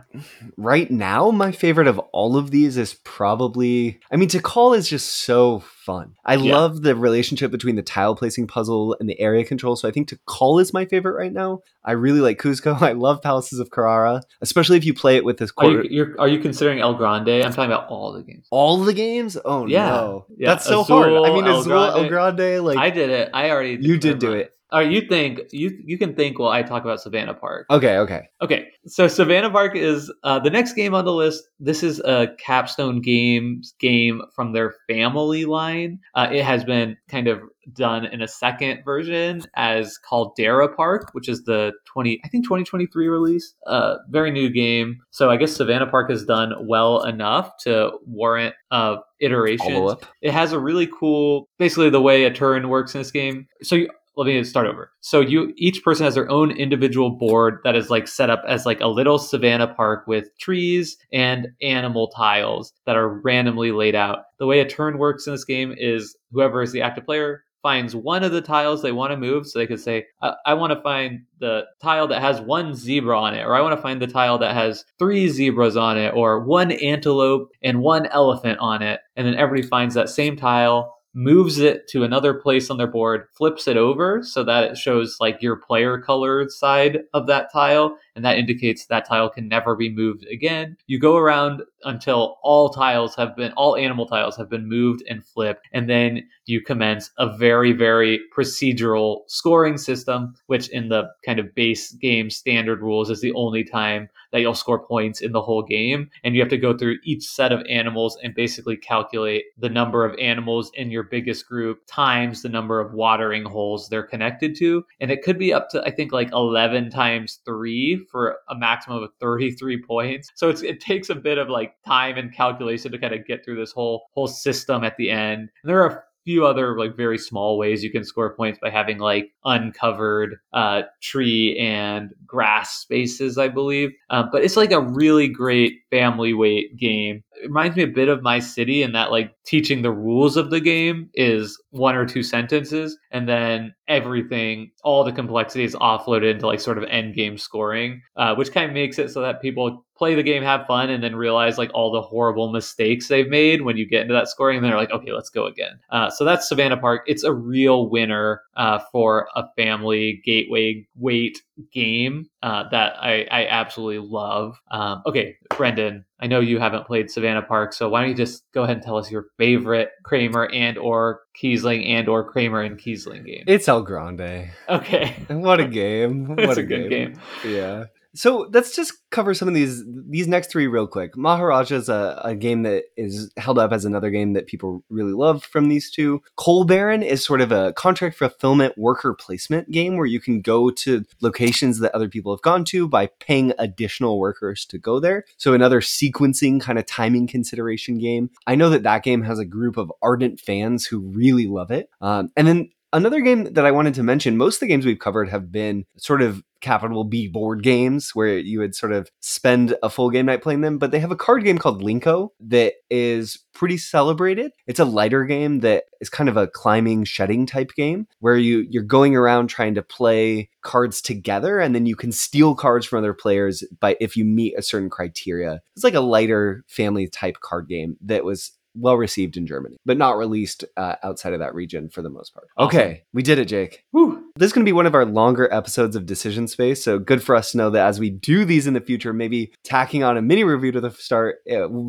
right 0.57 0.89
now 0.91 1.31
my 1.31 1.51
favorite 1.51 1.87
of 1.87 1.97
all 2.13 2.37
of 2.37 2.51
these 2.51 2.77
is 2.77 2.93
probably 3.03 3.99
i 4.11 4.15
mean 4.15 4.29
Tikal 4.29 4.77
is 4.77 4.87
just 4.89 5.23
so 5.23 5.59
fun 5.61 6.13
i 6.25 6.35
Yeah. 6.35 6.55
love 6.57 6.81
the 6.83 6.95
relationship 6.95 7.49
between 7.49 7.75
the 7.77 7.81
tile 7.81 8.15
placing 8.15 8.45
puzzle 8.45 8.95
and 8.99 9.09
the 9.09 9.19
area 9.19 9.43
control 9.43 9.75
so 9.75 9.87
i 9.87 9.91
think 9.91 10.09
Tikal 10.09 10.61
is 10.61 10.71
my 10.73 10.85
favorite 10.85 11.15
right 11.15 11.33
now 11.33 11.61
i 11.83 11.93
really 11.93 12.19
like 12.19 12.37
cuzco 12.39 12.79
i 12.89 12.91
love 12.91 13.21
palaces 13.23 13.57
of 13.59 13.71
carrara 13.71 14.21
especially 14.41 14.77
if 14.77 14.85
you 14.85 14.93
play 14.93 15.15
it 15.17 15.25
with 15.25 15.37
this 15.37 15.51
Are 15.57 15.69
you 15.71 15.83
you're, 15.89 16.15
are 16.19 16.27
you 16.27 16.39
considering 16.39 16.79
El 16.79 16.93
Grande? 16.93 17.29
I'm 17.43 17.51
talking 17.53 17.71
about 17.71 17.87
all 17.89 18.11
the 18.13 18.21
games. 18.23 18.47
all 18.51 18.77
the 18.77 18.93
games 18.93 19.35
oh 19.45 19.65
Yeah. 19.65 19.87
no 19.87 20.25
Yeah. 20.37 20.49
that's 20.49 20.65
so 20.65 20.81
Azul, 20.81 20.97
hard 20.97 21.13
i 21.31 21.33
mean 21.33 21.45
El 21.47 21.59
azul 21.61 21.73
el 21.73 22.07
Grande. 22.07 22.37
grande 22.37 22.63
like 22.63 22.77
I 22.77 22.89
did 22.91 23.09
it. 23.09 23.29
I 23.33 23.49
already. 23.49 23.77
you 23.81 23.97
did 23.97 24.19
do 24.19 24.33
it 24.33 24.53
All 24.71 24.79
right, 24.79 24.89
you 24.89 25.01
think 25.01 25.41
you 25.51 25.77
you 25.83 25.97
can 25.97 26.15
think 26.15 26.39
while 26.39 26.51
I 26.51 26.63
talk 26.63 26.83
about 26.83 27.01
Savannah 27.01 27.33
Park. 27.33 27.65
Okay, 27.69 27.97
okay. 27.97 28.29
Okay, 28.41 28.67
so 28.87 29.09
Savannah 29.09 29.49
Park 29.49 29.75
is 29.75 30.11
uh, 30.23 30.39
the 30.39 30.49
next 30.49 30.73
game 30.73 30.93
on 30.93 31.03
the 31.03 31.11
list. 31.11 31.43
This 31.59 31.83
is 31.83 31.99
a 31.99 32.29
Capstone 32.39 33.01
Games 33.01 33.73
game 33.79 34.21
from 34.33 34.53
their 34.53 34.73
family 34.87 35.43
line. 35.43 35.99
Uh, 36.15 36.29
it 36.31 36.45
has 36.45 36.63
been 36.63 36.95
kind 37.09 37.27
of 37.27 37.41
done 37.73 38.05
in 38.05 38.21
a 38.21 38.27
second 38.27 38.83
version 38.85 39.41
as 39.55 39.97
Caldera 39.97 40.73
Park, 40.73 41.09
which 41.11 41.27
is 41.27 41.43
the 41.43 41.73
20 41.85 42.21
I 42.23 42.29
think 42.29 42.45
2023 42.45 43.07
release. 43.07 43.53
Uh, 43.67 43.97
very 44.09 44.31
new 44.31 44.49
game. 44.49 44.99
So 45.11 45.29
I 45.29 45.35
guess 45.35 45.53
Savannah 45.53 45.87
Park 45.87 46.09
has 46.09 46.23
done 46.23 46.53
well 46.61 47.03
enough 47.03 47.51
to 47.63 47.91
warrant 48.05 48.55
uh, 48.71 48.97
iterations. 49.19 49.95
It 50.21 50.31
has 50.31 50.53
a 50.53 50.59
really 50.59 50.87
cool, 50.87 51.49
basically 51.59 51.89
the 51.89 52.01
way 52.01 52.23
a 52.23 52.33
turn 52.33 52.69
works 52.69 52.95
in 52.95 53.01
this 53.01 53.11
game. 53.11 53.47
So 53.61 53.75
you, 53.75 53.89
let 54.15 54.25
me 54.25 54.43
start 54.43 54.67
over. 54.67 54.91
So 54.99 55.21
you 55.21 55.53
each 55.57 55.83
person 55.83 56.03
has 56.03 56.15
their 56.15 56.29
own 56.29 56.51
individual 56.51 57.09
board 57.09 57.59
that 57.63 57.75
is 57.75 57.89
like 57.89 58.07
set 58.07 58.29
up 58.29 58.43
as 58.47 58.65
like 58.65 58.81
a 58.81 58.87
little 58.87 59.17
savannah 59.17 59.73
park 59.73 60.05
with 60.07 60.37
trees 60.37 60.97
and 61.13 61.47
animal 61.61 62.09
tiles 62.09 62.73
that 62.85 62.97
are 62.97 63.09
randomly 63.21 63.71
laid 63.71 63.95
out. 63.95 64.23
The 64.39 64.47
way 64.47 64.59
a 64.59 64.67
turn 64.67 64.97
works 64.97 65.27
in 65.27 65.33
this 65.33 65.45
game 65.45 65.73
is 65.77 66.15
whoever 66.31 66.61
is 66.61 66.71
the 66.71 66.81
active 66.81 67.05
player 67.05 67.43
finds 67.61 67.95
one 67.95 68.23
of 68.23 68.31
the 68.31 68.41
tiles 68.41 68.81
they 68.81 68.91
want 68.91 69.11
to 69.11 69.17
move. 69.17 69.47
So 69.47 69.59
they 69.59 69.67
could 69.67 69.79
say, 69.79 70.05
I, 70.21 70.33
I 70.47 70.53
want 70.53 70.73
to 70.73 70.81
find 70.81 71.21
the 71.39 71.65
tile 71.81 72.07
that 72.07 72.21
has 72.21 72.41
one 72.41 72.73
zebra 72.73 73.17
on 73.17 73.35
it, 73.35 73.45
or 73.45 73.55
I 73.55 73.61
want 73.61 73.75
to 73.75 73.81
find 73.81 74.01
the 74.01 74.07
tile 74.07 74.37
that 74.39 74.55
has 74.55 74.83
three 74.97 75.27
zebras 75.27 75.77
on 75.77 75.97
it, 75.97 76.13
or 76.15 76.43
one 76.43 76.71
antelope 76.71 77.49
and 77.61 77.81
one 77.81 78.07
elephant 78.07 78.59
on 78.59 78.81
it. 78.81 78.99
And 79.15 79.27
then 79.27 79.35
everybody 79.35 79.67
finds 79.67 79.95
that 79.95 80.09
same 80.09 80.35
tile 80.35 80.95
moves 81.13 81.59
it 81.59 81.87
to 81.89 82.03
another 82.03 82.33
place 82.33 82.69
on 82.69 82.77
their 82.77 82.87
board, 82.87 83.27
flips 83.33 83.67
it 83.67 83.77
over 83.77 84.23
so 84.23 84.43
that 84.43 84.63
it 84.63 84.77
shows 84.77 85.17
like 85.19 85.41
your 85.41 85.57
player 85.57 85.99
colored 85.99 86.51
side 86.51 86.99
of 87.13 87.27
that 87.27 87.51
tile, 87.51 87.97
and 88.21 88.25
that 88.27 88.37
indicates 88.37 88.85
that 88.85 89.07
tile 89.07 89.31
can 89.31 89.47
never 89.47 89.75
be 89.75 89.89
moved 89.89 90.27
again. 90.27 90.77
You 90.85 90.99
go 90.99 91.17
around 91.17 91.63
until 91.85 92.37
all 92.43 92.69
tiles 92.69 93.15
have 93.15 93.35
been, 93.35 93.51
all 93.53 93.75
animal 93.75 94.05
tiles 94.05 94.37
have 94.37 94.47
been 94.47 94.69
moved 94.69 95.01
and 95.09 95.25
flipped, 95.25 95.67
and 95.73 95.89
then 95.89 96.29
you 96.45 96.61
commence 96.61 97.09
a 97.17 97.35
very, 97.35 97.71
very 97.71 98.19
procedural 98.35 99.21
scoring 99.25 99.79
system, 99.79 100.35
which 100.45 100.69
in 100.69 100.89
the 100.89 101.09
kind 101.25 101.39
of 101.39 101.55
base 101.55 101.93
game 101.93 102.29
standard 102.29 102.83
rules 102.83 103.09
is 103.09 103.21
the 103.21 103.33
only 103.33 103.63
time 103.63 104.07
that 104.31 104.41
you'll 104.41 104.53
score 104.53 104.85
points 104.85 105.21
in 105.21 105.31
the 105.31 105.41
whole 105.41 105.63
game. 105.63 106.09
And 106.23 106.35
you 106.35 106.41
have 106.41 106.49
to 106.49 106.57
go 106.57 106.77
through 106.77 106.97
each 107.03 107.23
set 107.23 107.51
of 107.51 107.65
animals 107.69 108.17
and 108.23 108.35
basically 108.35 108.77
calculate 108.77 109.45
the 109.57 109.69
number 109.69 110.05
of 110.05 110.17
animals 110.19 110.71
in 110.75 110.91
your 110.91 111.03
biggest 111.03 111.47
group 111.47 111.79
times 111.87 112.41
the 112.41 112.49
number 112.49 112.79
of 112.79 112.93
watering 112.93 113.45
holes 113.45 113.89
they're 113.89 114.03
connected 114.03 114.55
to. 114.57 114.85
And 114.99 115.11
it 115.11 115.23
could 115.23 115.37
be 115.37 115.53
up 115.53 115.69
to, 115.69 115.83
I 115.83 115.91
think, 115.91 116.11
like 116.11 116.31
11 116.31 116.89
times 116.91 117.39
three 117.45 118.05
for 118.11 118.37
a 118.49 118.55
maximum 118.55 119.03
of 119.03 119.09
33 119.19 119.83
points. 119.83 120.29
So 120.35 120.49
it 120.49 120.79
takes 120.79 121.09
a 121.09 121.15
bit 121.15 121.37
of 121.37 121.49
like 121.49 121.75
time 121.85 122.17
and 122.17 122.33
calculation 122.33 122.91
to 122.91 122.97
kind 122.97 123.13
of 123.13 123.25
get 123.25 123.43
through 123.43 123.57
this 123.57 123.71
whole 123.71 124.03
whole 124.13 124.27
system 124.27 124.83
at 124.83 124.97
the 124.97 125.09
end. 125.09 125.49
And 125.63 125.69
there 125.69 125.81
are 125.81 125.87
a 125.87 126.03
few 126.23 126.45
other 126.45 126.77
like 126.77 126.95
very 126.95 127.17
small 127.17 127.57
ways 127.57 127.83
you 127.83 127.91
can 127.91 128.03
score 128.03 128.35
points 128.35 128.59
by 128.61 128.69
having 128.69 128.99
like 128.99 129.31
uncovered 129.45 130.35
uh, 130.53 130.83
tree 131.01 131.57
and 131.57 132.11
grass 132.25 132.77
spaces, 132.77 133.37
I 133.37 133.47
believe. 133.47 133.91
Um, 134.09 134.29
but 134.31 134.43
it's 134.43 134.57
like 134.57 134.71
a 134.71 134.81
really 134.81 135.27
great 135.27 135.79
family 135.89 136.33
weight 136.33 136.77
game. 136.77 137.23
It 137.41 137.47
reminds 137.47 137.75
me 137.75 137.83
a 137.83 137.87
bit 137.87 138.07
of 138.07 138.21
my 138.21 138.39
city 138.39 138.83
in 138.83 138.91
that 138.91 139.11
like 139.11 139.33
teaching 139.45 139.81
the 139.81 139.91
rules 139.91 140.37
of 140.37 140.51
the 140.51 140.59
game 140.59 141.09
is 141.13 141.59
one 141.71 141.95
or 141.95 142.05
two 142.05 142.21
sentences, 142.21 142.97
and 143.11 143.27
then 143.27 143.73
everything, 143.87 144.71
all 144.83 145.03
the 145.03 145.11
complexity 145.11 145.63
is 145.63 145.75
offloaded 145.75 146.31
into 146.31 146.45
like 146.45 146.59
sort 146.59 146.77
of 146.77 146.83
end 146.85 147.15
game 147.15 147.37
scoring, 147.37 148.01
uh, 148.17 148.35
which 148.35 148.51
kind 148.51 148.69
of 148.69 148.73
makes 148.73 148.99
it 148.99 149.09
so 149.09 149.21
that 149.21 149.41
people 149.41 149.85
play 149.97 150.15
the 150.15 150.23
game, 150.23 150.43
have 150.43 150.65
fun, 150.65 150.89
and 150.89 151.03
then 151.03 151.15
realize 151.15 151.57
like 151.57 151.71
all 151.73 151.91
the 151.91 152.01
horrible 152.01 152.51
mistakes 152.51 153.07
they've 153.07 153.29
made 153.29 153.61
when 153.61 153.77
you 153.77 153.87
get 153.87 154.01
into 154.01 154.13
that 154.13 154.27
scoring. 154.27 154.57
And 154.57 154.65
they're 154.65 154.75
like, 154.75 154.91
okay, 154.91 155.11
let's 155.11 155.29
go 155.29 155.45
again. 155.45 155.79
Uh, 155.89 156.09
so 156.09 156.25
that's 156.25 156.49
Savannah 156.49 156.77
Park. 156.77 157.03
It's 157.05 157.23
a 157.23 157.33
real 157.33 157.89
winner 157.89 158.41
uh, 158.57 158.79
for 158.91 159.27
a 159.35 159.43
family 159.55 160.21
gateway 160.25 160.87
weight 160.95 161.41
game 161.71 162.29
uh, 162.43 162.69
that 162.69 162.93
I, 163.01 163.25
I 163.31 163.47
absolutely 163.47 164.07
love. 164.07 164.59
Um, 164.69 165.01
okay, 165.05 165.37
Brendan, 165.55 166.05
I 166.19 166.27
know 166.27 166.39
you 166.39 166.59
haven't 166.59 166.85
played 166.85 167.09
Savannah 167.09 167.41
Park, 167.41 167.73
so 167.73 167.89
why 167.89 168.01
don't 168.01 168.09
you 168.09 168.15
just 168.15 168.43
go 168.53 168.63
ahead 168.63 168.77
and 168.77 168.85
tell 168.85 168.97
us 168.97 169.11
your 169.11 169.25
favorite 169.37 169.89
Kramer 170.03 170.47
and 170.47 170.77
or 170.77 171.21
Kiesling 171.41 171.85
and 171.87 172.07
or 172.07 172.29
Kramer 172.29 172.61
and 172.61 172.77
Kiesling 172.77 173.25
game? 173.25 173.43
It's 173.47 173.67
El 173.67 173.81
Grande. 173.81 174.51
Okay. 174.69 175.15
What 175.29 175.59
a 175.59 175.65
game. 175.65 176.27
What 176.35 176.39
it's 176.39 176.57
a, 176.57 176.61
a 176.61 176.63
good 176.63 176.89
game. 176.89 177.19
Yeah. 177.43 177.85
So 178.13 178.49
let's 178.51 178.75
just 178.75 178.93
cover 179.09 179.33
some 179.33 179.47
of 179.47 179.53
these 179.53 179.83
these 179.87 180.27
next 180.27 180.51
three 180.51 180.67
real 180.67 180.87
quick. 180.87 181.15
Maharaja 181.15 181.75
is 181.75 181.89
a, 181.89 182.21
a 182.23 182.35
game 182.35 182.63
that 182.63 182.85
is 182.97 183.31
held 183.37 183.57
up 183.57 183.71
as 183.71 183.85
another 183.85 184.09
game 184.09 184.33
that 184.33 184.47
people 184.47 184.83
really 184.89 185.13
love 185.13 185.43
from 185.43 185.69
these 185.69 185.89
two. 185.89 186.21
Coal 186.35 186.65
Baron 186.65 187.03
is 187.03 187.23
sort 187.23 187.41
of 187.41 187.51
a 187.51 187.73
contract 187.73 188.17
fulfillment 188.17 188.77
worker 188.77 189.13
placement 189.13 189.71
game 189.71 189.95
where 189.95 190.05
you 190.05 190.19
can 190.19 190.41
go 190.41 190.69
to 190.71 191.05
locations 191.21 191.79
that 191.79 191.95
other 191.95 192.09
people 192.09 192.33
have 192.33 192.41
gone 192.41 192.65
to 192.65 192.87
by 192.87 193.07
paying 193.19 193.53
additional 193.57 194.19
workers 194.19 194.65
to 194.65 194.77
go 194.77 194.99
there. 194.99 195.25
So 195.37 195.53
another 195.53 195.79
sequencing 195.81 196.59
kind 196.59 196.79
of 196.79 196.85
timing 196.85 197.27
consideration 197.27 197.97
game. 197.97 198.29
I 198.45 198.55
know 198.55 198.69
that 198.69 198.83
that 198.83 199.03
game 199.03 199.23
has 199.23 199.39
a 199.39 199.45
group 199.45 199.77
of 199.77 199.91
ardent 200.01 200.39
fans 200.39 200.85
who 200.85 200.99
really 200.99 201.47
love 201.47 201.71
it. 201.71 201.89
Um, 202.01 202.31
and 202.35 202.47
then 202.47 202.71
Another 202.93 203.21
game 203.21 203.45
that 203.53 203.65
I 203.65 203.71
wanted 203.71 203.93
to 203.95 204.03
mention, 204.03 204.35
most 204.37 204.55
of 204.55 204.59
the 204.61 204.67
games 204.67 204.85
we've 204.85 204.99
covered 204.99 205.29
have 205.29 205.51
been 205.51 205.85
sort 205.97 206.21
of 206.21 206.43
capital 206.59 207.03
B 207.03 207.27
board 207.27 207.63
games 207.63 208.11
where 208.13 208.37
you 208.37 208.59
would 208.59 208.75
sort 208.75 208.91
of 208.91 209.09
spend 209.19 209.75
a 209.81 209.89
full 209.89 210.09
game 210.09 210.27
night 210.27 210.43
playing 210.43 210.61
them, 210.61 210.77
but 210.77 210.91
they 210.91 210.99
have 210.99 211.11
a 211.11 211.15
card 211.15 211.43
game 211.43 211.57
called 211.57 211.81
Linko 211.81 212.29
that 212.39 212.73
is 212.89 213.39
pretty 213.53 213.77
celebrated. 213.77 214.51
It's 214.67 214.79
a 214.79 214.85
lighter 214.85 215.25
game 215.25 215.61
that 215.61 215.85
is 215.99 216.09
kind 216.09 216.29
of 216.29 216.37
a 216.37 216.47
climbing 216.47 217.03
shedding 217.03 217.45
type 217.45 217.71
game 217.75 218.07
where 218.19 218.37
you 218.37 218.65
you're 218.69 218.83
going 218.83 219.15
around 219.15 219.47
trying 219.47 219.75
to 219.75 219.81
play 219.81 220.49
cards 220.61 221.01
together 221.01 221.59
and 221.59 221.73
then 221.73 221.85
you 221.85 221.95
can 221.95 222.11
steal 222.11 222.55
cards 222.55 222.85
from 222.85 222.99
other 222.99 223.13
players 223.13 223.63
by 223.79 223.97
if 223.99 224.15
you 224.15 224.23
meet 224.23 224.57
a 224.57 224.61
certain 224.61 224.89
criteria. 224.89 225.61
It's 225.75 225.83
like 225.83 225.93
a 225.93 226.01
lighter 226.01 226.63
family 226.67 227.07
type 227.07 227.37
card 227.41 227.67
game 227.67 227.97
that 228.01 228.23
was 228.23 228.51
well 228.75 228.95
received 228.97 229.37
in 229.37 229.45
Germany, 229.47 229.77
but 229.85 229.97
not 229.97 230.17
released 230.17 230.63
uh, 230.77 230.95
outside 231.03 231.33
of 231.33 231.39
that 231.39 231.53
region 231.53 231.89
for 231.89 232.01
the 232.01 232.09
most 232.09 232.33
part. 232.33 232.47
Okay, 232.57 233.03
we 233.13 233.21
did 233.21 233.39
it, 233.39 233.45
Jake. 233.45 233.83
Whew. 233.91 234.23
This 234.37 234.47
is 234.47 234.53
going 234.53 234.65
to 234.65 234.69
be 234.69 234.73
one 234.73 234.85
of 234.85 234.95
our 234.95 235.05
longer 235.05 235.51
episodes 235.53 235.95
of 235.95 236.05
Decision 236.05 236.47
Space, 236.47 236.83
so 236.83 236.97
good 236.97 237.21
for 237.21 237.35
us 237.35 237.51
to 237.51 237.57
know 237.57 237.69
that 237.69 237.85
as 237.85 237.99
we 237.99 238.09
do 238.09 238.45
these 238.45 238.67
in 238.67 238.73
the 238.73 238.79
future, 238.81 239.11
maybe 239.13 239.51
tacking 239.63 240.03
on 240.03 240.17
a 240.17 240.21
mini 240.21 240.43
review 240.43 240.71
to 240.71 240.81
the 240.81 240.91
start 240.91 241.39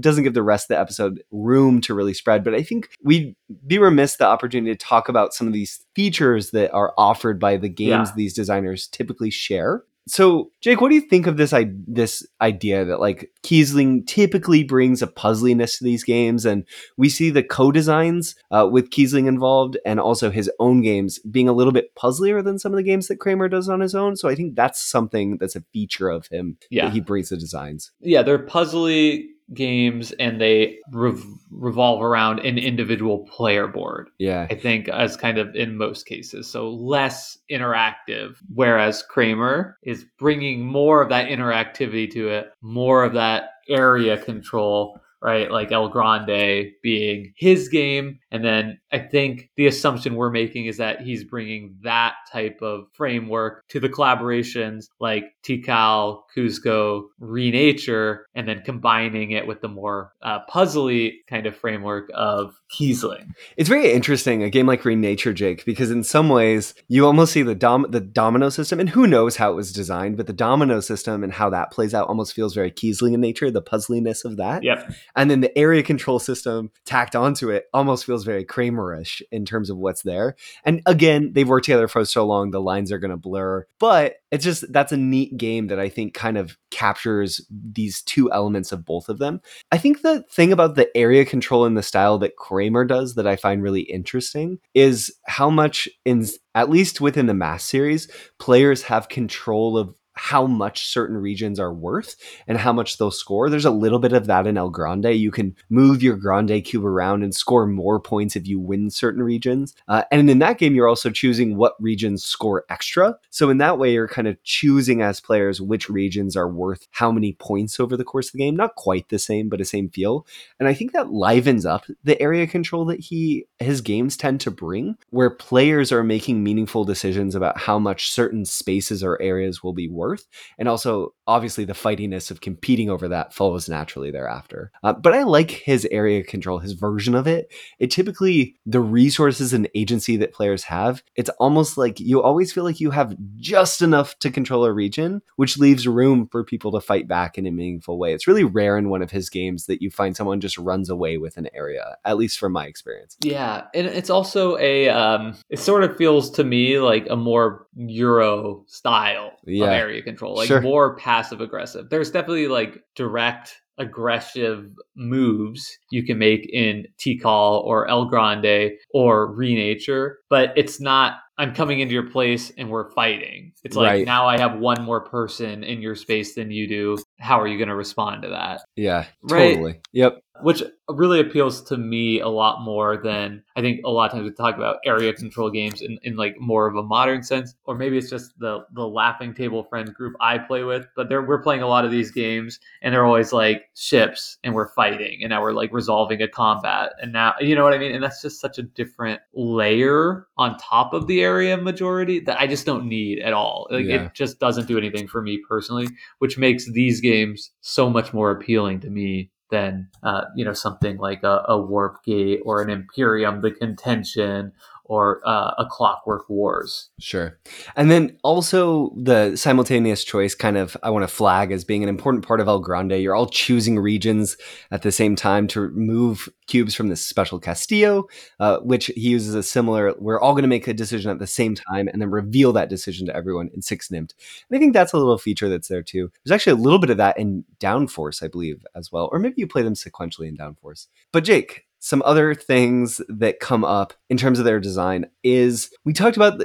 doesn't 0.01 0.25
give 0.25 0.35
the 0.35 0.43
rest 0.43 0.65
of 0.65 0.75
the 0.75 0.81
episode 0.81 1.23
room 1.31 1.81
to 1.83 1.95
really 1.95 2.15
spread. 2.15 2.43
But 2.45 2.55
I 2.55 2.63
think 2.63 2.89
we'd 3.05 3.35
be 3.67 3.79
remiss 3.79 4.17
the 4.17 4.27
opportunity 4.27 4.73
to 4.73 4.77
talk 4.85 5.09
about 5.09 5.35
some 5.35 5.47
of 5.47 5.53
these 5.53 5.85
features 5.95 6.51
that 6.51 6.73
are 6.73 6.93
offered 6.99 7.39
by 7.39 7.57
the 7.57 7.69
games 7.69 8.09
Yeah. 8.09 8.13
these 8.17 8.35
designers 8.35 8.89
typically 8.89 9.31
share. 9.31 9.85
So, 10.09 10.51
Jake, 10.61 10.81
what 10.81 10.89
do 10.89 10.97
you 10.97 11.01
think 11.01 11.27
of 11.29 11.37
this 11.37 11.53
I- 11.53 11.71
this 11.87 12.27
idea 12.41 12.85
that 12.85 12.99
like 12.99 13.31
Kiesling 13.45 14.05
typically 14.07 14.65
brings 14.65 15.01
a 15.01 15.07
puzzliness 15.07 15.79
to 15.79 15.85
these 15.85 16.03
games, 16.03 16.45
and 16.45 16.65
we 16.97 17.09
see 17.09 17.31
the 17.31 17.43
co-designs 17.43 18.35
uh, 18.51 18.69
with 18.71 18.91
Kiesling 18.91 19.29
involved, 19.29 19.79
and 19.87 20.01
also 20.01 20.31
his 20.31 20.51
own 20.59 20.83
games 20.83 21.21
being 21.21 21.49
a 21.49 21.53
little 21.53 21.73
bit 21.73 21.95
puzzlier 21.95 22.43
than 22.43 22.59
some 22.59 22.73
of 22.73 22.77
the 22.77 22.83
games 22.83 23.07
that 23.09 23.21
Kramer 23.21 23.49
does 23.49 23.69
on 23.69 23.81
his 23.81 23.95
own. 23.95 24.17
So, 24.17 24.29
I 24.29 24.35
think 24.35 24.57
that's 24.57 24.83
something 24.83 25.39
that's 25.39 25.57
a 25.57 25.65
feature 25.73 26.09
of 26.09 26.27
him 26.27 26.57
Yeah. 26.71 26.87
that 26.87 26.95
he 26.95 27.01
brings 27.01 27.29
the 27.29 27.37
designs. 27.37 27.93
Yeah, 28.01 28.23
they're 28.23 28.45
puzzly 28.45 29.27
games 29.55 30.13
and 30.13 30.41
they 30.41 30.79
rev- 30.93 31.25
revolve 31.51 32.03
around 32.03 32.41
an 32.41 32.59
individual 32.59 33.21
player 33.21 33.67
board. 33.67 34.11
Yeah, 34.19 34.47
I 34.51 34.55
think, 34.55 34.89
as 34.89 35.17
kind 35.17 35.39
of 35.39 35.55
in 35.55 35.77
most 35.77 36.07
cases. 36.07 36.51
So 36.51 36.71
less 36.71 37.39
interactive. 37.51 38.37
Whereas 38.55 39.03
Kramer 39.03 39.79
is 39.83 40.05
bringing 40.19 40.65
more 40.65 41.03
of 41.03 41.09
that 41.11 41.29
interactivity 41.29 42.11
to 42.13 42.29
it, 42.29 42.53
more 42.61 43.05
of 43.05 43.13
that 43.15 43.51
area 43.69 44.17
control, 44.19 45.01
right? 45.23 45.51
Like 45.51 45.71
El 45.71 45.89
Grande 45.89 46.73
being 46.83 47.33
his 47.37 47.69
game. 47.69 48.19
And 48.31 48.45
then 48.45 48.81
I 48.91 48.99
think 48.99 49.51
the 49.57 49.67
assumption 49.67 50.17
we're 50.17 50.31
making 50.31 50.67
is 50.67 50.79
that 50.79 51.01
he's 51.01 51.23
bringing 51.23 51.77
that 51.85 52.15
type 52.31 52.61
of 52.61 52.87
framework 52.93 53.67
to 53.69 53.79
the 53.79 53.89
collaborations 53.89 54.87
like 55.01 55.25
Tikal, 55.45 56.23
Cuzco, 56.37 57.05
Renature, 57.21 58.21
and 58.35 58.49
then 58.49 58.63
combining 58.65 59.31
it 59.31 59.47
with 59.47 59.61
the 59.61 59.69
more 59.69 60.13
uh, 60.23 60.41
puzzly 60.51 61.13
kind 61.29 61.47
of 61.47 61.57
framework 61.57 62.11
of 62.15 62.55
Kiesling. 62.77 63.33
It's 63.57 63.69
very 63.69 63.93
interesting 63.93 64.43
a 64.43 64.51
game 64.51 64.67
like 64.67 64.83
Renature, 64.83 65.35
Jake, 65.35 65.65
because 65.65 65.91
in 65.91 66.03
some 66.03 66.29
ways 66.29 66.75
you 66.89 67.07
almost 67.07 67.33
see 67.33 67.43
the 67.43 67.55
dom- 67.55 67.87
the 67.91 68.01
domino 68.01 68.49
system, 68.49 68.81
and 68.81 68.89
who 68.89 69.07
knows 69.07 69.37
how 69.37 69.53
it 69.53 69.57
was 69.57 69.73
designed, 69.73 70.17
but 70.17 70.27
the 70.27 70.33
domino 70.33 70.81
system 70.81 71.23
and 71.23 71.33
how 71.33 71.51
that 71.51 71.71
plays 71.71 71.95
out 71.95 72.09
almost 72.09 72.35
feels 72.35 72.55
very 72.55 72.71
Kiesling 72.71 73.15
in 73.15 73.21
nature, 73.21 73.51
the 73.51 73.63
puzzliness 73.63 74.25
of 74.25 74.37
that. 74.39 74.63
Yep. 74.63 74.91
And 75.17 75.31
then 75.31 75.41
the 75.41 75.57
area 75.57 75.83
control 75.83 76.19
system 76.19 76.71
tacked 76.85 77.15
onto 77.17 77.51
it 77.51 77.67
almost 77.73 78.07
feels 78.07 78.25
very 78.25 78.45
Kramerish 78.45 79.23
in 79.31 79.45
terms 79.45 79.71
of 79.71 79.77
what's 79.77 80.03
there. 80.03 80.37
And 80.65 80.83
again, 80.87 81.33
they've 81.33 81.49
worked 81.49 81.67
together 81.67 81.89
for 81.89 82.05
so 82.05 82.27
long, 82.27 82.51
the 82.51 82.61
lines 82.61 82.93
are 82.93 82.99
going 82.99 83.11
to 83.11 83.17
blur. 83.17 83.67
But 83.79 84.17
it's 84.31 84.45
just 84.45 84.73
that's 84.73 84.93
a 84.93 84.97
neat 84.97 85.37
game 85.37 85.67
that 85.69 85.79
I 85.79 85.89
think 85.89 86.15
kind 86.15 86.39
of 86.39 86.57
captures 86.71 87.47
these 87.51 88.03
two 88.03 88.33
elements 88.33 88.73
of 88.73 88.85
both 88.85 89.09
of 89.09 89.19
them. 89.19 89.41
I 89.71 89.79
think 89.79 90.03
the 90.03 90.23
thing 90.31 90.53
about 90.53 90.75
the 90.75 90.95
area 90.97 91.25
control 91.25 91.67
in 91.67 91.75
the 91.75 91.83
style 91.83 92.19
that 92.19 92.37
Kramer 92.37 92.85
does 92.85 93.15
that 93.15 93.27
I 93.27 93.37
find 93.37 93.63
really 93.63 93.83
interesting 93.83 94.59
is 94.75 95.15
how 95.27 95.51
much 95.51 95.89
in 96.05 96.27
at 96.55 96.71
least 96.71 97.01
within 97.01 97.27
the 97.27 97.35
Mask 97.35 97.69
series, 97.69 98.09
players 98.39 98.83
have 98.83 99.09
control 99.09 99.79
of 99.79 99.95
how 100.15 100.47
much 100.47 100.87
certain 100.87 101.17
regions 101.17 101.59
are 101.59 101.73
worth 101.73 102.17
and 102.47 102.59
how 102.59 102.73
much 102.73 102.99
they'll 102.99 103.11
score. 103.11 103.49
There's 103.49 103.65
a 103.65 103.71
little 103.71 103.99
bit 103.99 104.13
of 104.13 104.27
that 104.27 104.47
in 104.47 104.59
El 104.59 104.71
Grande. 104.71 105.15
You 105.15 105.31
can 105.31 105.57
move 105.71 106.03
your 106.03 106.17
Grande 106.17 106.63
cube 106.65 106.85
around 106.85 107.23
and 107.23 107.35
score 107.35 107.67
more 107.67 107.99
points 107.99 108.37
if 108.37 108.47
you 108.47 108.61
win 108.61 108.91
certain 108.91 109.23
regions. 109.23 109.75
Uh, 109.89 110.05
and 110.11 110.29
in 110.29 110.39
that 110.41 110.59
game, 110.59 110.75
you're 110.75 110.89
also 110.89 111.11
choosing 111.11 111.57
what 111.57 111.75
regions 111.81 112.25
score 112.25 112.65
extra. 112.69 113.17
So 113.31 113.49
in 113.51 113.59
that 113.59 113.79
way, 113.79 113.93
you're 113.93 114.09
kind 114.09 114.29
of 114.29 114.43
choosing 114.43 115.01
as 115.01 115.21
players 115.21 115.61
which 115.61 115.89
regions 115.89 116.37
are 116.37 116.49
worth 116.49 116.89
how 116.91 117.11
many 117.11 117.33
points 117.33 117.81
over 117.81 117.97
the 117.97 118.05
course 118.05 118.29
of 118.29 118.33
the 118.33 118.39
game. 118.39 118.57
Not 118.57 118.75
quite 118.75 119.09
the 119.09 119.19
same, 119.19 119.49
but 119.49 119.61
a 119.61 119.65
same 119.65 119.89
feel. 119.89 120.27
And 120.59 120.69
I 120.69 120.75
think 120.75 120.93
that 120.93 121.13
livens 121.13 121.65
up 121.65 121.87
the 122.05 122.21
area 122.21 122.47
control 122.47 122.85
that 122.87 123.01
he 123.01 123.47
his 123.59 123.81
games 123.81 124.17
tend 124.17 124.41
to 124.43 124.51
bring, 124.51 124.97
where 125.11 125.31
players 125.31 125.91
are 125.93 126.03
making 126.03 126.43
meaningful 126.43 126.85
decisions 126.85 127.35
about 127.35 127.59
how 127.59 127.79
much 127.79 128.11
certain 128.11 128.45
spaces 128.45 129.03
or 129.03 129.21
areas 129.23 129.63
will 129.63 129.73
be 129.73 129.89
worth 129.89 130.02
worth. 130.03 130.27
And 130.59 130.69
also, 130.69 131.15
obviously, 131.27 131.65
the 131.65 131.73
fightiness 131.73 132.31
of 132.31 132.41
competing 132.41 132.91
over 132.91 133.09
that 133.09 133.33
follows 133.33 133.69
naturally 133.69 134.11
thereafter. 134.11 134.73
Uh, 134.83 134.93
but 134.93 135.15
I 135.15 135.23
like 135.23 135.51
his 135.51 135.87
area 135.91 136.23
control, 136.25 136.59
his 136.59 136.73
version 136.73 137.15
of 137.15 137.27
it. 137.27 137.53
It 137.79 137.91
typically, 137.91 138.57
the 138.67 138.81
resources 138.81 139.53
and 139.53 139.69
agency 139.75 140.17
that 140.19 140.35
players 140.35 140.65
have, 140.65 141.03
it's 141.15 141.31
almost 141.39 141.79
like 141.79 142.01
you 142.01 142.21
always 142.21 142.53
feel 142.53 142.65
like 142.65 142.81
you 142.81 142.91
have 142.91 143.17
just 143.37 143.83
enough 143.83 144.19
to 144.19 144.31
control 144.31 144.65
a 144.65 144.73
region, 144.73 145.23
which 145.37 145.59
leaves 145.59 145.87
room 145.87 146.29
for 146.31 146.45
people 146.45 146.73
to 146.73 146.81
fight 146.81 147.07
back 147.07 147.39
in 147.39 147.47
a 147.47 147.51
meaningful 147.51 147.99
way. 147.99 148.13
It's 148.13 148.27
really 148.27 148.45
rare 148.45 148.77
in 148.77 148.91
one 148.91 149.03
of 149.03 149.11
his 149.11 149.31
games 149.31 149.67
that 149.67 149.83
you 149.83 149.91
find 149.91 150.17
someone 150.17 150.41
just 150.41 150.59
runs 150.59 150.91
away 150.91 151.19
with 151.19 151.37
an 151.37 151.49
area, 151.55 151.97
at 152.05 152.17
least 152.17 152.39
from 152.39 152.53
my 152.53 152.67
experience. 152.67 153.17
Yeah. 153.23 153.65
And 153.75 153.87
it's 153.87 154.11
also 154.11 154.57
a, 154.59 154.89
um, 154.89 155.35
it 155.49 155.59
sort 155.59 155.85
of 155.85 155.97
feels 155.97 156.31
to 156.33 156.45
me 156.45 156.79
like 156.79 157.07
a 157.09 157.17
more 157.17 157.67
Euro 157.75 158.65
style 158.67 159.33
yeah. 159.45 159.67
of 159.67 159.71
area 159.73 160.03
control, 160.03 160.37
like 160.37 160.49
sure. 160.49 160.61
more 160.61 160.97
passive 160.97 161.41
aggressive. 161.41 161.89
There's 161.91 162.11
definitely 162.11 162.49
like 162.49 162.83
direct 162.95 163.63
aggressive 163.79 164.71
moves 164.95 165.79
you 165.91 166.05
can 166.05 166.19
make 166.19 166.49
in 166.53 166.87
Tikal 166.99 167.65
or 167.65 167.89
El 167.89 168.07
Grande 168.07 168.73
or 168.93 169.35
Renature, 169.35 170.17
but 170.29 170.53
it's 170.57 170.81
not 170.81 171.15
I'm 171.39 171.55
coming 171.55 171.81
into 171.81 171.95
your 171.95 172.11
place 172.11 172.53
and 172.59 172.69
we're 172.69 172.91
fighting. 172.91 173.53
It's 173.65 173.75
like 173.75 173.91
right. 173.91 174.07
now 174.07 174.27
I 174.27 174.39
have 174.39 174.59
one 174.59 174.83
more 174.83 175.01
person 175.01 175.65
in 175.65 175.81
your 175.81 175.95
space 175.95 176.35
than 176.35 176.51
you 176.51 176.69
do. 176.69 176.99
How 177.19 177.41
are 177.41 177.47
you 177.47 177.57
going 177.57 177.71
to 177.71 177.75
respond 177.75 178.23
to 178.23 178.29
that? 178.29 178.61
Yeah, 178.77 179.07
right? 179.23 179.55
totally. 179.55 179.81
Yep 179.93 180.23
which 180.43 180.63
really 180.89 181.21
appeals 181.21 181.63
to 181.63 181.77
me 181.77 182.21
a 182.21 182.29
lot 182.29 182.63
more 182.63 182.97
than 182.97 183.43
I 183.57 183.61
think 183.61 183.81
a 183.85 183.91
lot 183.91 184.07
of 184.07 184.13
times 184.13 184.25
we 184.25 184.35
talk 184.35 184.57
about 184.57 184.79
area 184.85 185.13
control 185.13 185.51
games 185.51 185.81
in, 185.81 185.99
in 186.03 186.17
like 186.17 186.37
more 186.39 186.67
of 186.67 186.77
a 186.77 186.83
modern 186.83 187.23
sense, 187.23 187.55
or 187.65 187.77
maybe 187.77 187.97
it's 187.99 188.11
just 188.11 188.39
the 188.39 188.65
the 188.73 188.87
laughing 188.87 189.35
table 189.35 189.65
friend 189.65 189.93
group 189.95 190.15
I 190.21 190.39
play 190.39 190.65
with. 190.65 190.87
But 190.97 191.09
they're, 191.09 191.23
we're 191.23 191.43
playing 191.43 191.63
a 191.63 191.69
lot 191.69 191.85
of 191.85 191.91
these 191.91 192.11
games, 192.11 192.61
and 192.83 192.93
they're 192.93 193.07
always 193.07 193.33
like 193.33 193.71
ships, 193.75 194.39
and 194.45 194.55
we're 194.55 194.69
fighting, 194.75 195.21
and 195.23 195.31
now 195.31 195.43
we're 195.43 195.53
like 195.53 195.73
resolving 195.73 196.21
a 196.23 196.29
combat, 196.29 196.93
and 197.01 197.13
now 197.13 197.35
you 197.41 197.55
know 197.55 197.65
what 197.65 197.75
I 197.75 197.79
mean. 197.79 197.93
And 197.93 198.03
that's 198.03 198.23
just 198.23 198.41
such 198.41 198.59
a 198.59 198.63
different 198.63 199.21
layer 199.35 200.27
on 200.37 200.59
top 200.59 200.93
of 200.93 201.07
the 201.07 201.23
area 201.23 201.57
majority 201.57 202.21
that 202.21 202.41
I 202.41 202.47
just 202.47 202.67
don't 202.67 202.87
need 202.87 203.21
at 203.21 203.33
all. 203.33 203.67
Like 203.71 203.87
yeah. 203.87 204.07
it 204.07 204.15
just 204.15 204.39
doesn't 204.39 204.69
do 204.69 204.79
anything 204.79 205.07
for 205.09 205.23
me 205.23 205.41
personally, 205.49 205.89
which 206.19 206.39
makes 206.39 206.71
these 206.71 207.01
games 207.01 207.51
so 207.61 207.89
much 207.89 208.13
more 208.13 208.31
appealing 208.31 208.81
to 208.81 208.91
me 208.91 209.31
than 209.53 209.87
uh, 210.03 210.25
you 210.35 210.45
know 210.45 210.55
something 210.55 210.97
like 210.97 211.23
a, 211.23 211.45
a, 211.47 211.59
warp 211.61 212.03
gate 212.05 212.41
or 212.45 212.63
an 212.63 212.71
imperium 212.71 213.43
the 213.43 213.51
contention 213.51 214.51
or 214.93 215.27
uh, 215.27 215.55
a 215.57 215.65
Clockwork 215.65 216.29
Wars. 216.29 216.91
Sure. 217.01 217.39
And 217.77 217.91
then 217.91 218.19
also 218.23 218.93
the 218.95 219.37
simultaneous 219.37 220.05
choice 220.05 220.35
kind 220.35 220.59
of 220.59 220.77
I 220.83 220.91
want 220.91 221.03
to 221.03 221.09
flag 221.09 221.51
as 221.51 221.65
being 221.65 221.83
an 221.83 221.89
important 221.89 222.27
part 222.27 222.41
of 222.41 222.47
El 222.47 222.59
Grande. 222.59 223.01
You're 223.01 223.15
all 223.15 223.27
choosing 223.27 223.79
regions 223.79 224.37
at 224.71 224.83
the 224.83 224.93
same 224.93 225.17
time 225.17 225.47
to 225.49 225.71
move 225.71 226.29
cubes 226.47 226.75
from 226.75 226.89
this 226.89 227.03
special 227.03 227.41
Castillo, 227.41 228.07
uh, 228.39 228.59
which 228.59 228.89
he 228.89 229.09
uses 229.09 229.35
a 229.35 229.43
similar. 229.43 229.95
We're 229.99 230.21
all 230.21 230.35
going 230.35 230.43
to 230.43 230.49
make 230.49 230.69
a 230.69 230.75
decision 230.75 231.11
at 231.11 231.19
the 231.19 231.27
same 231.27 231.55
time 231.55 231.89
and 231.89 232.03
then 232.03 232.11
reveal 232.11 232.53
that 232.53 232.69
decision 232.69 233.07
to 233.07 233.17
everyone 233.17 233.49
in 233.55 233.63
Six 233.63 233.89
Nimmt. 233.89 234.13
And 234.51 234.57
I 234.57 234.59
think 234.59 234.75
that's 234.75 234.93
a 234.93 234.99
little 234.99 235.17
feature 235.17 235.49
that's 235.49 235.69
there 235.69 235.83
too. 235.83 236.13
There's 236.23 236.35
actually 236.35 236.61
a 236.61 236.63
little 236.63 236.79
bit 236.79 236.91
of 236.91 236.99
that 236.99 237.19
in 237.19 237.47
Downforce, 237.59 238.23
I 238.23 238.29
believe, 238.29 238.67
as 238.75 238.93
well. 238.93 239.09
Or 239.11 239.19
maybe 239.19 239.37
you 239.39 239.47
play 239.47 239.63
them 239.63 239.73
sequentially 239.73 240.29
in 240.29 240.37
Downforce. 240.37 240.89
But 241.13 241.25
Jake, 241.25 241.65
some 241.85 242.01
other 242.05 242.33
things 242.33 243.01
that 243.09 243.41
come 243.41 243.65
up 243.65 243.93
in 244.09 244.17
terms 244.17 244.39
of 244.39 244.45
their 244.45 244.61
design 244.61 245.05
is 245.25 245.69
we 245.85 245.93
talked 245.93 246.17
about 246.17 246.41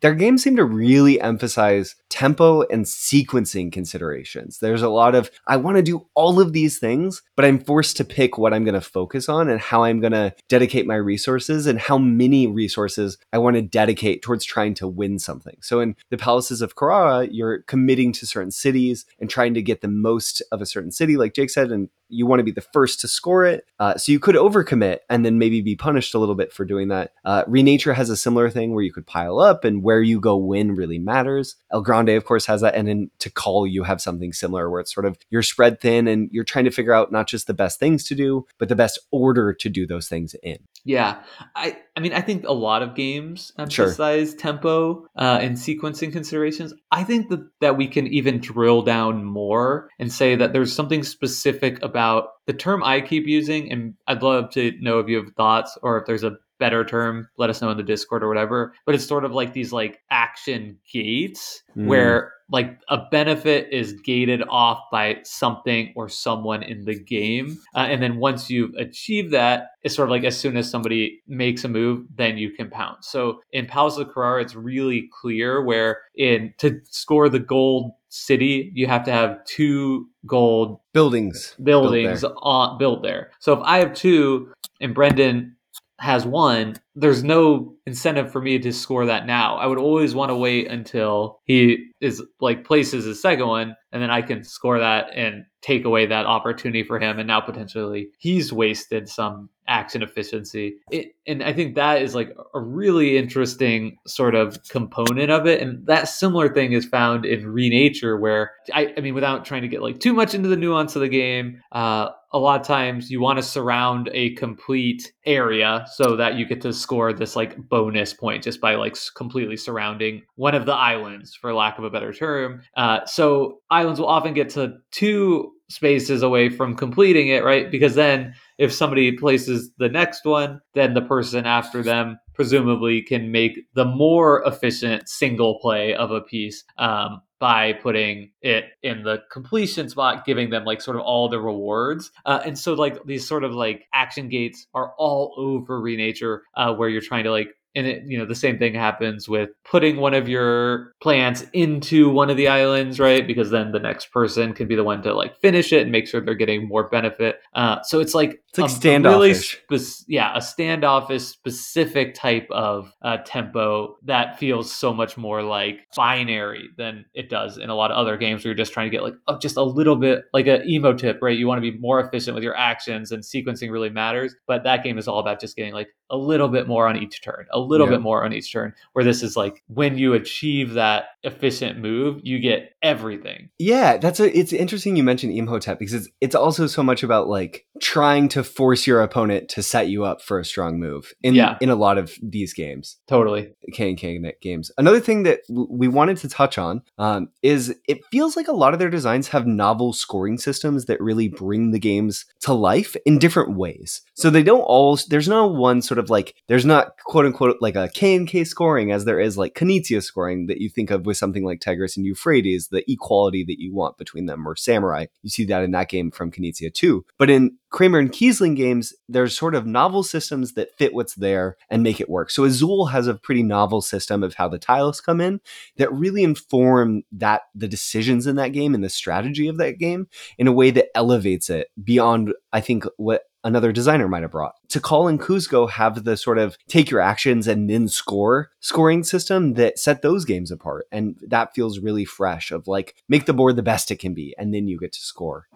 their 0.00 0.16
games 0.16 0.42
seem 0.42 0.56
to 0.56 0.64
really 0.64 1.20
emphasize 1.20 1.94
tempo 2.10 2.62
and 2.62 2.84
sequencing 2.84 3.72
considerations. 3.72 4.58
There's 4.58 4.82
a 4.82 4.88
lot 4.88 5.14
of, 5.14 5.30
I 5.46 5.56
want 5.56 5.76
to 5.76 5.82
do 5.82 6.06
all 6.14 6.40
of 6.40 6.52
these 6.52 6.78
things, 6.78 7.22
but 7.36 7.44
I'm 7.44 7.58
forced 7.58 7.96
to 7.96 8.04
pick 8.04 8.36
what 8.36 8.52
I'm 8.52 8.64
going 8.64 8.74
to 8.74 8.80
focus 8.80 9.28
on 9.28 9.48
and 9.48 9.60
how 9.60 9.84
I'm 9.84 10.00
going 10.00 10.12
to 10.12 10.34
dedicate 10.48 10.86
my 10.86 10.96
resources 10.96 11.66
and 11.66 11.78
how 11.78 11.96
many 11.96 12.46
resources 12.46 13.16
I 13.32 13.38
want 13.38 13.56
to 13.56 13.62
dedicate 13.62 14.22
towards 14.22 14.44
trying 14.44 14.74
to 14.74 14.88
win 14.88 15.18
something. 15.18 15.56
So 15.62 15.80
in 15.80 15.96
the 16.10 16.18
Palaces 16.18 16.60
of 16.60 16.76
Carrara, 16.76 17.28
you're 17.30 17.62
committing 17.62 18.12
to 18.12 18.26
certain 18.26 18.50
cities 18.50 19.06
and 19.18 19.30
trying 19.30 19.54
to 19.54 19.62
get 19.62 19.80
the 19.80 19.88
most 19.88 20.42
of 20.52 20.60
a 20.60 20.66
certain 20.66 20.90
city, 20.90 21.16
like 21.16 21.34
Jake 21.34 21.50
said, 21.50 21.70
and 21.70 21.88
you 22.10 22.26
want 22.26 22.40
to 22.40 22.44
be 22.44 22.50
the 22.50 22.60
first 22.60 23.00
to 23.00 23.08
score 23.08 23.44
it. 23.44 23.64
Uh, 23.78 23.96
so 23.96 24.10
you 24.10 24.18
could 24.18 24.34
overcommit 24.34 24.98
and 25.08 25.24
then 25.24 25.38
maybe 25.38 25.60
be 25.60 25.76
punished 25.76 26.12
a 26.14 26.18
little 26.18 26.34
bit 26.34 26.52
for 26.52 26.64
doing 26.64 26.88
that. 26.88 27.12
Uh, 27.24 27.44
Renature 27.44 27.94
has 27.94 28.10
a 28.10 28.16
similar 28.16 28.50
thing 28.50 28.74
where 28.74 28.82
you 28.82 28.92
could 28.92 29.06
pile 29.06 29.38
up 29.38 29.64
and 29.64 29.84
where 29.84 30.02
you 30.02 30.18
go 30.18 30.36
win 30.36 30.74
really 30.74 30.98
matters. 30.98 31.54
El 31.72 31.82
Grande, 32.04 32.16
of 32.16 32.24
course, 32.24 32.46
has 32.46 32.60
that. 32.60 32.74
And 32.74 32.88
then 32.88 33.10
Tikal, 33.18 33.70
you 33.70 33.84
have 33.84 34.00
something 34.00 34.32
similar 34.32 34.70
where 34.70 34.80
it's 34.80 34.92
sort 34.92 35.06
of 35.06 35.16
you're 35.30 35.42
spread 35.42 35.80
thin 35.80 36.08
and 36.08 36.28
you're 36.32 36.44
trying 36.44 36.64
to 36.64 36.70
figure 36.70 36.92
out 36.92 37.12
not 37.12 37.26
just 37.26 37.46
the 37.46 37.54
best 37.54 37.78
things 37.78 38.04
to 38.04 38.14
do, 38.14 38.46
but 38.58 38.68
the 38.68 38.76
best 38.76 38.98
order 39.10 39.52
to 39.52 39.68
do 39.68 39.86
those 39.86 40.08
things 40.08 40.34
in. 40.42 40.58
Yeah. 40.84 41.22
I, 41.54 41.78
I 41.96 42.00
mean, 42.00 42.12
I 42.12 42.22
think 42.22 42.44
a 42.44 42.52
lot 42.52 42.82
of 42.82 42.94
games 42.94 43.52
emphasize 43.58 44.30
sure. 44.30 44.38
tempo 44.38 45.06
uh, 45.16 45.38
and 45.40 45.56
sequencing 45.56 46.12
considerations. 46.12 46.72
I 46.90 47.04
think 47.04 47.28
that, 47.28 47.46
that 47.60 47.76
we 47.76 47.86
can 47.86 48.06
even 48.06 48.40
drill 48.40 48.82
down 48.82 49.24
more 49.24 49.90
and 49.98 50.10
say 50.10 50.36
that 50.36 50.52
there's 50.52 50.74
something 50.74 51.02
specific 51.02 51.82
about 51.82 52.00
about 52.00 52.30
the 52.46 52.52
term 52.52 52.82
I 52.82 53.00
keep 53.00 53.26
using, 53.26 53.70
and 53.70 53.94
I'd 54.06 54.22
love 54.22 54.50
to 54.52 54.72
know 54.80 54.98
if 54.98 55.08
you 55.08 55.16
have 55.16 55.32
thoughts 55.36 55.78
or 55.82 55.98
if 55.98 56.06
there's 56.06 56.24
a 56.24 56.36
better 56.60 56.84
term, 56.84 57.28
let 57.36 57.50
us 57.50 57.60
know 57.60 57.70
in 57.70 57.76
the 57.76 57.82
Discord 57.82 58.22
or 58.22 58.28
whatever. 58.28 58.74
But 58.86 58.94
it's 58.94 59.06
sort 59.06 59.24
of 59.24 59.32
like 59.32 59.52
these 59.52 59.72
like 59.72 59.98
action 60.10 60.78
gates 60.92 61.62
mm. 61.76 61.86
where 61.86 62.32
like 62.52 62.78
a 62.88 62.98
benefit 63.10 63.68
is 63.72 63.94
gated 64.04 64.42
off 64.48 64.80
by 64.90 65.18
something 65.24 65.92
or 65.96 66.08
someone 66.08 66.62
in 66.62 66.84
the 66.84 66.98
game. 66.98 67.58
Uh, 67.74 67.86
and 67.88 68.02
then 68.02 68.16
once 68.16 68.50
you've 68.50 68.74
achieved 68.74 69.32
that, 69.32 69.68
it's 69.82 69.94
sort 69.94 70.08
of 70.08 70.10
like 70.10 70.24
as 70.24 70.38
soon 70.38 70.56
as 70.56 70.70
somebody 70.70 71.22
makes 71.26 71.64
a 71.64 71.68
move, 71.68 72.06
then 72.14 72.36
you 72.36 72.50
can 72.50 72.68
pounce. 72.68 73.08
So 73.08 73.40
in 73.52 73.66
Palace 73.66 73.96
of 73.96 74.12
Carrara, 74.12 74.42
it's 74.42 74.54
really 74.54 75.08
clear 75.20 75.62
where 75.62 75.98
in 76.16 76.52
to 76.58 76.80
score 76.84 77.28
the 77.28 77.38
gold 77.38 77.92
city, 78.08 78.72
you 78.74 78.88
have 78.88 79.04
to 79.04 79.12
have 79.12 79.44
two 79.44 80.08
gold 80.26 80.80
buildings 80.92 81.54
buildings 81.62 82.22
built 82.22 82.32
there. 82.32 82.42
On, 82.42 82.78
built 82.78 83.02
there. 83.02 83.30
So 83.38 83.52
if 83.52 83.60
I 83.62 83.78
have 83.78 83.94
two 83.94 84.52
and 84.80 84.94
Brendan 84.94 85.56
has 86.00 86.24
one, 86.24 86.76
there's 86.94 87.22
no 87.22 87.74
incentive 87.86 88.32
for 88.32 88.40
me 88.40 88.58
to 88.58 88.72
score 88.72 89.06
that 89.06 89.26
now. 89.26 89.56
I 89.56 89.66
would 89.66 89.78
always 89.78 90.14
want 90.14 90.30
to 90.30 90.36
wait 90.36 90.70
until 90.70 91.40
he 91.44 91.90
is 92.00 92.22
like 92.40 92.64
places 92.64 93.04
his 93.04 93.20
second 93.20 93.46
one, 93.46 93.76
and 93.92 94.02
then 94.02 94.10
I 94.10 94.22
can 94.22 94.42
score 94.42 94.78
that 94.78 95.10
and 95.14 95.44
take 95.60 95.84
away 95.84 96.06
that 96.06 96.24
opportunity 96.24 96.82
for 96.82 96.98
him. 96.98 97.18
And 97.18 97.26
now 97.26 97.40
potentially 97.40 98.08
he's 98.18 98.52
wasted 98.52 99.08
some 99.08 99.50
action 99.70 100.02
efficiency. 100.02 100.74
It, 100.90 101.14
and 101.26 101.42
I 101.42 101.52
think 101.52 101.76
that 101.76 102.02
is 102.02 102.14
like 102.14 102.36
a 102.54 102.60
really 102.60 103.16
interesting 103.16 103.96
sort 104.06 104.34
of 104.34 104.58
component 104.68 105.30
of 105.30 105.46
it. 105.46 105.62
And 105.62 105.86
that 105.86 106.08
similar 106.08 106.52
thing 106.52 106.72
is 106.72 106.84
found 106.84 107.24
in 107.24 107.44
Renature, 107.44 108.20
where 108.20 108.50
I, 108.74 108.92
I 108.96 109.00
mean, 109.00 109.14
without 109.14 109.44
trying 109.44 109.62
to 109.62 109.68
get 109.68 109.80
like 109.80 110.00
too 110.00 110.12
much 110.12 110.34
into 110.34 110.48
the 110.48 110.56
nuance 110.56 110.96
of 110.96 111.02
the 111.02 111.08
game, 111.08 111.62
uh, 111.72 112.10
a 112.32 112.38
lot 112.38 112.60
of 112.60 112.66
times 112.66 113.10
you 113.10 113.20
want 113.20 113.38
to 113.38 113.42
surround 113.42 114.08
a 114.12 114.34
complete 114.34 115.12
area 115.26 115.84
so 115.92 116.16
that 116.16 116.34
you 116.34 116.46
get 116.46 116.60
to 116.60 116.72
score 116.72 117.12
this 117.12 117.34
like 117.34 117.56
bonus 117.68 118.12
point 118.12 118.42
just 118.42 118.60
by 118.60 118.74
like 118.74 118.96
completely 119.16 119.56
surrounding 119.56 120.22
one 120.36 120.54
of 120.54 120.66
the 120.66 120.72
islands 120.72 121.34
for 121.34 121.52
lack 121.52 121.76
of 121.78 121.84
a 121.84 121.90
better 121.90 122.12
term 122.12 122.62
uh, 122.76 123.04
so 123.04 123.60
islands 123.70 123.98
will 123.98 124.06
often 124.06 124.32
get 124.32 124.48
to 124.48 124.74
two 124.92 125.52
spaces 125.70 126.22
away 126.22 126.48
from 126.48 126.76
completing 126.76 127.28
it, 127.28 127.44
right? 127.44 127.70
Because 127.70 127.94
then 127.94 128.34
if 128.58 128.72
somebody 128.72 129.12
places 129.16 129.70
the 129.78 129.88
next 129.88 130.24
one, 130.24 130.60
then 130.74 130.94
the 130.94 131.02
person 131.02 131.46
after 131.46 131.82
them 131.82 132.18
presumably 132.34 133.02
can 133.02 133.30
make 133.30 133.60
the 133.74 133.84
more 133.84 134.42
efficient 134.46 135.08
single 135.08 135.58
play 135.60 135.94
of 135.94 136.10
a 136.10 136.20
piece 136.20 136.64
um, 136.78 137.22
by 137.38 137.72
putting 137.72 138.30
it 138.42 138.64
in 138.82 139.02
the 139.02 139.22
completion 139.30 139.88
spot, 139.88 140.26
giving 140.26 140.50
them 140.50 140.64
like 140.64 140.80
sort 140.80 140.96
of 140.96 141.02
all 141.02 141.28
the 141.28 141.40
rewards. 141.40 142.10
Uh, 142.26 142.40
and 142.44 142.58
so 142.58 142.74
like 142.74 143.02
these 143.04 143.26
sort 143.26 143.44
of 143.44 143.52
like 143.52 143.84
action 143.94 144.28
gates 144.28 144.66
are 144.74 144.92
all 144.98 145.34
over 145.36 145.80
Renature, 145.80 146.40
uh, 146.56 146.74
where 146.74 146.88
you're 146.88 147.00
trying 147.00 147.24
to 147.24 147.30
like 147.30 147.54
and 147.74 147.86
it, 147.86 148.04
you 148.06 148.18
know 148.18 148.26
the 148.26 148.34
same 148.34 148.58
thing 148.58 148.74
happens 148.74 149.28
with 149.28 149.50
putting 149.64 149.96
one 149.96 150.14
of 150.14 150.28
your 150.28 150.92
plants 151.00 151.44
into 151.52 152.10
one 152.10 152.30
of 152.30 152.36
the 152.36 152.48
islands 152.48 152.98
right? 152.98 153.26
Because 153.26 153.50
then 153.50 153.72
the 153.72 153.78
next 153.78 154.12
person 154.12 154.52
can 154.52 154.66
be 154.66 154.74
the 154.74 154.84
one 154.84 155.02
to 155.02 155.14
like 155.14 155.38
finish 155.40 155.72
it 155.72 155.82
and 155.82 155.92
make 155.92 156.06
sure 156.06 156.20
they're 156.20 156.34
getting 156.34 156.68
more 156.68 156.88
benefit. 156.88 157.40
Uh, 157.54 157.82
so 157.82 158.00
it's 158.00 158.14
like 158.14 158.42
it's 158.48 158.58
like 158.58 158.70
standoffish. 158.70 159.60
really 159.68 159.78
spe- 159.78 160.04
yeah 160.08 160.36
a 160.36 160.40
standoffish 160.40 161.22
specific 161.22 162.14
type 162.14 162.48
of 162.50 162.92
uh, 163.02 163.18
tempo 163.24 163.96
that 164.04 164.38
feels 164.38 164.72
so 164.72 164.92
much 164.92 165.16
more 165.16 165.42
like 165.42 165.86
binary 165.94 166.68
than 166.76 167.04
it 167.14 167.28
does 167.28 167.58
in 167.58 167.70
a 167.70 167.74
lot 167.74 167.92
of 167.92 167.96
other 167.96 168.16
games 168.16 168.42
where 168.44 168.50
you're 168.50 168.56
just 168.56 168.72
trying 168.72 168.86
to 168.86 168.90
get 168.90 169.04
like 169.04 169.14
oh, 169.28 169.38
just 169.38 169.56
a 169.56 169.62
little 169.62 169.96
bit 169.96 170.24
like 170.32 170.46
a 170.46 170.62
Imhotep 170.66 171.20
right? 171.22 171.38
You 171.38 171.46
want 171.46 171.62
to 171.62 171.72
be 171.72 171.78
more 171.78 172.00
efficient 172.00 172.34
with 172.34 172.42
your 172.42 172.56
actions 172.56 173.12
and 173.12 173.22
sequencing 173.22 173.70
really 173.70 173.90
matters 173.90 174.34
but 174.46 174.64
that 174.64 174.82
game 174.82 174.98
is 174.98 175.06
all 175.06 175.20
about 175.20 175.40
just 175.40 175.56
getting 175.56 175.72
like 175.72 175.88
a 176.10 176.16
little 176.16 176.48
bit 176.48 176.66
more 176.66 176.86
on 176.86 176.96
each 176.96 177.22
turn 177.22 177.46
a 177.52 177.58
little 177.58 177.86
yeah. 177.86 177.92
bit 177.92 178.00
more 178.00 178.24
on 178.24 178.32
each 178.32 178.52
turn. 178.52 178.74
Where 178.92 179.04
this 179.04 179.22
is 179.22 179.36
like 179.36 179.62
when 179.68 179.98
you 179.98 180.14
achieve 180.14 180.74
that 180.74 181.04
efficient 181.22 181.78
move, 181.78 182.20
you 182.22 182.38
get 182.38 182.74
everything. 182.82 183.50
Yeah, 183.58 183.98
that's 183.98 184.20
a. 184.20 184.36
It's 184.36 184.52
interesting 184.52 184.96
you 184.96 185.02
mentioned 185.02 185.32
Imhotep 185.32 185.78
because 185.78 185.94
it's 185.94 186.08
it's 186.20 186.34
also 186.34 186.66
so 186.66 186.82
much 186.82 187.02
about 187.02 187.28
like 187.28 187.66
trying 187.80 188.28
to 188.28 188.42
force 188.42 188.86
your 188.86 189.02
opponent 189.02 189.48
to 189.50 189.62
set 189.62 189.88
you 189.88 190.04
up 190.04 190.22
for 190.22 190.38
a 190.38 190.44
strong 190.44 190.78
move 190.78 191.12
in 191.22 191.34
yeah. 191.34 191.56
in 191.60 191.70
a 191.70 191.74
lot 191.74 191.98
of 191.98 192.14
these 192.22 192.52
games. 192.52 192.98
Totally, 193.06 193.52
K 193.72 193.90
and 193.90 193.98
K 193.98 194.20
games. 194.40 194.70
Another 194.78 195.00
thing 195.00 195.22
that 195.24 195.40
w- 195.48 195.68
we 195.70 195.88
wanted 195.88 196.16
to 196.18 196.28
touch 196.28 196.58
on 196.58 196.82
um, 196.98 197.28
is 197.42 197.74
it 197.88 198.04
feels 198.06 198.36
like 198.36 198.48
a 198.48 198.52
lot 198.52 198.72
of 198.72 198.78
their 198.78 198.90
designs 198.90 199.28
have 199.28 199.46
novel 199.46 199.92
scoring 199.92 200.38
systems 200.38 200.86
that 200.86 201.00
really 201.00 201.28
bring 201.28 201.70
the 201.70 201.78
games 201.78 202.24
to 202.40 202.52
life 202.52 202.96
in 203.04 203.18
different 203.18 203.56
ways. 203.56 204.02
So 204.14 204.30
they 204.30 204.42
don't 204.42 204.60
all. 204.60 204.98
There's 205.08 205.28
no 205.28 205.46
one 205.46 205.82
sort 205.82 205.98
of 205.98 205.99
like 206.08 206.34
there's 206.48 206.64
not 206.64 206.92
quote 207.04 207.26
unquote 207.26 207.56
like 207.60 207.76
a 207.76 207.88
K 207.92 208.14
and 208.14 208.26
K 208.26 208.44
scoring 208.44 208.92
as 208.92 209.04
there 209.04 209.20
is 209.20 209.36
like 209.36 209.54
Knizia 209.54 210.02
scoring 210.02 210.46
that 210.46 210.58
you 210.58 210.70
think 210.70 210.90
of 210.90 211.04
with 211.04 211.16
something 211.16 211.44
like 211.44 211.60
Tigris 211.60 211.96
and 211.96 212.06
Euphrates, 212.06 212.68
the 212.68 212.88
equality 212.90 213.44
that 213.44 213.60
you 213.60 213.74
want 213.74 213.98
between 213.98 214.26
them, 214.26 214.46
or 214.46 214.56
Samurai. 214.56 215.06
You 215.22 215.30
see 215.30 215.44
that 215.46 215.62
in 215.62 215.72
that 215.72 215.88
game 215.88 216.10
from 216.10 216.30
Knizia 216.30 216.72
too. 216.72 217.04
But 217.18 217.28
in 217.28 217.58
Kramer 217.70 218.00
and 218.00 218.10
Kiesling 218.10 218.56
games, 218.56 218.92
there's 219.08 219.36
sort 219.36 219.54
of 219.54 219.66
novel 219.66 220.02
systems 220.02 220.54
that 220.54 220.76
fit 220.76 220.92
what's 220.92 221.14
there 221.14 221.56
and 221.68 221.82
make 221.82 222.00
it 222.00 222.10
work. 222.10 222.30
So 222.30 222.44
Azul 222.44 222.86
has 222.86 223.06
a 223.06 223.14
pretty 223.14 223.42
novel 223.42 223.80
system 223.80 224.22
of 224.22 224.34
how 224.34 224.48
the 224.48 224.58
tiles 224.58 225.00
come 225.00 225.20
in 225.20 225.40
that 225.76 225.92
really 225.92 226.24
inform 226.24 227.02
that 227.12 227.42
the 227.54 227.68
decisions 227.68 228.26
in 228.26 228.36
that 228.36 228.52
game 228.52 228.74
and 228.74 228.82
the 228.82 228.88
strategy 228.88 229.46
of 229.46 229.58
that 229.58 229.78
game 229.78 230.08
in 230.36 230.48
a 230.48 230.52
way 230.52 230.70
that 230.72 230.88
elevates 230.96 231.48
it 231.48 231.68
beyond, 231.82 232.34
I 232.52 232.60
think, 232.60 232.84
what 232.96 233.22
another 233.44 233.72
designer 233.72 234.08
might 234.08 234.22
have 234.22 234.30
brought. 234.30 234.56
Tikal 234.68 235.08
and 235.08 235.20
Cuzco 235.20 235.70
have 235.70 236.04
the 236.04 236.16
sort 236.16 236.38
of 236.38 236.56
take 236.68 236.90
your 236.90 237.00
actions 237.00 237.46
and 237.46 237.68
then 237.68 237.88
score 237.88 238.50
scoring 238.60 239.02
system 239.04 239.54
that 239.54 239.78
set 239.78 240.02
those 240.02 240.24
games 240.24 240.50
apart. 240.50 240.86
And 240.92 241.16
that 241.26 241.54
feels 241.54 241.78
really 241.78 242.04
fresh 242.04 242.50
of 242.50 242.68
like 242.68 242.94
make 243.08 243.26
the 243.26 243.32
board 243.32 243.56
the 243.56 243.62
best 243.62 243.90
it 243.90 243.96
can 243.96 244.14
be 244.14 244.34
and 244.38 244.54
then 244.54 244.68
you 244.68 244.78
get 244.78 244.92
to 244.92 245.00
score. 245.00 245.48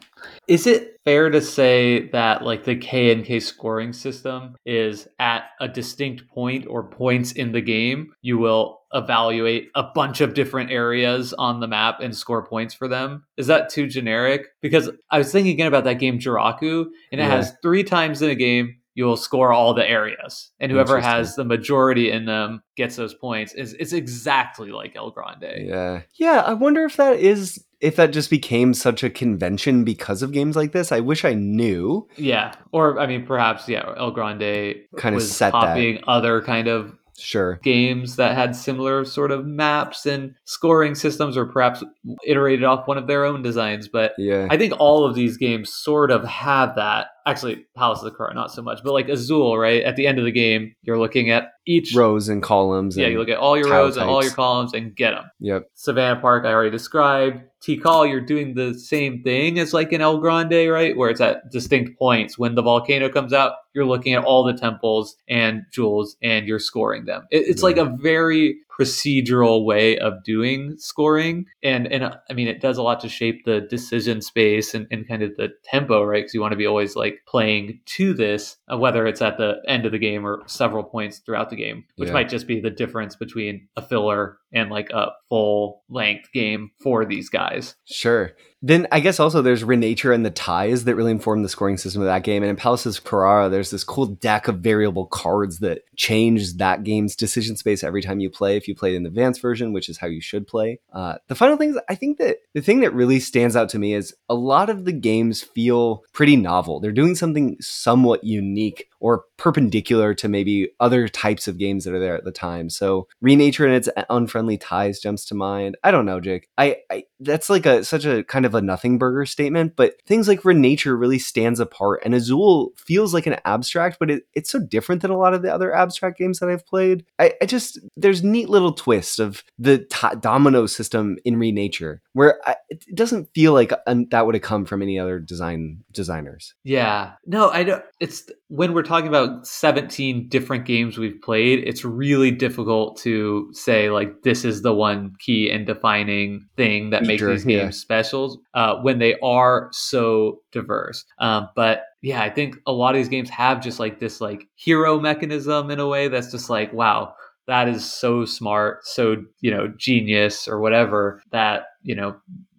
Is 0.49 0.67
it 0.67 1.01
fair 1.05 1.31
to 1.31 1.41
say 1.41 2.09
that 2.09 2.43
like 2.43 2.65
the 2.65 2.77
K 2.77 3.13
and 3.13 3.25
K 3.25 3.41
scoring 3.41 3.93
system 3.93 4.57
is 4.65 5.07
at 5.19 5.45
a 5.61 5.69
distinct 5.69 6.29
point 6.29 6.67
or 6.67 6.85
points 6.85 7.33
in 7.33 7.53
the 7.53 7.61
game, 7.61 8.15
you 8.23 8.39
will 8.39 8.81
evaluate 8.95 9.71
a 9.75 9.83
bunch 9.83 10.21
of 10.21 10.35
different 10.35 10.71
areas 10.71 11.33
on 11.35 11.61
the 11.61 11.69
map 11.69 12.01
and 12.01 12.17
score 12.17 12.47
points 12.47 12.73
for 12.73 12.89
them. 12.89 13.25
Is 13.37 13.49
that 13.49 13.69
too 13.69 13.87
generic? 13.87 14.47
Because 14.63 14.91
I 15.11 15.19
was 15.19 15.31
thinking 15.33 15.53
again 15.53 15.67
about 15.67 15.85
that 15.85 15.99
game 15.99 16.19
Joraku, 16.19 16.87
and 17.13 17.21
it 17.21 17.25
yeah. 17.25 17.29
has 17.29 17.53
three 17.63 17.85
times 17.85 18.23
in 18.23 18.31
a 18.31 18.35
game 18.35 18.77
you'll 18.95 19.17
score 19.17 19.53
all 19.53 19.75
the 19.75 19.89
areas, 19.89 20.53
and 20.61 20.71
whoever 20.71 21.01
has 21.01 21.35
the 21.35 21.45
majority 21.45 22.11
in 22.11 22.25
them 22.25 22.63
gets 22.77 22.97
those 22.97 23.15
points. 23.15 23.53
Is 23.53 23.75
it's 23.75 23.93
exactly 23.93 24.71
like 24.71 24.97
El 24.97 25.11
Grande. 25.11 25.67
Yeah, 25.67 26.03
yeah. 26.15 26.43
I 26.47 26.55
wonder 26.55 26.85
if 26.85 26.97
that 26.97 27.19
is 27.19 27.63
if 27.81 27.97
that 27.97 28.13
just 28.13 28.31
became 28.31 28.73
such 28.73 29.03
a 29.03 29.11
convention 29.11 29.85
because 29.85 30.23
of 30.23 30.33
games 30.33 30.57
like 30.57 30.73
this. 30.73 30.93
I 30.93 31.01
wish 31.01 31.25
I 31.25 31.35
knew. 31.35 32.09
Yeah, 32.17 32.55
or 32.73 32.99
I 32.99 33.07
mean, 33.07 33.27
perhaps 33.27 33.69
yeah, 33.69 33.93
El 33.97 34.13
Grande 34.13 34.77
kind 34.97 35.17
of 35.17 35.23
set 35.23 35.53
copying 35.53 35.97
that. 35.97 36.09
other 36.09 36.41
kind 36.43 36.69
of 36.69 36.97
sure. 37.19 37.57
games 37.63 38.17
that 38.17 38.35
had 38.35 38.57
similar 38.57 39.05
sort 39.05 39.31
of 39.31 39.47
maps 39.47 40.07
and 40.07 40.35
scoring 40.45 40.95
systems 40.95 41.37
or 41.37 41.47
perhaps 41.47 41.83
iterated 42.27 42.65
off 42.65 42.87
one 42.87 42.99
of 42.99 43.07
their 43.07 43.25
own 43.25 43.43
designs 43.43 43.89
but 43.89 44.13
yeah. 44.19 44.47
I 44.51 44.57
think 44.57 44.75
all 44.79 45.05
of 45.05 45.15
these 45.15 45.37
games 45.37 45.73
sort 45.73 46.11
of 46.11 46.25
have 46.25 46.75
that 46.77 47.09
actually 47.27 47.65
Palace 47.75 48.01
of 48.01 48.05
the 48.05 48.11
Car 48.11 48.33
not 48.35 48.53
so 48.53 48.63
much, 48.63 48.81
but 48.83 48.93
like 48.93 49.09
Azul, 49.09 49.59
right? 49.59 49.83
At 49.83 49.97
the 49.97 50.07
end 50.07 50.19
of 50.19 50.25
the 50.25 50.33
game, 50.33 50.75
you're 50.83 50.99
looking 50.99 51.31
at 51.31 51.53
each 51.67 51.95
rows 51.95 52.29
and 52.29 52.43
columns. 52.43 52.97
Yeah, 52.97 53.05
and 53.05 53.13
you 53.13 53.19
look 53.19 53.29
at 53.29 53.39
all 53.39 53.57
your 53.57 53.71
rows 53.71 53.95
types. 53.95 54.03
and 54.03 54.11
all 54.11 54.23
your 54.23 54.33
columns 54.33 54.75
and 54.75 54.95
get 54.95 55.13
them. 55.13 55.25
Yep. 55.41 55.71
Savannah 55.75 56.21
Park, 56.21 56.45
I 56.45 56.53
already 56.53 56.71
described. 56.71 57.41
Tikal, 57.63 58.09
you're 58.09 58.21
doing 58.21 58.55
the 58.55 58.75
same 58.75 59.23
thing 59.23 59.59
as 59.59 59.73
like 59.73 59.93
in 59.93 60.03
El 60.03 60.19
Grande, 60.19 60.71
right? 60.71 60.95
Where 60.97 61.09
it's 61.09 61.21
at 61.21 61.51
distinct 61.51 61.99
points. 61.99 62.39
When 62.39 62.55
the 62.55 62.63
volcano 62.63 63.09
comes 63.09 63.33
out, 63.33 63.55
you're 63.73 63.87
looking 63.87 64.13
at 64.13 64.25
all 64.25 64.45
the 64.45 64.53
temples 64.53 65.17
and 65.29 65.63
jewels 65.73 66.17
and 66.23 66.47
you're 66.47 66.59
scoring 66.59 67.07
them. 67.07 67.27
It, 67.31 67.49
it's 67.49 67.63
yeah. 67.63 67.67
like 67.67 67.77
a 67.79 67.97
very 68.01 68.59
procedural 68.79 69.65
way 69.65 69.99
of 69.99 70.23
doing 70.25 70.75
scoring. 70.79 71.47
And 71.63 71.87
and 71.93 72.05
uh, 72.05 72.17
i 72.31 72.33
mean 72.33 72.49
it 72.49 72.61
does 72.61 72.79
a 72.79 72.83
lot 72.83 73.01
to 73.01 73.09
shape 73.09 73.45
the 73.45 73.61
decision 73.61 74.21
space 74.21 74.75
and, 74.75 74.87
and 74.91 75.07
kind 75.07 75.23
of 75.23 75.37
the 75.37 75.51
tempo 75.65 76.03
right? 76.03 76.21
Because 76.21 76.35
you 76.35 76.41
want 76.41 76.53
to 76.53 76.57
be 76.57 76.67
always 76.67 76.97
like 76.97 77.23
playing 77.27 77.81
to 77.87 78.15
this 78.15 78.57
whether 78.69 79.07
it's 79.07 79.23
at 79.23 79.37
the 79.37 79.61
end 79.67 79.87
of 79.87 79.93
the 79.93 79.99
game 79.99 80.27
or 80.27 80.43
several 80.47 80.83
points 80.83 81.19
throughout 81.19 81.51
the 81.51 81.57
game 81.57 81.85
which 81.97 82.09
yeah. 82.09 82.13
might 82.13 82.29
just 82.29 82.47
be 82.47 82.61
the 82.61 82.71
difference 82.71 83.17
between 83.17 83.69
a 83.77 83.83
filler 83.83 84.39
and 84.53 84.71
like 84.71 84.91
a 84.91 85.09
full 85.29 85.83
length 85.89 86.31
game 86.33 86.71
for 86.83 87.05
these 87.05 87.29
guys 87.29 87.75
sure 87.85 88.33
then 88.67 88.87
I 88.91 89.01
guess 89.01 89.21
also 89.21 89.43
there's 89.43 89.63
Renature 89.63 90.15
and 90.15 90.25
the 90.25 90.31
ties 90.31 90.85
that 90.85 90.95
really 90.95 91.11
inform 91.11 91.43
the 91.43 91.51
scoring 91.51 91.77
system 91.77 92.01
of 92.01 92.07
that 92.07 92.23
game. 92.23 92.43
And 92.43 92.49
in 92.49 92.57
Palaces 92.57 92.99
Carrara, 92.99 93.51
there's 93.51 93.71
this 93.71 93.85
cool 93.85 94.07
deck 94.07 94.49
of 94.49 94.61
variable 94.61 95.05
cards 95.05 95.59
that 95.59 95.83
change 95.97 96.55
that 96.55 96.83
game's 96.83 97.15
decision 97.15 97.59
space 97.59 97.85
every 97.85 98.01
time 98.01 98.21
you 98.21 98.31
play. 98.31 98.57
If 98.57 98.67
you 98.67 98.75
play 98.75 98.97
in 98.97 99.03
the 99.03 99.09
advanced 99.09 99.43
version, 99.43 99.75
which 99.75 99.91
is 99.91 99.99
how 99.99 100.07
you 100.07 100.23
should 100.23 100.47
play. 100.47 100.81
Uh, 100.95 101.17
the 101.29 101.35
final 101.35 101.59
thing 101.59 101.71
is, 101.71 101.81
I 101.91 101.95
think 101.95 102.17
that 102.17 102.39
the 102.55 102.63
thing 102.63 102.81
that 102.81 102.95
really 102.95 103.21
stands 103.21 103.55
out 103.55 103.69
to 103.69 103.79
me 103.79 103.93
is 103.93 104.15
a 104.31 104.35
lot 104.35 104.71
of 104.71 104.87
the 104.87 104.93
games 104.93 105.43
feel 105.43 106.03
pretty 106.15 106.37
novel. 106.37 106.81
They're 106.81 106.91
doing 106.91 107.17
something 107.17 107.59
somewhat 107.61 108.25
unique 108.25 108.54
unique 108.55 108.89
or 109.01 109.25
perpendicular 109.37 110.15
to 110.15 110.29
maybe 110.29 110.71
other 110.81 111.09
types 111.09 111.49
of 111.49 111.59
games 111.59 111.85
that 111.85 111.95
are 111.95 112.01
there 112.01 112.17
at 112.17 112.25
the 112.25 112.33
time. 112.33 112.71
So 112.71 113.09
Renature 113.23 113.67
and 113.67 113.75
its 113.75 113.89
uh, 113.97 114.05
unfriendly 114.11 114.59
ties 114.59 115.01
jumps 115.01 115.25
to 115.27 115.35
mind. 115.35 115.77
I 115.85 115.91
don't 115.91 116.07
know, 116.07 116.21
Jake. 116.21 116.49
I, 116.57 116.77
I 116.91 117.05
that's 117.21 117.51
like 117.51 117.67
a 117.67 117.85
such 117.85 118.05
a 118.05 118.25
kind 118.25 118.47
of 118.47 118.55
a 118.55 118.63
nothing 118.63 118.99
burger 118.99 119.27
statement, 119.27 119.75
but 119.77 119.95
things 120.07 120.29
like 120.29 120.43
Renature 120.43 120.99
really 120.99 121.19
stands 121.19 121.61
apart. 121.61 122.03
And 122.05 122.15
Azul 122.15 122.73
feels 122.77 123.13
like 123.13 123.27
an 123.27 123.37
abstract, 123.45 123.99
but 123.99 124.11
it, 124.11 124.25
it's 124.35 124.51
so 124.51 124.59
different 124.59 125.03
than 125.03 125.11
a 125.11 125.19
lot 125.19 125.35
of 125.35 125.43
the 125.43 125.53
other 125.53 125.75
abstract 125.75 126.19
games 126.19 126.39
that 126.39 126.49
I've 126.49 126.67
played. 126.67 127.05
I, 127.19 127.33
I 127.43 127.47
just 127.47 127.79
there's 127.97 128.23
neat 128.23 128.49
little 128.49 128.73
twists 128.73 129.19
of 129.19 129.45
the 129.59 129.79
t- 129.79 130.17
domino 130.21 130.67
system 130.67 131.19
in 131.25 131.37
Renature 131.37 132.01
where 132.13 132.41
I, 132.47 132.57
it 132.69 132.85
doesn't 132.95 133.33
feel 133.35 133.53
like 133.53 133.73
that 133.87 134.27
would 134.27 134.35
have 134.35 134.43
come 134.43 134.65
from 134.65 134.83
any 134.83 134.99
other 134.99 135.19
design 135.19 135.85
designers. 135.93 136.55
Yeah, 136.63 137.13
no, 137.27 137.51
I 137.51 137.65
don't. 137.65 137.85
It's 138.01 138.31
when 138.49 138.73
we're 138.73 138.83
talking 138.83 138.94
about 139.03 139.47
17 139.47 140.29
different 140.29 140.65
games 140.65 140.97
we've 140.97 141.21
played, 141.21 141.67
it's 141.67 141.85
really 141.85 142.31
difficult 142.31 142.97
to 142.99 143.49
say 143.53 143.91
like 143.91 144.23
this 144.23 144.45
is 144.45 144.63
the 144.63 144.73
one 144.73 145.15
key 145.19 145.51
and 145.51 145.67
defining 145.67 146.47
thing 146.57 146.91
that 146.91 147.03
makes 147.03 147.23
these 147.23 147.45
games 147.45 147.77
yeah. 147.77 147.81
special 147.81 148.41
uh, 148.55 148.77
when 148.77 149.01
they 149.01 149.17
are 149.21 149.69
so 149.73 150.41
diverse. 150.53 151.05
Um, 151.19 151.49
but 151.57 151.83
yeah, 152.03 152.23
I 152.23 152.31
think 152.31 152.57
a 152.67 152.73
lot 152.73 152.95
of 152.95 153.01
these 153.01 153.09
games 153.09 153.31
have 153.31 153.61
just 153.61 153.81
like 153.81 153.99
this 153.99 154.21
like 154.21 154.47
hero 154.55 155.01
mechanism 155.01 155.71
in 155.71 155.81
a 155.81 155.89
way 155.89 156.09
that's 156.09 156.31
just 156.31 156.49
like 156.49 156.73
wow 156.73 157.15
that 157.47 157.69
is 157.69 157.85
so 157.85 158.25
smart, 158.25 158.87
so, 158.87 159.17
you 159.41 159.51
know, 159.51 159.73
genius 159.77 160.49
or 160.49 160.61
whatever 160.61 161.23
that, 161.31 161.65
you 161.83 161.95
know, 161.95 162.17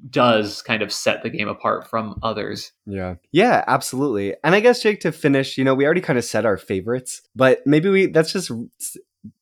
does 0.09 0.61
kind 0.61 0.83
of 0.83 0.93
set 0.93 1.23
the 1.23 1.29
game 1.29 1.47
apart 1.47 1.87
from 1.87 2.19
others. 2.21 2.71
Yeah. 2.85 3.15
Yeah, 3.31 3.63
absolutely. 3.67 4.35
And 4.43 4.53
I 4.53 4.59
guess 4.59 4.81
Jake 4.81 4.99
to 5.01 5.11
finish, 5.11 5.57
you 5.57 5.63
know, 5.63 5.73
we 5.73 5.85
already 5.85 6.01
kind 6.01 6.19
of 6.19 6.25
said 6.25 6.45
our 6.45 6.57
favorites, 6.57 7.21
but 7.35 7.65
maybe 7.65 7.89
we 7.89 8.05
that's 8.07 8.31
just 8.31 8.51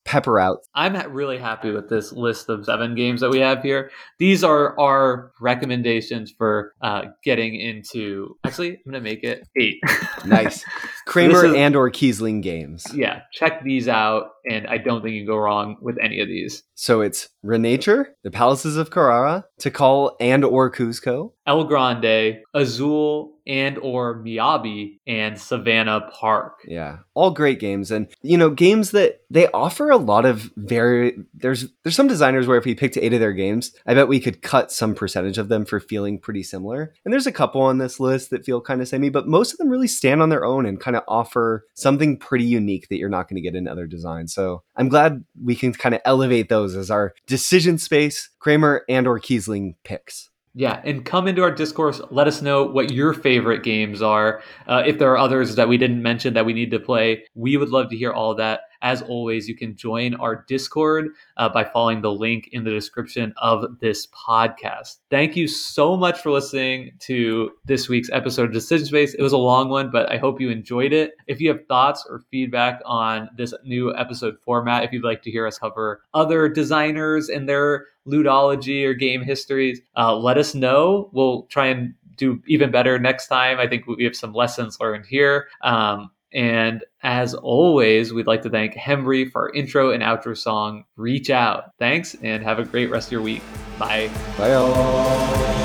pepper 0.04 0.38
out. 0.38 0.60
I'm 0.74 0.94
really 1.12 1.38
happy 1.38 1.70
with 1.70 1.88
this 1.88 2.12
list 2.12 2.48
of 2.48 2.64
seven 2.64 2.94
games 2.94 3.20
that 3.20 3.30
we 3.30 3.40
have 3.40 3.62
here. 3.62 3.90
These 4.18 4.44
are 4.44 4.78
our 4.78 5.32
recommendations 5.40 6.32
for 6.36 6.74
uh, 6.82 7.06
getting 7.22 7.54
into. 7.56 8.36
Actually, 8.44 8.70
I'm 8.70 8.92
going 8.92 8.94
to 8.94 9.00
make 9.00 9.24
it 9.24 9.46
eight. 9.56 9.78
nice. 10.26 10.64
Kramer 11.06 11.46
is, 11.46 11.54
and 11.54 11.76
or 11.76 11.90
Kiesling 11.90 12.42
games. 12.42 12.86
Yeah, 12.94 13.22
check 13.32 13.62
these 13.64 13.88
out, 13.88 14.32
and 14.48 14.66
I 14.66 14.78
don't 14.78 15.02
think 15.02 15.14
you 15.14 15.20
can 15.20 15.26
go 15.26 15.36
wrong 15.36 15.76
with 15.80 15.96
any 16.02 16.20
of 16.20 16.28
these. 16.28 16.62
So 16.74 17.00
it's 17.00 17.28
Renature, 17.44 18.06
the 18.22 18.30
Palaces 18.30 18.76
of 18.76 18.90
Carrara, 18.90 19.44
Tikal 19.60 20.16
and 20.20 20.44
or 20.44 20.70
Cuzco, 20.70 21.32
El 21.46 21.64
Grande, 21.64 22.42
Azul, 22.54 23.34
and 23.46 23.78
or 23.78 24.22
Miyabi 24.22 24.98
and 25.06 25.38
Savannah 25.38 26.08
Park. 26.12 26.60
Yeah, 26.66 26.98
all 27.14 27.30
great 27.30 27.60
games, 27.60 27.90
and 27.90 28.08
you 28.22 28.38
know 28.38 28.50
games 28.50 28.90
that 28.92 29.20
they 29.30 29.48
offer 29.48 29.90
a 29.94 29.98
lot 29.98 30.26
of 30.26 30.50
very. 30.56 31.16
There's 31.32 31.66
there's 31.82 31.96
some 31.96 32.08
designers 32.08 32.46
where 32.46 32.58
if 32.58 32.64
we 32.64 32.74
picked 32.74 32.96
eight 32.96 33.12
of 33.12 33.20
their 33.20 33.32
games, 33.32 33.72
I 33.86 33.94
bet 33.94 34.08
we 34.08 34.20
could 34.20 34.42
cut 34.42 34.70
some 34.70 34.94
percentage 34.94 35.38
of 35.38 35.48
them 35.48 35.64
for 35.64 35.80
feeling 35.80 36.18
pretty 36.18 36.42
similar. 36.42 36.92
And 37.04 37.12
there's 37.12 37.26
a 37.26 37.32
couple 37.32 37.62
on 37.62 37.78
this 37.78 37.98
list 37.98 38.30
that 38.30 38.44
feel 38.44 38.60
kind 38.60 38.82
of 38.82 38.88
samey, 38.88 39.08
but 39.08 39.26
most 39.26 39.52
of 39.52 39.58
them 39.58 39.68
really 39.68 39.88
stand 39.88 40.20
on 40.20 40.28
their 40.28 40.44
own 40.44 40.66
and 40.66 40.80
kind 40.80 40.96
of 40.96 41.02
offer 41.08 41.64
something 41.74 42.18
pretty 42.18 42.44
unique 42.44 42.88
that 42.88 42.98
you're 42.98 43.08
not 43.08 43.28
going 43.28 43.36
to 43.36 43.42
get 43.42 43.56
in 43.56 43.66
other 43.66 43.86
designs. 43.86 44.34
So 44.34 44.62
I'm 44.76 44.88
glad 44.88 45.24
we 45.42 45.56
can 45.56 45.72
kind 45.72 45.94
of 45.94 46.00
elevate 46.04 46.48
those 46.48 46.76
as 46.76 46.90
our 46.90 47.14
decision 47.26 47.78
space 47.78 48.28
Kramer 48.38 48.84
and 48.88 49.06
or 49.06 49.18
Kiesling 49.18 49.74
picks. 49.84 50.30
Yeah, 50.56 50.80
and 50.84 51.04
come 51.04 51.26
into 51.26 51.42
our 51.42 51.50
Discord. 51.50 51.96
Let 52.12 52.28
us 52.28 52.40
know 52.40 52.62
what 52.62 52.92
your 52.92 53.12
favorite 53.12 53.64
games 53.64 54.00
are. 54.00 54.40
Uh, 54.68 54.84
if 54.86 55.00
there 55.00 55.10
are 55.10 55.18
others 55.18 55.56
that 55.56 55.68
we 55.68 55.76
didn't 55.76 56.00
mention 56.00 56.34
that 56.34 56.46
we 56.46 56.52
need 56.52 56.70
to 56.70 56.78
play, 56.78 57.24
we 57.34 57.56
would 57.56 57.70
love 57.70 57.90
to 57.90 57.96
hear 57.96 58.12
all 58.12 58.36
that. 58.36 58.60
As 58.84 59.00
always, 59.00 59.48
you 59.48 59.56
can 59.56 59.74
join 59.74 60.14
our 60.16 60.44
Discord 60.46 61.08
uh, 61.38 61.48
by 61.48 61.64
following 61.64 62.02
the 62.02 62.12
link 62.12 62.50
in 62.52 62.64
the 62.64 62.70
description 62.70 63.32
of 63.38 63.80
this 63.80 64.06
podcast. 64.08 64.98
Thank 65.10 65.36
you 65.36 65.48
so 65.48 65.96
much 65.96 66.20
for 66.20 66.30
listening 66.30 66.92
to 67.00 67.50
this 67.64 67.88
week's 67.88 68.10
episode 68.12 68.44
of 68.44 68.52
Decision 68.52 68.86
Space. 68.86 69.14
It 69.14 69.22
was 69.22 69.32
a 69.32 69.38
long 69.38 69.70
one, 69.70 69.90
but 69.90 70.12
I 70.12 70.18
hope 70.18 70.38
you 70.38 70.50
enjoyed 70.50 70.92
it. 70.92 71.12
If 71.26 71.40
you 71.40 71.48
have 71.48 71.66
thoughts 71.66 72.04
or 72.08 72.20
feedback 72.30 72.82
on 72.84 73.30
this 73.38 73.54
new 73.64 73.96
episode 73.96 74.36
format, 74.44 74.84
if 74.84 74.92
you'd 74.92 75.02
like 75.02 75.22
to 75.22 75.30
hear 75.30 75.46
us 75.46 75.58
cover 75.58 76.02
other 76.12 76.46
designers 76.50 77.30
and 77.30 77.48
their 77.48 77.86
ludology 78.06 78.84
or 78.84 78.92
game 78.92 79.22
histories, 79.22 79.80
uh, 79.96 80.14
let 80.14 80.36
us 80.36 80.54
know. 80.54 81.08
We'll 81.12 81.44
try 81.44 81.68
and 81.68 81.94
do 82.16 82.42
even 82.46 82.70
better 82.70 82.98
next 82.98 83.28
time. 83.28 83.58
I 83.58 83.66
think 83.66 83.86
we 83.86 84.04
have 84.04 84.14
some 84.14 84.34
lessons 84.34 84.78
learned 84.78 85.06
here. 85.06 85.48
Um, 85.62 86.10
and 86.34 86.84
as 87.02 87.34
always, 87.34 88.12
we'd 88.12 88.26
like 88.26 88.42
to 88.42 88.50
thank 88.50 88.74
Hembree 88.74 89.30
for 89.30 89.42
our 89.42 89.50
intro 89.54 89.90
and 89.90 90.02
outro 90.02 90.36
song, 90.36 90.84
Reach 90.96 91.30
Out. 91.30 91.70
Thanks, 91.78 92.16
and 92.22 92.42
have 92.42 92.58
a 92.58 92.64
great 92.64 92.90
rest 92.90 93.08
of 93.08 93.12
your 93.12 93.22
week. 93.22 93.42
Bye. 93.78 94.10
Bye, 94.36 94.54
all. 94.54 95.63